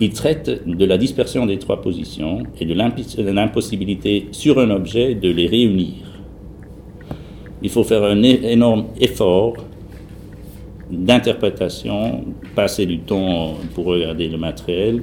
il 0.00 0.12
traite 0.12 0.66
de 0.66 0.84
la 0.84 0.98
dispersion 0.98 1.46
des 1.46 1.58
trois 1.58 1.80
positions 1.80 2.42
et 2.60 2.64
de 2.64 2.74
l'impossibilité 2.74 4.26
sur 4.32 4.58
un 4.58 4.70
objet 4.70 5.14
de 5.14 5.30
les 5.30 5.46
réunir. 5.46 5.94
Il 7.62 7.70
faut 7.70 7.84
faire 7.84 8.02
un 8.02 8.22
énorme 8.22 8.86
effort 9.00 9.54
d'interprétation, 10.94 12.24
passer 12.54 12.86
du 12.86 13.00
temps 13.00 13.54
pour 13.74 13.86
regarder 13.86 14.28
le 14.28 14.38
matériel, 14.38 15.02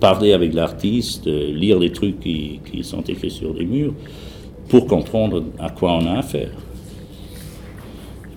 parler 0.00 0.32
avec 0.32 0.54
l'artiste, 0.54 1.26
lire 1.26 1.78
les 1.78 1.92
trucs 1.92 2.20
qui, 2.20 2.60
qui 2.70 2.82
sont 2.82 3.02
écrits 3.02 3.30
sur 3.30 3.54
les 3.54 3.64
murs, 3.64 3.94
pour 4.68 4.86
comprendre 4.86 5.44
à 5.58 5.70
quoi 5.70 5.92
on 5.92 6.06
a 6.06 6.18
affaire. 6.18 6.50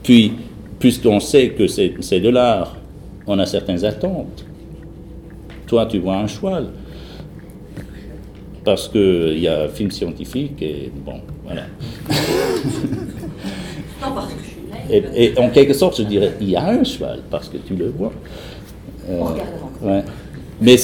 Puis, 0.03 0.33
puisqu'on 0.79 1.19
sait 1.19 1.49
que 1.49 1.67
c'est 1.67 2.19
de 2.19 2.29
l'art, 2.29 2.77
on 3.25 3.39
a 3.39 3.45
certaines 3.45 3.83
attentes. 3.83 4.45
Toi, 5.65 5.87
tu 5.87 5.99
vois 5.99 6.17
un 6.17 6.27
cheval. 6.27 6.69
Parce 8.63 8.87
qu'il 8.87 9.39
y 9.39 9.47
a 9.47 9.63
un 9.63 9.67
film 9.67 9.91
scientifique 9.91 10.61
et 10.61 10.91
bon, 11.05 11.21
voilà. 11.43 11.63
Et, 14.91 15.03
et 15.15 15.39
en 15.39 15.49
quelque 15.49 15.73
sorte, 15.73 15.97
je 15.97 16.03
dirais, 16.03 16.33
il 16.41 16.49
y 16.49 16.55
a 16.55 16.65
un 16.67 16.83
cheval 16.83 17.19
parce 17.29 17.49
que 17.49 17.57
tu 17.57 17.75
le 17.75 17.89
vois. 17.89 18.13
Euh, 19.09 19.21
ouais. 19.81 20.03
Mais 20.61 20.77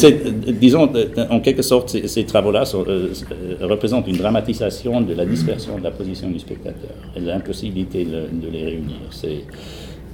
disons, 0.60 0.92
en 1.30 1.40
quelque 1.40 1.62
sorte, 1.62 1.90
ces, 1.90 2.08
ces 2.08 2.26
travaux-là 2.26 2.64
euh, 2.74 3.08
euh, 3.32 3.56
représentent 3.62 4.08
une 4.08 4.18
dramatisation 4.18 5.00
de 5.00 5.14
la 5.14 5.26
dispersion 5.26 5.78
de 5.78 5.84
la 5.84 5.92
position 5.92 6.30
du 6.30 6.40
spectateur 6.40 6.92
et 7.16 7.22
de 7.22 7.28
l'impossibilité 7.28 8.04
de, 8.04 8.28
de 8.34 8.52
les 8.52 8.66
réunir. 8.66 8.98
C'est, 9.12 9.46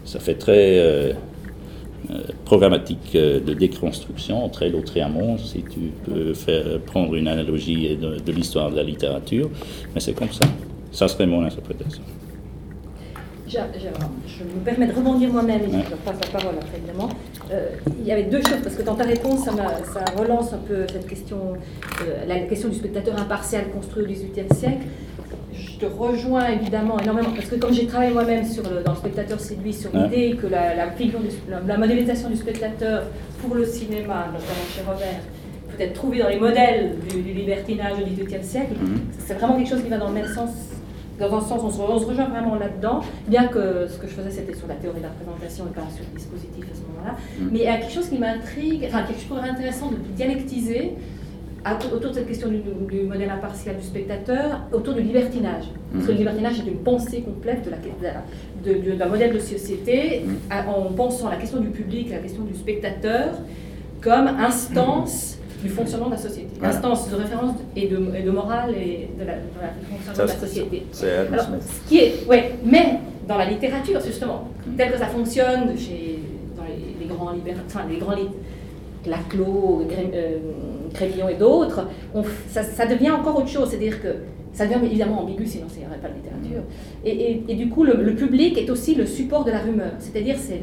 ça 0.06 0.20
fait 0.20 0.36
très 0.36 0.78
euh, 0.78 1.14
programmatique 2.46 3.14
de 3.14 3.54
déconstruction, 3.54 4.48
très 4.50 4.70
Lautréamont, 4.70 5.38
si 5.40 5.64
tu 5.64 5.92
peux 6.06 6.36
faire, 6.36 6.80
prendre 6.86 7.16
une 7.16 7.28
analogie 7.28 7.98
de, 8.00 8.20
de 8.24 8.32
l'histoire 8.32 8.70
de 8.70 8.76
la 8.76 8.84
littérature, 8.84 9.50
mais 9.94 10.00
c'est 10.00 10.14
comme 10.14 10.32
ça. 10.32 10.46
Ça 10.92 11.08
serait 11.08 11.26
mon 11.26 11.44
interprétation. 11.44 12.04
Je 13.50 14.44
me 14.44 14.60
permets 14.66 14.88
de 14.88 14.94
rebondir 14.94 15.32
moi-même 15.32 15.62
et 15.62 15.72
je 15.72 15.96
passe 15.96 16.18
la 16.22 16.40
parole 16.40 16.56
après 16.60 16.78
évidemment. 16.78 17.10
Euh, 17.52 17.70
il 18.02 18.06
y 18.06 18.12
avait 18.12 18.24
deux 18.24 18.42
choses, 18.42 18.60
parce 18.64 18.76
que 18.76 18.82
dans 18.82 18.96
ta 18.96 19.06
réponse, 19.06 19.46
ça, 19.46 19.52
relance 20.18 20.54
un 20.54 20.58
peu 20.58 20.86
cette 20.92 21.08
question, 21.08 21.54
euh, 22.02 22.26
la 22.28 22.40
question 22.42 22.70
du 22.70 22.76
spectateur 22.76 23.18
impartial 23.20 23.70
construit 23.70 24.04
au 24.04 24.08
XVIIIe 24.08 24.54
siècle. 24.54 24.86
Je 25.54 25.78
te 25.80 25.86
rejoins 25.86 26.48
évidemment 26.50 27.00
énormément, 27.00 27.30
parce 27.36 27.48
que 27.48 27.56
comme 27.56 27.74
j'ai 27.74 27.88
travaillé 27.88 28.12
moi-même 28.14 28.44
sur 28.46 28.64
le- 28.64 28.84
dans 28.84 28.92
le 28.92 28.98
spectateur 28.98 29.40
séduit, 29.40 29.74
sur 29.74 29.90
l'idée 29.94 30.36
que 30.36 30.48
la, 30.48 30.76
la 30.76 30.92
figure 30.92 31.20
du- 31.20 31.28
la, 31.50 31.62
la 31.66 31.78
modélisation 31.78 32.30
du 32.30 32.36
spectateur 32.36 33.04
pour 33.42 33.56
le 33.56 33.66
cinéma, 33.66 34.26
notamment 34.28 34.68
chez 34.76 34.82
Robert, 34.86 35.20
peut 35.76 35.84
être 35.84 35.94
trouvée 35.94 36.20
dans 36.20 36.30
les 36.30 36.40
modèles 36.40 36.96
du, 37.10 37.22
du 37.22 37.34
libertinage 37.34 37.94
au 38.02 38.06
XVIIIe 38.06 38.44
siècle, 38.44 38.74
Mhm. 38.80 39.00
c'est 39.26 39.36
vraiment 39.36 39.56
quelque 39.58 39.70
chose 39.70 39.84
qui 39.84 39.90
va 39.90 39.98
dans 39.98 40.10
le 40.10 40.16
même 40.16 40.28
sens. 40.28 40.50
Dans 41.20 41.34
un 41.36 41.42
sens, 41.42 41.62
on 41.64 41.70
se, 41.72 41.82
on 41.82 41.98
se 42.00 42.06
rejoint 42.06 42.26
vraiment 42.30 42.56
là-dedans, 42.56 43.00
bien 43.28 43.48
que 43.48 43.88
ce 43.88 43.98
que 43.98 44.08
je 44.08 44.14
faisais, 44.14 44.30
c'était 44.30 44.54
sur 44.54 44.68
la 44.68 44.76
théorie 44.76 45.00
de 45.00 45.04
la 45.04 45.10
représentation 45.10 45.66
et 45.66 45.74
pas 45.74 45.82
sur 45.96 46.04
le 46.12 46.16
dispositif 46.18 46.64
à 46.72 46.76
ce 46.76 46.82
moment-là. 46.82 47.16
Mhm. 47.40 47.50
Mais 47.52 47.60
il 47.60 47.66
y 47.66 47.68
a 47.68 47.78
quelque 47.78 47.92
chose 47.94 48.10
qui 48.10 48.20
m'intrigue, 48.20 48.86
enfin, 48.88 49.02
quelque 49.04 49.22
chose 49.28 49.40
intéressant 49.50 49.90
de 49.90 49.96
dialectiser 50.16 50.94
autour 51.94 52.12
de 52.12 52.14
cette 52.16 52.28
question 52.28 52.48
du, 52.48 52.60
du 52.90 53.02
modèle 53.04 53.30
impartial 53.30 53.76
du 53.76 53.84
spectateur, 53.84 54.62
autour 54.72 54.94
du 54.94 55.02
libertinage. 55.02 55.66
Parce 55.92 56.06
que 56.06 56.12
le 56.12 56.14
Mhm. 56.14 56.20
libertinage 56.20 56.60
est 56.60 56.68
une 56.72 56.78
pensée 56.78 57.22
complète 57.22 57.66
de 57.66 57.72
la- 57.72 57.78
de 57.78 58.74
la- 58.78 58.94
de- 58.94 58.96
d'un 58.98 59.08
modèle 59.08 59.34
de 59.34 59.40
société, 59.40 60.22
à- 60.50 60.66
en 60.70 60.84
pensant 60.94 61.30
la 61.30 61.36
question 61.36 61.60
du 61.60 61.70
public, 61.70 62.10
la 62.12 62.20
question 62.20 62.44
du 62.44 62.54
spectateur, 62.54 63.30
comme 64.02 64.28
instance 64.28 65.37
du 65.64 65.70
fonctionnement 65.70 66.08
de 66.08 66.12
la 66.12 66.18
société. 66.18 66.50
Voilà. 66.60 66.74
Instance 66.76 67.10
de 67.10 67.16
référence 67.16 67.56
et 67.76 67.88
de, 67.88 68.00
et 68.18 68.22
de 68.24 68.32
morale 68.32 68.76
et 68.76 69.10
de 69.20 69.26
la, 69.26 69.34
de 69.34 69.40
la- 69.62 69.74
fonctionnement 69.90 70.14
Ça, 70.16 70.24
de 70.24 70.28
la 70.28 70.48
société. 70.48 70.84
C'est 70.92 71.08
ce 71.08 71.90
qui 71.90 71.98
est, 72.00 72.26
ouais, 72.28 72.52
mais 72.64 73.00
dans 73.28 73.38
la 73.38 73.46
littérature, 73.46 74.00
justement, 74.06 74.50
Mm. 74.66 74.76
tel 74.76 74.92
que 74.92 74.98
ça 74.98 75.08
fonctionne 75.08 75.78
chez, 75.78 76.20
dans 76.58 76.64
les, 76.64 76.96
les 77.02 77.14
grands 77.14 77.32
libéra- 77.32 77.62
enfin, 77.66 77.82
les 77.90 77.98
grands 77.98 78.16
lit- 78.16 78.30
Laclos, 79.06 79.86
Gré- 79.88 80.12
euh, 80.14 80.38
Crébillon 80.94 81.30
et 81.30 81.36
d'autres, 81.36 81.88
ça, 82.50 82.64
ça 82.64 82.86
devient 82.86 83.12
encore 83.12 83.38
autre 83.38 83.48
chose. 83.48 83.70
C'est-à-dire 83.70 84.02
que 84.02 84.10
ça 84.54 84.66
devient 84.66 84.80
évidemment 84.86 85.22
ambigu, 85.22 85.46
sinon 85.46 85.66
il 85.74 85.80
n'y 85.80 85.86
aurait 85.86 85.98
pas 86.00 86.10
de 86.10 86.16
littérature. 86.16 86.64
Et, 87.06 87.12
et- 87.12 87.44
et 87.48 87.56
du 87.56 87.70
coup, 87.70 87.84
le, 87.84 88.02
le 88.04 88.16
public 88.16 88.58
est 88.58 88.70
aussi 88.70 88.96
le 88.96 89.06
support 89.06 89.46
de 89.46 89.52
la 89.52 89.60
rumeur. 89.60 89.92
C'est-à-dire, 90.00 90.36
c'est 90.38 90.62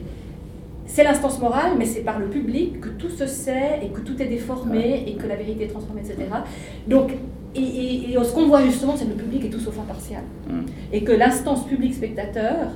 c'est 0.87 1.05
l'instance 1.05 1.41
morale, 1.41 1.73
mais 1.79 1.85
c'est 1.87 2.01
par 2.03 2.19
le 2.19 2.27
public 2.27 2.81
que 2.81 2.89
tout 2.91 3.09
se 3.11 3.27
sait 3.27 3.81
et 3.83 3.89
que 3.89 4.01
tout 4.01 4.21
est 4.21 4.27
déformé 4.27 5.05
et 5.07 5.15
que 5.15 5.27
la 5.27 5.37
vérité 5.37 5.65
est 5.65 5.69
transformée, 5.69 6.03
etc. 6.03 6.17
Donc, 6.87 7.13
et, 7.55 7.61
et- 7.61 8.11
et 8.13 8.25
ce 8.25 8.33
qu'on 8.33 8.47
voit 8.49 8.63
justement, 8.65 8.95
c'est 8.97 9.05
que 9.05 9.11
le 9.11 9.17
public 9.17 9.45
est 9.45 9.49
tout 9.51 9.61
sauf 9.61 9.79
impartial. 9.79 10.23
Mhm. 10.49 10.67
Et 10.93 11.05
que 11.05 11.13
l'instance 11.13 11.67
public-spectateur, 11.67 12.69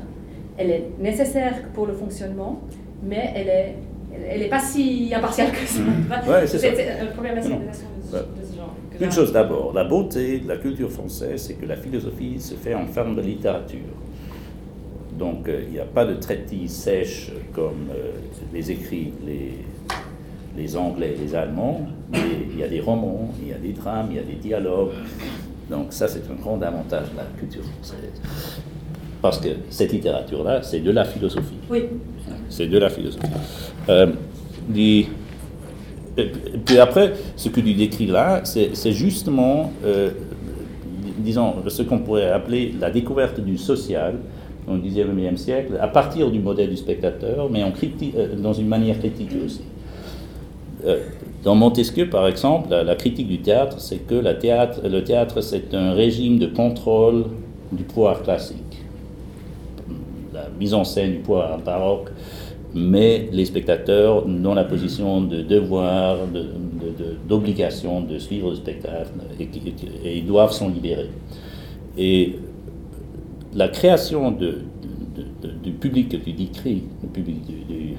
elle 0.56 0.70
est 0.70 0.84
nécessaire 1.00 1.54
pour 1.74 1.86
le 1.86 1.92
fonctionnement, 1.92 2.60
mais 3.02 3.32
elle 3.34 3.48
est, 3.48 3.74
elle, 4.14 4.22
elle 4.30 4.42
est 4.42 4.48
pas 4.48 4.60
si 4.60 5.12
impartiale 5.14 5.50
que 5.52 5.66
ça. 5.66 5.80
Mhm. 5.80 6.30
Ouais, 6.30 6.46
c'est 6.46 6.58
ça. 6.58 6.68
un 7.02 7.06
problème 7.12 7.34
Non. 7.36 7.42
de 7.42 7.66
de 7.66 7.72
ce 8.46 8.56
genre. 8.56 8.74
Une 9.00 9.12
chose 9.12 9.32
d'abord, 9.32 9.72
la 9.74 9.84
beauté 9.84 10.38
de 10.40 10.48
la 10.48 10.56
culture 10.56 10.90
française, 10.90 11.40
c'est 11.42 11.54
que 11.54 11.66
la 11.66 11.76
philosophie 11.76 12.40
se 12.40 12.54
fait 12.54 12.74
en 12.74 12.86
forme 12.86 13.14
de 13.16 13.20
littérature. 13.22 13.78
Donc 15.18 15.48
euh, 15.48 15.62
il 15.66 15.72
n'y 15.72 15.78
a 15.80 15.84
pas 15.84 16.04
de 16.04 16.14
traitise 16.14 16.72
sèche 16.72 17.30
comme 17.52 17.88
euh, 17.90 18.12
les 18.52 18.70
écrits 18.70 19.12
les, 19.26 19.54
les 20.56 20.76
Anglais 20.76 21.14
et 21.16 21.20
les 21.20 21.34
Allemands, 21.34 21.86
mais 22.10 22.18
il 22.52 22.58
y 22.58 22.62
a 22.62 22.68
des 22.68 22.80
romans, 22.80 23.32
il 23.42 23.48
y 23.48 23.52
a 23.52 23.58
des 23.58 23.72
drames, 23.72 24.08
il 24.10 24.16
y 24.16 24.20
a 24.20 24.22
des 24.22 24.34
dialogues. 24.34 24.92
Donc 25.70 25.86
ça, 25.92 26.08
c'est 26.08 26.22
un 26.30 26.34
grand 26.40 26.60
avantage 26.62 27.10
de 27.12 27.16
la 27.16 27.24
culture 27.38 27.62
française. 27.64 28.20
Parce 29.20 29.38
que 29.38 29.48
cette 29.70 29.92
littérature-là, 29.92 30.62
c'est 30.62 30.80
de 30.80 30.90
la 30.90 31.04
philosophie. 31.04 31.58
Oui, 31.70 31.84
C'est 32.48 32.66
de 32.66 32.78
la 32.78 32.88
philosophie. 32.88 33.26
Euh, 33.88 34.06
puis- 34.72 35.08
après, 36.78 37.12
ce 37.36 37.48
que 37.48 37.60
tu 37.60 37.74
décris 37.74 38.06
là, 38.06 38.40
c'est 38.44 38.74
c'est 38.74 38.92
justement, 38.92 39.72
euh, 39.84 40.10
disons, 41.18 41.54
ce 41.68 41.82
qu'on 41.82 41.98
pourrait 41.98 42.30
appeler 42.30 42.74
la 42.80 42.90
découverte 42.90 43.40
du 43.40 43.58
social 43.58 44.14
au 44.70 44.76
XIXe 44.76 45.40
siècle, 45.40 45.78
à 45.80 45.88
partir 45.88 46.30
du 46.30 46.38
modèle 46.40 46.70
du 46.70 46.76
spectateur, 46.76 47.48
mais 47.50 47.62
en 47.62 47.70
criti- 47.70 48.12
euh, 48.16 48.36
dans 48.36 48.52
une 48.52 48.68
manière 48.68 48.98
critique 48.98 49.30
aussi. 49.44 49.62
Euh, 50.86 50.98
Dans 51.44 51.54
Montesquieu, 51.54 52.10
par 52.10 52.26
exemple, 52.26 52.68
la, 52.70 52.94
critique 52.96 53.28
du 53.28 53.38
théâtre, 53.38 53.80
c'est 53.80 53.98
que 54.06 54.14
le 54.16 55.02
théâtre, 55.04 55.40
c'est 55.40 55.72
un 55.72 55.92
régime 55.92 56.38
de 56.38 56.46
contrôle 56.46 57.26
du 57.72 57.84
pouvoir 57.84 58.22
classique 58.22 58.56
la 60.32 60.48
mise 60.58 60.74
en 60.74 60.84
scène 60.84 61.12
du 61.12 61.18
pouvoir 61.18 61.58
baroque, 61.58 62.08
mais 62.74 63.28
les 63.32 63.44
spectateurs 63.44 64.24
dans 64.26 64.54
la 64.54 64.64
position 64.64 65.22
de 65.22 65.42
devoir, 65.42 66.18
de- 66.32 66.40
de- 66.40 66.44
de- 67.04 67.16
d'obligation 67.28 68.02
de, 68.02 68.18
suivre 68.18 68.50
le 68.50 68.56
spectacle, 68.56 69.10
et, 69.40 69.48
et 70.04 70.18
ils 70.18 70.26
doivent 70.26 70.52
s'en 70.52 70.68
libérer. 70.68 71.08
Et 71.96 72.36
la 73.58 73.68
création 73.68 74.30
de- 74.30 74.58
de- 75.16 75.48
de- 75.48 75.54
du 75.66 75.72
public 75.72 76.08
que 76.12 76.16
tu 76.16 76.32
décris, 76.32 76.82
le 77.02 77.08
public 77.08 77.38
du- 77.46 77.64
du- 77.74 77.94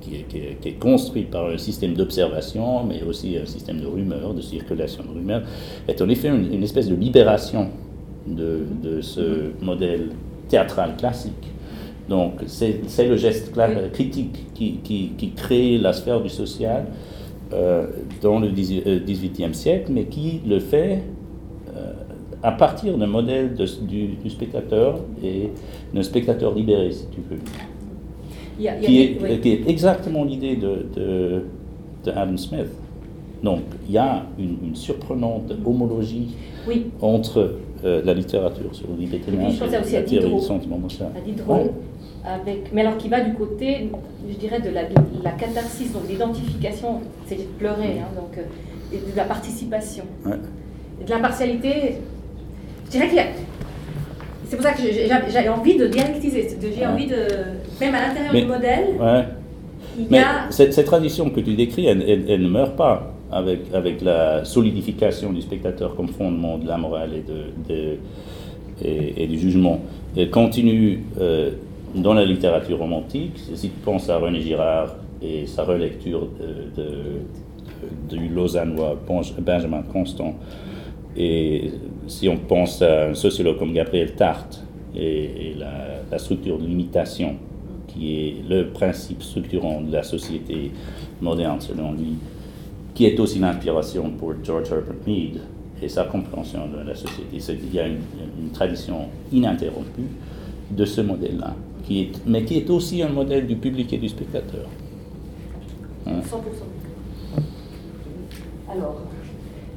qui, 0.00 0.10
est, 0.16 0.22
qui 0.30 0.38
est- 0.38 0.56
qui 0.60 0.68
est 0.68 0.78
construit 0.88 1.24
par 1.34 1.44
un 1.54 1.58
système 1.58 1.94
d'observation, 1.94 2.84
mais 2.84 3.02
aussi 3.02 3.36
un 3.36 3.46
système 3.46 3.80
de 3.80 3.86
rumeurs, 3.86 4.32
de 4.34 4.40
circulation 4.40 5.02
de 5.02 5.12
rumeurs, 5.18 5.42
est 5.88 6.00
en 6.00 6.08
effet 6.08 6.28
une, 6.28 6.52
une 6.54 6.62
espèce 6.62 6.88
de 6.88 6.94
libération 6.94 7.68
de, 8.26 8.66
ce 9.02 9.50
modèle 9.62 10.10
théâtral 10.48 10.90
classique. 10.96 11.46
Donc 12.08 12.32
c'est 12.46 13.08
le 13.08 13.16
geste 13.16 13.52
critique 13.92 14.36
qui, 14.54 14.78
qui- 14.84 15.10
qui 15.18 15.30
crée 15.30 15.78
la 15.78 15.92
sphère 15.92 16.20
du 16.20 16.28
social 16.28 16.86
euh, 17.52 17.86
dans 18.22 18.38
le 18.40 18.48
XVIIIe 18.50 19.54
siècle, 19.54 19.90
mais 19.92 20.04
qui 20.04 20.40
le 20.46 20.58
fait 20.60 20.92
euh, 20.92 20.98
à 22.44 22.52
partir 22.52 22.96
d'un 22.98 23.06
modèle 23.06 23.54
de- 23.54 23.64
du, 23.86 24.06
du 24.22 24.28
spectateur 24.30 25.00
et 25.22 25.50
d'un 25.94 26.02
spectateur 26.02 26.54
libéré, 26.54 26.92
si 26.92 27.06
tu 27.08 27.20
veux, 27.28 27.38
qui 28.82 29.00
est, 29.02 29.18
oui. 29.22 29.40
qui 29.40 29.48
est 29.52 29.68
exactement 29.68 30.24
l'idée 30.24 30.56
de, 30.56 30.86
de, 30.94 31.42
de 32.04 32.10
Adam 32.10 32.36
Smith. 32.36 32.68
Donc 33.42 33.60
il 33.88 33.94
y 33.94 33.98
a 33.98 34.24
une, 34.38 34.56
une 34.62 34.76
surprenante 34.76 35.52
homologie 35.64 36.34
oui, 36.68 36.86
entre 37.00 37.56
euh, 37.84 38.02
la 38.04 38.12
littérature 38.14 38.74
sur 38.74 38.88
le 38.88 38.92
Et 38.94 38.96
puis, 38.96 39.04
libertinage 39.06 39.58
et 39.60 39.64
aussi 39.78 39.96
à 39.96 40.00
la 40.00 40.06
théorie 40.06 40.34
du 40.34 40.40
sentiment 40.40 40.80
social. 40.88 41.08
à 41.16 41.20
Diderot, 41.20 41.52
Ouais. 41.54 41.70
avec, 42.26 42.72
mais 42.74 42.82
alors 42.82 42.96
qui 42.98 43.08
va 43.08 43.20
du 43.22 43.34
côté, 43.34 43.90
je 44.30 44.36
dirais, 44.36 44.60
de 44.60 44.68
la, 44.70 44.84
catharsis, 45.32 45.92
donc 45.92 46.02
l'identification, 46.08 47.00
c'est 47.26 47.36
de 47.36 47.42
pleurer, 47.58 47.98
hein, 48.00 48.08
donc, 48.16 48.36
euh, 48.38 48.94
et 48.94 48.96
de 49.12 49.16
la 49.16 49.24
participation. 49.24 50.04
Ouais. 50.26 50.36
Et 51.00 51.04
de 51.04 51.10
l'impartialité, 51.10 51.96
je 52.86 52.90
dirais 52.90 53.18
a. 53.18 53.24
C'est 54.48 54.56
pour 54.56 54.64
ça 54.64 54.72
que 54.72 54.82
j'ai 54.82 55.48
envie 55.48 55.76
de 55.76 55.86
dialectiser, 55.88 56.48
j'ai 56.76 56.86
envie 56.86 57.06
de. 57.06 57.16
Même 57.80 57.94
à 57.94 58.08
l'intérieur 58.08 58.32
du 58.34 58.46
modèle, 58.46 58.84
Ouais. 59.00 59.24
il 59.98 60.04
y 60.04 60.08
Mais 60.10 60.18
a. 60.18 60.46
cette, 60.50 60.72
cette 60.74 60.86
tradition 60.86 61.28
que 61.30 61.40
tu 61.40 61.54
décris, 61.54 61.86
elle, 61.86 62.02
elle- 62.08 62.24
elle 62.30 62.42
ne 62.42 62.48
meurt 62.48 62.76
pas 62.76 63.12
avec, 63.32 63.60
avec 63.74 64.00
la 64.02 64.44
solidification 64.44 65.32
du 65.32 65.40
spectateur 65.42 65.96
comme 65.96 66.08
fondement 66.08 66.56
de 66.58 66.68
la 66.68 66.76
morale 66.76 67.10
et, 67.14 67.22
de, 67.22 67.74
de- 67.74 67.96
et, 68.84 69.24
et 69.24 69.26
du 69.26 69.38
jugement. 69.38 69.80
Elle 70.16 70.30
continue 70.30 71.02
euh, 71.20 71.50
dans 71.96 72.14
la 72.14 72.24
littérature 72.24 72.78
romantique. 72.78 73.36
Si 73.54 73.70
tu 73.70 73.76
penses 73.84 74.08
à 74.08 74.18
René 74.18 74.40
Girard 74.40 74.94
et 75.20 75.46
sa 75.46 75.64
relecture 75.64 76.28
de, 76.76 76.80
de- 76.80 78.16
du 78.16 78.28
Lausannois 78.28 78.96
Benj- 79.08 79.34
Benjamin 79.40 79.82
Constant, 79.92 80.34
et 81.16 81.70
si 82.06 82.28
on 82.28 82.36
pense 82.36 82.82
à 82.82 83.08
un 83.08 83.14
sociologue 83.14 83.58
comme 83.58 83.72
Gabriel 83.72 84.14
Tartre 84.14 84.60
et, 84.96 85.54
la, 85.58 86.18
structure 86.18 86.58
de 86.58 86.66
l'imitation, 86.66 87.34
qui 87.88 88.14
est 88.14 88.36
le 88.48 88.68
principe 88.68 89.20
structurant 89.20 89.80
de 89.80 89.92
la 89.92 90.04
société 90.04 90.70
moderne 91.20 91.60
selon 91.60 91.92
lui, 91.92 92.14
qui 92.94 93.06
est 93.06 93.18
aussi 93.18 93.40
l'inspiration 93.40 94.10
pour 94.10 94.32
George 94.44 94.70
Herbert 94.70 94.94
Mead 95.06 95.40
et 95.82 95.88
sa 95.88 96.04
compréhension 96.04 96.68
de 96.68 96.86
la 96.88 96.94
société. 96.94 97.40
C'est- 97.40 97.58
Il 97.60 97.74
y 97.74 97.80
a 97.80 97.88
une, 97.88 98.50
tradition 98.52 99.08
ininterrompue 99.32 100.10
de 100.70 100.84
ce 100.84 101.00
modèle-là, 101.00 101.56
mais 102.26 102.44
qui 102.44 102.58
est 102.58 102.70
aussi 102.70 103.02
un 103.02 103.08
modèle 103.08 103.46
du 103.48 103.56
public 103.56 103.92
et 103.92 103.98
du 103.98 104.08
spectateur. 104.08 104.66
Hein? 106.06 106.20
100%. 106.22 106.68
Alors, 108.70 109.00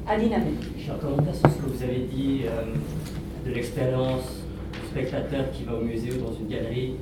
Aline. 0.08 0.32
Je 0.78 0.90
vais 0.92 0.98
commenter 0.98 1.32
sur 1.38 1.50
ce 1.50 1.56
que 1.56 1.66
vous 1.70 1.82
avez 1.82 2.06
dit 2.12 2.40
euh, 2.46 3.48
de 3.48 3.54
l'expérience 3.54 4.42
du 4.72 4.86
spectateur 4.88 5.50
qui 5.52 5.64
va 5.64 5.74
au 5.74 5.82
musée 5.82 6.10
ou 6.12 6.24
dans 6.26 6.34
une 6.34 6.48
galerie 6.48 6.94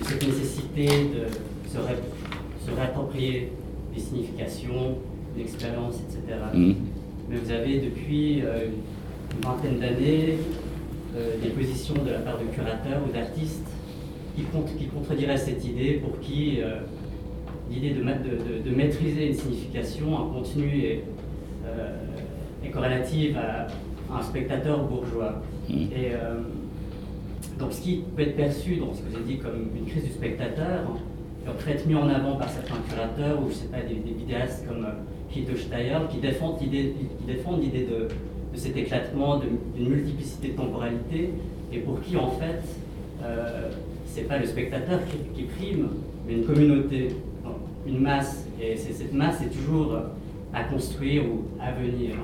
de 0.00 0.04
cette 0.04 0.26
nécessité 0.26 0.86
de 0.86 1.70
se, 1.70 1.78
ré- 1.78 1.94
se 2.66 2.70
réapproprier 2.74 3.52
des 3.94 4.00
significations, 4.00 4.96
l'expérience, 5.36 5.96
etc. 5.96 6.38
Mhm. 6.54 6.74
Mais 7.28 7.36
vous 7.36 7.50
avez 7.50 7.80
depuis 7.80 8.42
euh, 8.42 8.66
une 9.36 9.44
vingtaine 9.46 9.78
d'années 9.80 10.38
euh, 11.16 11.36
des 11.42 11.50
positions 11.50 11.94
de 12.04 12.10
la 12.10 12.18
part 12.20 12.38
de 12.38 12.44
curateurs 12.54 13.02
ou 13.08 13.12
d'artistes 13.12 13.66
qui, 14.36 14.42
contre- 14.44 14.76
qui 14.76 14.86
contrediraient 14.86 15.36
cette 15.36 15.64
idée 15.64 16.00
pour 16.04 16.18
qui 16.20 16.60
euh, 16.60 16.80
l'idée 17.70 17.90
de, 17.90 18.02
ma- 18.02 18.14
de- 18.14 18.30
de- 18.30 18.68
de 18.68 18.74
maîtriser 18.74 19.28
une 19.28 19.34
signification, 19.34 20.18
un 20.18 20.32
contenu 20.32 20.80
est, 20.84 21.04
euh, 21.66 21.88
est 22.02 22.03
corrélative 22.74 23.38
à, 23.38 23.66
un 24.14 24.22
spectateur 24.22 24.84
bourgeois. 24.84 25.42
Mhm. 25.68 25.76
Et 25.76 26.12
euh, 26.12 26.40
donc 27.58 27.72
ce 27.72 27.80
qui 27.80 28.04
peut 28.14 28.22
être 28.22 28.36
perçu 28.36 28.76
dans 28.76 28.92
ce 28.92 29.00
que 29.00 29.16
j'ai 29.16 29.34
dit 29.34 29.38
comme 29.38 29.70
une 29.74 29.86
crise 29.86 30.04
du 30.04 30.10
spectateur, 30.10 30.82
peut 31.52 31.70
être 31.70 31.86
mis 31.86 31.94
en 31.94 32.08
avant 32.08 32.36
par 32.36 32.48
certains 32.48 32.76
curateurs 32.88 33.42
ou 33.42 33.48
je 33.48 33.54
sais 33.54 33.66
pas 33.66 33.80
des, 33.80 33.94
des 33.94 34.14
vidéastes 34.14 34.66
comme 34.66 34.84
euh, 34.84 35.34
Hito 35.34 35.56
Steyer 35.56 35.98
qui 36.10 36.18
défendent 36.18 36.60
l'idée 36.60 36.94
qui 37.18 37.26
défendent 37.26 37.62
l'idée 37.62 37.84
de, 37.84 38.08
de 38.54 38.58
cet 38.58 38.76
éclatement, 38.76 39.38
d'une 39.38 39.88
multiplicité 39.88 40.48
de 40.48 40.56
temporalité 40.56 41.30
et 41.72 41.78
pour 41.78 42.00
qui 42.00 42.16
en 42.16 42.30
fait 42.30 42.62
euh, 43.22 43.70
c'est 44.06 44.28
pas 44.28 44.38
le 44.38 44.46
spectateur 44.46 45.00
qui, 45.06 45.18
qui 45.34 45.48
prime, 45.48 45.88
mais 46.26 46.34
une 46.34 46.44
communauté, 46.44 47.16
une 47.86 48.00
masse 48.00 48.46
et 48.60 48.76
cette 48.76 49.12
masse 49.12 49.42
est 49.42 49.50
toujours 49.50 49.92
euh, 49.92 50.00
à 50.52 50.64
construire 50.64 51.24
ou 51.24 51.42
à 51.60 51.72
venir. 51.72 52.14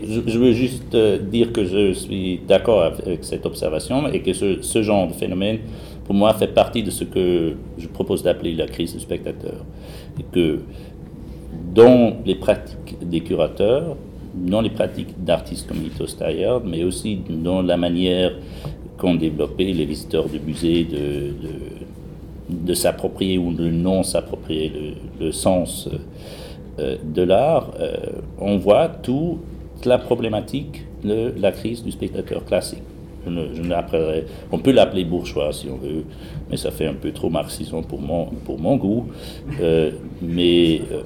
Je 0.00 0.38
veux 0.38 0.52
juste 0.52 0.94
euh, 0.94 1.18
dire 1.18 1.52
que 1.52 1.64
je 1.64 1.92
suis 1.92 2.40
d'accord 2.46 2.82
avec 2.82 3.24
cette 3.24 3.44
observation 3.44 4.06
et 4.08 4.20
que 4.20 4.32
ce, 4.32 4.62
ce 4.62 4.82
genre 4.82 5.08
de 5.08 5.12
phénomène, 5.12 5.58
pour 6.04 6.14
moi, 6.14 6.32
fait 6.34 6.54
partie 6.54 6.82
de 6.82 6.90
ce 6.90 7.04
que 7.04 7.54
je 7.76 7.88
propose 7.88 8.22
d'appeler 8.22 8.54
la 8.54 8.66
crise 8.66 8.94
du 8.94 9.00
spectateur. 9.00 9.64
Et 10.18 10.24
que 10.32 10.60
dans 11.74 12.16
les 12.24 12.36
pratiques 12.36 12.96
des 13.02 13.20
curateurs, 13.20 13.96
dans 14.34 14.60
les 14.60 14.70
pratiques 14.70 15.22
d'artistes 15.22 15.66
comme 15.66 15.78
Ito 15.84 16.06
Steyer, 16.06 16.58
mais 16.64 16.84
aussi 16.84 17.20
dans 17.28 17.62
la 17.62 17.76
manière 17.76 18.32
qu'ont 18.98 19.14
développé 19.14 19.72
les 19.72 19.84
visiteurs 19.84 20.28
de 20.28 20.38
musées 20.38 20.84
de, 20.84 20.96
de, 20.96 22.66
de 22.66 22.74
s'approprier 22.74 23.38
ou 23.38 23.52
de 23.52 23.68
non 23.68 24.02
s'approprier 24.02 24.72
le, 25.20 25.26
le 25.26 25.32
sens 25.32 25.88
euh, 25.92 25.98
de 26.78 27.22
l'art, 27.22 27.72
euh, 27.80 27.96
on 28.38 28.56
voit 28.56 28.88
toute 28.88 29.38
la 29.84 29.98
problématique 29.98 30.84
de 31.04 31.32
la 31.38 31.52
crise 31.52 31.82
du 31.82 31.90
spectateur 31.90 32.44
classique. 32.44 32.82
On 34.50 34.58
peut 34.58 34.72
l'appeler 34.72 35.04
bourgeois 35.04 35.52
si 35.52 35.68
on 35.68 35.76
veut, 35.76 36.04
mais 36.50 36.56
ça 36.56 36.70
fait 36.70 36.86
un 36.86 36.94
peu 36.94 37.12
trop 37.12 37.28
marxisant 37.28 37.82
pour 37.82 38.00
mon, 38.00 38.26
pour 38.26 38.58
mon 38.58 38.76
goût. 38.76 39.08
Euh, 39.60 39.90
mais 40.22 40.80
euh, 40.90 41.02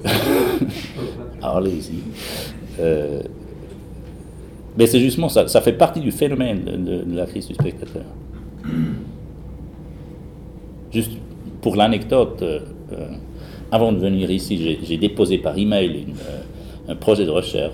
allez-y. 1.41 1.99
Euh, 2.79 3.21
mais 4.77 4.87
c'est 4.87 4.99
justement 4.99 5.27
ça, 5.29 5.47
ça 5.47 5.59
fait 5.61 5.73
partie 5.73 5.99
du 5.99 6.11
phénomène 6.11 6.63
de, 6.63 7.15
la 7.15 7.25
crise 7.25 7.47
du 7.47 7.53
spectateur. 7.55 8.03
Juste 10.91 11.11
pour 11.61 11.75
l'anecdote, 11.75 12.39
euh, 12.41 12.59
euh, 12.91 13.07
avant 13.73 13.91
de 13.91 13.97
venir 13.97 14.29
ici, 14.29 14.77
j'ai- 14.83 14.97
déposé 14.97 15.39
par 15.39 15.57
email 15.57 16.05
euh, 16.29 16.91
un 16.91 16.95
projet 16.95 17.25
de 17.25 17.31
recherche 17.31 17.73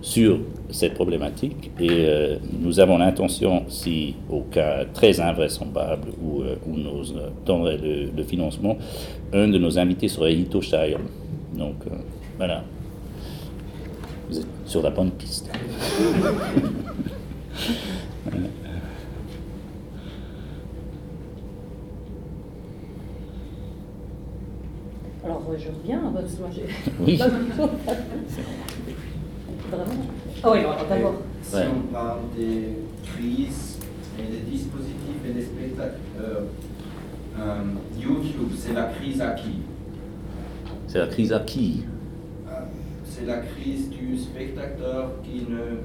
sur 0.00 0.38
cette 0.70 0.94
problématique 0.94 1.70
et 1.78 1.88
euh, 1.90 2.36
nous 2.62 2.80
avons 2.80 2.96
l'intention, 2.96 3.64
si 3.68 4.14
au 4.30 4.40
cas 4.40 4.86
très 4.86 5.20
invraisemblable 5.20 6.08
où, 6.22 6.40
euh, 6.40 6.56
où 6.66 6.78
nous 6.78 7.12
euh, 7.18 8.08
le, 8.16 8.22
financement, 8.22 8.78
un 9.34 9.48
de 9.48 9.58
nos 9.58 9.78
invités 9.78 10.08
serait 10.08 10.34
Hito 10.34 10.62
Shire. 10.62 10.98
Donc 11.52 11.76
voilà, 12.38 12.64
vous 14.30 14.38
êtes 14.38 14.46
sur 14.64 14.80
la 14.80 14.88
bonne 14.90 15.10
piste. 15.10 15.50
Alors, 25.24 25.42
euh, 25.50 25.56
je 25.58 25.68
reviens 25.68 26.00
à 26.06 26.10
votre 26.10 26.28
moi, 26.40 26.50
j'ai- 26.54 26.66
Oui. 27.00 27.16
Vraiment 29.70 30.02
Ah 30.42 30.50
oui, 30.52 30.58
alors 30.58 30.86
d'abord. 30.88 31.14
Si 31.42 31.54
Ouais. 31.56 31.66
on 31.74 31.80
parle 31.92 32.18
des 32.36 32.68
crises 33.02 33.78
et 34.18 34.22
des 34.30 34.42
dispositifs 34.50 35.22
et 35.28 35.32
des 35.32 35.42
spectacles, 35.42 36.00
euh, 36.20 36.40
euh, 37.38 37.62
YouTube, 37.98 38.50
c'est 38.56 38.72
la 38.74 38.84
crise 38.84 39.20
à 39.20 39.30
qui? 39.32 39.60
C'est 40.86 40.98
la 40.98 41.06
crise 41.06 41.32
à 41.32 41.40
qui? 41.40 41.84
Euh, 42.48 42.50
C'est 43.06 43.26
la 43.26 43.38
crise 43.38 43.90
du 43.90 44.18
spectateur 44.18 45.12
qui 45.22 45.46
ne 45.50 45.78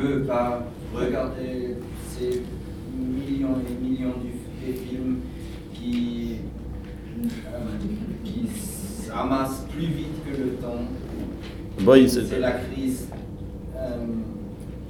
veut 0.00 0.22
pas 0.22 0.62
regarder 0.94 1.76
ces 2.08 2.42
millions 2.96 3.56
et 3.68 3.74
millions 3.84 4.14
de 4.66 4.72
films 4.72 5.16
qui, 5.74 6.21
qui 8.24 8.46
s'amassent 9.06 9.64
plus 9.70 9.86
vite 9.86 10.24
que 10.24 10.36
le 10.42 10.48
temps. 10.54 10.80
Oui, 11.86 12.08
c'est- 12.08 12.38
la 12.38 12.52
crise 12.52 13.08
euh, 13.76 13.96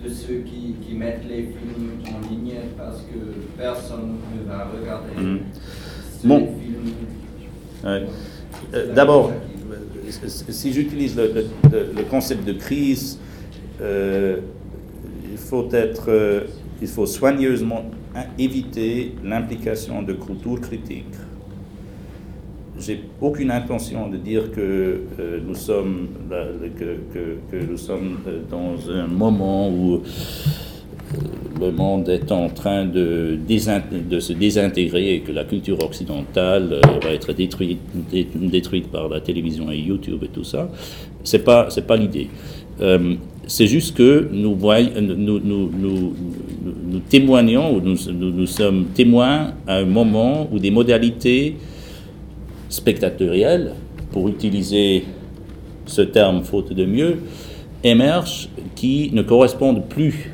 de 0.05 0.09
ceux 0.12 0.39
qui, 0.44 0.74
qui 0.86 0.94
mettent 0.94 1.24
les 1.28 1.43
films 1.43 1.93
en 2.06 2.28
ligne 2.31 2.55
parce 2.77 3.02
que 3.02 3.19
personne 3.56 4.16
ne 4.36 4.48
va 4.48 4.66
regarder 4.66 5.40
ces 6.20 6.27
Bon. 6.28 6.48
Ouais. 7.85 8.06
Euh, 8.74 8.94
D'abord, 8.94 9.31
euh, 9.31 10.28
si 10.28 10.73
j'utilise 10.73 11.16
le, 11.16 11.32
le- 11.73 12.02
concept 12.05 12.47
de 12.47 12.52
crise, 12.52 13.19
euh, 13.81 14.39
il 15.31 15.39
faut 15.39 15.69
être, 15.73 16.05
euh, 16.09 16.40
il 16.81 16.89
faut 16.89 17.06
soigneusement 17.06 17.85
éviter 18.39 19.14
l'implication 19.24 20.02
de 20.02 20.12
culture 20.12 20.60
critique. 20.60 21.06
J'ai 22.84 23.00
aucune 23.20 23.50
intention 23.52 24.09
de 24.09 24.16
dire 24.16 24.50
que 24.50 24.60
euh, 25.20 25.38
nous 25.46 25.54
sommes 25.54 26.09
que, 26.78 27.66
nous 27.70 27.76
sommes 27.76 28.18
euh, 28.26 28.40
dans 28.50 28.74
un 28.90 29.06
moment 29.06 29.68
où 29.70 29.94
euh, 29.94 30.00
le 31.60 31.70
monde 31.70 32.09
est 32.09 32.32
en 32.32 32.48
train 32.48 32.84
de, 32.84 33.38
se 34.18 34.32
désintégrer 34.32 35.14
et 35.14 35.20
que 35.20 35.30
la 35.30 35.44
culture 35.44 35.78
occidentale 35.84 36.80
va 37.02 37.10
être 37.10 37.32
détruite, 37.32 37.78
dé- 38.10 38.26
détruite 38.34 38.88
par 38.88 39.09
la 39.09 39.20
télévision 39.20 39.70
et 39.70 39.78
YouTube 39.78 40.20
et 40.24 40.28
tout 40.28 40.44
ça. 40.44 40.68
C'est 41.22 41.44
pas, 41.44 41.68
c'est 41.70 41.86
pas 41.86 41.96
l'idée. 41.96 42.28
C'est 43.46 43.66
juste 43.68 43.96
que 43.96 44.28
nous, 44.32 44.56
voyons, 44.56 44.90
nous, 45.00 45.14
nous, 45.38 45.70
nous, 45.70 46.12
nous- 46.90 46.98
témoignons, 47.09 47.76
ou 47.76 47.80
nous, 47.80 47.96
nous, 48.12 48.30
nous 48.32 48.46
sommes 48.46 48.86
témoins 48.94 49.52
à 49.66 49.76
un 49.76 49.84
moment 49.84 50.48
où 50.50 50.59
des 50.59 50.70
modalités 50.70 51.54
spectatorielles, 52.73 53.74
pour 54.11 54.28
utiliser 54.28 55.05
ce 55.85 56.03
terme 56.03 56.43
faute 56.43 56.73
de 56.73 56.85
mieux, 56.86 57.19
émergent 57.85 58.49
qui 58.74 59.11
ne 59.12 59.23
correspondent 59.23 59.86
plus 59.89 60.31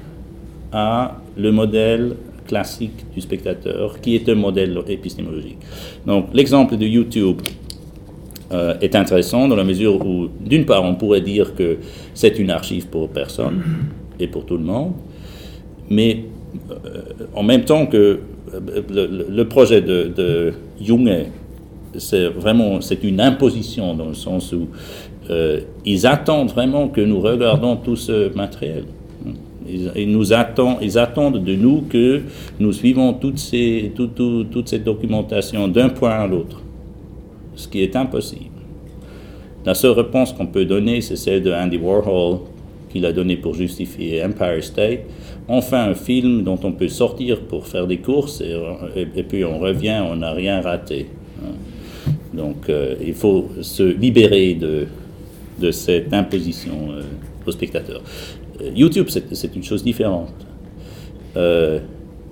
à 0.73 1.21
le 1.37 1.51
modèle 1.51 2.15
classique 2.47 3.05
du 3.13 3.21
spectateur, 3.21 4.01
qui 4.01 4.15
est 4.15 4.29
un 4.29 4.37
modèle 4.37 4.79
épistémologique. 4.89 5.59
Donc 6.07 6.27
l'exemple 6.33 6.77
de 6.77 6.87
YouTube 6.87 7.41
euh, 8.53 8.75
est 8.81 8.95
intéressant 8.95 9.49
dans 9.49 9.57
la 9.57 9.65
mesure 9.65 10.05
où, 10.07 10.29
d'une 10.41 10.65
part, 10.65 10.85
on 10.85 10.95
pourrait 10.95 11.21
dire 11.21 11.55
que 11.57 11.79
c'est 12.15 12.39
une 12.39 12.51
archive 12.51 12.87
pour 12.87 13.09
personne 13.09 13.63
et 14.21 14.29
pour 14.29 14.47
tout 14.47 14.57
le 14.57 14.65
monde, 14.65 14.93
mais 15.91 16.25
euh, 16.71 17.03
en 17.35 17.43
même 17.43 17.65
temps 17.65 17.87
que 17.87 18.21
euh, 18.55 19.21
le 19.29 19.45
projet 19.49 19.83
de, 19.83 20.11
de 20.17 20.53
Junge, 20.81 21.27
c'est 21.97 22.29
vraiment 22.29 22.81
c'est 22.81 23.03
une 23.05 23.21
imposition 23.21 23.95
dans 23.95 24.09
le 24.09 24.15
sens 24.15 24.53
où 24.53 24.69
euh, 25.31 25.61
ils 25.85 26.07
attendent 26.07 26.51
vraiment 26.51 26.89
que 26.89 27.01
nous 27.01 27.21
regardons 27.21 27.77
tout 27.77 27.97
ce 27.97 28.35
matériel. 28.35 28.85
Ils, 29.71 30.11
nous 30.11 30.33
attendent, 30.33 30.79
ils 30.81 30.99
attendent 30.99 31.45
de 31.45 31.55
nous 31.55 31.83
que 31.83 32.23
nous 32.59 32.73
suivons 32.73 33.13
toute 33.13 33.39
cette 33.39 34.85
documentation 34.85 35.69
d'un 35.69 35.91
point 35.91 36.13
à 36.13 36.27
l'autre, 36.27 36.63
ce 37.55 37.69
qui 37.69 37.83
est 37.83 37.95
impossible. 37.95 38.45
La 39.67 39.75
seule 39.75 39.91
réponse 39.91 40.33
qu'on 40.33 40.47
peut 40.47 40.65
donner, 40.65 41.03
c'est 41.03 41.17
celle 41.17 41.43
de 41.43 41.53
Andy 41.53 41.77
Warhol, 41.77 42.39
qu'il 42.89 43.05
a 43.05 43.13
donnée 43.13 43.37
pour 43.37 43.55
justifier 43.55 44.25
Empire 44.25 44.65
State. 44.65 45.01
On 45.47 45.61
fait 45.61 45.77
un 45.77 45.95
film 45.95 46.43
dont 46.43 46.59
on 46.63 46.73
peut 46.73 46.89
sortir 46.89 47.43
pour 47.43 47.67
faire 47.67 47.87
des 47.87 47.99
courses 47.99 48.41
et, 48.41 49.23
puis 49.25 49.45
on 49.45 49.59
revient, 49.59 50.03
on 50.11 50.17
n'a 50.17 50.33
rien 50.33 50.63
raté. 50.63 51.09
Donc 52.39 52.69
euh, 52.69 52.95
il 53.05 53.15
faut 53.15 53.49
se 53.61 53.83
libérer 53.83 54.55
de, 54.55 54.87
cette 55.73 56.15
imposition 56.15 56.93
euh, 56.93 57.03
aux 57.45 57.51
spectateurs. 57.51 58.01
Euh, 58.63 58.71
YouTube, 58.75 59.09
c'est 59.33 59.57
une 59.57 59.65
chose 59.65 59.83
différente. 59.85 60.33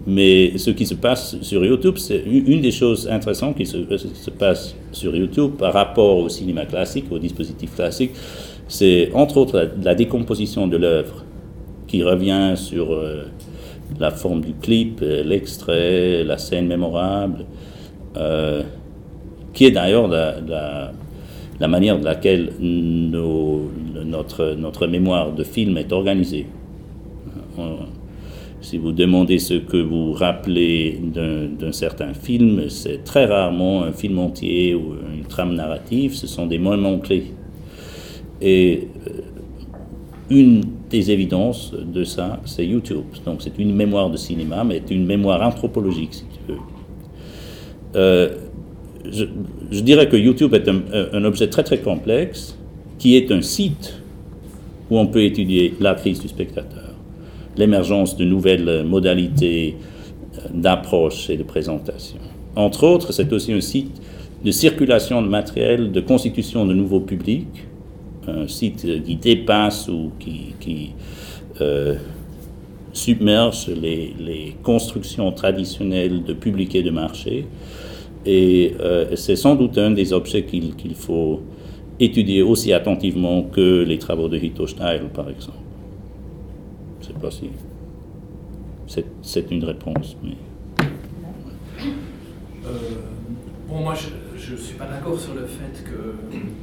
Mais 0.08 0.56
ce 0.56 0.70
qui 0.70 0.86
se 0.86 0.94
passe 0.94 1.36
sur 1.42 1.64
YouTube, 1.64 1.96
c'est 1.96 2.22
une 2.24 2.60
des 2.60 2.70
choses 2.70 3.08
intéressantes 3.08 3.56
qui 3.56 3.66
se, 3.66 3.78
se, 3.98 4.30
passe 4.30 4.76
sur 4.92 5.16
YouTube 5.16 5.52
par 5.58 5.72
rapport 5.72 6.18
au 6.18 6.28
cinéma 6.28 6.64
classique, 6.64 7.06
au 7.10 7.18
dispositif 7.18 7.74
classique, 7.74 8.12
c'est 8.68 9.10
entre 9.14 9.36
autres 9.38 9.68
la, 9.82 9.94
décomposition 9.96 10.68
de 10.68 10.76
l'œuvre 10.76 11.24
qui 11.88 12.04
revient 12.04 12.52
sur 12.54 13.00
la 13.98 14.12
forme 14.12 14.42
du 14.42 14.54
clip, 14.54 15.00
l'extrait, 15.02 16.22
la 16.22 16.38
scène 16.38 16.68
mémorable, 16.68 17.44
qui 19.56 19.64
est 19.64 19.70
d'ailleurs 19.70 20.06
la, 20.06 20.92
manière 21.66 21.98
de 21.98 22.04
laquelle 22.04 22.52
notre, 22.60 24.54
notre 24.54 24.86
mémoire 24.86 25.32
de 25.32 25.42
film 25.44 25.78
est 25.78 25.92
organisée. 25.92 26.46
Si 28.60 28.76
vous 28.76 28.92
demandez 28.92 29.38
ce 29.38 29.54
que 29.54 29.78
vous 29.78 30.12
rappelez 30.12 31.00
d'un 31.02 31.72
certain 31.72 32.12
film, 32.12 32.68
c'est 32.68 33.02
très 33.02 33.24
rarement 33.24 33.82
un 33.82 33.92
film 33.92 34.18
entier 34.18 34.74
ou 34.74 34.94
une 35.14 35.24
trame 35.24 35.54
narrative, 35.54 36.14
ce 36.14 36.26
sont 36.26 36.46
des 36.46 36.58
moments 36.58 36.98
clés. 36.98 37.32
Et 38.42 38.88
une 40.28 40.64
des 40.90 41.10
évidences 41.10 41.72
de 41.72 42.04
ça, 42.04 42.40
c'est 42.44 42.66
YouTube. 42.66 43.04
Donc 43.24 43.40
c'est 43.40 43.58
une 43.58 43.74
mémoire 43.74 44.10
de 44.10 44.18
cinéma, 44.18 44.64
mais 44.64 44.82
c'est 44.86 44.94
une 44.94 45.06
mémoire 45.06 45.40
anthropologique, 45.40 46.12
si 46.12 46.24
tu 46.24 46.52
veux. 46.52 46.58
Euh, 47.94 48.36
je, 49.10 49.80
dirais 49.80 50.08
que 50.08 50.16
YouTube 50.16 50.54
est 50.54 50.68
un, 50.68 51.24
objet 51.24 51.48
très 51.48 51.62
très 51.62 51.78
complexe, 51.78 52.56
qui 52.98 53.16
est 53.16 53.30
un 53.30 53.42
site 53.42 53.94
où 54.90 54.98
on 54.98 55.06
peut 55.06 55.22
étudier 55.22 55.74
la 55.80 55.94
crise 55.94 56.20
du 56.20 56.28
spectateur 56.28 56.86
l'émergence 57.56 58.16
de 58.16 58.24
nouvelles 58.24 58.84
modalités 58.84 59.76
d'approche 60.52 61.30
et 61.30 61.36
de 61.36 61.42
présentation. 61.42 62.18
Entre 62.54 62.84
autres, 62.84 63.12
c'est 63.12 63.32
aussi 63.32 63.52
un 63.52 63.60
site 63.60 64.00
de 64.44 64.50
circulation 64.50 65.22
de 65.22 65.28
matériel, 65.28 65.92
de 65.92 66.00
constitution 66.00 66.66
de 66.66 66.74
nouveaux 66.74 67.00
publics, 67.00 67.66
un 68.28 68.48
site 68.48 69.04
qui 69.04 69.16
dépasse 69.16 69.88
ou 69.88 70.10
qui, 70.18 70.92
euh, 71.60 71.96
submerge 72.92 73.68
les, 73.68 74.56
constructions 74.62 75.30
traditionnelles 75.32 76.24
de 76.24 76.32
public 76.32 76.74
et 76.74 76.82
de 76.82 76.90
marché. 76.90 77.46
Et 78.26 78.74
euh, 78.80 79.14
c'est 79.14 79.36
sans 79.36 79.54
doute 79.54 79.78
un 79.78 79.92
des 79.92 80.12
objets 80.12 80.44
qu'il 80.44 80.74
qu 80.74 80.92
faut 80.94 81.42
étudier 82.00 82.42
aussi 82.42 82.72
attentivement 82.72 83.44
que 83.44 83.84
les 83.84 83.98
travaux 83.98 84.28
de 84.28 84.36
Hito 84.36 84.66
Steil, 84.66 85.00
par 85.14 85.30
exemple. 85.30 85.58
Pas 87.20 87.30
si 87.30 87.48
c'est 89.22 89.50
une 89.50 89.64
réponse. 89.64 90.16
Euh, 92.66 92.68
bon, 93.68 93.80
moi, 93.80 93.94
je 94.36 94.52
ne 94.52 94.58
suis 94.58 94.74
pas 94.74 94.86
d'accord 94.86 95.18
sur 95.18 95.34
le 95.34 95.46
fait 95.46 95.82
que, 95.84 96.14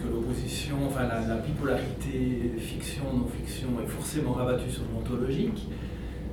l'opposition, 0.07 0.75
enfin 0.85 1.07
la, 1.07 1.27
la, 1.27 1.41
bipolarité 1.41 2.53
fiction-non-fiction 2.59 3.69
est 3.83 3.89
forcément 3.89 4.33
rabattue 4.33 4.69
sur 4.69 4.83
l'ontologique. 4.93 5.67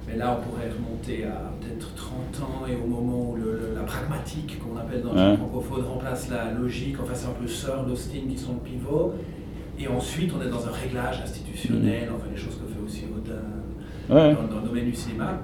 Mais 0.06 0.16
là, 0.16 0.38
on 0.38 0.48
pourrait 0.48 0.70
remonter 0.70 1.24
à 1.24 1.52
peut-être 1.60 1.94
30 1.94 2.42
ans 2.42 2.66
et 2.68 2.76
au 2.76 2.86
moment 2.86 3.30
où 3.30 3.36
le, 3.36 3.49
pragmatique, 3.90 4.58
qu'on 4.60 4.76
appelle 4.76 5.02
dans 5.02 5.12
le 5.12 5.36
francophone, 5.36 5.84
remplace 5.84 6.30
la 6.30 6.52
logique. 6.52 6.96
Enfin, 7.02 7.12
c'est 7.14 7.26
un 7.26 7.32
peu 7.40 7.48
Searle, 7.48 7.90
Austin 7.90 8.28
qui 8.30 8.38
sont 8.38 8.54
le 8.54 8.60
pivot. 8.60 9.14
Et 9.78 9.88
ensuite, 9.88 10.32
on 10.36 10.42
est 10.42 10.50
dans 10.50 10.66
un 10.66 10.70
réglage 10.70 11.20
institutionnel, 11.22 12.08
mmh. 12.08 12.14
enfin, 12.14 12.26
les 12.30 12.40
choses 12.40 12.56
que 12.56 12.72
fait 12.72 12.84
aussi 12.84 13.04
Audin 13.16 14.14
ouais. 14.14 14.34
dans, 14.34 14.54
dans, 14.54 14.60
le 14.60 14.68
domaine 14.68 14.84
du 14.84 14.94
cinéma. 14.94 15.40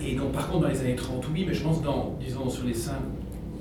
Et 0.00 0.14
donc, 0.14 0.32
par 0.32 0.48
contre, 0.48 0.62
dans 0.62 0.68
les 0.68 0.80
années 0.80 0.96
30, 0.96 1.26
oui, 1.32 1.44
mais 1.46 1.54
je 1.54 1.62
pense, 1.62 1.82
dans, 1.82 2.16
disons, 2.20 2.48
sur 2.48 2.64
les 2.64 2.74
5, 2.74 2.94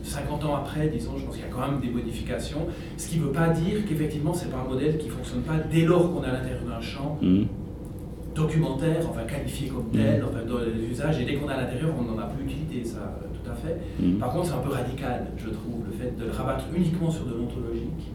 50 0.03 0.45
ans 0.45 0.55
après, 0.55 0.87
disons, 0.87 1.17
je 1.17 1.25
pense 1.25 1.35
qu'il 1.35 1.43
y 1.43 1.47
a 1.47 1.51
quand 1.51 1.67
même 1.67 1.81
des 1.81 1.89
modifications. 1.89 2.67
Ce 2.97 3.07
qui 3.07 3.17
ne 3.17 3.25
veut 3.25 3.31
pas 3.31 3.49
dire 3.49 3.85
qu'effectivement, 3.87 4.33
ce 4.33 4.45
n'est 4.45 4.51
pas 4.51 4.59
un 4.59 4.69
modèle 4.69 4.97
qui 4.97 5.07
ne 5.07 5.11
fonctionne 5.11 5.41
pas 5.41 5.57
dès 5.57 5.81
lors 5.81 6.13
qu'on 6.13 6.23
est 6.23 6.29
à 6.29 6.33
l'intérieur 6.33 6.63
d'un 6.63 6.81
champ 6.81 7.17
mmh. 7.21 7.43
documentaire, 8.35 9.09
enfin 9.09 9.23
qualifié 9.23 9.69
comme 9.69 9.89
tel, 9.91 10.21
mmh. 10.21 10.25
enfin, 10.25 10.45
dans 10.47 10.59
les 10.59 10.91
usages, 10.91 11.19
et 11.19 11.25
dès 11.25 11.35
qu'on 11.35 11.49
est 11.49 11.53
à 11.53 11.61
l'intérieur, 11.61 11.93
on 11.99 12.03
n'en 12.03 12.19
a 12.19 12.27
plus 12.27 12.45
utilité, 12.45 12.85
ça, 12.87 13.17
tout 13.45 13.51
à 13.51 13.55
fait. 13.55 13.77
Mmh. 13.99 14.17
Par 14.17 14.31
contre, 14.31 14.47
c'est 14.47 14.53
un 14.53 14.59
peu 14.59 14.69
radical, 14.69 15.27
je 15.37 15.49
trouve, 15.49 15.85
le 15.85 15.91
fait 15.91 16.17
de 16.17 16.25
le 16.25 16.31
rabattre 16.31 16.65
uniquement 16.75 17.11
sur 17.11 17.25
de 17.25 17.33
l'ontologique, 17.33 18.11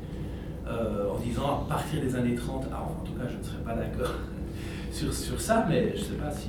euh, 0.66 1.10
en 1.10 1.18
disant 1.18 1.64
à 1.64 1.66
partir 1.68 2.00
des 2.00 2.14
années 2.14 2.34
30, 2.34 2.66
alors 2.66 2.96
en 3.00 3.04
tout 3.04 3.12
cas, 3.12 3.28
je 3.28 3.38
ne 3.38 3.42
serais 3.42 3.62
pas 3.64 3.74
d'accord 3.74 4.14
sur, 4.92 5.12
sur 5.12 5.40
ça, 5.40 5.66
mais 5.68 5.92
je 5.94 6.00
ne 6.00 6.04
sais 6.04 6.14
pas 6.14 6.30
si. 6.30 6.48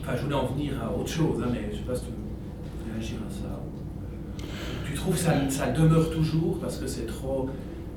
Enfin, 0.00 0.12
je 0.16 0.22
voulais 0.22 0.34
en 0.34 0.46
venir 0.46 0.72
à 0.82 0.96
autre 0.96 1.08
chose, 1.08 1.42
hein, 1.42 1.48
mais 1.52 1.68
je 1.70 1.76
ne 1.76 1.80
sais 1.80 1.86
pas 1.86 1.94
si 1.94 2.04
tu 2.04 2.10
veux 2.10 2.92
réagir 2.92 3.18
à 3.26 3.30
ça. 3.32 4.44
Tu 4.84 4.94
trouves 4.94 5.14
que 5.14 5.20
ça, 5.20 5.32
ça 5.50 5.70
demeure 5.70 6.10
toujours 6.10 6.58
parce 6.60 6.78
que 6.78 6.86
c'est 6.86 7.06
trop 7.06 7.48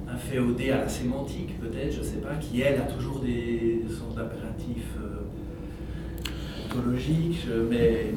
inféodé 0.10 0.72
à 0.72 0.80
la 0.80 0.90
sémantique, 0.90 1.58
peut-être, 1.60 1.94
je 1.94 2.00
ne 2.00 2.04
sais 2.04 2.18
pas, 2.18 2.36
qui 2.36 2.62
elle 2.62 2.82
a 2.82 2.86
toujours 2.86 3.20
des 3.20 3.82
sortes 3.90 4.16
d'impératifs 4.16 4.98
euh, 5.00 5.22
ontologiques, 6.66 7.48
mais 7.70 8.14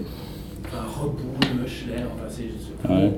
Reboul, 0.82 1.60
Meuchler, 1.60 2.02
enfin, 2.12 2.28
c'est 2.28 2.92
ouais. 2.92 3.12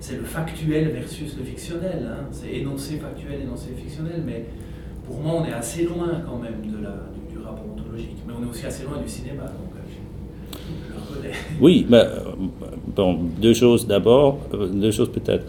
c'est 0.00 0.16
le 0.16 0.24
factuel 0.24 0.88
versus 0.88 1.36
le 1.38 1.44
fictionnel, 1.44 2.08
hein. 2.08 2.26
c'est 2.30 2.52
énoncé 2.54 2.98
factuel, 2.98 3.42
énoncé 3.42 3.70
fictionnel, 3.76 4.22
mais 4.24 4.46
pour 5.06 5.20
moi, 5.20 5.42
on 5.42 5.44
est 5.44 5.52
assez 5.52 5.84
loin 5.84 6.22
quand 6.26 6.38
même 6.38 6.62
de 6.62 6.82
la, 6.82 7.08
du, 7.12 7.36
du 7.36 7.44
rapport 7.44 7.66
ontologique, 7.72 8.16
mais 8.26 8.34
on 8.38 8.46
est 8.46 8.50
aussi 8.50 8.66
assez 8.66 8.84
loin 8.84 8.98
du 9.02 9.08
cinéma. 9.08 9.42
Donc, 9.44 9.74
oui, 11.60 11.86
mais, 11.88 12.04
bon, 12.94 13.18
deux 13.40 13.54
choses 13.54 13.86
d'abord, 13.86 14.38
deux 14.52 14.90
choses 14.90 15.10
peut-être. 15.10 15.44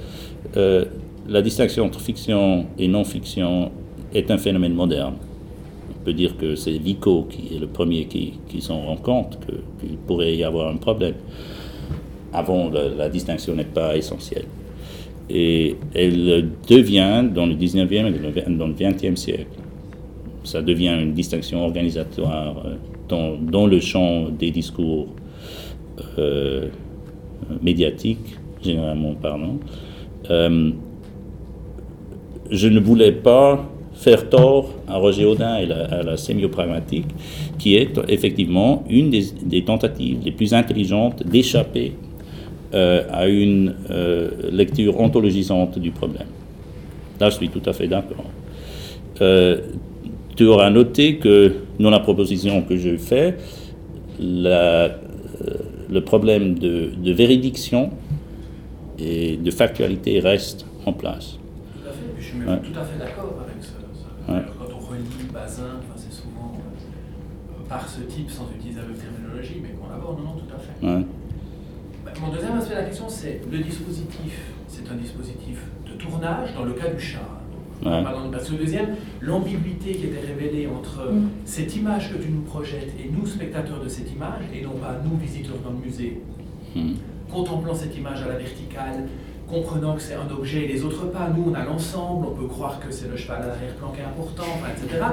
Euh, 0.55 0.85
la 1.27 1.41
distinction 1.41 1.85
entre 1.85 1.99
fiction 1.99 2.67
et 2.77 2.87
non-fiction 2.87 3.71
est 4.13 4.29
un 4.31 4.37
phénomène 4.37 4.73
moderne. 4.73 5.15
Peut 6.05 6.13
dire 6.13 6.37
que 6.37 6.55
c'est 6.55 6.77
Vico 6.77 7.23
qui 7.27 7.55
est 7.55 7.59
le 7.59 7.65
premier 7.65 8.05
qui, 8.05 8.61
s'en 8.61 8.79
rend 8.85 8.97
compte 8.97 9.39
qu'il 9.79 9.97
pourrait 9.97 10.35
y 10.35 10.43
avoir 10.43 10.67
un 10.69 10.77
problème. 10.77 11.15
Avant, 12.31 12.69
la, 12.69 13.09
distinction 13.09 13.55
n'est 13.55 13.63
pas 13.63 13.97
essentielle. 13.97 14.45
Et 15.31 15.75
elle 15.95 16.49
devient, 16.69 17.25
dans 17.33 17.47
le 17.47 17.55
19e 17.55 18.05
et 18.05 18.51
dans 18.55 18.67
le 18.67 18.73
20e 18.73 19.15
siècle, 19.15 19.47
ça 20.43 20.61
devient 20.61 20.95
une 21.01 21.13
distinction 21.13 21.65
organisatoire 21.65 22.63
euh, 22.65 23.35
dans, 23.39 23.65
le 23.65 23.79
champ 23.79 24.29
des 24.29 24.51
discours 24.51 25.07
euh, 26.19 26.67
médiatique, 27.63 28.37
généralement 28.63 29.15
parlant. 29.15 29.57
Euh, 30.29 30.69
je 32.51 32.67
ne 32.67 32.79
voulais 32.79 33.11
pas 33.11 33.65
faire 33.95 34.29
tort 34.29 34.69
à 34.87 34.97
Roger 34.97 35.25
Audin 35.25 35.57
et 35.57 35.65
la, 35.65 35.85
à 35.85 36.03
la 36.03 36.17
sémiopragmatique, 36.17 37.07
qui 37.57 37.75
est 37.75 37.99
effectivement 38.07 38.83
une 38.89 39.09
des, 39.09 39.25
des 39.43 39.63
tentatives 39.63 40.19
les 40.23 40.31
plus 40.31 40.53
intelligentes 40.53 41.25
d'échapper 41.25 41.93
euh, 42.73 43.03
à 43.11 43.27
une 43.27 43.73
euh, 43.89 44.29
lecture 44.51 44.99
ontologisante 44.99 45.79
du 45.79 45.91
problème. 45.91 46.27
Là, 47.21 47.29
je 47.29 47.35
suis 47.35 47.47
tout 47.49 47.61
à 47.65 47.71
fait 47.71 47.87
d'accord. 47.87 48.25
Euh, 49.21 49.61
tu 50.35 50.45
auras 50.45 50.69
noté 50.69 51.17
que 51.17 51.53
dans 51.79 51.89
la 51.89 52.01
proposition 52.01 52.63
que 52.63 52.75
je 52.75 52.97
fais, 52.97 53.37
la, 54.19 54.89
le 55.89 56.01
problème 56.01 56.59
de, 56.59 56.89
de, 56.97 57.11
véridiction 57.13 57.91
et 58.99 59.37
de 59.37 59.51
factualité 59.51 60.19
reste 60.19 60.65
en 60.85 60.91
place. 60.91 61.37
Tout 61.73 61.87
à 61.87 61.91
fait, 61.91 61.99
je 62.19 62.23
suis 62.25 62.37
même 62.37 62.49
ouais. 62.49 62.57
tout 62.57 62.77
à 62.77 62.83
fait 62.83 62.99
d'accord 62.99 63.35
avec 63.41 63.63
ça. 63.63 63.73
ça. 63.93 64.33
Ouais. 64.33 64.41
Quand 64.59 64.75
on 64.75 64.85
relit 64.89 65.03
Bazin, 65.31 65.79
c'est 65.95 66.11
souvent 66.11 66.53
euh, 66.55 67.53
par 67.67 67.87
ce 67.87 68.01
type, 68.01 68.29
sans 68.29 68.49
utiliser 68.55 68.79
la 68.79 68.85
terminologie, 68.93 69.61
mais 69.61 69.69
qu'on 69.69 69.89
l'aborde, 69.89 70.19
non, 70.19 70.25
non, 70.25 70.35
tout 70.35 70.53
à 70.53 70.59
fait. 70.59 70.85
Ouais. 70.85 71.05
Bah, 72.05 72.11
mon 72.21 72.31
deuxième 72.31 72.57
aspect 72.57 72.75
de 72.75 72.79
la 72.79 72.85
question, 72.85 73.05
c'est 73.09 73.41
le 73.51 73.57
dispositif. 73.59 74.51
C'est 74.67 74.89
un 74.91 74.95
dispositif 74.95 75.59
de 75.85 75.93
tournage 75.93 76.53
dans 76.53 76.65
le 76.65 76.73
cas 76.73 76.87
du 76.89 76.99
chat. 76.99 77.19
Ouais. 77.83 78.03
Parce 78.31 78.47
que 78.47 78.53
le 78.53 78.59
deuxième, 78.59 78.95
l'ambiguïté 79.21 79.93
qui 79.93 80.05
était 80.05 80.25
révélée 80.25 80.67
entre 80.67 81.11
mmh. 81.11 81.29
cette 81.45 81.75
image 81.75 82.13
que 82.13 82.17
tu 82.17 82.29
nous 82.29 82.41
projettes 82.41 82.93
et 82.99 83.09
nous, 83.09 83.25
spectateurs 83.25 83.83
de 83.83 83.89
cette 83.89 84.11
image, 84.11 84.43
et 84.53 84.61
non 84.61 84.71
pas 84.71 84.99
nous, 85.03 85.17
visiteurs 85.17 85.57
dans 85.63 85.71
le 85.71 85.85
musée, 85.85 86.21
mmh. 86.75 86.93
contemplant 87.31 87.75
cette 87.75 87.97
image 87.97 88.21
à 88.23 88.29
la 88.29 88.37
verticale, 88.37 89.07
comprenant 89.47 89.95
que 89.95 90.01
c'est 90.01 90.15
un 90.15 90.29
objet 90.31 90.63
et 90.63 90.67
les 90.67 90.83
autres 90.83 91.05
pas. 91.05 91.29
Nous, 91.35 91.51
on 91.51 91.53
a 91.53 91.63
l'ensemble, 91.63 92.27
on 92.27 92.35
peut 92.35 92.47
croire 92.47 92.79
que 92.79 92.91
c'est 92.91 93.07
le 93.09 93.17
cheval 93.17 93.43
à 93.43 93.47
l'arrière-plan 93.47 93.91
qui 93.91 94.01
est 94.01 94.03
important, 94.03 94.43
etc. 94.71 95.03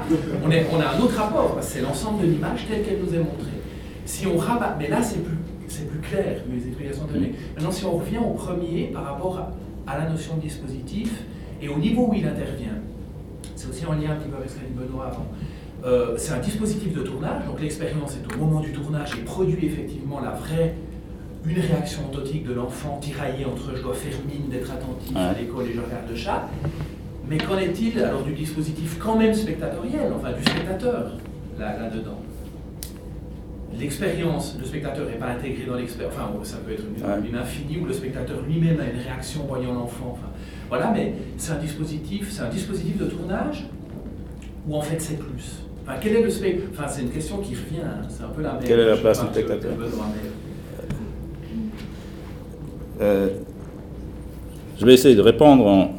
On, 0.45 0.81
a 0.81 0.97
un 0.97 1.01
autre 1.01 1.17
rapport, 1.17 1.59
c'est 1.61 1.83
l'ensemble 1.83 2.23
de 2.23 2.29
l'image 2.29 2.67
telle 2.69 2.83
qu'elle 2.83 3.01
nous 3.01 3.15
est 3.15 3.19
montrée. 3.19 3.61
Si 4.05 4.27
on 4.27 4.37
rabat, 4.37 4.77
mais 4.79 4.89
là, 4.89 5.03
c'est 5.03 5.23
plus, 5.23 5.37
c'est 5.69 5.89
plus 5.89 6.01
clair, 6.01 6.43
mes 6.49 6.57
explications 6.57 7.05
données. 7.05 7.35
Maintenant, 7.55 7.73
si 7.73 7.85
on 7.85 7.97
revient 7.99 8.19
au 8.19 8.33
premier 8.33 8.85
par 8.93 9.05
rapport 9.05 9.39
à, 9.39 9.93
à 9.93 9.99
la 9.99 10.09
notion 10.09 10.37
de 10.37 10.41
dispositif, 10.41 11.25
et 11.61 11.69
au 11.69 11.79
niveau 11.79 12.09
où 12.09 12.15
il 12.15 12.27
intervient, 12.27 12.79
c'est 13.55 13.69
aussi 13.69 13.87
en 13.87 13.93
lien 13.93 14.13
un 14.13 14.17
petit 14.17 14.29
peu 14.29 14.37
avec 14.37 14.51
ce 14.51 14.57
qu'a 14.57 14.67
dit 14.67 14.75
Benoît 14.75 15.07
avant, 15.07 15.27
euh, 15.85 16.15
c'est 16.17 16.33
un 16.33 16.39
dispositif 16.39 16.93
de 16.93 17.03
tournage, 17.03 17.45
donc 17.47 17.61
l'expérience 17.61 18.17
est 18.17 18.35
au 18.35 18.39
moment 18.39 18.61
du 18.61 18.73
tournage 18.73 19.17
et 19.19 19.23
produit 19.23 19.67
effectivement 19.67 20.21
la 20.21 20.31
vraie, 20.31 20.75
une 21.45 21.59
réaction 21.61 22.03
ontotique 22.09 22.47
de 22.47 22.55
l'enfant 22.55 22.99
tiraillé 23.01 23.45
entre 23.45 23.75
je 23.77 23.83
dois 23.83 23.95
faire 23.95 24.15
mine 24.27 24.49
d'être 24.49 24.71
attentif 24.71 25.17
à 25.17 25.33
l'école 25.39 25.67
et 25.67 25.75
je 25.75 25.81
regarde 25.81 26.09
le 26.09 26.17
chat. 26.17 26.49
Mais 27.29 27.39
qu'en 27.39 27.59
est-il 27.59 27.99
alors 28.01 28.23
du 28.23 28.33
dispositif 28.33 28.99
quand 28.99 29.17
même 29.17 29.35
spectatoriel, 29.35 30.13
enfin 30.15 30.33
du 30.33 30.43
spectateur 30.43 31.13
là-dedans? 31.59 32.21
L'expérience, 33.79 34.57
le 34.61 34.67
spectateur 34.67 35.07
n'est 35.07 35.17
pas 35.17 35.29
intégré 35.29 35.65
dans 35.65 35.77
l'expérience, 35.77 36.13
enfin 36.15 36.31
ça 36.43 36.59
peut 36.59 36.73
être 36.73 36.85
une, 36.85 37.27
une 37.27 37.37
infinie 37.37 37.79
où 37.79 37.87
le 37.87 37.93
spectateur 37.93 38.43
lui-même 38.47 38.79
a 38.81 38.85
une 38.85 39.01
réaction 39.01 39.45
voyant 39.45 39.73
l'enfant. 39.73 40.13
Enfin, 40.13 40.31
voilà, 40.69 40.91
mais 40.95 41.15
c'est 41.39 41.53
un 41.53 41.59
dispositif, 41.59 42.31
c'est 42.31 42.43
un 42.43 42.51
dispositif 42.51 42.99
de 42.99 43.07
tournage 43.07 43.65
ou 44.69 44.77
en 44.77 44.83
fait 44.83 45.01
c'est 45.01 45.19
plus? 45.19 45.63
Enfin, 45.85 45.97
quel 46.01 46.17
est 46.17 46.23
le 46.23 46.31
spectateur 46.31 46.69
Enfin, 46.73 46.89
c'est 46.89 47.03
une 47.03 47.11
question 47.11 47.39
qui 47.39 47.55
revient, 47.55 47.83
hein. 47.83 48.07
c'est 48.09 48.23
un 48.23 48.29
peu 48.29 48.43
la 48.43 48.53
même. 48.53 48.63
Quelle 48.63 48.81
est 48.81 48.91
la 48.91 48.97
place 48.97 49.21
du 49.21 49.27
spectateur? 49.29 49.73
Euh, 53.03 53.29
Je 54.79 54.87
vais 54.87 54.95
essayer 54.95 55.15
de 55.15 55.21
répondre 55.21 55.67
en, 55.67 55.91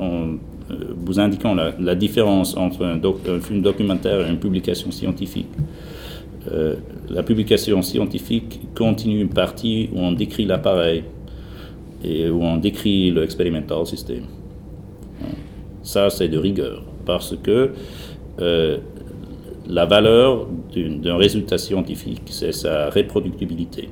euh, 0.00 0.74
vous 0.96 1.18
indiquant 1.18 1.54
la, 1.54 1.94
différence 1.94 2.56
entre 2.56 2.84
un, 2.84 3.40
film 3.40 3.62
documentaire 3.62 4.26
et 4.26 4.30
une 4.30 4.38
publication 4.38 4.90
scientifique. 4.90 5.48
Euh, 6.50 6.76
la 7.10 7.22
publication 7.22 7.82
scientifique 7.82 8.60
continue 8.74 9.20
une 9.20 9.28
partie 9.28 9.90
où 9.92 9.98
on 9.98 10.12
décrit 10.12 10.46
l'appareil 10.46 11.04
et 12.04 12.30
où 12.30 12.42
on 12.42 12.56
décrit 12.56 13.10
le 13.10 13.24
experimental 13.24 13.86
system. 13.86 14.22
Ça, 15.82 16.08
c'est 16.08 16.28
de 16.28 16.38
rigueur, 16.38 16.82
parce 17.04 17.34
que 17.42 17.72
la 19.68 19.86
valeur 19.86 20.46
d'un 20.74 21.16
résultat 21.16 21.58
scientifique, 21.58 22.22
c'est 22.26 22.52
sa 22.52 22.90
reproductibilité. 22.90 23.88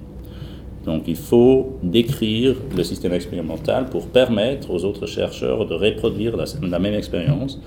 Donc 0.89 1.03
il 1.07 1.17
faut 1.17 1.77
décrire 1.83 2.57
le 2.75 2.83
système 2.83 3.13
expérimental 3.13 3.91
pour 3.91 4.07
permettre 4.07 4.71
aux 4.71 4.87
autres 4.87 5.05
chercheurs 5.05 5.67
de 5.67 5.75
reproduire 5.75 6.35
la, 6.35 6.79
même 6.79 6.95
expérience 6.95 7.61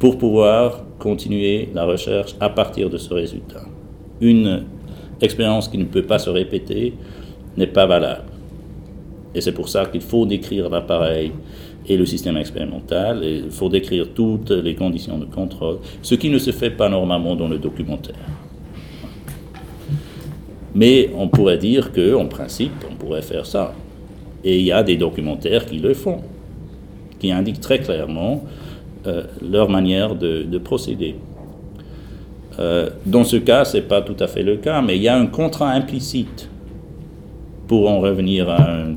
pour 0.00 0.18
pouvoir 0.18 0.82
continuer 0.98 1.68
la 1.72 1.84
recherche 1.84 2.34
à 2.40 2.48
partir 2.48 2.90
de 2.90 2.98
ce 2.98 3.14
résultat. 3.14 3.62
Une 4.20 4.64
expérience 5.20 5.68
qui 5.68 5.78
ne 5.78 5.84
peut 5.84 6.02
pas 6.02 6.18
se 6.18 6.28
répéter 6.28 6.94
n'est 7.56 7.68
pas 7.68 7.86
valable. 7.86 8.24
Et 9.32 9.40
c'est 9.40 9.52
pour 9.52 9.68
ça 9.68 9.86
qu'il 9.86 10.00
faut 10.00 10.26
décrire 10.26 10.68
l'appareil 10.68 11.30
et 11.88 11.96
le 11.96 12.04
système 12.04 12.36
expérimental. 12.36 13.22
Et 13.22 13.36
il 13.44 13.50
faut 13.52 13.68
décrire 13.68 14.08
toutes 14.12 14.50
les 14.50 14.74
conditions 14.74 15.18
de 15.18 15.26
contrôle, 15.26 15.78
ce 16.02 16.16
qui 16.16 16.30
ne 16.30 16.38
se 16.38 16.50
fait 16.50 16.70
pas 16.70 16.88
normalement 16.88 17.36
dans 17.36 17.46
le 17.46 17.58
documentaire. 17.58 18.16
Mais 20.76 21.10
on 21.16 21.26
pourrait 21.26 21.58
dire 21.58 21.90
qu'en 21.92 22.26
principe, 22.26 22.72
on 22.88 22.94
pourrait 22.94 23.22
faire 23.22 23.46
ça. 23.46 23.74
Et 24.44 24.58
il 24.58 24.64
y 24.64 24.72
a 24.72 24.84
des 24.84 24.96
documentaires 24.96 25.66
qui 25.66 25.78
le 25.78 25.94
font, 25.94 26.20
qui 27.18 27.32
indiquent 27.32 27.60
très 27.60 27.80
clairement 27.80 28.44
euh, 29.08 29.24
leur 29.42 29.68
manière 29.68 30.14
de, 30.14 30.58
procéder. 30.58 31.16
Euh, 32.60 32.90
dans 33.04 33.24
ce 33.24 33.36
cas, 33.36 33.64
ce 33.64 33.78
n'est 33.78 33.82
pas 33.82 34.02
tout 34.02 34.16
à 34.20 34.28
fait 34.28 34.44
le 34.44 34.56
cas, 34.56 34.80
mais 34.82 34.96
il 34.96 35.02
y 35.02 35.08
a 35.08 35.16
un 35.16 35.26
contrat 35.26 35.70
implicite 35.70 36.48
pour 37.66 37.90
en 37.90 37.98
revenir 37.98 38.48
à 38.48 38.70
un 38.70 38.94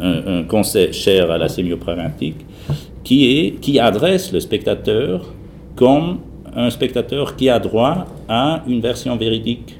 un, 0.00 0.42
concept 0.44 0.94
cher 0.94 1.30
à 1.30 1.38
la 1.38 1.48
sémiopragmatique, 1.48 2.46
qui, 3.04 3.54
qui 3.60 3.78
adresse 3.78 4.32
le 4.32 4.40
spectateur 4.40 5.32
comme 5.76 6.18
un 6.54 6.70
spectateur 6.70 7.36
qui 7.36 7.48
a 7.48 7.58
droit 7.58 8.06
à 8.28 8.62
une 8.66 8.80
version 8.80 9.16
véridique 9.16 9.76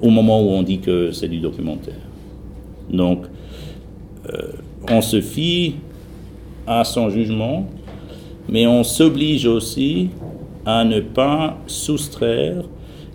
au 0.00 0.10
moment 0.10 0.40
où 0.42 0.50
on 0.50 0.62
dit 0.62 0.78
que 0.78 1.12
c'est 1.12 1.28
du 1.28 1.38
documentaire. 1.38 2.00
Donc, 2.90 3.24
euh, 4.28 4.52
on 4.90 5.00
se 5.00 5.20
fie 5.20 5.76
à 6.66 6.84
son 6.84 7.10
jugement, 7.10 7.66
mais 8.48 8.66
on 8.66 8.84
s'oblige 8.84 9.46
aussi 9.46 10.10
à 10.64 10.84
ne 10.84 11.00
pas 11.00 11.58
soustraire 11.66 12.64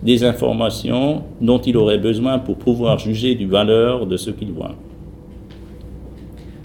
des 0.02 0.24
informations 0.24 1.24
dont 1.40 1.60
il 1.60 1.78
aurait 1.78 1.98
besoin 1.98 2.40
pour 2.40 2.58
pouvoir 2.58 3.00
juger 3.00 3.36
du 3.36 3.48
valeur 3.48 4.06
de 4.06 4.18
ce 4.18 4.32
qu'il 4.32 4.52
voit. 4.52 4.76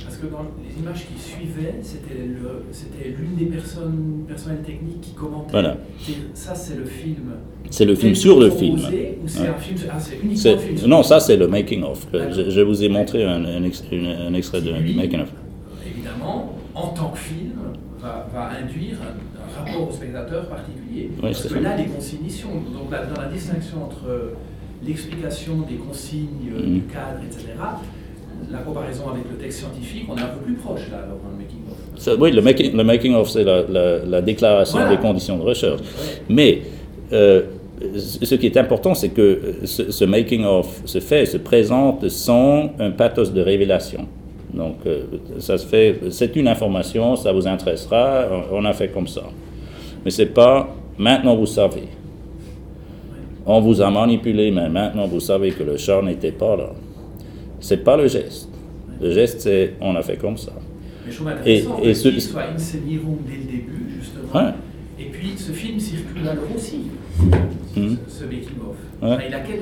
Parce 0.02 0.16
que 0.16 0.26
dans 0.26 0.46
les 0.62 0.82
images 0.82 1.06
qui 1.06 1.17
c'était 1.82 3.14
l'une 3.18 3.36
des 3.36 3.46
personnes, 3.46 4.24
personnels 4.26 4.62
techniques 4.62 5.00
qui 5.00 5.12
commentait. 5.12 5.52
Voilà. 5.52 5.76
Ça, 6.34 6.54
c'est 6.54 6.76
le 6.76 6.84
film. 6.84 7.32
C'est 7.70 7.84
le 7.84 7.94
film 7.94 8.14
sur 8.14 8.40
le 8.40 8.50
film. 8.50 8.78
Ou 8.78 9.26
c'est 9.28 9.48
un 9.48 9.54
film, 9.54 9.78
ah, 9.90 9.98
uniquement 10.22 10.52
le 10.52 10.58
film 10.58 10.88
Non, 10.88 11.02
ça 11.02 11.20
c'est 11.20 11.36
le 11.36 11.48
making 11.48 11.82
of. 11.82 12.06
Je, 12.12 12.60
vous 12.60 12.82
ai 12.82 12.88
montré 12.88 13.24
un, 13.24 13.44
un, 13.44 13.64
extrait, 13.64 13.96
de, 14.60 14.82
du 14.82 14.94
making 14.94 15.20
of. 15.20 15.32
Évidemment, 15.86 16.54
en 16.74 16.88
tant 16.88 17.10
que 17.10 17.18
film, 17.18 17.52
va, 18.00 18.28
va 18.32 18.50
induire 18.62 18.96
rapport 19.58 19.88
au 19.88 19.92
spectateur 19.92 20.48
particulier. 20.48 21.10
Parce 21.20 21.46
que 21.46 21.58
là, 21.58 21.76
les 21.76 21.86
consignes 21.86 22.28
Donc, 22.72 22.90
dans 22.90 23.20
la 23.20 23.28
distinction 23.28 23.84
entre 23.84 24.34
l'explication 24.84 25.58
des 25.68 25.76
consignes, 25.76 26.52
euh, 26.52 26.62
du 26.62 26.80
mm. 26.80 26.86
cadre, 26.92 27.20
etc., 27.24 27.46
la 28.50 28.58
comparaison 28.58 29.10
avec 29.10 29.24
le 29.28 29.36
texte 29.36 29.60
scientifique, 29.60 30.04
on 30.08 30.16
est 30.16 30.22
un 30.22 30.28
peu 30.28 30.40
plus 30.40 30.54
proche 30.54 30.90
là, 30.90 30.98
dans 30.98 31.30
le 31.30 31.36
making-of. 31.36 31.47
Oui, 32.18 32.32
le 32.32 32.40
making, 32.42 32.76
le 32.76 32.84
making 32.84 33.14
of, 33.14 33.28
c'est 33.28 33.44
la, 33.44 33.62
la, 34.04 34.22
déclaration 34.22 34.88
des 34.88 34.96
conditions 34.96 35.36
de 35.36 35.42
recherche. 35.42 35.80
Mais 36.28 36.62
euh, 37.12 37.42
ce 37.96 38.34
qui 38.34 38.46
est 38.46 38.56
important, 38.56 38.94
c'est 38.94 39.10
que 39.10 39.54
ce, 39.64 40.04
making-of 40.04 40.82
se 40.84 41.00
fait, 41.00 41.26
se 41.26 41.36
présente 41.36 42.08
sans 42.08 42.70
un 42.78 42.90
pathos 42.90 43.32
de 43.32 43.40
révélation. 43.40 44.06
Donc, 44.52 44.76
euh, 44.86 45.02
ça 45.38 45.58
se 45.58 45.66
fait, 45.66 46.00
c'est 46.10 46.34
une 46.36 46.48
information, 46.48 47.16
ça 47.16 47.32
vous 47.32 47.46
intéressera, 47.46 48.26
on 48.50 48.64
a 48.64 48.72
fait 48.72 48.88
comme 48.88 49.06
ça. 49.06 49.22
Mais 50.04 50.10
c'est 50.10 50.26
pas 50.26 50.68
maintenant 50.96 51.36
vous 51.36 51.46
savez. 51.46 51.88
On 53.46 53.60
vous 53.60 53.80
a 53.80 53.90
manipulé, 53.90 54.50
mais 54.50 54.68
maintenant 54.68 55.06
vous 55.06 55.20
savez 55.20 55.52
que 55.52 55.62
le 55.62 55.76
chat 55.76 56.02
n'était 56.02 56.32
pas 56.32 56.56
là. 56.56 56.70
C'est 57.60 57.84
pas 57.84 57.96
le 57.96 58.08
geste. 58.08 58.48
Le 59.00 59.12
geste, 59.12 59.40
c'est 59.40 59.74
on 59.80 59.94
a 59.96 60.02
fait 60.02 60.16
comme 60.16 60.36
ça. 60.36 60.52
Mais 61.08 61.12
je 61.12 61.16
trouve 61.16 61.28
intéressant 61.28 61.80
et, 61.82 61.88
et 61.88 61.94
ce, 61.94 62.08
qu'il 62.08 62.20
soit 62.20 62.44
insénié 62.54 63.00
dès 63.26 63.36
le 63.36 63.44
début, 63.44 63.86
justement. 63.98 64.52
Et 65.00 65.04
puis 65.04 65.32
ce 65.36 65.52
film 65.52 65.80
circule 65.80 66.28
alors 66.28 66.44
aussi, 66.54 66.82
hmm. 67.76 67.96
ce, 68.06 68.24
making-of. 68.24 68.76
il, 69.02 69.34
a 69.34 69.40
quel, 69.40 69.60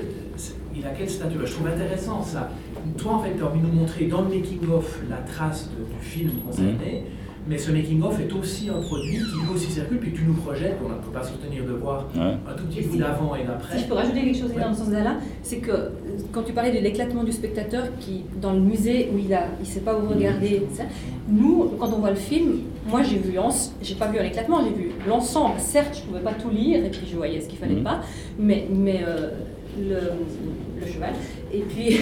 il 0.74 0.84
a 0.84 0.90
quel 0.90 1.08
statut 1.08 1.36
Je 1.44 1.52
trouve 1.52 1.68
intéressant 1.68 2.22
ça. 2.22 2.50
Toi, 2.98 3.12
en 3.12 3.18
fait, 3.20 3.36
tu 3.36 3.42
as 3.42 3.46
envie 3.46 3.60
de 3.60 3.66
nous 3.66 3.72
montrer 3.72 4.06
dans 4.06 4.22
le 4.22 4.28
making-of 4.28 5.00
la 5.08 5.18
trace 5.18 5.68
du 5.70 6.04
film 6.04 6.30
concerné. 6.44 7.04
Mais 7.48 7.58
ce 7.58 7.70
making-of 7.70 8.18
est 8.20 8.32
aussi 8.32 8.68
un 8.68 8.80
produit 8.80 9.18
qui 9.18 9.46
lui 9.46 9.54
aussi 9.54 9.70
circule, 9.70 9.98
puis 9.98 10.12
tu 10.12 10.24
nous 10.24 10.34
projettes, 10.34 10.76
on 10.84 10.88
ne 10.88 10.94
peut 10.94 11.12
pas 11.12 11.22
se 11.22 11.32
retenir 11.32 11.64
de 11.64 11.72
voir 11.72 12.06
un 12.16 12.52
tout 12.56 12.64
petit 12.64 12.82
bout 12.82 12.96
d'avant 12.96 13.36
et 13.36 13.44
d'après. 13.44 13.76
Si 13.76 13.84
je 13.84 13.88
peux 13.88 13.94
rajouter 13.94 14.22
quelque 14.22 14.38
chose 14.38 14.52
dans 14.54 14.74
ce 14.74 14.80
sens-là, 14.80 15.16
c'est 15.42 15.58
que 15.58 15.92
quand 16.32 16.42
tu 16.42 16.52
parlais 16.52 16.72
de 16.72 16.82
l'éclatement 16.82 17.22
du 17.22 17.32
spectateur 17.32 17.84
qui, 18.00 18.24
dans 18.40 18.52
le 18.52 18.60
musée 18.60 19.10
où 19.14 19.18
il 19.18 19.28
ne 19.28 19.36
il 19.60 19.66
sait 19.66 19.80
pas 19.80 19.96
où 19.96 20.08
regarder, 20.08 20.62
nous, 21.28 21.70
quand 21.78 21.92
on 21.92 21.98
voit 21.98 22.10
le 22.10 22.16
film, 22.16 22.60
moi 22.88 23.02
j'ai 23.02 23.18
vu, 23.18 23.38
j'ai 23.82 23.94
pas 23.94 24.08
vu 24.08 24.18
un 24.18 24.24
éclatement, 24.24 24.62
j'ai 24.64 24.74
vu 24.74 24.90
l'ensemble. 25.08 25.58
Certes, 25.58 25.94
je 25.94 26.00
ne 26.02 26.06
pouvais 26.06 26.20
pas 26.20 26.34
tout 26.34 26.50
lire, 26.50 26.84
et 26.84 26.90
puis 26.90 27.06
je 27.08 27.16
voyais 27.16 27.40
ce 27.40 27.48
qu'il 27.48 27.58
fallait 27.58 27.74
mhm. 27.74 27.84
pas, 27.84 28.00
mais, 28.38 28.66
mais 28.70 29.02
euh, 29.06 29.30
le, 29.78 30.80
le, 30.80 30.86
cheval. 30.86 31.12
Et 31.56 31.62
puis, 31.62 32.00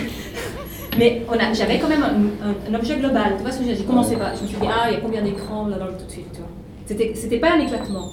mais 0.98 1.22
on 1.28 1.32
a, 1.32 1.52
j'avais 1.52 1.78
quand 1.78 1.88
même 1.88 2.02
un, 2.02 2.72
un, 2.72 2.74
objet 2.74 2.96
global. 2.96 3.34
Tu 3.36 3.42
vois 3.42 3.52
ce 3.52 3.60
que 3.60 3.64
j'ai 3.64 3.84
commencé 3.84 4.16
pas. 4.16 4.34
Je 4.34 4.42
me 4.42 4.46
suis 4.48 4.56
dit, 4.56 4.66
ah, 4.68 4.90
il 4.90 4.94
y 4.94 4.96
a 4.96 5.00
combien 5.00 5.22
d'écrans 5.22 5.68
là 5.68 5.78
dans 5.78 5.86
le 5.86 5.92
tout 5.92 6.06
de 6.06 6.10
suite. 6.10 6.32
Tu 6.32 6.38
vois. 6.38 6.48
C'était, 6.86 7.12
c'était 7.14 7.38
pas 7.38 7.54
un 7.54 7.60
éclatement. 7.60 8.10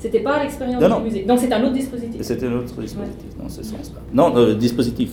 C'était 0.00 0.20
pas 0.20 0.42
l'expérience 0.42 0.82
du 0.82 1.02
musée. 1.02 1.24
Donc 1.24 1.38
c'est 1.38 1.52
un 1.52 1.62
autre 1.62 1.74
dispositif. 1.74 2.22
C'était 2.22 2.46
un 2.46 2.54
autre 2.54 2.64
dispositif 2.64 3.36
dans 3.38 3.48
ce 3.48 3.62
sens-là. 3.62 4.00
Non, 4.14 4.34
le 4.34 4.54
dispositif, 4.54 5.10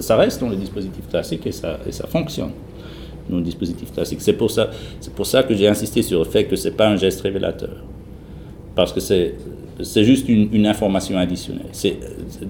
ça 0.00 0.16
reste 0.16 0.40
dans 0.40 0.50
le 0.50 0.56
dispositif 0.56 1.08
classique 1.08 1.46
et 1.46 1.52
ça, 1.52 1.78
et 1.86 1.92
ça 1.92 2.06
fonctionne. 2.06 2.50
Dans 3.30 3.38
le 3.38 3.42
dispositif 3.42 3.92
classique. 3.92 4.20
C'est 4.20 4.34
pour 4.34 4.50
ça, 4.50 4.70
c'est 5.00 5.12
pour 5.12 5.26
ça 5.26 5.42
que 5.42 5.54
j'ai 5.54 5.66
insisté 5.66 6.02
sur 6.02 6.20
le 6.20 6.26
fait 6.26 6.44
que 6.44 6.56
c'est 6.56 6.72
pas 6.72 6.88
un 6.88 6.96
geste 6.96 7.22
révélateur. 7.22 7.82
Parce 8.74 8.92
que 8.92 9.00
c'est 9.00 9.34
c'est 9.82 10.04
juste 10.04 10.28
une, 10.28 10.66
information 10.66 11.18
additionnelle. 11.18 11.66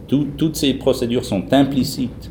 toutes 0.06 0.56
ces 0.56 0.74
procédures 0.74 1.24
sont 1.24 1.52
implicites 1.52 2.30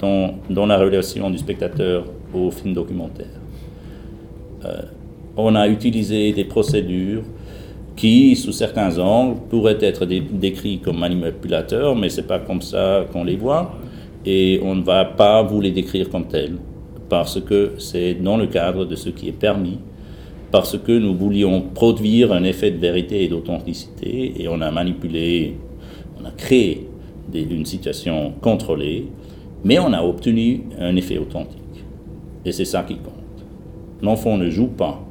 dans, 0.00 0.66
la 0.66 0.78
relation 0.78 1.30
du 1.30 1.38
spectateur 1.38 2.04
au 2.34 2.50
film 2.50 2.74
documentaire. 2.74 3.40
Euh, 4.64 4.82
on 5.36 5.54
a 5.54 5.68
utilisé 5.68 6.32
des 6.32 6.44
procédures 6.44 7.22
qui, 7.96 8.34
sous 8.34 8.52
certains 8.52 8.98
angles, 8.98 9.38
pourraient 9.48 9.78
être 9.80 10.04
décrites 10.04 10.82
comme 10.82 10.98
manipulateurs, 10.98 11.94
mais 11.94 12.08
ce 12.08 12.20
n'est 12.20 12.26
pas 12.26 12.40
comme 12.40 12.60
ça 12.60 13.04
qu'on 13.12 13.24
les 13.24 13.36
voit, 13.36 13.72
et 14.26 14.60
on 14.62 14.74
ne 14.74 14.82
va 14.82 15.04
pas 15.04 15.42
vous 15.42 15.60
les 15.60 15.70
décrire 15.70 16.10
comme 16.10 16.26
telles, 16.26 16.56
parce 17.08 17.40
que 17.40 17.72
c'est 17.78 18.14
dans 18.14 18.36
le 18.36 18.46
cadre 18.46 18.84
de 18.84 18.96
ce 18.96 19.10
qui 19.10 19.28
est 19.28 19.32
permis 19.32 19.78
parce 20.54 20.78
que 20.78 20.92
nous 20.92 21.16
voulions 21.16 21.62
produire 21.62 22.32
un 22.32 22.44
effet 22.44 22.70
de 22.70 22.76
vérité 22.76 23.24
et 23.24 23.28
d'authenticité, 23.28 24.40
et 24.40 24.46
on 24.46 24.60
a 24.60 24.70
manipulé, 24.70 25.56
on 26.22 26.24
a 26.24 26.30
créé 26.30 26.86
des- 27.28 27.42
une 27.42 27.66
situation 27.66 28.30
contrôlée, 28.40 29.08
mais 29.64 29.80
on 29.80 29.92
a 29.92 30.00
obtenu 30.04 30.60
un 30.78 30.94
effet 30.94 31.18
authentique. 31.18 31.58
Et 32.44 32.52
c'est 32.52 32.64
ça 32.66 32.84
qui 32.84 32.94
compte. 32.94 33.36
L'enfant 34.00 34.38
ne 34.38 34.48
joue 34.48 34.68
pas, 34.68 35.04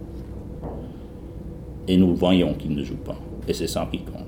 et 1.90 1.98
nous 1.98 2.16
voyons 2.16 2.54
qu'il 2.54 2.74
ne 2.74 2.82
joue 2.82 2.96
pas, 3.10 3.20
et 3.46 3.52
c'est 3.52 3.68
ça 3.68 3.86
qui 3.92 3.98
compte. 3.98 4.24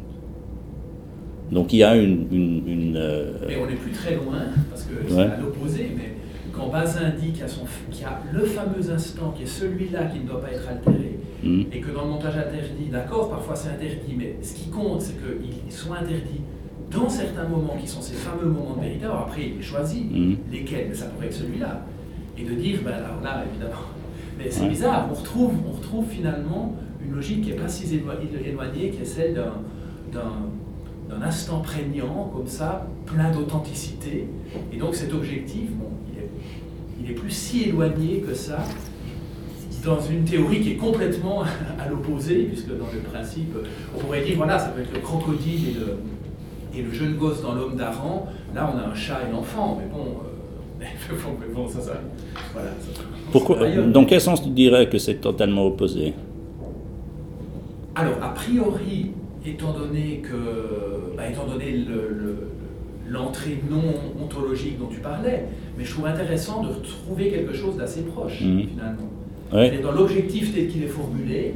Donc 1.49 1.71
il 1.71 1.77
y 1.77 1.83
a 1.83 1.95
une... 1.95 2.25
une- 2.29 2.63
une, 2.67 2.95
euh, 2.97 3.31
Mais 3.47 3.55
on 3.55 3.67
n'est 3.69 3.75
plus 3.77 3.91
très 3.91 4.15
loin, 4.15 4.39
parce 4.69 4.83
que 4.83 4.95
c'est 5.07 5.15
Ouais. 5.15 5.21
à 5.21 5.37
l'opposé, 5.39 5.91
mais 5.95 6.11
quand 6.55 6.67
Bazin 6.67 7.09
dit 7.19 7.31
qu'il 7.31 7.39
y, 7.41 8.03
a 8.03 8.09
y 8.09 8.33
le 8.33 8.45
fameux 8.45 8.89
instant 8.91 9.31
qui 9.35 9.43
est 9.43 9.47
celui-là 9.47 10.05
qui 10.05 10.19
ne 10.19 10.27
doit 10.27 10.41
pas 10.41 10.51
être 10.51 10.67
altéré, 10.69 11.19
hmm, 11.43 11.63
et 11.71 11.79
que 11.81 11.91
dans 11.91 12.03
le 12.05 12.11
montage 12.11 12.37
interdit, 12.37 12.85
d'accord, 12.91 13.29
parfois 13.29 13.55
c'est 13.55 13.69
interdit, 13.69 14.15
mais 14.17 14.35
ce 14.41 14.53
qui 14.55 14.69
compte, 14.69 15.01
c'est 15.01 15.15
qu'ils 15.15 15.71
soient 15.71 15.97
interdits 15.97 16.41
dans 16.91 17.09
certains 17.09 17.47
moments 17.47 17.75
qui 17.79 17.87
sont 17.87 18.01
ces 18.01 18.13
fameux 18.13 18.45
moments 18.49 18.75
de 18.77 18.81
vérité. 18.81 19.05
Alors 19.05 19.21
après, 19.21 19.51
il 19.57 19.61
choisit 19.63 20.09
Mhm. 20.11 20.37
lesquels, 20.51 20.87
mais 20.89 20.95
ça 20.95 21.07
pourrait 21.07 21.27
être 21.27 21.33
celui-là. 21.33 21.81
Et 22.37 22.43
de 22.43 22.53
dire, 22.53 22.79
ben 22.85 22.93
alors 22.93 23.21
là, 23.23 23.43
évidemment. 23.49 23.81
Mais 24.37 24.51
c'est 24.51 24.63
Ouais. 24.63 24.69
bizarre, 24.69 25.07
on 25.09 25.13
retrouve, 25.13 25.53
on 25.67 25.71
retrouve 25.71 26.05
finalement 26.09 26.75
une 27.01 27.15
logique 27.15 27.41
qui 27.43 27.49
n'est 27.51 27.55
pas 27.55 27.69
si 27.69 27.85
élo- 27.95 28.11
éloignée, 28.45 28.89
qui 28.89 29.01
est 29.01 29.05
celle 29.05 29.33
d'un 30.13 31.21
instant 31.21 31.59
prégnant, 31.61 32.29
comme 32.35 32.47
ça, 32.47 32.87
plein 33.05 33.31
d'authenticité. 33.31 34.27
Et 34.73 34.77
donc 34.77 34.93
cet 34.95 35.13
objectif, 35.13 35.71
bon, 35.71 35.87
il 36.99 37.05
est, 37.05 37.09
il 37.09 37.11
est 37.11 37.13
plus 37.19 37.29
si 37.31 37.63
éloigné 37.69 38.23
que 38.27 38.33
ça, 38.33 38.59
dans 39.83 39.99
une 40.01 40.23
théorie 40.23 40.61
qui 40.61 40.71
est 40.71 40.77
complètement 40.77 41.43
à 41.79 41.89
l'opposé, 41.89 42.43
puisque 42.43 42.69
dans 42.69 42.87
le 42.93 42.99
principe, 42.99 43.55
on 43.95 43.99
pourrait 43.99 44.23
dire, 44.23 44.35
voilà, 44.37 44.57
ça 44.57 44.69
peut 44.69 44.81
être 44.81 44.93
le 44.93 44.99
crocodile 44.99 45.69
et 45.69 45.73
le, 45.73 46.79
et 46.79 46.81
le 46.81 46.91
jeune 46.91 47.15
gosse 47.15 47.41
dans 47.41 47.53
l'homme 47.53 47.75
d'Aran. 47.75 48.27
Là, 48.53 48.71
on 48.73 48.77
a 48.77 48.91
un 48.91 48.95
chat 48.95 49.19
et 49.27 49.31
l'enfant, 49.31 49.79
mais 49.79 49.87
bon, 49.91 50.05
euh, 50.05 50.79
mais 50.79 50.87
bon, 51.23 51.37
mais 51.39 51.53
bon, 51.53 51.67
ça, 51.67 51.79
ça, 51.81 52.01
voilà. 52.53 52.69
ça- 52.71 53.01
Pourquoi, 53.31 53.57
dans 53.87 54.05
quel 54.05 54.21
sens 54.21 54.41
tu 54.43 54.49
dirais 54.49 54.89
que 54.89 54.97
c'est 54.97 55.15
totalement 55.15 55.65
opposé? 55.67 56.13
Alors, 57.95 58.15
a 58.21 58.29
priori, 58.33 59.11
étant 59.45 59.71
donné 59.73 60.17
que, 60.23 61.15
bah, 61.15 61.29
étant 61.29 61.45
donné 61.45 61.71
le- 61.71 62.09
le- 62.09 62.47
l'entrée 63.09 63.57
non 63.69 63.81
ontologique 64.23 64.79
dont 64.79 64.87
tu 64.87 64.99
parlais, 64.99 65.45
mais 65.77 65.83
je 65.85 65.91
trouve 65.91 66.07
intéressant 66.07 66.63
de 66.63 66.69
retrouver 66.69 67.29
quelque 67.29 67.53
chose 67.53 67.77
d'assez 67.77 68.01
proche, 68.03 68.41
Mhm. 68.41 68.67
finalement. 68.69 69.09
Ouais. 69.53 69.79
Dans 69.81 69.91
l'objectif 69.91 70.53
tel 70.53 70.67
qu'il 70.67 70.83
est 70.83 70.87
formulé, 70.87 71.53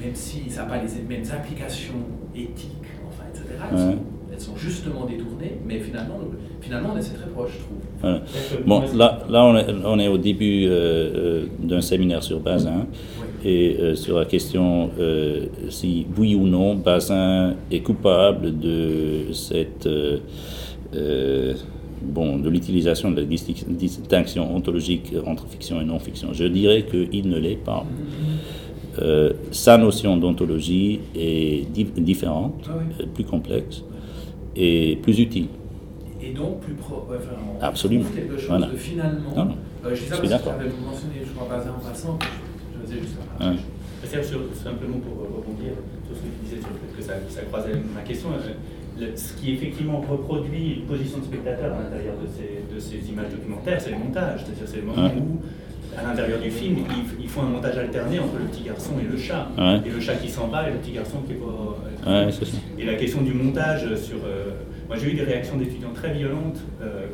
même 0.00 0.14
si 0.14 0.48
ça 0.50 0.62
n'a 0.62 0.68
pas 0.68 0.76
les 0.76 1.02
mêmes 1.08 1.24
implications 1.32 1.94
éthiques, 2.34 2.72
enfin, 3.08 3.24
etc., 3.32 3.44
elles, 3.70 3.76
Ouais. 3.76 3.82
sont, 3.92 3.98
elles 4.32 4.40
sont 4.40 4.56
justement 4.56 5.04
détournées, 5.06 5.56
mais 5.66 5.78
finalement, 5.80 6.18
finalement 6.60 6.90
on 6.92 6.96
est 6.96 7.00
assez 7.00 7.14
très 7.14 7.28
proche, 7.28 7.52
je 7.54 7.58
trouve. 7.58 7.78
Voilà. 8.00 8.22
Bon, 8.66 8.82
là, 8.96 9.22
là 9.28 9.44
on, 9.44 9.56
est, 9.56 9.66
on 9.84 9.98
est 9.98 10.08
au 10.08 10.18
début 10.18 10.66
euh, 10.66 10.70
euh, 10.72 11.46
d'un 11.60 11.80
séminaire 11.80 12.22
sur 12.22 12.38
Bazin 12.40 12.86
Oui. 13.20 13.26
Et 13.44 13.76
euh, 13.80 13.94
sur 13.94 14.18
la 14.18 14.24
question 14.24 14.90
euh, 14.98 15.46
si 15.68 16.06
oui 16.16 16.34
ou 16.34 16.46
non 16.46 16.74
Bazin 16.74 17.54
est 17.70 17.80
coupable 17.80 18.58
de 18.58 19.32
cette 19.32 19.86
euh, 19.86 21.54
bon 22.02 22.38
de 22.38 22.48
l'utilisation 22.48 23.10
de 23.10 23.20
la 23.20 23.26
disti- 23.26 23.64
distinction 23.68 24.54
ontologique 24.54 25.12
entre 25.26 25.46
fiction 25.48 25.80
et 25.80 25.84
non-fiction. 25.84 26.28
Je 26.32 26.44
dirais 26.44 26.84
qu'il 26.90 27.28
ne 27.28 27.38
l'est 27.38 27.56
pas. 27.62 27.84
Sa 29.52 29.78
notion 29.78 30.16
d'ontologie 30.16 30.98
est 31.14 31.70
di- 31.72 31.84
différente, 31.84 32.68
Ah 32.68 32.72
oui. 32.78 33.06
plus 33.14 33.24
complexe 33.24 33.84
et 34.56 34.98
plus 35.02 35.20
utile. 35.20 35.46
Et 36.20 36.32
donc, 36.32 36.58
plus 36.60 36.74
pro, 36.74 37.04
enfin, 37.08 37.30
on 37.60 37.62
Absolument. 37.64 38.04
quelque 38.12 38.36
chose 38.36 38.48
Voilà. 38.48 38.66
de 38.66 38.76
finalement. 38.76 39.30
Non, 39.36 39.44
non. 39.44 39.54
Euh, 39.86 39.90
je 39.94 40.02
suis 40.14 40.28
d'accord. 40.28 40.54
mentionné, 40.54 41.14
je 41.24 41.32
crois, 41.32 41.46
Bazin 41.48 41.70
en 41.70 41.88
passant, 41.88 42.18
je 42.96 43.44
Ouais. 43.46 43.56
C'est 44.04 44.24
sur- 44.24 44.40
simplement 44.54 44.98
pour 44.98 45.18
rebondir 45.36 45.72
sur 46.06 46.16
ce 46.16 46.22
que 46.22 46.26
tu 46.26 46.44
disais 46.44 46.60
sur 46.60 46.70
le 46.70 46.78
fait 46.78 46.96
que 46.96 47.02
ça, 47.02 47.14
ça 47.28 47.42
croisait 47.42 47.72
ma 47.94 48.00
question. 48.02 48.28
euh, 48.30 48.52
le- 49.00 49.16
ce 49.16 49.34
qui 49.34 49.52
effectivement 49.52 50.00
reproduit 50.00 50.74
une 50.80 50.86
position 50.86 51.18
de 51.18 51.24
spectateur 51.24 51.72
à 51.74 51.82
l'intérieur 51.82 52.14
de 52.22 52.26
ces, 52.26 52.62
de 52.74 52.80
ces 52.80 53.10
images 53.10 53.30
documentaires, 53.30 53.80
c'est 53.80 53.90
le 53.90 53.98
montage. 53.98 54.40
C'est-à-dire 54.44 54.64
c'est 54.66 54.80
le 54.80 54.86
moment 54.86 55.06
où, 55.06 55.40
à 55.96 56.02
l'intérieur 56.02 56.40
du 56.40 56.50
film, 56.50 56.78
ils, 57.20 57.28
font 57.28 57.42
un 57.42 57.48
montage 57.50 57.76
alterné 57.78 58.18
entre 58.18 58.38
le 58.38 58.46
petit 58.46 58.62
garçon 58.64 58.92
et 59.00 59.10
le 59.10 59.16
chat. 59.18 59.48
Ouais. 59.58 59.80
Et 59.86 59.90
le 59.90 60.00
chat 60.00 60.14
qui 60.14 60.28
s'en 60.28 60.48
va 60.48 60.68
et 60.68 60.72
le 60.72 60.78
petit 60.78 60.92
garçon 60.92 61.18
qui 61.26 61.32
est 61.32 61.36
pas. 61.36 62.10
Ouais, 62.24 62.32
ça. 62.32 62.40
Et 62.78 62.84
la 62.84 62.94
question 62.94 63.22
du 63.22 63.32
montage 63.34 63.94
sur. 63.96 64.18
euh, 64.24 64.50
moi, 64.88 64.96
j'ai 64.96 65.10
eu 65.12 65.14
des 65.14 65.22
réactions 65.22 65.56
d'étudiants 65.56 65.92
très 65.94 66.12
violentes 66.14 66.58
euh, 66.82 67.06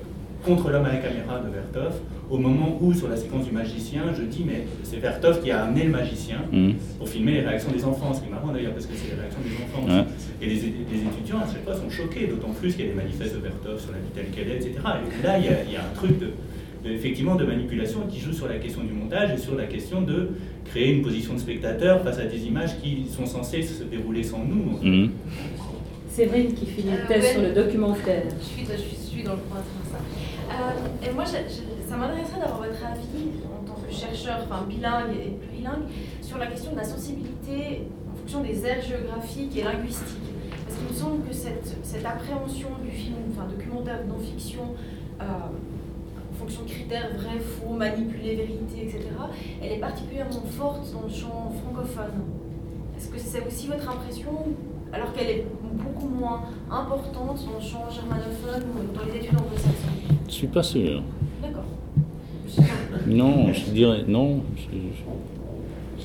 contre 0.44 0.70
l'homme 0.70 0.84
à 0.84 0.92
la 0.92 0.98
caméra 0.98 1.38
de 1.40 1.48
Vertov, 1.50 1.94
au 2.30 2.38
moment 2.38 2.78
où, 2.80 2.92
sur 2.92 3.08
la 3.08 3.16
séquence 3.16 3.44
du 3.46 3.52
magicien, 3.52 4.02
je 4.16 4.22
dis, 4.22 4.44
mais 4.46 4.66
c'est 4.82 4.98
Vertov 4.98 5.42
qui 5.42 5.50
a 5.50 5.64
amené 5.64 5.84
le 5.84 5.90
magicien 5.90 6.38
Mhm. 6.52 6.74
pour 6.98 7.08
filmer 7.08 7.32
les 7.32 7.40
réactions 7.40 7.70
des 7.72 7.84
enfants. 7.84 8.12
Ce 8.12 8.20
qui 8.20 8.28
est 8.28 8.30
marrant 8.30 8.52
d'ailleurs, 8.52 8.72
parce 8.72 8.86
que 8.86 8.94
c'est 8.94 9.14
les 9.14 9.20
réactions 9.20 9.40
des 9.42 9.54
enfants 9.64 9.84
aussi. 9.86 9.96
Ouais. 9.96 10.04
Et 10.42 10.46
les, 10.46 10.54
les 10.54 11.02
étudiants, 11.08 11.38
à 11.38 11.46
chaque 11.52 11.64
fois, 11.64 11.74
sont 11.74 11.90
choqués, 11.90 12.26
d'autant 12.26 12.50
plus 12.50 12.74
qu'il 12.74 12.84
y 12.86 12.88
a 12.88 12.90
des 12.92 12.96
manifestes 12.96 13.34
de 13.34 13.40
Vertov 13.40 13.80
sur 13.80 13.92
la 13.92 13.98
vie 13.98 14.10
telle 14.14 14.30
qu'elle 14.30 14.50
est, 14.52 14.56
etc. 14.56 14.72
Et 14.76 15.26
là, 15.26 15.38
il 15.38 15.44
y 15.44 15.48
a, 15.48 15.62
il 15.66 15.72
y 15.72 15.76
a 15.76 15.80
un 15.80 15.94
truc 15.94 16.18
de, 16.18 16.26
de- 16.84 16.90
effectivement 16.94 17.34
de 17.36 17.44
manipulation 17.44 18.00
qui 18.10 18.20
joue 18.20 18.32
sur 18.32 18.48
la 18.48 18.56
question 18.56 18.82
du 18.84 18.92
montage 18.92 19.30
et 19.32 19.38
sur 19.38 19.54
la 19.56 19.64
question 19.64 20.02
de 20.02 20.30
créer 20.66 20.92
une 20.92 21.02
position 21.02 21.34
de 21.34 21.38
spectateur 21.40 22.02
face 22.02 22.18
à 22.18 22.24
des 22.26 22.46
images 22.46 22.78
qui 22.82 23.06
sont 23.10 23.26
censées 23.26 23.62
se 23.62 23.84
dérouler 23.84 24.22
sans 24.22 24.44
nous. 24.44 24.78
Mhm. 24.82 25.10
Séverine 26.08 26.52
qui 26.54 26.66
finit 26.66 26.90
une 26.92 27.06
thèse 27.08 27.24
ouais. 27.24 27.32
sur 27.32 27.42
le 27.42 27.52
documentaire. 27.52 28.22
Je 28.40 28.44
suis, 28.44 28.62
je 28.64 28.76
suis, 28.80 28.96
je 28.96 29.10
suis 29.16 29.22
dans 29.24 29.32
le 29.32 29.38
point 29.40 29.58
sur 29.58 29.90
ça. 29.92 29.98
Euh, 30.54 31.08
et 31.08 31.12
moi, 31.12 31.24
ça 31.26 31.96
m'intéresserait 31.96 32.40
d'avoir 32.40 32.58
votre 32.58 32.84
avis 32.84 33.30
en 33.44 33.66
tant 33.66 33.80
que 33.80 33.92
chercheur, 33.92 34.38
enfin 34.44 34.64
bilingue 34.68 35.14
et 35.14 35.30
plurilingue, 35.30 35.84
sur 36.22 36.38
la 36.38 36.46
question 36.46 36.72
de 36.72 36.76
la 36.76 36.84
sensibilité 36.84 37.88
en 38.12 38.16
fonction 38.16 38.40
des 38.42 38.64
aires 38.64 38.82
géographiques 38.82 39.56
et 39.56 39.64
linguistiques. 39.64 40.18
Parce 40.66 40.78
qu'il 40.78 40.88
me 40.88 40.94
semble 40.94 41.28
que 41.28 41.34
cette, 41.34 41.76
cette 41.82 42.06
appréhension 42.06 42.68
du 42.82 42.90
film, 42.90 43.16
enfin 43.32 43.46
documentaire 43.48 44.00
non-fiction, 44.06 44.74
euh, 45.20 45.24
en 45.24 46.34
fonction 46.36 46.62
de 46.62 46.68
critères 46.68 47.10
vrai, 47.16 47.38
faux, 47.38 47.74
manipulé, 47.74 48.36
vérité, 48.36 48.82
etc., 48.82 49.00
elle 49.62 49.72
est 49.72 49.80
particulièrement 49.80 50.42
forte 50.56 50.92
dans 50.92 51.02
le 51.02 51.12
champ 51.12 51.52
francophone. 51.62 52.22
Est-ce 52.96 53.08
que 53.08 53.18
c'est 53.18 53.46
aussi 53.46 53.66
votre 53.66 53.88
impression 53.88 54.30
alors 54.94 55.12
qu'elle 55.12 55.28
est 55.30 55.44
beaucoup 55.62 56.08
moins 56.08 56.42
importante 56.70 57.40
le 57.52 57.60
champ 57.66 57.84
germanophone 57.90 58.62
ou 58.74 58.96
dans 58.96 59.04
les 59.04 59.18
études 59.18 59.38
anglo-saxonnes 59.38 60.16
Je 60.28 60.32
suis 60.32 60.46
pas 60.46 60.62
sûr. 60.62 61.02
D'accord. 61.42 61.64
Non, 63.06 63.52
je 63.52 63.70
dirais 63.70 64.04
non. 64.06 64.40
je- 64.56 64.62
je- 64.62 66.04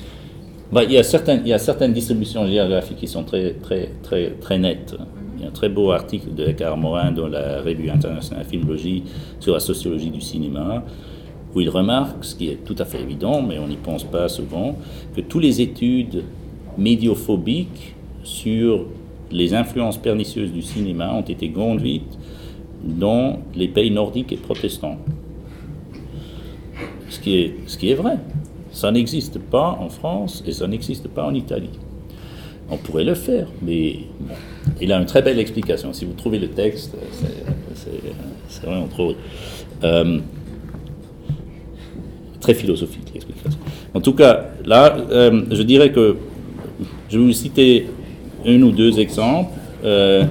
Bah, 0.72 0.84
il, 0.84 0.92
y 0.92 0.98
a 0.98 1.02
certaines, 1.02 1.40
il 1.44 1.48
y 1.48 1.52
a 1.52 1.58
certaines 1.58 1.92
distributions 1.92 2.46
géographiques 2.46 2.98
qui 2.98 3.08
sont 3.08 3.24
très, 3.24 3.54
très, 3.54 3.90
très, 4.02 4.30
très 4.40 4.58
nettes. 4.58 4.94
Il 5.36 5.42
y 5.42 5.44
a 5.44 5.48
un 5.48 5.52
très 5.52 5.68
beau 5.68 5.90
article 5.90 6.34
de 6.34 6.44
Eckhard 6.46 6.76
Morin 6.76 7.10
dans 7.12 7.26
la 7.28 7.60
revue 7.62 7.90
internationale 7.90 8.44
Filmologie 8.44 9.04
sur 9.40 9.54
la 9.54 9.60
sociologie 9.60 10.10
du 10.10 10.20
cinéma, 10.20 10.84
où 11.54 11.60
il 11.60 11.68
remarque, 11.70 12.24
ce 12.24 12.34
qui 12.36 12.48
est 12.50 12.64
tout 12.64 12.76
à 12.78 12.84
fait 12.84 13.00
évident, 13.00 13.40
mais 13.42 13.58
on 13.58 13.66
n'y 13.66 13.76
pense 13.78 14.04
pas 14.04 14.28
souvent, 14.28 14.76
que 15.16 15.22
toutes 15.22 15.42
les 15.42 15.60
études 15.60 16.22
médiophobiques 16.78 17.94
sur 18.22 18.86
les 19.30 19.54
influences 19.54 19.98
pernicieuses 19.98 20.52
du 20.52 20.62
cinéma 20.62 21.12
ont 21.14 21.22
été 21.22 21.50
conduites 21.50 22.18
dans 22.82 23.38
les 23.54 23.68
pays 23.68 23.90
nordiques 23.90 24.32
et 24.32 24.36
protestants. 24.36 24.98
Ce 27.08 27.20
qui 27.20 27.36
est, 27.36 27.54
ce 27.66 27.76
qui 27.76 27.90
est 27.90 27.94
vrai. 27.94 28.18
Ça 28.72 28.90
n'existe 28.92 29.38
pas 29.38 29.76
en 29.80 29.88
France 29.88 30.44
et 30.46 30.52
ça 30.52 30.66
n'existe 30.66 31.08
pas 31.08 31.24
en 31.24 31.34
Italie. 31.34 31.70
On 32.70 32.76
pourrait 32.76 33.04
le 33.04 33.14
faire, 33.14 33.48
mais 33.62 33.96
il 34.80 34.92
a 34.92 34.98
une 34.98 35.06
très 35.06 35.22
belle 35.22 35.40
explication. 35.40 35.92
Si 35.92 36.04
vous 36.04 36.12
trouvez 36.12 36.38
le 36.38 36.48
texte, 36.48 36.96
c'est 38.48 38.64
vraiment 38.64 38.86
trop. 38.86 39.14
Euh, 39.82 40.20
très 42.40 42.54
philosophique 42.54 43.10
l'explication. 43.12 43.58
En 43.92 44.00
tout 44.00 44.14
cas, 44.14 44.46
là, 44.64 44.96
euh, 45.10 45.42
je 45.50 45.62
dirais 45.62 45.92
que 45.92 46.16
je 47.10 47.18
vais 47.18 47.24
vous 47.24 47.32
citer 47.32 47.86
un 48.46 48.62
ou 48.62 48.70
deux 48.70 48.98
exemples. 48.98 49.52
Euh, 49.84 50.24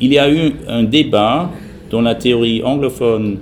il 0.00 0.12
y 0.12 0.18
a 0.18 0.30
eu 0.30 0.52
un 0.68 0.84
débat 0.84 1.50
dans 1.90 2.00
la 2.00 2.14
théorie 2.14 2.62
anglophone 2.62 3.38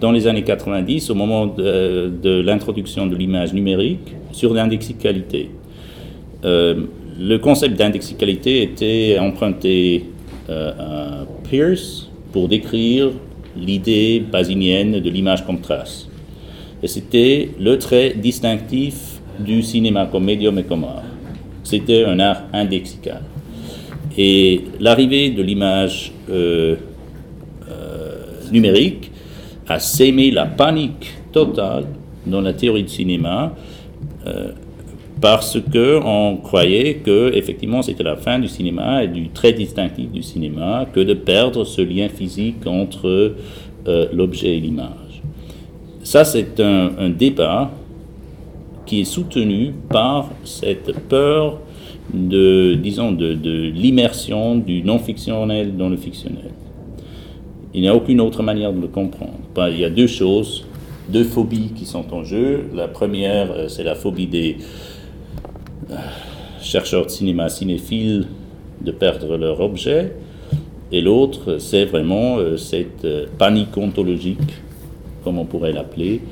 dans 0.00 0.12
les 0.12 0.26
années 0.26 0.42
90, 0.42 1.10
au 1.10 1.14
moment 1.14 1.46
de, 1.46 2.40
l'introduction 2.44 3.06
de 3.06 3.16
l'image 3.16 3.52
numérique, 3.52 4.14
sur 4.32 4.52
l'indexicalité. 4.52 5.50
Euh, 6.44 6.86
le 7.18 7.38
concept 7.38 7.78
d'indexicalité 7.78 8.62
était 8.62 9.18
emprunté 9.18 10.04
euh, 10.50 11.22
à 11.22 11.26
Peirce 11.48 12.10
pour 12.32 12.48
décrire 12.48 13.10
l'idée 13.56 14.20
basinienne 14.20 15.00
de 15.00 15.10
l'image 15.10 15.46
comme 15.46 15.60
trace. 15.60 16.08
Et 16.82 16.88
c'était 16.88 17.50
le 17.58 17.78
trait 17.78 18.14
distinctif 18.16 19.15
du 19.38 19.62
cinéma 19.62 20.06
comme 20.06 20.24
médium 20.24 20.58
et 20.58 20.64
comme 20.64 20.84
art. 20.84 21.04
C'était 21.62 22.04
un 22.04 22.18
art 22.20 22.42
indexical. 22.52 23.22
Et 24.16 24.62
l'arrivée 24.80 25.30
de 25.30 25.42
l'image 25.42 26.12
euh, 26.30 26.76
euh, 27.70 28.16
numérique 28.50 29.10
a 29.68 29.78
sémé 29.78 30.30
la 30.30 30.46
panique 30.46 31.12
totale 31.32 31.86
dans 32.26 32.40
la 32.40 32.54
théorie 32.54 32.84
du 32.84 32.88
cinéma 32.88 33.54
euh, 34.26 34.52
parce 35.20 35.58
que 35.60 36.00
on 36.02 36.36
croyait 36.36 36.94
que 36.96 37.32
effectivement 37.34 37.82
c'était 37.82 38.04
la 38.04 38.16
fin 38.16 38.38
du 38.38 38.48
cinéma 38.48 39.04
et 39.04 39.08
du 39.08 39.28
trait 39.30 39.52
distinctif 39.52 40.10
du 40.10 40.22
cinéma 40.22 40.86
que 40.92 41.00
de 41.00 41.14
perdre 41.14 41.64
ce 41.64 41.82
lien 41.82 42.08
physique 42.08 42.66
entre 42.66 43.34
l'objet 44.12 44.56
et 44.56 44.60
l'image. 44.60 45.22
Ça 46.02 46.24
c'est 46.24 46.60
un 46.60 47.08
débat 47.08 47.70
qui 48.86 49.00
est 49.00 49.04
soutenu 49.04 49.74
par 49.88 50.30
cette 50.44 50.98
peur 51.08 51.60
de, 52.12 52.74
disons, 52.74 53.12
de, 53.12 53.34
de 53.34 53.70
l'immersion 53.70 54.56
du 54.56 54.82
non-fictionnel 54.82 55.76
dans 55.76 55.88
le 55.88 55.96
fictionnel. 55.96 56.52
Il 57.74 57.82
n'y 57.82 57.88
a 57.88 57.94
aucune 57.94 58.22
autre 58.22 58.42
manière 58.42 58.72
de 58.72 58.80
le 58.80 58.88
comprendre. 58.88 59.34
Il 59.70 59.78
y 59.78 59.84
a 59.84 59.90
deux 59.90 60.06
choses, 60.06 60.64
deux 61.10 61.24
phobies 61.24 61.72
qui 61.76 61.84
sont 61.84 62.14
en 62.14 62.24
jeu. 62.24 62.64
La 62.74 62.88
première, 62.88 63.50
euh, 63.52 63.68
c'est 63.68 63.84
la 63.84 63.94
phobie 63.94 64.26
des 64.26 64.56
euh, 65.90 65.96
chercheurs 66.60 67.04
de 67.04 67.10
cinéma 67.10 67.48
cinéphiles 67.50 68.28
de 68.80 68.90
perdre 68.92 69.36
leur 69.36 69.60
objet. 69.60 70.14
Et 70.90 71.00
l'autre, 71.00 71.58
c'est 71.58 71.84
vraiment 71.84 72.38
euh, 72.38 72.56
cette 72.56 73.06
panique 73.36 73.76
ontologique, 73.76 74.38
comme 75.22 75.38
on 75.38 75.44
pourrait 75.44 75.72
l'appeler, 75.72 76.22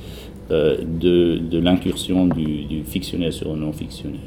de, 0.50 1.38
de 1.38 1.58
l'incursion 1.58 2.26
du, 2.26 2.82
fictionnel 2.84 3.32
sur 3.32 3.52
le 3.52 3.60
non-fictionnel. 3.60 4.20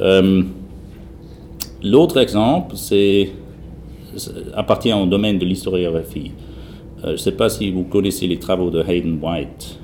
Euh, 0.00 0.42
l'autre 1.82 2.18
exemple, 2.18 2.76
c'est 2.76 3.30
appartient 4.54 4.92
au 4.92 5.06
domaine 5.06 5.38
de 5.38 5.44
l'historiographie. 5.44 6.32
Euh, 7.00 7.08
je 7.08 7.12
ne 7.12 7.16
sais 7.16 7.32
pas 7.32 7.48
si 7.48 7.70
vous 7.70 7.84
connaissez 7.84 8.26
les 8.26 8.38
travaux 8.38 8.70
de 8.70 8.82
Hayden 8.82 9.18
White, 9.22 9.78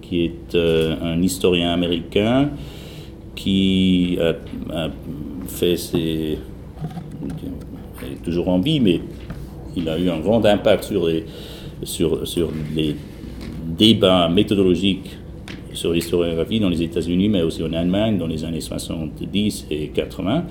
qui 0.00 0.24
est 0.24 0.54
euh, 0.54 0.96
un 1.02 1.20
historien 1.22 1.70
américain 1.72 2.50
qui 3.34 4.18
a, 4.20 4.88
fait 5.46 5.76
ses. 5.76 6.38
Est 8.00 8.22
toujours 8.22 8.48
en 8.48 8.60
vie, 8.60 8.80
mais 8.80 9.00
il 9.76 9.88
a 9.88 9.98
eu 9.98 10.08
un 10.08 10.20
grand 10.20 10.44
impact 10.44 10.84
sur 10.84 11.06
les, 11.06 11.24
sur, 11.82 12.26
sur 12.26 12.50
les 12.74 12.94
débats 13.68 14.28
méthodologiques 14.28 15.16
sur 15.74 15.92
l'historiographie 15.92 16.60
dans 16.60 16.68
les 16.68 16.82
États-Unis, 16.82 17.28
mais 17.28 17.42
aussi 17.42 17.62
en 17.62 17.72
Allemagne 17.72 18.18
dans 18.18 18.26
les 18.26 18.44
années 18.44 18.60
70 18.60 19.66
et 19.70 19.88
80. 19.88 20.44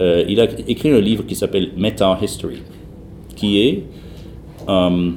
Euh, 0.00 0.24
il 0.28 0.40
a 0.40 0.46
écrit 0.66 0.90
un 0.90 1.00
livre 1.00 1.24
qui 1.26 1.34
s'appelle 1.34 1.70
Meta 1.76 2.18
History, 2.20 2.58
qui 3.36 3.60
est 3.60 3.84
euh, 4.68 5.10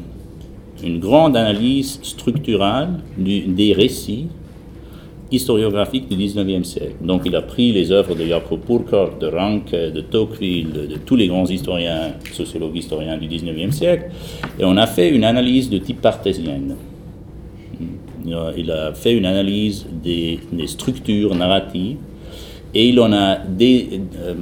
une 0.84 1.00
grande 1.00 1.38
analyse 1.38 2.00
structurale 2.02 3.00
des 3.18 3.74
récits 3.74 4.28
historiographiques 5.32 6.10
du 6.10 6.18
19e 6.18 6.64
siècle. 6.64 6.96
Donc 7.02 7.22
il 7.26 7.36
a 7.36 7.42
pris 7.42 7.72
les 7.72 7.92
œuvres 7.92 8.16
de 8.16 8.26
Jakob 8.26 8.60
Burckhardt, 8.68 9.18
de 9.20 9.28
Ranke, 9.28 9.72
de 9.72 10.02
Tocqueville, 10.02 10.72
de, 10.74 10.86
de, 10.88 10.96
tous 10.98 11.16
les 11.16 11.28
grands 11.28 11.46
historiens, 11.46 12.14
sociologues 12.34 12.76
historiens 12.76 13.18
du 13.18 13.28
19e 13.28 13.72
siècle, 13.72 14.12
et 14.60 14.66
on 14.66 14.76
a 14.76 14.88
fait 14.88 15.10
une 15.10 15.24
analyse 15.24 15.70
de 15.70 15.78
type 15.78 16.02
cartésienne. 16.02 16.76
Il 18.58 18.72
a 18.72 18.94
fait 18.94 19.14
une 19.14 19.26
analyse 19.26 19.86
des, 20.04 20.40
structures 20.68 21.34
narratives 21.36 21.98
et 22.74 22.88
il 22.90 23.00
en, 23.00 23.12
a 23.12 23.40
euh, 23.40 23.98
euh, 24.22 24.36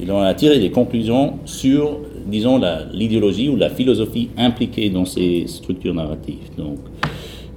il 0.00 0.10
en 0.10 0.20
a 0.20 0.32
tiré 0.34 0.58
des 0.58 0.70
conclusions 0.70 1.34
sur, 1.44 1.98
disons, 2.26 2.60
l'idéologie 2.92 3.48
ou 3.48 3.56
la 3.56 3.68
philosophie 3.68 4.30
impliquée 4.36 4.88
dans 4.90 5.04
ces 5.04 5.46
structures 5.46 5.94
narratives. 5.94 6.50
Donc, 6.56 6.78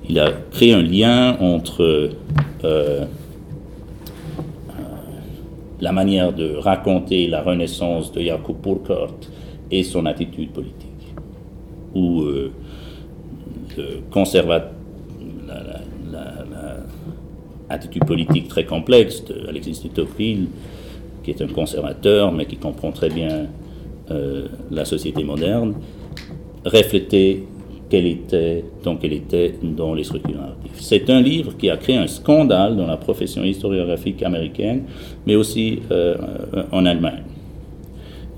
il 0.10 0.20
a 0.20 0.32
créé 0.52 0.74
un 0.74 0.82
lien 0.82 1.38
entre 1.40 2.12
euh, 2.64 3.06
la 5.80 5.92
manière 5.92 6.34
de 6.34 6.56
raconter 6.56 7.28
la 7.28 7.42
renaissance 7.42 8.12
de 8.12 8.22
Jakob 8.22 8.58
Burckhardt 8.62 9.30
et 9.72 9.84
son 9.84 10.06
attitude 10.06 10.50
politique, 10.50 10.74
ou 11.94 12.24
le 12.24 14.02
conservateur 14.10 14.77
attitude 17.70 18.06
politique 18.06 18.48
très 18.48 18.66
complexe 18.66 19.24
d'Alexis 19.26 19.82
de 19.84 19.90
Tocqueville, 19.90 20.48
qui 21.24 21.32
est 21.32 21.42
un 21.42 21.48
conservateur, 21.48 22.32
mais 22.32 22.46
qui 22.46 22.58
comprend 22.58 22.92
très 22.92 23.10
bien 23.10 23.48
euh, 24.12 24.48
la 24.72 24.86
société 24.86 25.24
moderne, 25.24 25.74
reflétait 26.66 27.44
qu'elle 27.90 28.06
était, 28.06 28.64
donc 28.84 29.00
elle 29.04 29.14
était 29.14 29.56
dans 29.62 29.94
les 29.94 30.04
structures 30.04 30.36
narratives. 30.36 30.72
C'est 30.76 31.10
un 31.10 31.22
livre 31.22 31.56
qui 31.58 31.70
a 31.70 31.78
créé 31.78 31.98
un 31.98 32.08
scandale 32.08 32.76
dans 32.76 32.88
la 32.88 32.98
profession 32.98 33.44
historiographique 33.44 34.24
américaine, 34.24 34.84
mais 35.26 35.36
aussi 35.36 35.80
euh, 35.92 36.16
en 36.72 36.86
Allemagne. 36.86 37.24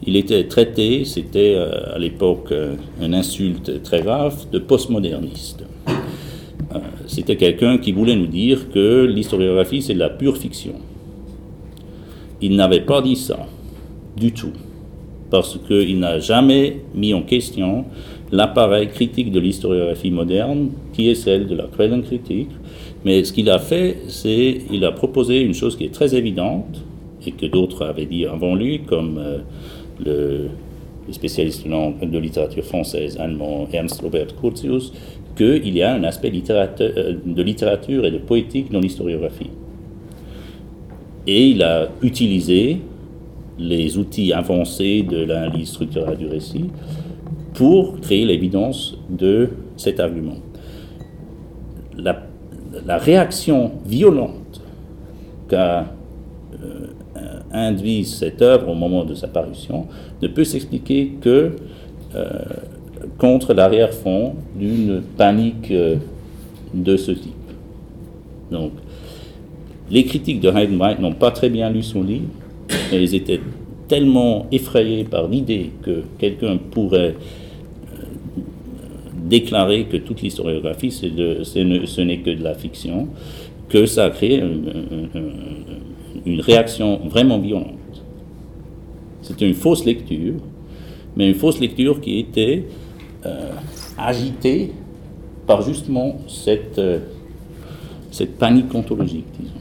Il 0.05 0.15
était 0.15 0.45
traité, 0.45 1.05
c'était 1.05 1.53
euh, 1.55 1.95
à 1.95 1.99
l'époque 1.99 2.53
une 3.01 3.13
insulte 3.13 3.83
très 3.83 4.01
grave, 4.01 4.49
de 4.51 4.57
postmoderniste. 4.59 5.63
Euh, 6.73 6.79
c'était 7.07 7.35
quelqu'un 7.35 7.77
qui 7.77 7.91
voulait 7.91 8.15
nous 8.15 8.27
dire 8.27 8.69
que 8.71 9.05
l'historiographie, 9.05 9.81
c'est 9.81 9.93
de 9.93 9.99
la 9.99 10.09
pure 10.09 10.37
fiction. 10.37 10.73
Il 12.41 12.55
n'avait 12.55 12.81
pas 12.81 13.01
dit 13.01 13.15
ça 13.15 13.47
du 14.15 14.31
tout, 14.31 14.53
parce 15.29 15.59
qu'il 15.67 15.99
n'a 15.99 16.19
jamais 16.19 16.81
mis 16.93 17.13
en 17.13 17.21
question 17.21 17.85
l'appareil 18.31 18.89
critique 18.89 19.31
de 19.31 19.39
l'historiographie 19.39 20.11
moderne, 20.11 20.69
qui 20.93 21.09
est 21.09 21.15
celle 21.15 21.47
de 21.47 21.55
la 21.55 21.67
critique. 22.01 22.49
Mais 23.05 23.23
ce 23.23 23.33
qu'il 23.33 23.49
a 23.49 23.59
fait, 23.59 23.97
c'est 24.07 24.61
il 24.71 24.85
a 24.85 24.91
proposé 24.91 25.41
une 25.41 25.53
chose 25.53 25.75
qui 25.75 25.85
est 25.85 25.93
très 25.93 26.15
évidente, 26.15 26.83
et 27.25 27.31
que 27.31 27.45
d'autres 27.45 27.85
avaient 27.85 28.05
dit 28.05 28.25
avant 28.25 28.55
lui, 28.55 28.81
comme 28.81 29.17
euh, 29.17 29.39
le, 30.03 30.49
spécialiste 31.11 31.65
de 31.67 32.19
littérature 32.19 32.63
française 32.63 33.17
allemand 33.17 33.67
Ernst 33.73 33.99
Robert 34.01 34.27
Curtius, 34.39 34.93
qu'il 35.39 35.77
y 35.77 35.81
a 35.81 35.93
un 35.93 36.03
aspect 36.03 36.33
euh, 36.49 37.15
de 37.25 37.41
littérature 37.41 38.05
et 38.05 38.11
de 38.11 38.17
poétique 38.17 38.71
dans 38.71 38.81
l'historiographie. 38.81 39.51
Et 41.25 41.47
il 41.47 41.63
a 41.63 41.87
utilisé 42.01 42.81
les 43.57 43.97
outils 43.97 44.33
avancés 44.33 45.03
de 45.03 45.23
l'analyse 45.23 45.69
structurelle 45.69 46.17
du 46.17 46.27
récit 46.27 46.65
pour 47.53 48.01
créer 48.01 48.25
l'évidence 48.25 48.97
de 49.09 49.49
cet 49.77 49.99
argument. 50.01 50.37
La, 51.97 52.25
réaction 52.97 53.71
violente 53.85 54.61
qu'a 55.47 55.93
euh, 56.63 56.87
induit 57.51 58.05
cette 58.05 58.41
œuvre 58.41 58.69
au 58.69 58.75
moment 58.75 59.05
de 59.05 59.13
sa 59.13 59.27
parution 59.27 59.87
ne 60.21 60.27
peut 60.27 60.43
s'expliquer 60.43 61.13
que 61.21 61.51
euh, 62.15 62.39
contre 63.17 63.53
l'arrière-fond 63.53 64.35
d'une 64.55 65.01
panique 65.17 65.71
euh, 65.71 65.95
de 66.73 66.97
ce 66.97 67.11
type. 67.11 67.33
Donc, 68.51 68.71
les 69.89 70.03
critiques 70.05 70.39
de 70.39 70.49
Heidenreich 70.49 70.99
n'ont 70.99 71.13
pas 71.13 71.31
très 71.31 71.49
bien 71.49 71.69
lu 71.69 71.81
son 71.81 72.03
livre, 72.03 72.27
mais 72.91 73.03
ils 73.03 73.15
étaient 73.15 73.39
tellement 73.87 74.47
effrayés 74.51 75.03
par 75.03 75.27
l'idée 75.27 75.71
que 75.81 76.03
quelqu'un 76.19 76.57
pourrait 76.57 77.15
euh, 77.15 78.03
déclarer 79.27 79.85
que 79.85 79.97
toute 79.97 80.21
l'historiographie, 80.21 80.91
ce 80.91 82.01
n'est 82.01 82.17
que 82.19 82.29
de 82.29 82.43
la 82.43 82.53
fiction, 82.53 83.07
que 83.67 83.85
ça 83.85 84.05
a 84.05 84.09
créé 84.09 84.43
une 86.25 86.41
réaction 86.41 86.99
vraiment 87.07 87.39
violente. 87.39 87.75
C'était 89.21 89.47
une 89.47 89.53
fausse 89.53 89.85
lecture, 89.85 90.35
mais 91.15 91.29
une 91.29 91.35
fausse 91.35 91.59
lecture 91.59 92.01
qui 92.01 92.19
était 92.19 92.65
euh, 93.25 93.51
agité 93.97 94.71
par 95.45 95.61
justement 95.61 96.15
cette, 96.27 96.79
euh, 96.79 96.99
cette 98.11 98.37
panique 98.37 98.73
ontologique, 98.73 99.25
disons. 99.37 99.53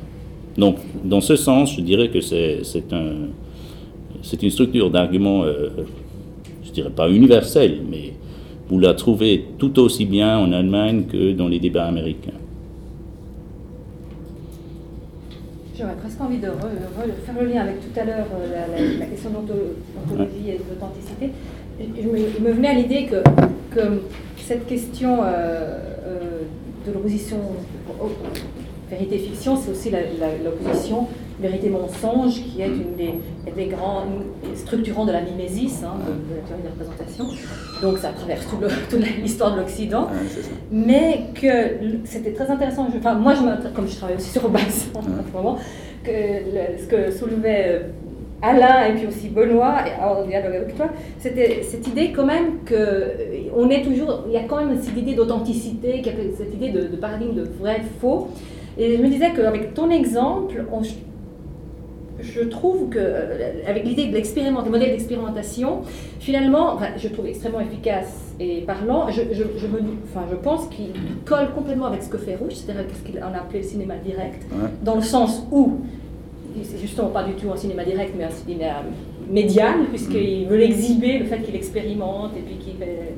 Donc, 0.56 0.76
dans 1.04 1.20
ce 1.20 1.34
sens, 1.34 1.74
je 1.74 1.80
dirais 1.80 2.08
que 2.08 2.20
c'est 2.20 2.92
un, 2.92 3.30
une 4.42 4.50
structure 4.50 4.90
d'argument, 4.90 5.42
euh, 5.42 5.70
je 6.64 6.70
dirais 6.70 6.90
pas 6.90 7.08
universelle, 7.08 7.80
mais 7.90 8.12
vous 8.68 8.78
la 8.78 8.94
trouvez 8.94 9.46
tout 9.58 9.78
aussi 9.80 10.04
bien 10.04 10.38
en 10.38 10.52
Allemagne 10.52 11.04
que 11.10 11.32
dans 11.32 11.48
les 11.48 11.58
débats 11.58 11.86
américains. 11.86 12.32
J'aurais 15.76 15.96
presque 15.96 16.20
envie 16.20 16.38
de 16.38 16.48
faire 17.24 17.40
le 17.40 17.46
lien 17.48 17.62
avec 17.62 17.80
tout 17.80 18.00
à 18.00 18.04
l'heure 18.04 18.26
la, 18.98 19.06
question 19.06 19.30
d'ontologie 19.30 20.50
et 20.50 20.58
d'authenticité. 20.58 21.30
Je 21.80 22.08
me, 22.08 22.18
il 22.38 22.42
me 22.44 22.52
venait 22.52 22.68
à 22.68 22.74
l'idée 22.74 23.06
que, 23.06 23.22
que 23.74 23.80
cette 24.36 24.66
question 24.66 25.18
euh, 25.22 25.26
euh, 26.06 26.40
de 26.86 26.92
l'opposition 26.92 27.38
vérité-fiction, 28.90 29.56
c'est 29.56 29.70
aussi 29.70 29.90
l'opposition 30.44 31.06
vérité-mensonge, 31.40 32.42
qui 32.42 32.62
est 32.62 32.66
une 32.66 32.96
des, 32.96 33.14
des 33.54 33.66
grands 33.66 34.04
structurants 34.56 35.04
de 35.04 35.12
la 35.12 35.20
mimésis, 35.20 35.82
hein, 35.84 35.92
de, 36.06 36.34
la 36.36 36.42
théorie 36.42 36.62
de 36.62 36.66
la 36.66 36.70
représentation. 36.72 37.26
Donc 37.82 37.98
ça 37.98 38.08
traverse 38.10 38.46
tout 38.48 38.56
le- 38.60 38.68
toute 38.90 39.06
l'histoire 39.22 39.54
de 39.54 39.60
l'Occident. 39.60 40.04
Ouais, 40.04 40.28
ça. 40.42 40.48
Mais 40.72 41.20
que 41.34 42.00
c'était 42.04 42.32
très 42.32 42.50
intéressant. 42.50 42.88
Enfin, 42.96 43.14
moi, 43.14 43.34
je 43.34 43.68
comme 43.74 43.86
je 43.88 43.96
travaille 43.96 44.16
aussi 44.16 44.30
sur 44.30 44.44
Obas 44.46 44.58
en 44.94 45.02
ce 45.02 45.32
moment, 45.36 45.58
que 46.02 46.10
le- 46.10 46.78
ce 46.82 46.86
que 46.86 47.10
soulevait 47.16 47.64
euh, 47.68 47.80
Alain 48.40 48.86
et 48.86 48.92
puis 48.94 49.06
aussi 49.06 49.28
Benoît, 49.28 49.78
et 49.86 50.00
en 50.02 50.24
dialogue 50.26 50.54
avec 50.54 50.76
toi, 50.76 50.86
c'était 51.18 51.62
cette 51.62 51.86
idée 51.88 52.12
quand 52.12 52.24
même 52.26 52.60
que 52.64 52.74
euh, 52.74 53.14
on 53.56 53.68
est 53.70 53.82
toujours, 53.82 54.24
il 54.28 54.32
y 54.32 54.36
a 54.36 54.44
quand 54.44 54.64
même 54.64 54.78
cette 54.80 54.96
idée 54.96 55.14
d'authenticité, 55.14 56.02
cette 56.36 56.54
idée 56.54 56.70
de, 56.70 56.82
de 56.86 56.96
paradigme 56.96 57.34
de 57.34 57.44
vrai, 57.60 57.80
faux. 58.00 58.28
Et 58.78 58.96
je 58.96 59.02
me 59.02 59.08
disais 59.08 59.32
qu'avec 59.34 59.74
ton 59.74 59.90
exemple, 59.90 60.64
on- 60.72 60.82
je 62.20 62.40
trouve 62.42 62.88
que, 62.88 62.98
euh, 63.00 63.62
avec 63.66 63.84
l'idée 63.84 64.06
de 64.06 64.14
l'expériment, 64.14 64.62
des 64.62 64.70
modèles 64.70 64.90
d'expérimentation, 64.90 65.82
finalement, 66.18 66.74
enfin, 66.74 66.86
je 66.96 67.08
trouve 67.08 67.26
extrêmement 67.26 67.60
efficace 67.60 68.34
et 68.40 68.62
parlant. 68.62 69.08
Je, 69.08 69.22
je, 69.32 69.44
je, 69.56 69.66
me, 69.68 69.78
enfin, 70.04 70.26
je 70.30 70.34
pense 70.36 70.66
qu'il 70.68 70.90
colle 71.24 71.50
complètement 71.54 71.86
avec 71.86 72.02
ce 72.02 72.08
que 72.08 72.18
fait 72.18 72.34
Rouge, 72.34 72.54
c'est-à-dire 72.54 72.84
ce 72.92 73.08
qu'il 73.08 73.22
en 73.22 73.32
a 73.34 73.38
appelé 73.38 73.60
le 73.60 73.64
cinéma 73.64 73.94
direct, 74.04 74.42
Ouais. 74.52 74.68
dans 74.82 74.96
le 74.96 75.02
sens 75.02 75.46
où, 75.52 75.74
c'est 76.64 76.78
justement 76.78 77.08
pas 77.08 77.24
du 77.24 77.32
tout 77.34 77.50
un 77.52 77.56
cinéma 77.56 77.84
direct, 77.84 78.14
mais 78.16 78.24
un 78.24 78.30
cinéma 78.30 78.82
médial, 79.30 79.74
puisqu'il 79.90 80.46
veut 80.46 80.56
l'exhiber, 80.56 81.18
le 81.18 81.24
fait 81.26 81.38
qu'il 81.40 81.54
expérimente 81.56 82.32
et 82.36 82.40
puis 82.40 82.56
qu'il 82.56 82.74
fait 82.76 83.14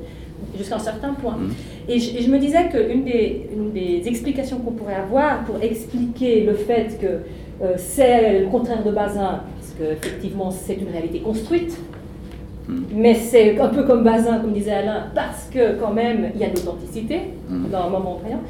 jusqu'à 0.56 0.76
un 0.76 0.80
certain 0.80 1.12
point. 1.14 1.36
Mhm. 1.36 1.52
Et 1.88 1.98
je, 1.98 2.16
et 2.18 2.22
je 2.22 2.30
me 2.30 2.38
disais 2.38 2.68
qu'une 2.70 3.04
des, 3.04 3.48
une 3.54 3.72
des 3.72 4.02
explications 4.06 4.58
qu'on 4.58 4.72
pourrait 4.72 4.94
avoir 4.96 5.44
pour 5.44 5.56
expliquer 5.62 6.44
le 6.44 6.54
fait 6.54 6.98
que 7.00 7.06
euh, 7.64 7.74
c'est 7.76 8.40
le 8.40 8.46
contraire 8.48 8.82
de 8.82 8.90
Bazin, 8.90 9.40
parce 9.56 9.74
qu'effectivement 9.78 10.50
c'est 10.50 10.74
une 10.74 10.88
réalité 10.90 11.20
construite, 11.20 11.78
Mhm. 12.68 12.84
mais 12.94 13.14
c'est 13.14 13.58
un 13.58 13.68
peu 13.68 13.82
comme 13.84 14.04
Bazin, 14.04 14.38
comme 14.38 14.52
disait 14.52 14.72
Alain, 14.72 15.06
parce 15.14 15.48
que 15.52 15.78
quand 15.80 15.92
même 15.92 16.30
il 16.34 16.40
y 16.40 16.44
a 16.44 16.48
de 16.50 16.56
l'authenticité 16.56 17.18
Mhm. 17.48 17.70
dans 17.72 17.82
un 17.86 17.90
moment 17.90 18.16
présent, 18.22 18.40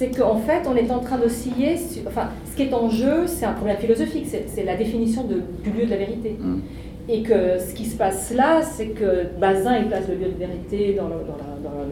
c'est 0.00 0.16
qu'en 0.16 0.38
fait 0.38 0.62
on 0.66 0.74
est 0.76 0.90
en 0.90 1.00
train 1.00 1.18
d'osciller, 1.18 1.76
sur- 1.76 2.00
enfin 2.06 2.28
ce 2.50 2.56
qui 2.56 2.62
est 2.62 2.72
en 2.72 2.88
jeu 2.88 3.26
c'est 3.26 3.44
un 3.44 3.52
problème 3.52 3.76
philosophique, 3.76 4.26
c'est 4.46 4.64
la 4.64 4.74
définition 4.76 5.24
de- 5.24 5.42
du 5.62 5.70
lieu 5.78 5.84
de 5.84 5.90
la 5.90 5.98
vérité. 5.98 6.36
Mhm. 6.40 6.62
Et 7.10 7.22
que 7.22 7.58
ce 7.58 7.74
qui 7.74 7.84
se 7.84 7.96
passe 7.98 8.32
là, 8.32 8.62
c'est 8.62 8.88
que 9.00 9.26
Bazin, 9.38 9.76
il 9.78 9.88
place 9.88 10.06
le 10.08 10.14
lieu 10.14 10.30
de 10.32 10.38
vérité 10.38 10.94
dans, 10.96 11.08
le- 11.08 11.24
dans 11.30 11.36
la- 11.36 11.84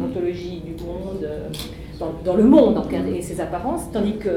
l'ontologie 0.00 0.60
du 0.64 0.72
monde, 0.84 1.24
euh, 1.24 1.48
dans, 1.98 2.12
dans 2.24 2.36
le 2.36 2.44
monde 2.44 2.76
en 2.78 2.84
et 3.16 3.22
ses 3.22 3.40
apparences, 3.40 3.90
tandis 3.92 4.16
que 4.18 4.28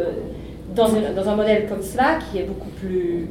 dans 0.76 1.30
un 1.30 1.36
modèle 1.36 1.68
comme 1.68 1.84
cela, 1.84 2.18
qui 2.20 2.40
est 2.40 2.48
beaucoup 2.52 2.70
plus 2.82 3.28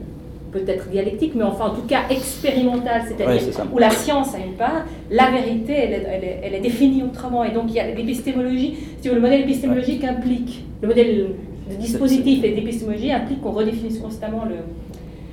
peut-être 0.52 0.88
dialectique, 0.90 1.32
mais 1.34 1.42
enfin 1.44 1.66
en 1.70 1.74
tout 1.74 1.86
cas 1.88 2.02
expérimental, 2.10 3.02
Ouais, 3.02 3.38
c'est-à-dire 3.38 3.72
où 3.72 3.78
la 3.78 3.90
science 3.90 4.34
a 4.34 4.38
une 4.38 4.52
part, 4.52 4.84
la 5.10 5.30
vérité, 5.30 5.72
elle 5.72 5.92
est, 5.94 6.06
elle 6.12 6.24
est- 6.24 6.40
elle 6.44 6.54
est 6.54 6.60
définie 6.60 7.02
autrement. 7.02 7.42
Et 7.44 7.52
donc 7.52 7.64
il 7.68 7.74
y 7.74 7.80
a 7.80 7.86
l'épistémologie, 7.90 8.76
si 9.00 9.08
le 9.08 9.20
modèle 9.20 9.40
épistémologique 9.40 10.04
implique, 10.04 10.64
le 10.82 10.88
modèle 10.88 11.26
de 11.70 11.74
dispositif 11.76 12.44
et 12.44 12.52
d'épistémologie 12.54 13.10
implique 13.12 13.40
qu'on 13.40 13.52
redéfinisse 13.52 13.98
constamment 13.98 14.44
le, 14.44 14.56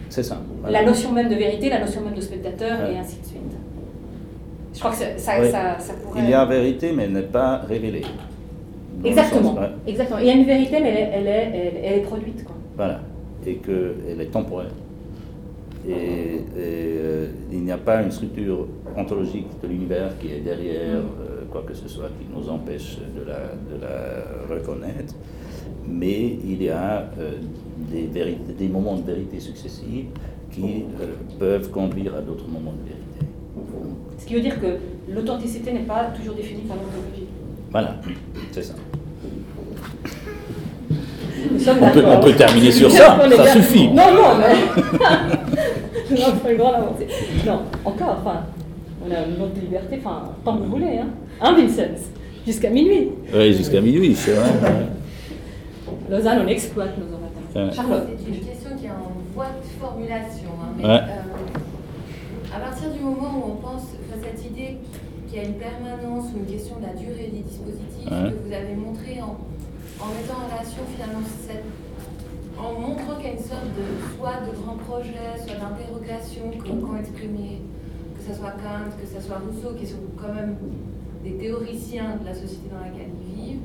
ça. 0.09 0.37
la 0.69 0.83
notion 0.85 1.11
même 1.11 1.27
de 1.29 1.35
vérité, 1.35 1.69
la 1.69 1.79
notion 1.81 2.01
même 2.01 2.13
de 2.15 2.21
spectateur 2.21 2.79
Ouais. 2.79 2.93
et 2.95 2.97
ainsi 2.97 3.17
de 3.19 3.25
suite. 3.25 3.39
Je 4.73 4.79
crois 4.79 4.91
que 4.91 4.97
ça, 4.97 5.05
ça, 5.17 5.31
Oui. 5.41 5.49
ça- 5.51 5.75
ça 5.79 5.93
pourrait... 5.93 6.21
Il 6.23 6.29
y 6.29 6.33
a 6.33 6.45
vérité, 6.45 6.93
mais 6.95 7.03
elle 7.03 7.11
n'est 7.13 7.21
pas 7.23 7.57
révélée. 7.67 8.03
Exactement, 9.03 9.55
sens- 9.55 9.59
ouais. 9.59 9.69
exactement. 9.87 10.19
Il 10.19 10.27
y 10.27 10.29
a 10.29 10.33
une 10.33 10.45
vérité, 10.45 10.77
mais 10.81 10.89
elle 10.89 10.97
est, 10.97 11.09
elle 11.13 11.27
est, 11.27 11.51
elle- 11.53 11.81
elle 11.83 11.97
est 11.99 12.03
produite. 12.03 12.43
Quoi. 12.45 12.55
Voilà. 12.77 12.99
Et 13.45 13.55
qu'elle 13.55 14.21
est 14.21 14.31
temporaire. 14.31 14.71
Et, 15.89 15.93
et, 15.93 16.43
euh, 16.57 17.27
il 17.51 17.61
n'y 17.63 17.71
a 17.71 17.77
pas 17.77 18.01
une 18.03 18.11
structure 18.11 18.67
ontologique 18.95 19.47
de 19.61 19.67
l'univers 19.67 20.17
qui 20.19 20.27
est 20.31 20.39
derrière 20.41 20.97
euh, 20.97 21.45
quoi 21.51 21.63
que 21.67 21.73
ce 21.73 21.87
soit 21.87 22.09
qui 22.19 22.25
nous 22.33 22.47
empêche 22.49 22.97
de 23.17 23.21
la, 23.27 23.39
de 23.69 23.81
la 23.81 24.55
reconnaître. 24.55 25.15
Mais 25.87 26.37
il 26.45 26.61
y 26.61 26.69
a 26.69 27.09
euh, 27.19 27.31
des, 27.91 28.05
vérités- 28.07 28.53
des 28.53 28.67
moments 28.67 28.97
de 28.97 29.03
vérité 29.03 29.39
successifs 29.39 30.05
qui 30.51 30.83
peuvent 31.39 31.69
conduire 31.71 32.15
à 32.15 32.21
d'autres 32.21 32.47
moments 32.47 32.73
de 32.73 32.83
vérité. 32.89 33.33
Ce 34.17 34.25
qui 34.25 34.33
veut 34.35 34.41
dire 34.41 34.59
que 34.59 34.77
l'authenticité 35.11 35.71
n'est 35.73 35.87
pas 35.87 36.05
toujours 36.15 36.35
définie 36.35 36.61
par 36.63 36.77
l'ontologie. 36.77 37.27
Voilà, 37.71 37.95
c'est 38.51 38.63
ça. 38.63 38.73
On 41.47 41.89
peut- 41.91 42.01
d'accord. 42.01 42.19
on 42.19 42.23
peut 42.23 42.33
terminer 42.33 42.71
sur 42.71 42.91
ça, 42.91 43.17
ça 43.19 43.27
bien- 43.27 43.45
suffit. 43.53 43.87
Non, 43.89 44.13
non, 44.13 44.37
mais. 44.39 46.15
non, 46.15 46.49
une 46.51 46.57
grande 46.57 46.75
avancée. 46.75 47.07
Non, 47.45 47.61
encore, 47.85 48.17
enfin, 48.21 48.41
on 49.05 49.11
a 49.11 49.19
notre 49.39 49.59
liberté, 49.61 49.99
enfin, 50.03 50.23
tant 50.43 50.57
que 50.57 50.63
vous 50.63 50.69
voulez, 50.71 50.97
hein. 51.01 51.07
Hein, 51.41 51.55
Vincent 51.57 51.83
Jusqu'à 52.45 52.69
minuit. 52.69 53.09
Oui, 53.33 53.53
jusqu'à 53.53 53.79
minuit, 53.81 54.15
c'est 54.15 54.33
vrai. 54.33 54.49
Lausanne, 56.09 56.41
on 56.45 56.47
exploite 56.47 56.93
nos 56.97 57.05
horaires. 57.13 57.67
Ouais. 57.69 57.75
Charlotte. 57.75 58.07
C'est 58.17 58.29
une 58.31 58.39
question 58.45 58.69
qui 58.79 58.85
est 58.85 58.89
en 58.89 59.11
voie 59.35 59.45
de 59.47 59.81
formulation. 59.81 60.49
hein, 60.61 60.73
mais, 60.77 60.83
Ouais. 60.83 60.89
euh, 60.91 62.55
à 62.55 62.59
partir 62.59 62.89
du 62.89 62.99
moment 62.99 63.31
où 63.37 63.51
on 63.51 63.55
pense 63.61 63.83
à 64.11 64.17
cette 64.23 64.45
idée 64.45 64.77
qu'il 65.27 65.37
y 65.37 65.41
a 65.41 65.45
une 65.45 65.55
permanence 65.55 66.25
ou 66.33 66.39
une 66.39 66.51
question 66.51 66.75
de 66.77 66.85
la 66.87 66.93
durée 66.99 67.29
des 67.31 67.43
dispositifs 67.43 68.09
Ouais. 68.09 68.31
que 68.31 68.47
vous 68.47 68.53
avez 68.53 68.75
montré 68.75 69.21
en, 69.21 69.37
en 70.01 70.07
mettant 70.15 70.39
en 70.43 70.47
relation 70.47 70.83
finalement 70.93 71.21
cette, 71.45 71.63
en 72.57 72.79
montrant 72.79 73.15
qu'il 73.15 73.25
y 73.25 73.29
a 73.29 73.33
une 73.33 73.43
sorte 73.43 73.67
de 73.75 73.85
soit 74.15 74.39
de 74.47 74.51
grands 74.61 74.77
projets, 74.77 75.35
soit 75.45 75.55
d'interrogation 75.59 76.51
que- 76.51 76.67
qu'ont 76.69 76.97
exprimé, 76.97 77.61
que 78.17 78.21
ce 78.31 78.37
soit 78.37 78.51
Kant, 78.51 78.91
que 78.99 79.07
ce 79.07 79.19
soit 79.25 79.39
Rousseau, 79.39 79.75
qui 79.75 79.87
sont 79.87 80.03
quand 80.17 80.33
même 80.33 80.55
des 81.23 81.33
théoriciens 81.37 82.17
de 82.21 82.25
la 82.25 82.33
société 82.33 82.69
dans 82.71 82.79
laquelle 82.83 83.11
ils 83.27 83.35
vivent. 83.43 83.61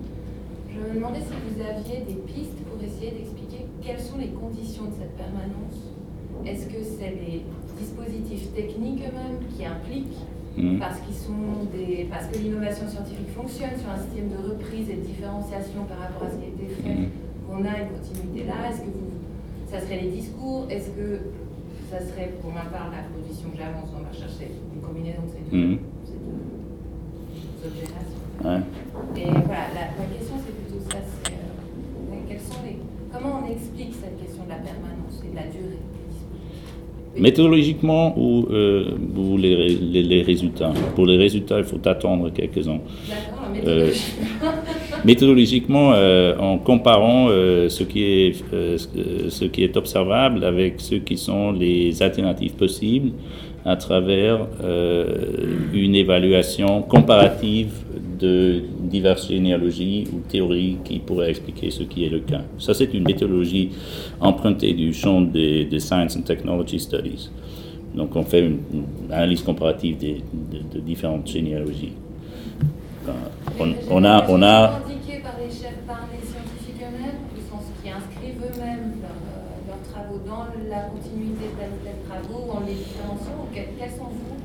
Je 0.73 0.79
me 0.81 0.95
demandais 0.95 1.21
si 1.21 1.35
vous 1.47 1.61
aviez 1.63 2.01
des 2.03 2.19
pistes 2.27 2.59
pour 2.67 2.83
essayer 2.83 3.13
d'expliquer 3.13 3.67
quelles 3.81 4.01
sont 4.01 4.19
les 4.19 4.31
conditions 4.35 4.85
de 4.91 4.95
cette 4.99 5.17
permanence. 5.17 5.79
Est-ce 6.45 6.67
que 6.67 6.83
c'est 6.83 7.11
les 7.15 7.45
dispositifs 7.79 8.53
techniques 8.55 9.01
eux-mêmes 9.07 9.39
qui 9.57 9.65
impliquent, 9.65 10.19
Mhm. 10.57 10.79
parce, 10.79 11.01
qu'ils 11.01 11.17
sont 11.19 11.67
des, 11.75 12.07
parce 12.11 12.27
que 12.29 12.39
l'innovation 12.39 12.87
scientifique 12.87 13.31
fonctionne 13.35 13.75
sur 13.79 13.91
un 13.91 13.99
système 13.99 14.31
de 14.31 14.39
reprise 14.51 14.89
et 14.91 14.97
de 14.97 15.05
différenciation 15.07 15.83
par 15.91 15.99
rapport 15.99 16.29
à 16.29 16.31
ce 16.31 16.37
qui 16.39 16.47
a 16.47 16.53
été 16.55 16.67
fait, 16.75 16.89
Mhm. 16.95 17.09
qu'on 17.49 17.61
a 17.67 17.75
une 17.83 17.91
continuité 17.99 18.47
là 18.47 18.71
Est-ce 18.71 18.81
que 18.87 18.91
vous, 18.95 19.11
ça 19.71 19.81
serait 19.81 20.01
les 20.01 20.11
discours? 20.15 20.67
Est-ce 20.71 20.91
que 20.95 21.09
ça 21.91 21.99
serait, 21.99 22.31
pour 22.41 22.53
ma 22.55 22.67
part, 22.71 22.91
la 22.95 23.03
position 23.11 23.51
que 23.51 23.59
j'avance 23.59 23.91
dans 23.91 23.99
ma 24.01 24.09
recherche, 24.15 24.39
c'est 24.39 24.51
une 24.51 24.81
combinaison 24.81 25.27
de 25.27 25.33
ces 25.35 25.43
deux, 25.51 25.57
Mhm. 25.59 25.79
ces 26.07 26.19
deux 26.23 26.43
Ouais. 28.45 28.61
et 29.17 29.25
voilà, 29.47 29.67
la, 29.73 29.85
la 29.97 30.07
question 30.13 30.35
c'est 30.45 30.53
plutôt 30.53 30.83
ça, 30.91 30.99
c'est 31.25 31.33
euh, 31.33 32.17
quels 32.29 32.41
sont 32.41 32.61
les, 32.65 32.77
comment 33.13 33.41
on 33.43 33.51
explique 33.51 33.95
cette 33.95 34.21
question 34.21 34.45
de 34.45 34.51
la 34.51 34.57
permanence 34.61 35.17
et 35.25 35.31
de 35.31 35.37
la 35.37 35.47
durée? 35.49 35.81
Méthodologiquement 37.17 38.15
ou, 38.19 38.47
euh, 38.51 38.87
ou 39.17 39.37
les, 39.37 39.69
les, 39.69 40.03
les 40.03 40.23
résultats? 40.23 40.73
Pour 40.95 41.07
les 41.07 41.17
résultats, 41.17 41.59
il 41.59 41.65
faut 41.65 41.81
attendre 41.85 42.31
quelques 42.31 42.67
ans. 42.69 42.81
Euh, 43.67 43.91
méthodologiquement. 45.05 45.93
Euh, 45.95 46.37
en 46.39 46.59
comparant 46.59 47.29
euh, 47.29 47.69
ce, 47.69 47.85
qui 47.85 48.03
est, 48.03 48.45
euh, 48.53 48.77
ce- 48.79 48.89
euh, 48.99 49.31
ce 49.31 49.45
qui 49.45 49.63
est 49.63 49.77
observable 49.77 50.45
avec 50.45 50.81
ce 50.81 50.97
qui 50.97 51.17
sont 51.17 51.53
les 51.53 52.03
alternatives 52.03 52.53
possibles 52.55 53.13
à 53.65 53.77
travers 53.77 54.47
euh, 54.63 55.07
une 55.73 55.95
évaluation 55.95 56.83
comparative 56.83 57.69
de 58.19 58.63
diverses 58.81 59.29
généalogies 59.29 60.07
ou 60.13 60.21
théories 60.29 60.79
qui 60.85 60.99
pourraient 60.99 61.31
expliquer 61.31 61.71
ce 61.71 61.83
qui 61.83 62.05
est 62.05 62.09
le 62.11 62.21
cas. 62.21 62.43
Ça, 62.59 62.75
c'est 62.75 62.93
une 62.95 63.05
méthodologie 63.05 63.71
empruntée 64.21 64.73
du 64.75 64.93
champ 64.93 65.21
des, 65.21 65.65
des 65.65 65.81
Science 65.81 66.17
and 66.17 66.23
Technology 66.23 66.79
Studies. 66.79 67.31
Donc, 67.95 68.15
on 68.17 68.23
fait 68.23 68.41
une, 68.41 68.59
une 68.73 69.13
analyse 69.13 69.43
comparative 69.43 69.97
des- 69.99 70.23
de, 70.53 70.59
de 70.75 70.81
différentes 70.81 71.29
généalogies. 71.29 71.93
On, 73.61 73.69
on 73.91 74.05
a, 74.05 74.25
on 74.31 74.43
a, 74.43 74.69
par 74.69 75.37
les 75.39 75.51
chefs, 75.53 75.79
par 75.87 76.09
les 76.11 76.25
scientifiques 76.27 76.81
eux-mêmes, 76.81 77.21
qui 77.83 77.89
inscrivent 77.91 78.41
eux-mêmes 78.41 78.97
leurs, 79.05 79.25
euh, 79.29 79.69
leurs 79.69 79.83
travaux 79.93 80.19
dans 80.27 80.49
la 80.69 80.89
continuité 80.89 81.53
de 81.53 81.55
tel 81.61 81.71
ou 81.71 81.81
tel 81.85 81.99
travaux, 82.09 82.51
en 82.51 82.61
les 82.67 82.75
différenciant. 82.75 83.45
Que- 83.53 83.77
Quels 83.79 83.93
sont 83.95 84.09
vous, 84.11 84.37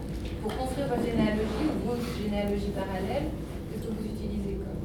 pour 0.44 0.52
construire 0.60 0.88
votre 0.92 1.02
généalogie 1.08 1.66
ou 1.72 1.78
vos 1.88 1.98
généalogies 2.20 2.76
parallèles, 2.76 3.32
qu'est-ce 3.72 3.88
que 3.88 3.94
vous 3.96 4.06
utilisez 4.12 4.60
comme, 4.60 4.84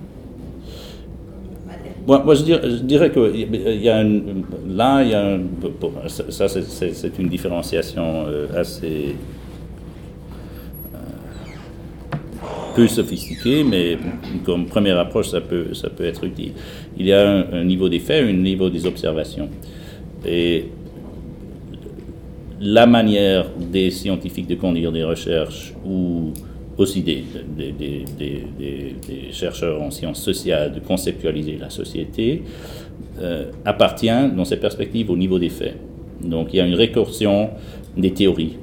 comme 1.26 1.66
matériel 1.66 1.93
Moi, 2.06 2.22
moi, 2.22 2.34
je 2.34 2.42
dirais, 2.82 3.10
que 3.10 3.34
une- 3.34 4.44
là, 4.76 5.02
y 5.02 5.14
a 5.14 5.38
ça, 6.08 6.48
c'est- 6.48 7.18
une 7.18 7.28
différenciation 7.28 8.26
euh, 8.26 8.46
assez, 8.54 9.16
euh, 10.94 10.98
peu 12.76 12.86
sophistiqué, 12.88 13.64
mais 13.64 13.96
comme 14.44 14.66
première 14.66 14.98
approche, 14.98 15.28
ça 15.30 15.40
peut, 15.40 15.72
ça 15.72 15.88
peut 15.88 16.04
être 16.04 16.24
utile. 16.24 16.52
Il 16.98 17.06
y 17.06 17.12
a 17.12 17.26
un, 17.26 17.52
un 17.60 17.64
niveau 17.64 17.88
des 17.88 18.00
faits, 18.00 18.28
un 18.28 18.32
niveau 18.34 18.68
des 18.68 18.84
observations. 18.86 19.48
Et 20.26 20.66
la 22.60 22.86
manière 22.86 23.46
des 23.72 23.90
scientifiques 23.90 24.46
de 24.46 24.54
conduire 24.56 24.92
des 24.92 25.04
recherches 25.04 25.72
ou 25.86 26.32
aussi 26.78 27.02
des, 27.02 27.24
chercheurs 29.32 29.82
en 29.82 29.90
sciences 29.90 30.22
sociales 30.22 30.72
de 30.72 30.80
conceptualiser 30.80 31.58
la 31.58 31.70
société 31.70 32.42
euh, 33.20 33.50
appartient 33.64 34.30
dans 34.36 34.44
ces 34.44 34.56
perspectives 34.56 35.10
au 35.10 35.16
niveau 35.16 35.38
des 35.38 35.48
faits. 35.48 35.76
Donc 36.22 36.48
il 36.52 36.56
y 36.56 36.60
a 36.60 36.66
une 36.66 36.74
récursion 36.74 37.50
des 37.96 38.12
théories. 38.12 38.56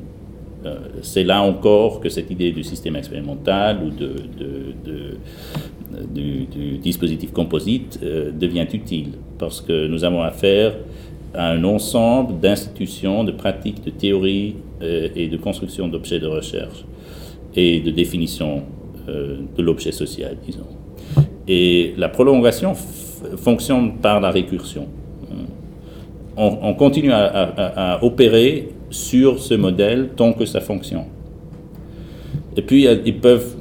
Euh, 0.65 0.75
C'est 1.01 1.23
là 1.23 1.41
encore 1.41 1.99
que 1.99 2.09
cette 2.09 2.29
idée 2.31 2.51
du 2.51 2.63
système 2.63 2.95
expérimental 2.95 3.79
ou 3.83 3.89
du, 3.89 4.07
dispositif 6.81 7.31
composite 7.31 7.99
euh, 8.03 8.31
devient 8.31 8.67
utile 8.73 9.09
parce 9.37 9.61
que 9.61 9.87
nous 9.87 10.03
avons 10.03 10.21
affaire 10.21 10.73
à 11.33 11.51
un 11.51 11.63
ensemble 11.63 12.39
d'institutions, 12.39 13.23
de 13.23 13.31
pratiques, 13.31 13.83
de 13.85 13.89
théories 13.89 14.55
et 14.81 15.27
de 15.27 15.37
construction 15.37 15.87
d'objets 15.87 16.19
de 16.19 16.27
recherche 16.27 16.83
et 17.55 17.79
de 17.81 17.91
définition 17.91 18.63
euh, 19.09 19.37
de 19.57 19.61
l'objet 19.61 19.91
social, 19.91 20.37
disons. 20.45 20.67
Et 21.47 21.93
la 21.97 22.09
prolongation 22.09 22.73
fonctionne 23.37 23.97
par 23.97 24.19
la 24.21 24.31
récursion. 24.31 24.87
On, 26.37 26.57
on 26.61 26.73
continue 26.73 27.11
à, 27.11 27.99
opérer 28.01 28.69
sur 28.89 29.39
ce 29.39 29.53
modèle 29.53 30.09
tant 30.15 30.33
que 30.33 30.45
ça 30.45 30.61
fonctionne. 30.61 31.05
Et 32.55 32.61
puis, 32.61 32.87
ils 33.05 33.17
peuvent, 33.17 33.55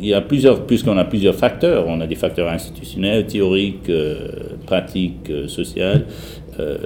il 0.00 0.08
y 0.08 0.14
a 0.14 0.20
plusieurs, 0.20 0.66
puisqu'on 0.66 0.96
a 0.98 1.04
plusieurs 1.04 1.34
facteurs, 1.34 1.86
on 1.86 2.00
a 2.00 2.06
des 2.06 2.16
facteurs 2.16 2.48
institutionnels, 2.48 3.26
théoriques, 3.26 3.88
euh, 3.88 4.56
pratiques, 4.66 5.30
euh, 5.30 5.46
sociales, 5.46 6.06
euh, 6.58 6.76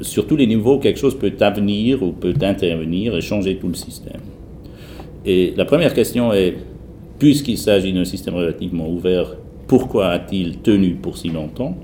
sur 0.00 0.26
tous 0.26 0.36
les 0.36 0.46
niveaux, 0.46 0.78
quelque 0.78 0.98
chose 1.00 1.18
peut 1.18 1.32
venir 1.56 2.02
ou 2.02 2.12
peut 2.12 2.34
intervenir 2.40 3.16
et 3.16 3.20
changer 3.20 3.56
tout 3.56 3.66
le 3.66 3.74
système. 3.74 4.20
Et 5.24 5.52
la 5.56 5.64
première 5.64 5.94
question 5.94 6.32
est, 6.32 6.56
puisqu'il 7.18 7.58
s'agit 7.58 7.92
d'un 7.92 8.04
système 8.04 8.34
relativement 8.34 8.88
ouvert, 8.88 9.36
pourquoi 9.66 10.08
a-t-il 10.08 10.58
tenu 10.58 10.94
pour 10.94 11.18
si 11.18 11.28
longtemps? 11.28 11.76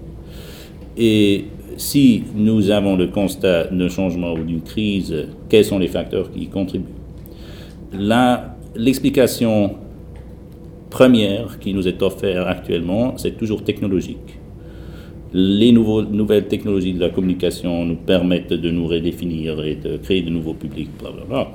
Et 0.97 1.45
si 1.77 2.23
nous 2.35 2.71
avons 2.71 2.97
le 2.97 3.09
constat 3.09 3.65
d'un 3.65 3.89
changement 3.89 4.33
ou 4.33 4.45
d'une 4.45 4.63
crise, 4.63 5.27
quels 5.49 5.65
sont 5.65 5.79
les 5.79 5.89
facteurs 5.89 6.31
qui 6.31 6.45
y 6.45 6.47
contribuent? 6.47 6.85
L'explication 8.77 9.75
première 10.91 11.59
qui 11.59 11.75
nous 11.75 11.87
est 11.89 12.01
offerte 12.03 12.47
actuellement, 12.47 13.19
c'est 13.19 13.37
toujours 13.37 13.65
technologique. 13.65 14.39
Les 15.33 15.73
nouvelles 15.73 16.47
technologies 16.47 16.93
de 16.93 17.01
la 17.01 17.09
communication 17.09 17.85
nous 17.85 17.97
permettent 17.97 18.53
de 18.53 18.71
nous 18.71 18.87
redéfinir 18.87 19.65
et 19.65 19.75
de 19.75 19.97
créer 19.97 20.23
de 20.23 20.31
nouveaux 20.31 20.55
publics, 20.55 20.91
blablabla. 21.01 21.49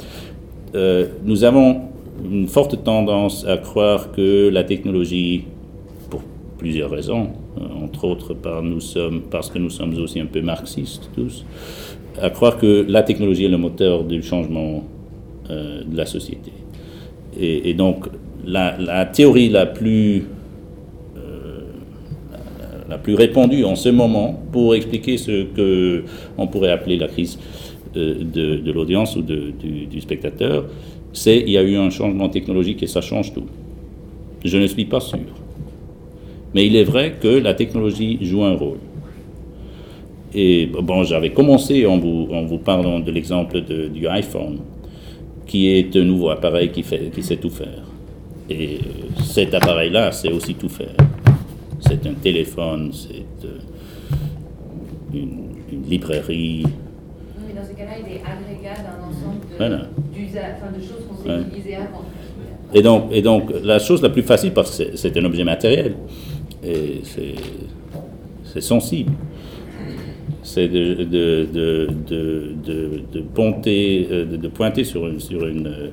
Euh, 0.76 1.08
nous 1.24 1.44
avons 1.44 1.82
une 2.24 2.48
forte 2.48 2.84
tendance 2.84 3.46
à 3.46 3.58
croire 3.58 4.12
que 4.12 4.50
la 4.50 4.64
technologie, 4.64 5.46
pour 6.10 6.22
plusieurs 6.58 6.92
raisons, 6.92 7.30
euh, 7.60 7.84
entre 7.84 8.06
autres 8.06 8.36
parce 9.32 9.50
que 9.50 9.58
nous 9.58 9.70
sommes 9.70 9.98
aussi 9.98 10.20
un 10.20 10.26
peu 10.26 10.42
marxistes 10.42 11.10
tous, 11.16 11.46
à 12.22 12.30
croire 12.30 12.58
que 12.58 12.86
la 12.88 13.04
technologie 13.04 13.46
est 13.46 13.50
le 13.50 13.58
moteur 13.58 14.04
du 14.04 14.22
changement 14.22 14.84
euh, 15.50 15.84
de 15.84 15.98
la 15.98 16.06
société. 16.06 16.52
Et, 17.40 17.74
donc 17.74 18.08
la, 18.46 19.06
théorie 19.06 19.50
la 19.50 19.66
plus, 19.66 20.26
la, 22.90 22.98
plus 22.98 23.14
répandue 23.14 23.64
en 23.64 23.76
ce 23.76 23.88
moment 23.88 24.42
pour 24.52 24.76
expliquer 24.76 25.18
ce 25.18 25.44
que 25.44 26.04
on 26.38 26.48
pourrait 26.48 26.72
appeler 26.72 26.98
la 26.98 27.08
crise 27.08 27.40
euh, 27.96 28.24
de, 28.24 28.72
l'audience 28.72 29.16
ou 29.16 29.22
de, 29.22 29.52
du, 29.90 30.02
spectateur, 30.02 30.66
c'est 31.14 31.38
il 31.38 31.50
y 31.50 31.58
a 31.58 31.64
eu 31.64 31.76
un 31.76 31.90
changement 31.90 32.30
technologique 32.30 32.84
et 32.84 32.88
ça 32.88 33.02
change 33.02 33.34
tout. 33.34 33.46
Je 34.46 34.58
ne 34.58 34.68
suis 34.68 34.86
pas 34.86 35.00
sûr. 35.00 35.20
Mais 36.54 36.66
il 36.66 36.76
est 36.76 36.84
vrai 36.84 37.16
que 37.20 37.28
la 37.28 37.54
technologie 37.54 38.18
joue 38.22 38.44
un 38.44 38.56
rôle. 38.56 38.78
Et 40.34 40.68
bon, 40.68 41.04
j'avais 41.04 41.32
commencé 41.32 41.86
en 41.86 41.98
vous, 41.98 42.28
en 42.32 42.44
vous 42.44 42.60
parlant 42.60 43.00
de 43.00 43.12
l'exemple 43.12 43.62
du 43.62 44.08
iPhone, 44.08 44.60
qui 45.48 45.68
est 45.68 45.96
un 45.96 46.04
nouveau 46.04 46.30
appareil 46.30 46.70
qui, 46.70 46.84
fait, 46.84 47.10
qui 47.14 47.24
sait 47.24 47.38
tout 47.38 47.50
faire. 47.50 47.84
Et 48.50 48.76
euh, 48.76 49.24
cet 49.24 49.54
appareil-là 49.54 50.12
sait 50.12 50.32
aussi 50.32 50.56
tout 50.56 50.70
faire. 50.70 50.96
C'est 51.80 52.06
un 52.06 52.14
téléphone, 52.14 52.92
c'est 52.94 53.46
euh, 53.46 53.60
une, 55.14 55.50
librairie. 55.88 56.66
Mais 57.48 57.54
dans 57.54 57.68
ce 57.68 57.74
cas-là, 57.74 57.92
il 58.00 58.14
est 58.14 58.22
agrégat 58.22 58.82
d'un 58.84 59.08
ensemble 59.08 59.42
de, 59.49 59.49
voilà. 59.60 59.82
enfin, 59.82 60.78
de 60.78 60.82
choses 60.82 61.06
qu'on 61.08 61.30
ouais. 61.30 61.42
utiliser 61.42 61.76
avant. 61.76 62.04
Et 62.74 62.82
donc, 62.82 63.06
et 63.12 63.22
donc, 63.22 63.52
la 63.64 63.80
chose 63.80 64.02
la 64.02 64.10
plus 64.10 64.22
facile, 64.22 64.52
parce 64.54 64.78
que 64.78 64.96
c'est 64.96 65.16
un 65.18 65.26
objet 65.26 65.44
matériel, 65.44 65.96
et 66.64 67.02
c'est 67.04 68.62
sensible, 68.62 69.12
c'est 70.44 70.68
de, 70.68 71.04
de, 71.04 71.48
de, 71.54 71.90
de, 73.12 73.22
ponter, 73.34 74.08
de, 74.10 74.48
pointer 74.48 74.84
sur 74.84 75.08
une, 75.08 75.20
sur, 75.20 75.46
une, 75.48 75.92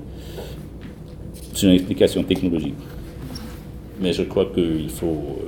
sur 1.52 1.68
une 1.68 1.74
explication 1.74 2.22
technologique. 2.22 2.74
Mais 4.01 4.12
je 4.12 4.22
crois 4.22 4.47
qu'il 4.55 4.90
faut 4.90 5.38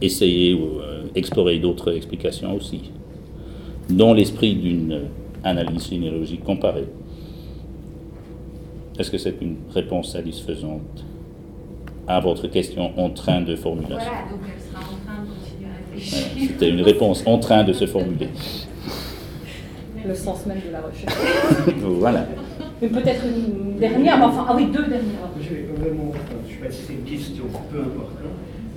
essayer 0.00 0.54
ou 0.54 0.80
explorer 1.14 1.58
d'autres 1.58 1.94
explications 1.94 2.54
aussi, 2.54 2.90
dans 3.90 4.14
l'esprit 4.14 4.54
d'une 4.54 5.00
analyse 5.44 5.88
généalogique 5.88 6.42
comparée. 6.44 6.88
Est-ce 8.98 9.10
que 9.10 9.18
c'est 9.18 9.36
une 9.40 9.56
réponse 9.72 10.12
satisfaisante 10.12 11.04
à 12.06 12.20
votre 12.20 12.46
question 12.48 12.92
en 12.98 13.10
train 13.10 13.40
de 13.40 13.56
formulation 13.56 13.96
Voilà, 13.96 14.30
donc 14.30 14.40
elle 14.44 14.62
sera 14.62 14.80
en 14.80 14.96
train 15.04 15.22
de 15.22 15.28
continuer 15.28 15.70
à 15.70 15.94
réfléchir. 15.94 16.48
C'était 16.48 16.68
une 16.70 16.82
réponse 16.82 17.22
en 17.26 17.38
train 17.38 17.64
de 17.64 17.72
se 17.72 17.86
formuler. 17.86 18.28
Le 20.06 20.14
sens 20.14 20.44
même 20.46 20.60
de 20.66 20.70
la 20.70 20.80
recherche. 20.82 21.14
voilà. 21.80 22.26
Mais 22.82 22.88
peut-être 22.88 23.24
une 23.24 23.78
dernière, 23.78 24.22
enfin, 24.22 24.46
ah 24.48 24.54
oui, 24.54 24.66
deux 24.66 24.84
dernières. 24.84 25.30
Je 25.40 25.48
vais 25.48 25.62
vraiment, 25.76 26.12
je 26.46 26.52
ne 26.52 26.54
sais 26.54 26.64
pas 26.66 26.70
si 26.70 26.82
c'est 26.82 26.92
une 26.92 27.04
question, 27.04 27.44
peu 27.72 27.80
importe, 27.80 28.18
hein, 28.22 28.28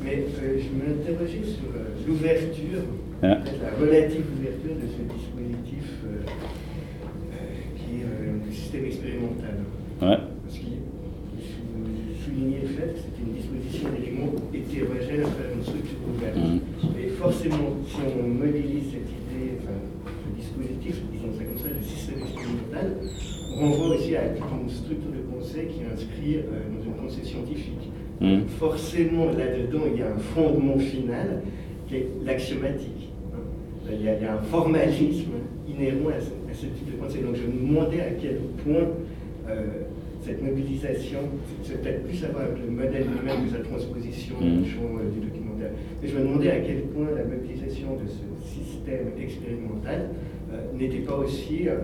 mais 0.04 0.26
euh, 0.42 0.58
je 0.58 0.70
m'interrogeais 0.72 1.44
sur 1.44 1.68
euh, 1.76 2.08
l'ouverture, 2.08 2.80
hein? 3.24 3.40
la 3.62 3.86
relative 3.86 4.24
ouverture 4.40 4.76
de 4.76 4.88
ce 4.88 5.02
dispositif 5.14 5.86
euh, 6.06 6.24
qui 7.76 8.02
est 8.02 8.06
le 8.06 8.54
système 8.78 8.86
expérimental. 8.86 9.56
Ouais. 10.02 10.18
Parce 10.46 10.58
que 10.58 10.66
vous 10.66 12.24
soulignez 12.24 12.62
le 12.62 12.68
fait 12.68 12.94
que 12.94 13.00
c'est 13.00 13.18
une 13.22 13.34
disposition 13.34 13.90
d'éléments 13.90 14.34
hétérogènes 14.54 15.22
à 15.22 15.30
travers 15.30 15.54
une 15.56 15.64
structure 15.64 15.98
ouverte. 16.08 16.38
Mmh. 16.38 17.00
Et 17.00 17.10
forcément, 17.10 17.78
si 17.88 17.98
on 18.02 18.28
modélise 18.28 18.92
cette 18.94 19.10
idée, 19.10 19.58
enfin, 19.62 19.78
ce 20.06 20.42
dispositif, 20.42 21.02
disons 21.12 21.34
ça 21.38 21.44
comme 21.44 21.58
ça, 21.58 21.70
le 21.74 21.84
système 21.84 22.22
expérimental, 22.22 22.98
on 23.60 23.72
renvoie 23.72 23.96
aussi 23.96 24.16
à 24.16 24.26
une 24.26 24.70
structure 24.70 25.12
de 25.12 25.24
conseil 25.34 25.68
qui 25.68 25.82
est 25.82 25.94
inscrite 25.94 26.46
euh, 26.46 26.70
dans 26.78 26.84
une 26.84 26.96
conseil 26.96 27.26
scientifique. 27.26 27.92
Mmh. 28.22 28.48
Forcément, 28.60 29.26
là-dedans, 29.26 29.86
il 29.92 30.00
y 30.00 30.04
a 30.04 30.14
un 30.14 30.18
fondement 30.18 30.78
final 30.78 31.42
qui 31.88 31.96
est 31.96 32.08
l'axiomatique. 32.24 33.10
Il, 33.90 34.02
y 34.02 34.10
a 34.10 34.34
un 34.34 34.42
formalisme 34.42 35.32
inhérent 35.78 36.10
à 36.10 36.20
ce, 36.20 36.30
à 36.50 36.54
ce 36.54 36.66
type 36.66 36.92
de 36.92 36.98
conseil. 36.98 37.22
Donc 37.22 37.36
je 37.36 37.44
me 37.44 37.68
demandais 37.68 38.02
à 38.02 38.12
quel 38.12 38.38
point 38.64 38.90
euh, 39.50 39.64
cette 40.22 40.44
mobilisation, 40.44 41.20
c'est 41.64 41.82
peut-être 41.82 42.04
plus 42.04 42.24
à 42.26 42.30
voir 42.30 42.44
avec 42.44 42.58
le 42.66 42.72
modèle 42.72 43.06
lui-même 43.08 43.46
de 43.46 43.52
sa 43.52 43.60
transposition 43.60 44.36
mmh. 44.42 44.62
du 44.64 44.70
champ 44.70 44.82
du 45.14 45.26
documentaire. 45.26 45.72
Mais 46.02 46.08
je 46.08 46.16
me 46.16 46.22
demandais 46.22 46.52
à 46.52 46.60
quel 46.60 46.82
point 46.94 47.08
la 47.16 47.24
mobilisation 47.24 47.96
de 47.96 48.08
ce 48.10 48.26
système 48.46 49.08
expérimental 49.22 50.10
euh, 50.52 50.78
n'était 50.78 51.00
pas 51.00 51.16
aussi 51.16 51.68
euh, 51.68 51.78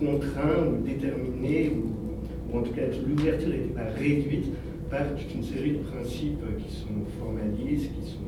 contraint 0.00 0.66
ou 0.66 0.84
déterminé, 0.86 1.70
ou, 1.70 2.52
ou 2.52 2.58
en 2.58 2.62
tout 2.62 2.72
cas 2.72 2.82
l'ouverture 3.06 3.48
n'était 3.48 3.74
pas 3.74 3.90
réduite 3.96 4.46
par 4.90 5.14
toute 5.14 5.34
une 5.34 5.42
série 5.42 5.72
de 5.72 5.78
principes 5.78 6.40
qui 6.58 6.74
sont 6.74 7.04
formalistes, 7.20 7.90
qui 7.92 8.10
sont 8.10 8.18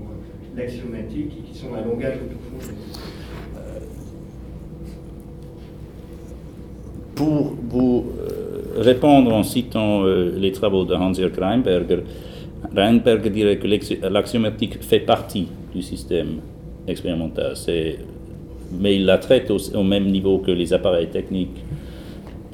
l'axiomatiques 0.54 1.32
et 1.38 1.50
qui 1.50 1.58
sont 1.58 1.72
un 1.74 1.84
langage 1.84 2.16
au 2.16 2.32
tout 2.32 2.40
fond. 2.50 2.72
Pour 7.20 7.52
vous 7.68 8.06
répondre 8.76 9.30
en 9.34 9.42
citant 9.42 10.04
euh, 10.04 10.32
les 10.38 10.52
travaux 10.52 10.86
de 10.86 10.94
Hans-Jörg 10.94 11.38
Reinberger. 11.38 12.02
Reinberger 12.74 13.28
dirait 13.28 13.58
que 13.58 13.66
l'axiomatique 14.08 14.82
fait 14.82 15.00
partie 15.00 15.48
du 15.74 15.82
système 15.82 16.40
expérimental, 16.88 17.52
mais 18.80 18.96
il 18.96 19.04
la 19.04 19.18
traite 19.18 19.50
au, 19.50 19.82
même 19.82 20.06
niveau 20.06 20.38
que 20.38 20.50
les 20.50 20.72
appareils 20.72 21.08
techniques 21.08 21.62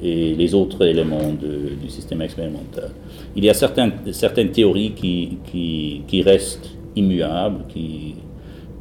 et 0.03 0.35
les 0.35 0.53
autres 0.53 0.85
éléments 0.85 1.31
du 1.31 1.89
système 1.89 2.21
expérimental. 2.21 2.91
Il 3.37 3.45
y 3.45 3.49
a 3.49 3.53
certaines, 3.53 4.51
théories 4.51 4.91
qui, 4.91 6.21
restent 6.23 6.71
immuables, 6.97 7.63
qui, 7.69 8.15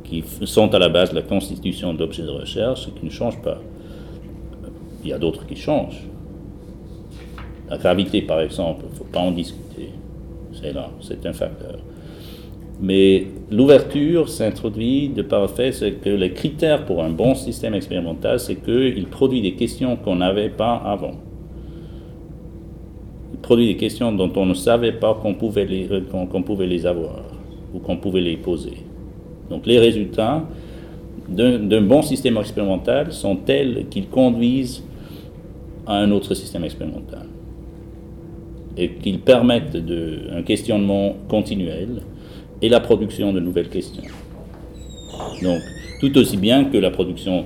qui 0.03 0.25
sont 0.47 0.75
à 0.75 0.81
la 0.81 0.89
base 0.89 1.11
de 1.11 1.15
la 1.15 1.23
constitution 1.23 1.95
d'objets 1.95 2.25
de 2.25 2.31
recherche 2.31 2.89
qui 2.99 3.07
ne 3.07 3.11
changent 3.11 3.41
pas. 3.41 3.61
Il 5.07 5.11
y 5.11 5.13
a 5.13 5.19
d'autres 5.19 5.47
qui 5.47 5.55
changent. 5.55 6.03
La 7.71 7.79
gravité, 7.79 8.23
par 8.23 8.41
exemple, 8.41 8.87
il 8.89 8.91
ne 8.91 8.97
faut 8.97 9.05
pas 9.05 9.21
en 9.21 9.31
discuter. 9.31 9.91
C'est 10.53 10.73
là, 10.73 10.91
c'est 11.01 11.25
un 11.25 11.33
facteur. 11.33 11.79
Mais 12.81 13.29
l'ouverture 13.53 14.29
s'introduit 14.29 15.09
de 15.11 15.23
par 15.23 15.43
le 15.43 15.47
fait 15.47 15.71
que 16.03 16.11
les 16.11 16.33
critères 16.33 16.85
pour 16.85 17.05
un 17.05 17.11
bon 17.11 17.37
système 17.37 17.75
expérimental, 17.75 18.41
c'est 18.41 18.57
qu'il 18.57 19.07
produit 19.07 19.41
des 19.43 19.53
questions 19.53 19.95
qu'on 19.95 20.17
n'avait 20.17 20.51
pas 20.51 20.75
avant. 20.75 21.15
Il 23.33 23.39
produit 23.39 23.69
des 23.69 23.77
questions 23.77 24.11
dont 24.11 24.33
on 24.35 24.47
ne 24.47 24.55
savait 24.55 24.93
pas 24.93 25.15
qu'on 25.15 25.35
pouvait 25.35 25.67
les, 25.67 25.89
qu'on 26.11 26.43
pouvait 26.43 26.67
les 26.67 26.85
avoir 26.85 27.23
ou 27.73 27.79
qu'on 27.79 27.97
pouvait 27.97 28.21
les 28.21 28.37
poser. 28.37 28.79
Donc 29.51 29.67
les 29.67 29.79
résultats 29.79 30.43
d'un 31.29 31.83
bon 31.83 32.03
système 32.03 32.37
expérimental 32.39 33.13
sont 33.13 33.37
tels 33.37 33.87
qu'ils 33.89 34.09
conduisent 34.09 34.83
à 35.87 35.97
un 35.97 36.11
autre 36.11 36.35
système 36.35 36.65
expérimental 36.65 37.27
et 38.77 38.91
qu'ils 38.91 39.21
permettent 39.21 39.77
de, 39.77 40.21
un 40.33 40.43
questionnement 40.43 41.17
continuel 41.29 42.03
et 42.61 42.69
la 42.69 42.81
production 42.81 43.33
de 43.33 43.41
nouvelles 43.41 43.69
questions. 43.69 44.03
Donc, 45.43 45.61
tout 46.01 46.17
aussi 46.19 46.37
bien 46.37 46.65
que 46.65 46.77
la 46.77 46.91
production 46.91 47.45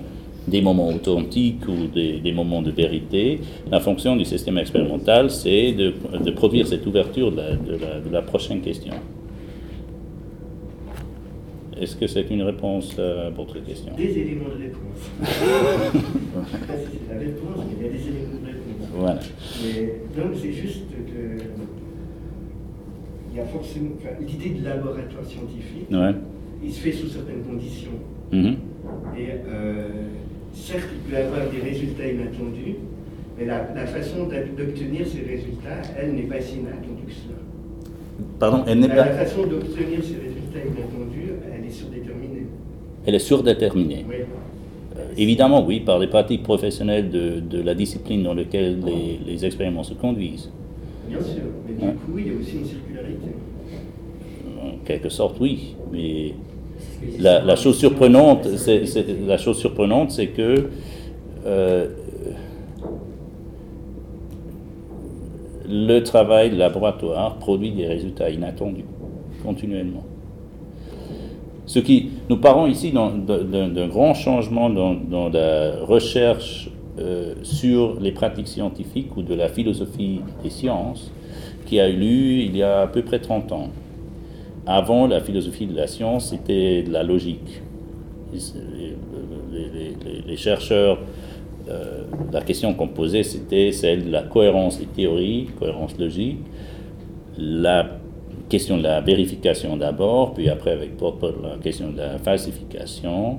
des 0.48 0.60
moments 0.60 0.88
authentiques 0.88 1.66
ou 1.68 1.86
des, 1.86 2.32
moments 2.32 2.62
de 2.62 2.70
vérité, 2.70 3.40
la 3.70 3.80
fonction 3.80 4.16
du 4.16 4.24
système 4.24 4.58
expérimental, 4.58 5.30
c'est 5.30 5.72
de, 5.72 6.30
produire 6.30 6.66
cette 6.66 6.86
ouverture 6.86 7.30
de 7.30 8.10
la, 8.10 8.22
prochaine 8.22 8.60
question. 8.60 8.94
Est-ce 11.80 11.96
que 11.96 12.06
c'est 12.06 12.28
une 12.30 12.42
réponse 12.42 12.98
à 12.98 13.30
votre 13.30 13.58
question? 13.60 13.92
Des 13.96 14.18
éléments 14.18 14.50
de 14.50 14.62
réponse. 14.64 15.10
c'est 15.22 17.14
la 17.14 17.18
réponse, 17.18 17.56
mais 17.56 17.76
il 17.78 17.86
y 17.86 17.88
a 17.88 17.92
des 17.92 18.02
éléments 18.08 18.40
de 18.42 18.46
réponse. 18.46 18.88
Voilà. 18.94 19.20
donc 20.16 20.38
c'est 20.40 20.52
juste 20.52 20.90
que 20.90 21.44
il 23.32 23.36
y 23.38 23.40
a 23.40 23.46
forcément 23.46 23.90
l'idée 24.20 24.60
de 24.60 24.64
laboratoire 24.64 25.24
scientifique. 25.24 25.88
Il 26.62 26.72
se 26.72 26.80
fait 26.80 26.92
sous 26.92 27.08
certaines 27.08 27.42
conditions. 27.42 27.92
Mm-hmm. 28.32 28.54
Et 29.16 29.28
euh, 29.48 29.88
certes, 30.52 30.88
il 30.92 31.10
peut 31.10 31.16
y 31.16 31.22
avoir 31.22 31.48
des 31.48 31.60
résultats 31.60 32.06
inattendus, 32.06 32.76
mais 33.38 33.46
la, 33.46 33.86
façon 33.86 34.26
d'obtenir 34.26 35.06
ces 35.06 35.22
résultats, 35.22 35.80
elle 35.98 36.14
n'est 36.14 36.22
pas 36.22 36.40
si 36.40 36.58
inattendue 36.58 37.06
que 37.06 37.12
cela. 37.12 37.38
Pardon, 38.38 38.64
elle 38.66 38.80
n'est 38.80 38.88
la, 38.88 38.94
pas. 38.96 39.04
La 39.06 39.24
façon 39.24 39.46
d'obtenir 39.46 40.00
ces 40.02 40.16
résultats 40.16 40.66
inattendus. 40.66 41.19
Elle 43.06 43.14
est 43.14 43.18
surdéterminée. 43.18 44.04
Oui. 44.08 44.16
Euh, 44.96 45.12
évidemment, 45.16 45.64
oui, 45.64 45.80
par 45.80 45.98
les 45.98 46.06
pratiques 46.06 46.42
professionnelles 46.42 47.10
de, 47.10 47.40
de 47.40 47.62
la 47.62 47.74
discipline 47.74 48.22
dans 48.22 48.34
laquelle 48.34 48.80
les, 48.84 49.18
les 49.24 49.44
expériments 49.44 49.84
se 49.84 49.94
conduisent. 49.94 50.50
Bien 51.08 51.20
sûr, 51.20 51.42
mais 51.66 51.74
du 51.74 51.92
coup, 51.94 52.18
il 52.18 52.26
y 52.28 52.30
a 52.30 52.38
aussi 52.38 52.56
une 52.58 52.64
circularité. 52.64 53.28
En 54.62 54.84
quelque 54.84 55.08
sorte, 55.08 55.36
oui, 55.40 55.74
mais 55.90 56.34
la, 57.18 57.56
chose 57.56 57.78
surprenante, 57.78 58.46
c'est, 58.56 58.84
la 59.26 59.38
chose 59.38 59.58
surprenante, 59.58 60.10
c'est 60.10 60.28
que 60.28 60.68
euh, 61.46 61.88
le 65.68 66.00
travail 66.00 66.50
de 66.50 66.56
laboratoire 66.56 67.36
produit 67.36 67.72
des 67.72 67.86
résultats 67.86 68.30
inattendus 68.30 68.84
continuellement. 69.42 70.04
Ce 71.70 71.78
qui, 71.78 72.08
nous 72.28 72.36
parlons 72.36 72.66
ici 72.66 72.90
d'un 72.90 73.86
grand 73.86 74.12
changement 74.12 74.68
dans, 74.68 75.28
la 75.28 75.84
recherche 75.84 76.68
euh, 76.98 77.34
sur 77.44 78.00
les 78.00 78.10
pratiques 78.10 78.48
scientifiques 78.48 79.16
ou 79.16 79.22
de 79.22 79.34
la 79.34 79.48
philosophie 79.48 80.20
des 80.42 80.50
sciences 80.50 81.12
qui 81.66 81.78
a 81.78 81.88
eu 81.88 81.94
lieu 81.94 82.42
il 82.42 82.56
y 82.56 82.64
a 82.64 82.80
à 82.80 82.86
peu 82.88 83.02
près 83.02 83.20
30 83.20 83.52
ans. 83.52 83.68
Avant, 84.66 85.06
la 85.06 85.20
philosophie 85.20 85.68
de 85.68 85.76
la 85.76 85.86
science, 85.86 86.30
c'était 86.30 86.82
de 86.82 86.90
la 86.90 87.04
logique. 87.04 87.62
Les, 90.26 90.36
chercheurs, 90.36 90.98
euh, 91.68 92.02
la 92.32 92.40
question 92.40 92.74
qu'on 92.74 92.88
posait, 92.88 93.22
c'était 93.22 93.70
celle 93.70 94.06
de 94.06 94.10
la 94.10 94.24
cohérence 94.24 94.80
des 94.80 94.86
théories, 94.86 95.46
cohérence 95.56 95.96
logique, 96.00 96.38
la 97.38 97.99
question 98.50 98.76
de 98.76 98.82
la 98.82 99.00
vérification 99.00 99.76
d'abord, 99.78 100.34
puis 100.34 100.50
après 100.50 100.72
avec 100.72 100.96
Popper, 100.96 101.32
la 101.42 101.56
question 101.56 101.90
de 101.92 101.98
la 101.98 102.18
falsification, 102.18 103.38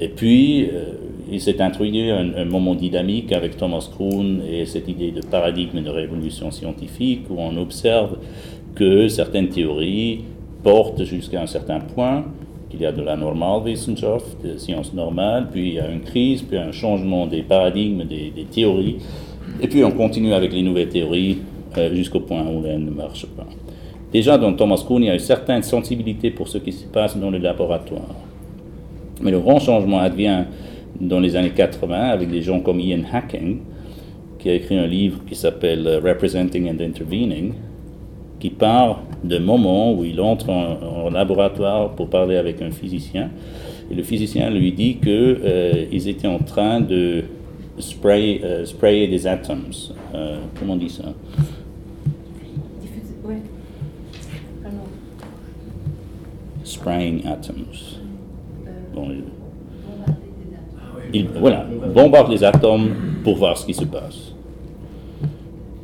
et 0.00 0.08
puis 0.08 0.64
euh, 0.64 0.94
il 1.30 1.40
s'est 1.40 1.60
introduit 1.60 2.10
un, 2.10 2.44
moment 2.44 2.74
dynamique 2.74 3.32
avec 3.32 3.56
Thomas 3.56 3.88
Kuhn 3.96 4.42
et 4.50 4.66
cette 4.66 4.88
idée 4.88 5.12
de 5.12 5.20
paradigme 5.20 5.80
de 5.82 5.90
révolution 5.90 6.50
scientifique 6.50 7.26
où 7.30 7.36
on 7.38 7.56
observe 7.56 8.18
que 8.74 9.06
certaines 9.06 9.48
théories 9.48 10.24
portent 10.62 11.04
jusqu'à 11.04 11.40
un 11.42 11.46
certain 11.46 11.80
point, 11.80 12.24
qu'il 12.70 12.80
y 12.80 12.86
a 12.86 12.92
de 12.92 13.02
la 13.02 13.16
Normalwissenschaft, 13.16 14.44
de 14.44 14.56
sciences 14.58 14.94
normales, 14.94 15.48
puis 15.52 15.68
il 15.68 15.74
y 15.74 15.80
a 15.80 15.88
une 15.88 16.00
crise, 16.00 16.42
puis 16.42 16.56
un 16.56 16.72
changement 16.72 17.26
des 17.26 17.42
paradigmes, 17.42 18.04
des, 18.04 18.32
théories, 18.50 18.96
et 19.60 19.68
puis 19.68 19.84
on 19.84 19.90
continue 19.90 20.32
avec 20.32 20.52
les 20.52 20.62
nouvelles 20.62 20.88
théories 20.88 21.38
euh, 21.76 21.94
jusqu'au 21.94 22.20
point 22.20 22.42
où 22.42 22.64
elles 22.66 22.84
ne 22.84 22.90
marchent 22.90 23.26
pas. 23.26 23.46
Déjà, 24.12 24.36
dans 24.36 24.52
Thomas 24.52 24.84
Kuhn, 24.86 25.02
il 25.02 25.06
y 25.06 25.10
a 25.10 25.14
une 25.14 25.18
certaine 25.18 25.62
sensibilité 25.62 26.30
pour 26.30 26.46
ce 26.46 26.58
qui 26.58 26.72
se 26.72 26.84
passe 26.84 27.16
dans 27.16 27.30
le 27.30 27.38
laboratoire. 27.38 28.14
Mais 29.22 29.30
le 29.30 29.40
grand 29.40 29.58
changement 29.58 30.00
advient 30.00 30.44
dans 31.00 31.18
les 31.18 31.34
années 31.34 31.50
80 31.50 31.96
avec 31.96 32.30
des 32.30 32.42
gens 32.42 32.60
comme 32.60 32.78
Ian 32.78 33.02
Hacking, 33.10 33.60
qui 34.38 34.50
a 34.50 34.54
écrit 34.54 34.76
un 34.76 34.86
livre 34.86 35.20
qui 35.26 35.34
s'appelle 35.34 35.86
euh, 35.86 36.00
Representing 36.00 36.68
and 36.68 36.82
Intervening, 36.82 37.54
qui 38.38 38.50
part 38.50 39.02
d'un 39.22 39.40
moment 39.40 39.94
où 39.94 40.04
il 40.04 40.20
entre 40.20 40.50
en, 40.50 41.08
laboratoire 41.10 41.90
pour 41.92 42.08
parler 42.08 42.36
avec 42.36 42.60
un 42.60 42.70
physicien. 42.70 43.30
Et 43.90 43.94
le 43.94 44.02
physicien 44.02 44.50
lui 44.50 44.72
dit 44.72 44.96
qu'ils 44.96 45.38
euh, 45.44 45.84
étaient 45.90 46.26
en 46.26 46.38
train 46.38 46.80
de 46.80 47.22
spray, 47.78 48.40
euh, 48.42 48.64
sprayer 48.66 49.06
des 49.06 49.26
atomes. 49.26 49.70
comment 50.58 50.74
on 50.74 50.76
dit 50.76 50.90
ça? 50.90 51.04
Spraying 56.82 57.24
atoms. 57.28 58.00
Bon, 58.92 59.08
il, 61.14 61.28
voilà, 61.28 61.64
bombarde 61.94 62.32
les 62.32 62.42
atomes 62.42 62.90
pour 63.22 63.36
voir 63.36 63.56
ce 63.56 63.64
qui 63.64 63.72
se 63.72 63.84
passe. 63.84 64.34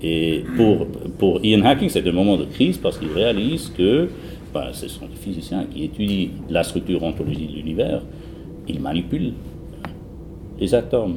Et 0.02 0.44
pour, 0.56 0.88
pour 1.16 1.44
Ian 1.44 1.64
Hacking, 1.64 1.88
c'est 1.88 2.06
un 2.06 2.12
moment 2.12 2.36
de 2.36 2.46
crise 2.46 2.78
parce 2.78 2.98
qu'il 2.98 3.12
réalise 3.12 3.68
que 3.68 4.08
ben, 4.52 4.72
ce 4.72 4.88
sont 4.88 5.06
des 5.06 5.14
physiciens 5.14 5.66
qui 5.72 5.84
étudient 5.84 6.30
la 6.50 6.64
structure 6.64 7.00
ontologique 7.04 7.52
de 7.52 7.56
l'univers. 7.58 8.02
Ils 8.66 8.80
manipulent 8.80 9.34
les 10.58 10.74
atomes. 10.74 11.16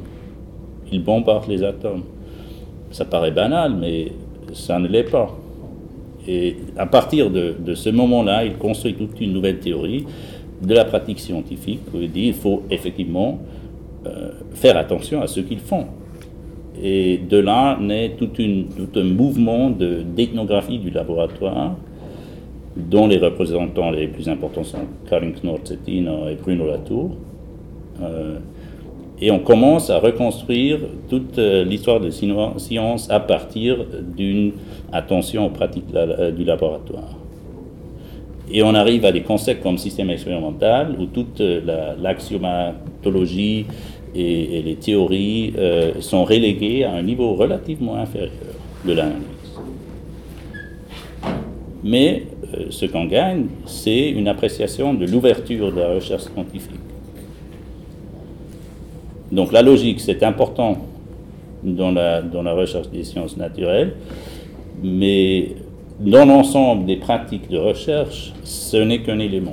Ils 0.92 1.02
bombardent 1.02 1.48
les 1.48 1.64
atomes. 1.64 2.04
Ça 2.92 3.04
paraît 3.04 3.32
banal, 3.32 3.74
mais 3.80 4.12
ça 4.52 4.78
ne 4.78 4.86
l'est 4.86 5.10
pas. 5.10 5.36
Et 6.28 6.56
à 6.76 6.86
partir 6.86 7.30
de, 7.30 7.54
de 7.58 7.74
ce 7.74 7.90
moment-là, 7.90 8.44
il 8.44 8.56
construit 8.56 8.94
toute 8.94 9.20
une 9.20 9.32
nouvelle 9.32 9.58
théorie 9.58 10.04
de 10.62 10.74
la 10.74 10.84
pratique 10.84 11.18
scientifique 11.18 11.80
où 11.92 11.98
il 11.98 12.10
dit 12.10 12.22
qu'il 12.22 12.34
faut 12.34 12.62
effectivement 12.70 13.40
euh, 14.06 14.30
faire 14.54 14.76
attention 14.76 15.20
à 15.22 15.26
ce 15.26 15.40
qu'ils 15.40 15.60
font. 15.60 15.86
Et 16.82 17.18
de 17.18 17.38
là 17.38 17.78
naît 17.80 18.16
tout, 18.18 18.30
un 18.40 19.04
mouvement 19.04 19.70
d'ethnographie 19.70 20.78
du 20.78 20.90
laboratoire, 20.90 21.76
dont 22.76 23.06
les 23.06 23.18
représentants 23.18 23.90
les 23.90 24.08
plus 24.08 24.28
importants 24.28 24.64
sont 24.64 24.86
Karin 25.08 25.32
Knorr-Cettino 25.32 26.28
et 26.28 26.34
Bruno 26.36 26.66
Latour. 26.66 27.16
Euh, 28.02 28.38
et 29.22 29.30
on 29.30 29.38
commence 29.38 29.88
à 29.88 30.00
reconstruire 30.00 30.80
toute 31.08 31.38
euh, 31.38 31.64
l'histoire 31.64 32.00
de 32.00 32.06
la 32.06 32.12
science 32.58 33.08
à 33.08 33.20
partir 33.20 33.86
d'une 34.16 34.54
attention 34.92 35.46
aux 35.46 35.50
pratiques 35.50 35.86
du 36.36 36.44
laboratoire. 36.44 37.16
Et 38.50 38.64
on 38.64 38.74
arrive 38.74 39.04
à 39.04 39.12
des 39.12 39.22
concepts 39.22 39.62
comme 39.62 39.78
système 39.78 40.10
expérimental, 40.10 40.96
où 40.98 41.06
toute 41.06 41.40
l'axiomatologie 41.40 43.66
et, 44.14 44.62
les 44.62 44.74
théories 44.74 45.54
euh, 45.56 45.92
sont 46.00 46.24
reléguées 46.24 46.84
à 46.84 46.92
un 46.92 47.02
niveau 47.02 47.34
relativement 47.34 47.94
inférieur 47.94 48.30
de 48.84 48.92
l'analyse. 48.92 49.22
Mais 51.84 52.24
euh, 52.54 52.66
ce 52.70 52.86
qu'on 52.86 53.06
gagne, 53.06 53.46
c'est 53.66 54.10
une 54.10 54.28
appréciation 54.28 54.94
de 54.94 55.06
l'ouverture 55.06 55.72
de 55.72 55.80
la 55.80 55.94
recherche 55.94 56.22
scientifique. 56.24 56.91
Donc 59.32 59.50
la 59.50 59.62
logique, 59.62 59.98
c'est 60.00 60.22
important 60.22 60.76
dans 61.64 61.90
la, 61.90 62.20
dans 62.22 62.42
la 62.42 62.52
recherche 62.52 62.88
des 62.90 63.02
sciences 63.02 63.36
naturelles, 63.36 63.94
mais 64.82 65.56
dans 66.00 66.26
l'ensemble 66.26 66.84
des 66.84 66.96
pratiques 66.96 67.48
de 67.48 67.56
recherche, 67.58 68.32
ce 68.44 68.76
n'est 68.76 69.00
qu'un 69.02 69.18
élément. 69.18 69.52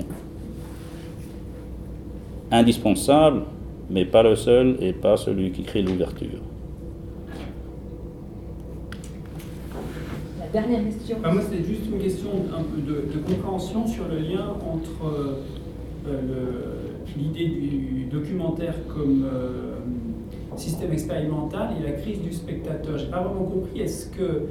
Indispensable, 2.51 3.43
mais 3.89 4.05
pas 4.05 4.21
le 4.23 4.35
seul 4.35 4.75
et 4.81 4.91
pas 4.91 5.15
celui 5.17 5.51
qui 5.51 5.63
crée 5.63 5.81
l'ouverture. 5.81 6.41
La 10.39 10.47
dernière 10.61 10.83
question. 10.83 11.17
Bah, 11.21 11.31
moi, 11.31 11.41
c'était 11.49 11.63
juste 11.63 11.83
une 11.91 11.99
question 12.01 12.29
un 12.57 12.63
peu 12.63 12.81
de, 12.81 13.13
de 13.13 13.19
compréhension 13.19 13.85
sur 13.87 14.05
le 14.09 14.17
lien 14.17 14.45
entre 14.73 15.05
euh, 16.07 16.21
le- 16.27 16.98
l'idée 17.17 17.45
du 17.47 18.05
documentaire 18.11 18.75
comme 18.87 19.25
euh, 19.25 19.75
système 20.57 20.91
expérimental 20.91 21.69
et 21.79 21.83
la 21.85 21.93
crise 21.93 22.21
du 22.21 22.33
spectateur. 22.33 22.97
J'ai 22.97 23.07
pas 23.07 23.21
vraiment 23.21 23.45
compris. 23.45 23.79
Est-ce 23.81 24.07
que 24.07 24.43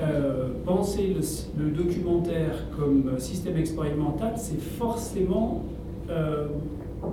euh, 0.00 0.48
penser 0.64 1.14
le, 1.58 1.64
le 1.64 1.70
documentaire 1.70 2.64
comme 2.76 3.10
euh, 3.14 3.18
système 3.18 3.56
expérimental, 3.56 4.34
c'est 4.36 4.60
forcément 4.60 5.62
euh, 6.10 6.46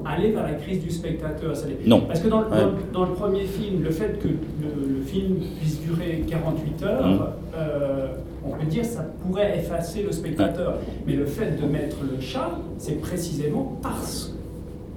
aller 0.05 0.31
vers 0.31 0.43
la 0.43 0.53
crise 0.55 0.81
du 0.83 0.89
spectateur 0.89 1.53
Non. 1.85 2.01
Parce 2.01 2.19
que 2.21 2.27
dans 2.27 2.41
le, 2.41 2.47
Ouais. 2.47 2.57
dans- 2.91 2.99
dans 3.01 3.05
le 3.05 3.13
premier 3.13 3.43
film, 3.45 3.83
le 3.83 3.91
fait 3.91 4.19
que 4.19 4.27
le, 4.27 4.95
le 4.97 5.01
film 5.01 5.37
puisse 5.59 5.81
durer 5.81 6.23
48 6.27 6.83
heures, 6.83 7.33
euh, 7.55 8.07
on 8.45 8.49
peut 8.51 8.65
dire 8.65 8.83
ça 8.83 9.05
pourrait 9.21 9.57
effacer 9.59 10.03
le 10.03 10.11
spectateur. 10.11 10.79
Mais 11.07 11.13
le 11.13 11.25
fait 11.25 11.61
de 11.61 11.65
mettre 11.67 11.97
le 12.03 12.19
chat, 12.19 12.59
c'est 12.77 12.99
précisément 12.99 13.77
parce 13.81 14.32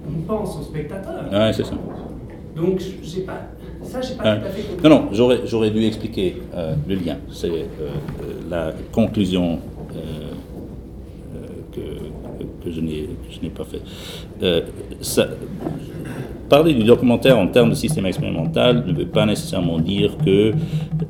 qu'on 0.06 0.22
pense 0.34 0.58
au 0.58 0.62
spectateur. 0.62 1.24
Ouais, 1.32 1.52
c'est 1.52 1.64
ça. 1.64 1.74
Donc, 2.56 2.80
j'ai 3.02 3.20
pas, 3.22 3.40
ça, 3.82 4.00
j'ai 4.00 4.14
pas 4.14 4.24
Ouais. 4.34 4.40
tout 4.40 4.46
à 4.46 4.50
fait 4.50 4.62
compris. 4.62 4.88
Non, 4.88 4.96
non, 5.02 5.08
j'aurais, 5.12 5.40
j'aurais 5.46 5.70
dû 5.70 5.84
expliquer 5.84 6.36
euh, 6.54 6.74
le 6.88 6.94
lien. 6.94 7.16
C'est 7.30 7.50
euh, 7.50 7.52
euh, 7.82 7.94
la 8.50 8.72
conclusion 8.92 9.58
euh, 9.94 9.98
euh, 11.36 11.38
que, 11.72 12.64
que 12.64 12.70
je 12.74 12.80
n'ai, 12.80 13.02
que 13.02 13.30
je 13.30 13.40
n'ai 13.42 13.50
pas 13.50 13.64
fait. 13.64 13.82
Euh, 14.42 14.62
ça- 15.00 15.28
parler 16.48 16.74
du 16.74 16.84
documentaire 16.84 17.36
en 17.36 17.48
termes 17.48 17.70
de 17.70 17.74
système 17.74 18.06
expérimental 18.06 18.84
ne 18.86 18.92
veut 18.92 19.06
pas 19.06 19.26
nécessairement 19.26 19.80
dire 19.80 20.16
que 20.24 20.52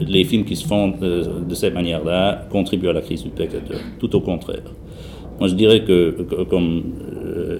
les 0.00 0.24
films 0.24 0.44
qui 0.44 0.56
se 0.56 0.66
font 0.66 0.94
euh, 1.02 1.40
de 1.46 1.54
cette 1.54 1.74
manière-là 1.74 2.46
contribuent 2.50 2.88
à 2.88 2.94
la 2.94 3.02
crise 3.02 3.22
du 3.22 3.28
spectateur. 3.28 3.78
Tout 4.00 4.16
au 4.16 4.20
contraire. 4.20 4.62
Moi, 5.38 5.48
je 5.48 5.54
dirais 5.54 5.84
que, 5.84 6.10
que- 6.22 6.42
comme 6.44 6.82
euh, 7.22 7.58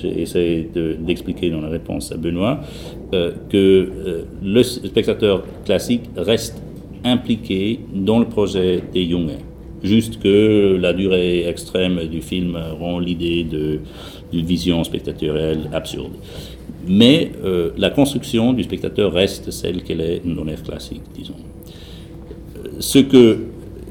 j'ai 0.00 0.20
essayé 0.22 0.68
de- 0.74 0.94
d'expliquer 0.98 1.50
dans 1.50 1.60
la 1.60 1.68
réponse 1.68 2.12
à 2.12 2.16
Benoît, 2.16 2.60
euh, 3.12 3.32
que 3.48 3.56
euh, 3.56 4.22
le 4.42 4.62
spectateur 4.62 5.44
classique 5.64 6.02
reste 6.16 6.60
impliqué 7.04 7.80
dans 7.92 8.18
le 8.18 8.26
projet 8.26 8.82
des 8.92 9.06
Junge. 9.08 9.38
Juste 9.82 10.18
que 10.20 10.78
la 10.80 10.94
durée 10.94 11.46
extrême 11.46 12.06
du 12.08 12.22
film 12.22 12.56
rend 12.80 12.98
l'idée 12.98 13.44
d'une 13.44 14.44
vision 14.44 14.82
spectatorielle 14.82 15.68
absurde. 15.74 16.12
Mais 16.88 17.30
euh, 17.44 17.70
la 17.76 17.90
construction 17.90 18.54
du 18.54 18.62
spectateur 18.62 19.12
reste 19.12 19.50
celle 19.50 19.82
qu'elle 19.82 20.00
est 20.00 20.22
dans 20.24 20.44
l'ère 20.44 20.62
classique, 20.62 21.02
disons. 21.14 21.34
Ce, 22.78 22.98
que, 22.98 23.38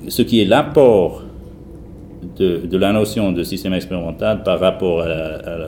ce 0.08 0.22
qui 0.24 0.42
est 0.42 0.46
l'apport 0.46 1.24
de, 2.38 2.78
la 2.78 2.92
notion 2.92 3.32
de 3.32 3.44
système 3.44 3.74
expérimental 3.74 4.44
par 4.44 4.60
rapport 4.60 5.06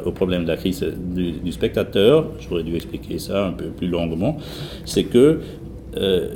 au 0.06 0.12
problème 0.12 0.44
de 0.44 0.50
la 0.50 0.58
crise 0.58 0.84
du, 0.84 1.52
spectateur, 1.52 2.32
j'aurais 2.40 2.64
dû 2.64 2.76
expliquer 2.76 3.20
ça 3.20 3.46
un 3.46 3.52
peu 3.52 3.66
plus 3.66 3.88
longuement, 3.88 4.38
c'est 4.84 5.04
que 5.04 5.40
euh, 5.98 6.28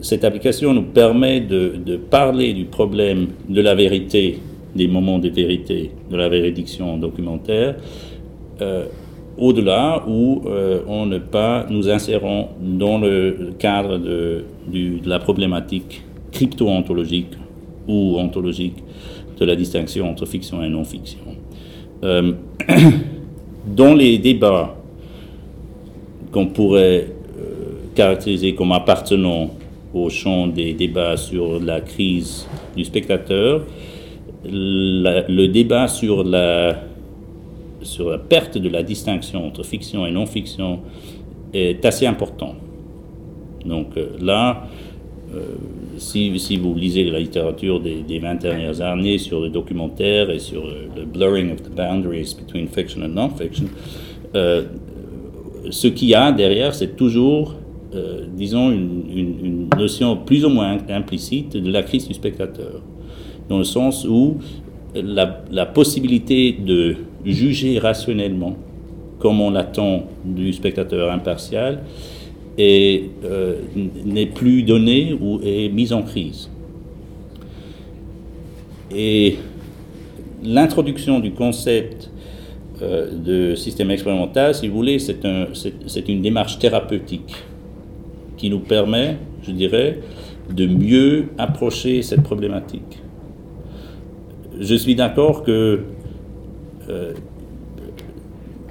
cette 0.00 0.24
application 0.24 0.74
nous 0.74 0.82
permet 0.82 1.40
de, 1.40 1.96
parler 1.96 2.52
du 2.54 2.64
problème 2.64 3.28
de 3.48 3.60
la 3.60 3.74
vérité, 3.74 4.40
des 4.74 4.88
moments 4.88 5.18
de 5.18 5.28
vérité, 5.28 5.92
de 6.10 6.16
la 6.16 6.28
véridiction 6.28 6.96
documentaire, 6.96 7.76
euh, 8.60 8.86
au-delà 9.38 10.02
où 10.08 10.42
euh, 10.46 10.80
on 10.88 11.06
ne 11.06 11.18
pas 11.18 11.66
nous 11.70 11.88
insérons 11.88 12.48
dans 12.60 12.98
le 12.98 13.52
cadre 13.58 13.98
de 13.98 14.44
la 15.06 15.18
problématique 15.20 16.02
crypto-ontologique 16.32 17.34
ou 17.86 18.18
ontologique 18.18 18.82
de 19.42 19.46
la 19.46 19.56
distinction 19.56 20.08
entre 20.08 20.24
fiction 20.26 20.62
et 20.62 20.68
non-fiction. 20.68 21.18
Euh, 22.04 22.32
dans 23.66 23.94
les 23.94 24.18
débats 24.18 24.76
qu'on 26.30 26.46
pourrait 26.46 27.08
euh, 27.08 27.42
caractériser 27.94 28.54
comme 28.54 28.72
appartenant 28.72 29.50
au 29.92 30.08
champ 30.08 30.46
des 30.46 30.72
débats 30.72 31.16
sur 31.16 31.60
la 31.60 31.80
crise 31.80 32.46
du 32.76 32.84
spectateur, 32.84 33.66
le 34.44 35.46
débat 35.48 35.86
sur 35.88 36.24
la, 36.24 36.80
sur 37.82 38.10
la 38.10 38.18
perte 38.18 38.58
de 38.58 38.68
la 38.68 38.82
distinction 38.82 39.46
entre 39.46 39.62
fiction 39.64 40.06
et 40.06 40.10
non-fiction 40.10 40.80
est 41.52 41.84
assez 41.84 42.06
important. 42.06 42.54
Donc 43.66 43.96
euh, 43.96 44.06
là, 44.20 44.66
si, 45.98 46.38
si 46.38 46.56
vous 46.56 46.74
lisez 46.74 47.04
la 47.04 47.18
littérature 47.18 47.80
des, 47.80 48.02
des 48.02 48.18
20 48.18 48.34
dernières 48.36 48.80
années 48.80 49.18
sur 49.18 49.40
le 49.40 49.48
documentaire 49.48 50.30
et 50.30 50.38
sur 50.38 50.64
euh, 50.64 50.88
le 50.96 51.04
blurring 51.04 51.52
of 51.52 51.62
the 51.62 51.70
boundaries 51.74 52.34
between 52.34 52.68
fiction 52.68 53.02
and 53.02 53.08
non-fiction, 53.08 53.66
euh, 54.34 54.64
ce 55.70 55.86
qu'il 55.88 56.08
y 56.08 56.14
a 56.14 56.32
derrière, 56.32 56.74
c'est 56.74 56.96
toujours, 56.96 57.54
euh, 57.94 58.26
disons, 58.34 58.70
une 58.70 59.68
notion 59.76 60.16
plus 60.16 60.44
ou 60.44 60.48
moins 60.48 60.78
implicite 60.88 61.56
de 61.56 61.70
la 61.70 61.82
crise 61.82 62.08
du 62.08 62.14
spectateur, 62.14 62.82
dans 63.48 63.58
le 63.58 63.64
sens 63.64 64.04
où 64.04 64.38
la, 64.94 65.44
la 65.50 65.66
possibilité 65.66 66.52
de 66.52 66.96
juger 67.24 67.78
rationnellement, 67.78 68.56
comme 69.18 69.40
on 69.40 69.50
l'attend 69.50 70.04
du 70.24 70.52
spectateur 70.52 71.12
impartial, 71.12 71.80
est, 72.58 73.10
euh, 73.24 73.56
n'est 74.04 74.26
plus 74.26 74.62
donnée 74.62 75.16
ou 75.18 75.40
est 75.42 75.68
mise 75.68 75.92
en 75.92 76.02
crise. 76.02 76.50
Et 78.94 79.36
l'introduction 80.42 81.20
du 81.20 81.32
concept 81.32 82.10
euh, 82.82 83.10
de 83.16 83.54
système 83.54 83.90
expérimental, 83.90 84.54
si 84.54 84.68
vous 84.68 84.74
voulez, 84.74 84.98
c'est 84.98 85.24
un, 85.24 85.46
une 86.08 86.22
démarche 86.22 86.58
thérapeutique 86.58 87.34
qui 88.36 88.50
nous 88.50 88.60
permet, 88.60 89.16
je 89.42 89.52
dirais, 89.52 90.00
de 90.50 90.66
mieux 90.66 91.26
approcher 91.38 92.02
cette 92.02 92.22
problématique. 92.22 92.98
Je 94.60 94.74
suis 94.74 94.94
d'accord 94.94 95.42
que 95.42 95.80
euh, 96.90 97.12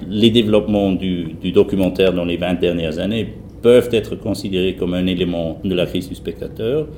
les 0.08 0.30
développements 0.30 0.92
du 0.92 1.52
documentaire 1.52 2.12
dans 2.12 2.24
les 2.24 2.36
20 2.36 2.54
dernières 2.60 2.98
années 2.98 3.34
peuvent 3.62 3.88
être 3.92 4.16
considérés 4.16 4.74
comme 4.74 4.94
un 4.94 5.06
élément 5.06 5.58
de 5.64 5.74
la 5.74 5.86
crise 5.86 6.08
du 6.08 6.14
spectateur, 6.14 6.88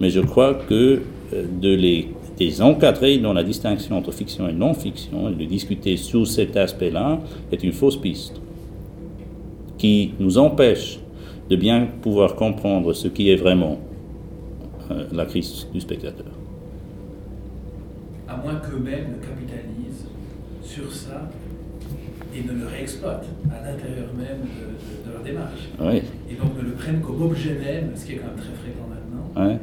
mais 0.00 0.10
je 0.10 0.20
crois 0.20 0.54
que 0.54 1.00
euh, 1.32 1.44
de 1.60 1.74
les, 1.74 2.08
encadrer 2.60 3.18
dans 3.18 3.32
la 3.32 3.44
distinction 3.44 3.96
entre 3.96 4.10
fiction 4.10 4.48
et 4.48 4.52
non-fiction 4.52 5.30
et 5.30 5.34
de 5.34 5.44
discuter 5.44 5.96
sous 5.96 6.26
cet 6.26 6.56
aspect-là 6.56 7.20
est 7.52 7.62
une 7.62 7.72
fausse 7.72 7.96
piste 7.96 8.40
qui 9.78 10.14
nous 10.18 10.38
empêche 10.38 10.98
de 11.48 11.54
bien 11.54 11.86
pouvoir 12.02 12.34
comprendre 12.34 12.94
ce 12.94 13.06
qui 13.06 13.30
est 13.30 13.36
vraiment 13.36 13.78
euh, 14.90 15.04
la 15.12 15.24
crise 15.24 15.68
du 15.72 15.80
spectateur. 15.80 16.32
À 18.26 18.36
moins 18.38 18.56
qu'eux-mêmes 18.56 19.12
ne 19.12 19.24
capitalisent 19.24 20.08
sur 20.64 20.92
ça 20.92 21.30
et 22.34 22.42
ne 22.42 22.58
le 22.58 22.66
réexploitent 22.66 23.28
à 23.50 23.70
l'intérieur 23.70 24.08
même 24.16 24.40
de 24.40 24.81
leur 25.22 25.34
démarche. 25.34 25.68
Oui. 25.80 26.02
Et 26.30 26.34
donc 26.34 26.56
ne 26.56 26.62
le 26.62 26.72
prennent 26.72 27.00
comme 27.00 27.22
objet 27.22 27.54
même, 27.54 27.90
ce 27.94 28.06
qui 28.06 28.12
est 28.12 28.16
quand 28.16 28.26
même 28.28 28.36
très 28.36 28.54
fréquent 28.54 28.86
maintenant, 28.88 29.48
Ouais. 29.48 29.58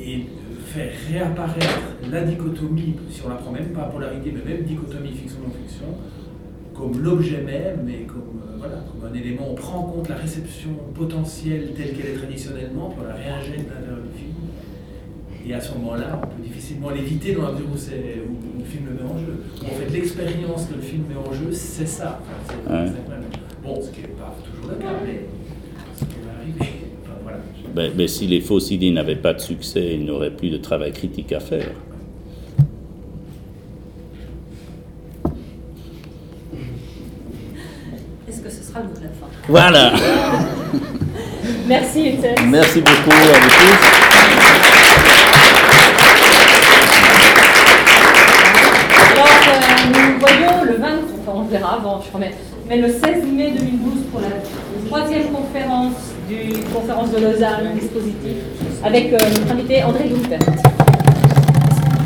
et 0.00 0.26
faire 0.66 0.90
réapparaître 1.10 1.80
la 2.10 2.22
dichotomie, 2.24 2.94
si 3.10 3.22
on 3.24 3.28
la 3.28 3.36
prend 3.36 3.52
même 3.52 3.68
pas 3.68 3.84
polarité, 3.84 4.32
mais 4.34 4.52
même 4.54 4.64
dichotomie 4.64 5.12
fiction-non-fiction, 5.12 5.86
comme 6.74 7.02
l'objet 7.02 7.42
même 7.42 7.88
et 7.88 8.02
comme, 8.04 8.42
euh, 8.42 8.56
voilà, 8.58 8.76
comme 8.90 9.10
un 9.10 9.14
élément. 9.14 9.50
On 9.50 9.54
prend 9.54 9.78
en 9.78 9.82
compte 9.84 10.08
la 10.08 10.16
réception 10.16 10.70
potentielle 10.94 11.70
telle 11.76 11.92
qu'elle 11.96 12.10
est 12.14 12.18
traditionnellement, 12.18 12.90
puis 12.90 13.00
on 13.02 13.08
la 13.08 13.14
réinjecte 13.14 13.70
à 13.70 13.74
l'intérieur 13.80 14.02
du 14.02 14.18
film. 14.18 14.34
Et 15.48 15.54
à 15.54 15.60
ce 15.60 15.72
moment-là, 15.74 16.20
on 16.22 16.26
peut 16.26 16.42
difficilement 16.42 16.90
l'éviter 16.90 17.32
dans 17.32 17.42
la 17.42 17.52
mesure 17.52 17.66
où, 17.72 17.76
c'est- 17.78 18.20
où 18.28 18.58
le 18.58 18.64
film 18.64 18.86
le 18.88 18.94
met 18.94 19.08
en 19.10 19.16
jeu. 19.16 19.36
En 19.64 19.68
fait, 19.76 19.90
l'expérience 19.92 20.66
que 20.66 20.74
le 20.74 20.80
film 20.82 21.04
met 21.08 21.14
en 21.16 21.32
jeu, 21.32 21.52
c'est 21.52 21.86
ça. 21.86 22.20
Enfin, 22.20 22.54
c'est- 22.66 22.72
Ouais. 22.72 22.90
Bon, 23.66 23.82
ce 23.82 23.90
qui 23.90 24.02
n'est 24.02 24.06
pas 24.08 24.32
toujours 24.44 24.70
le 24.70 24.76
cas, 24.76 24.92
mais 25.04 25.22
ce 25.98 26.04
qui 26.04 26.20
va 26.24 26.38
arriver. 26.38 26.74
Enfin, 27.02 27.14
voilà. 27.24 27.38
Ben, 27.74 27.90
ben, 27.92 28.06
si 28.06 28.28
les 28.28 28.40
fausses 28.40 28.70
idées 28.70 28.92
n'avaient 28.92 29.16
pas 29.16 29.34
de 29.34 29.40
succès, 29.40 29.94
il 29.94 30.04
n'aurait 30.04 30.30
plus 30.30 30.50
de 30.50 30.58
travail 30.58 30.92
critique 30.92 31.32
à 31.32 31.40
faire. 31.40 31.72
Est-ce 38.28 38.40
que 38.40 38.50
ce 38.50 38.62
sera 38.62 38.82
le 38.82 38.86
mot 38.86 38.94
de 38.94 39.02
la 39.02 39.08
fin? 39.08 39.26
Voilà 39.48 39.92
Merci, 41.66 42.06
Étienne. 42.06 42.48
Merci 42.48 42.80
beaucoup 42.82 43.10
à 43.10 43.38
vous 43.40 43.48
tous. 43.48 43.86
Alors, 49.10 49.26
euh, 49.48 49.88
nous 49.88 50.20
voyons 50.20 50.64
le 50.64 50.76
20, 50.76 50.86
enfin 51.20 51.32
on 51.34 51.42
le 51.42 51.48
verra 51.48 51.74
avant, 51.74 52.00
je 52.00 52.08
promets, 52.10 52.30
mais 52.68 52.78
le 52.78 52.88
16 52.88 53.00
mai 53.32 53.52
2012 53.52 54.04
pour 54.10 54.20
la 54.20 54.28
troisième 54.86 55.28
conférence 55.30 55.94
du 56.28 56.62
conférence 56.72 57.10
de 57.12 57.18
Lausanne 57.18 57.74
dispositif 57.78 58.36
avec 58.84 59.12
euh, 59.12 59.18
notre 59.18 59.52
invité 59.52 59.82
André 59.84 60.08
Gumpert. 60.08 60.85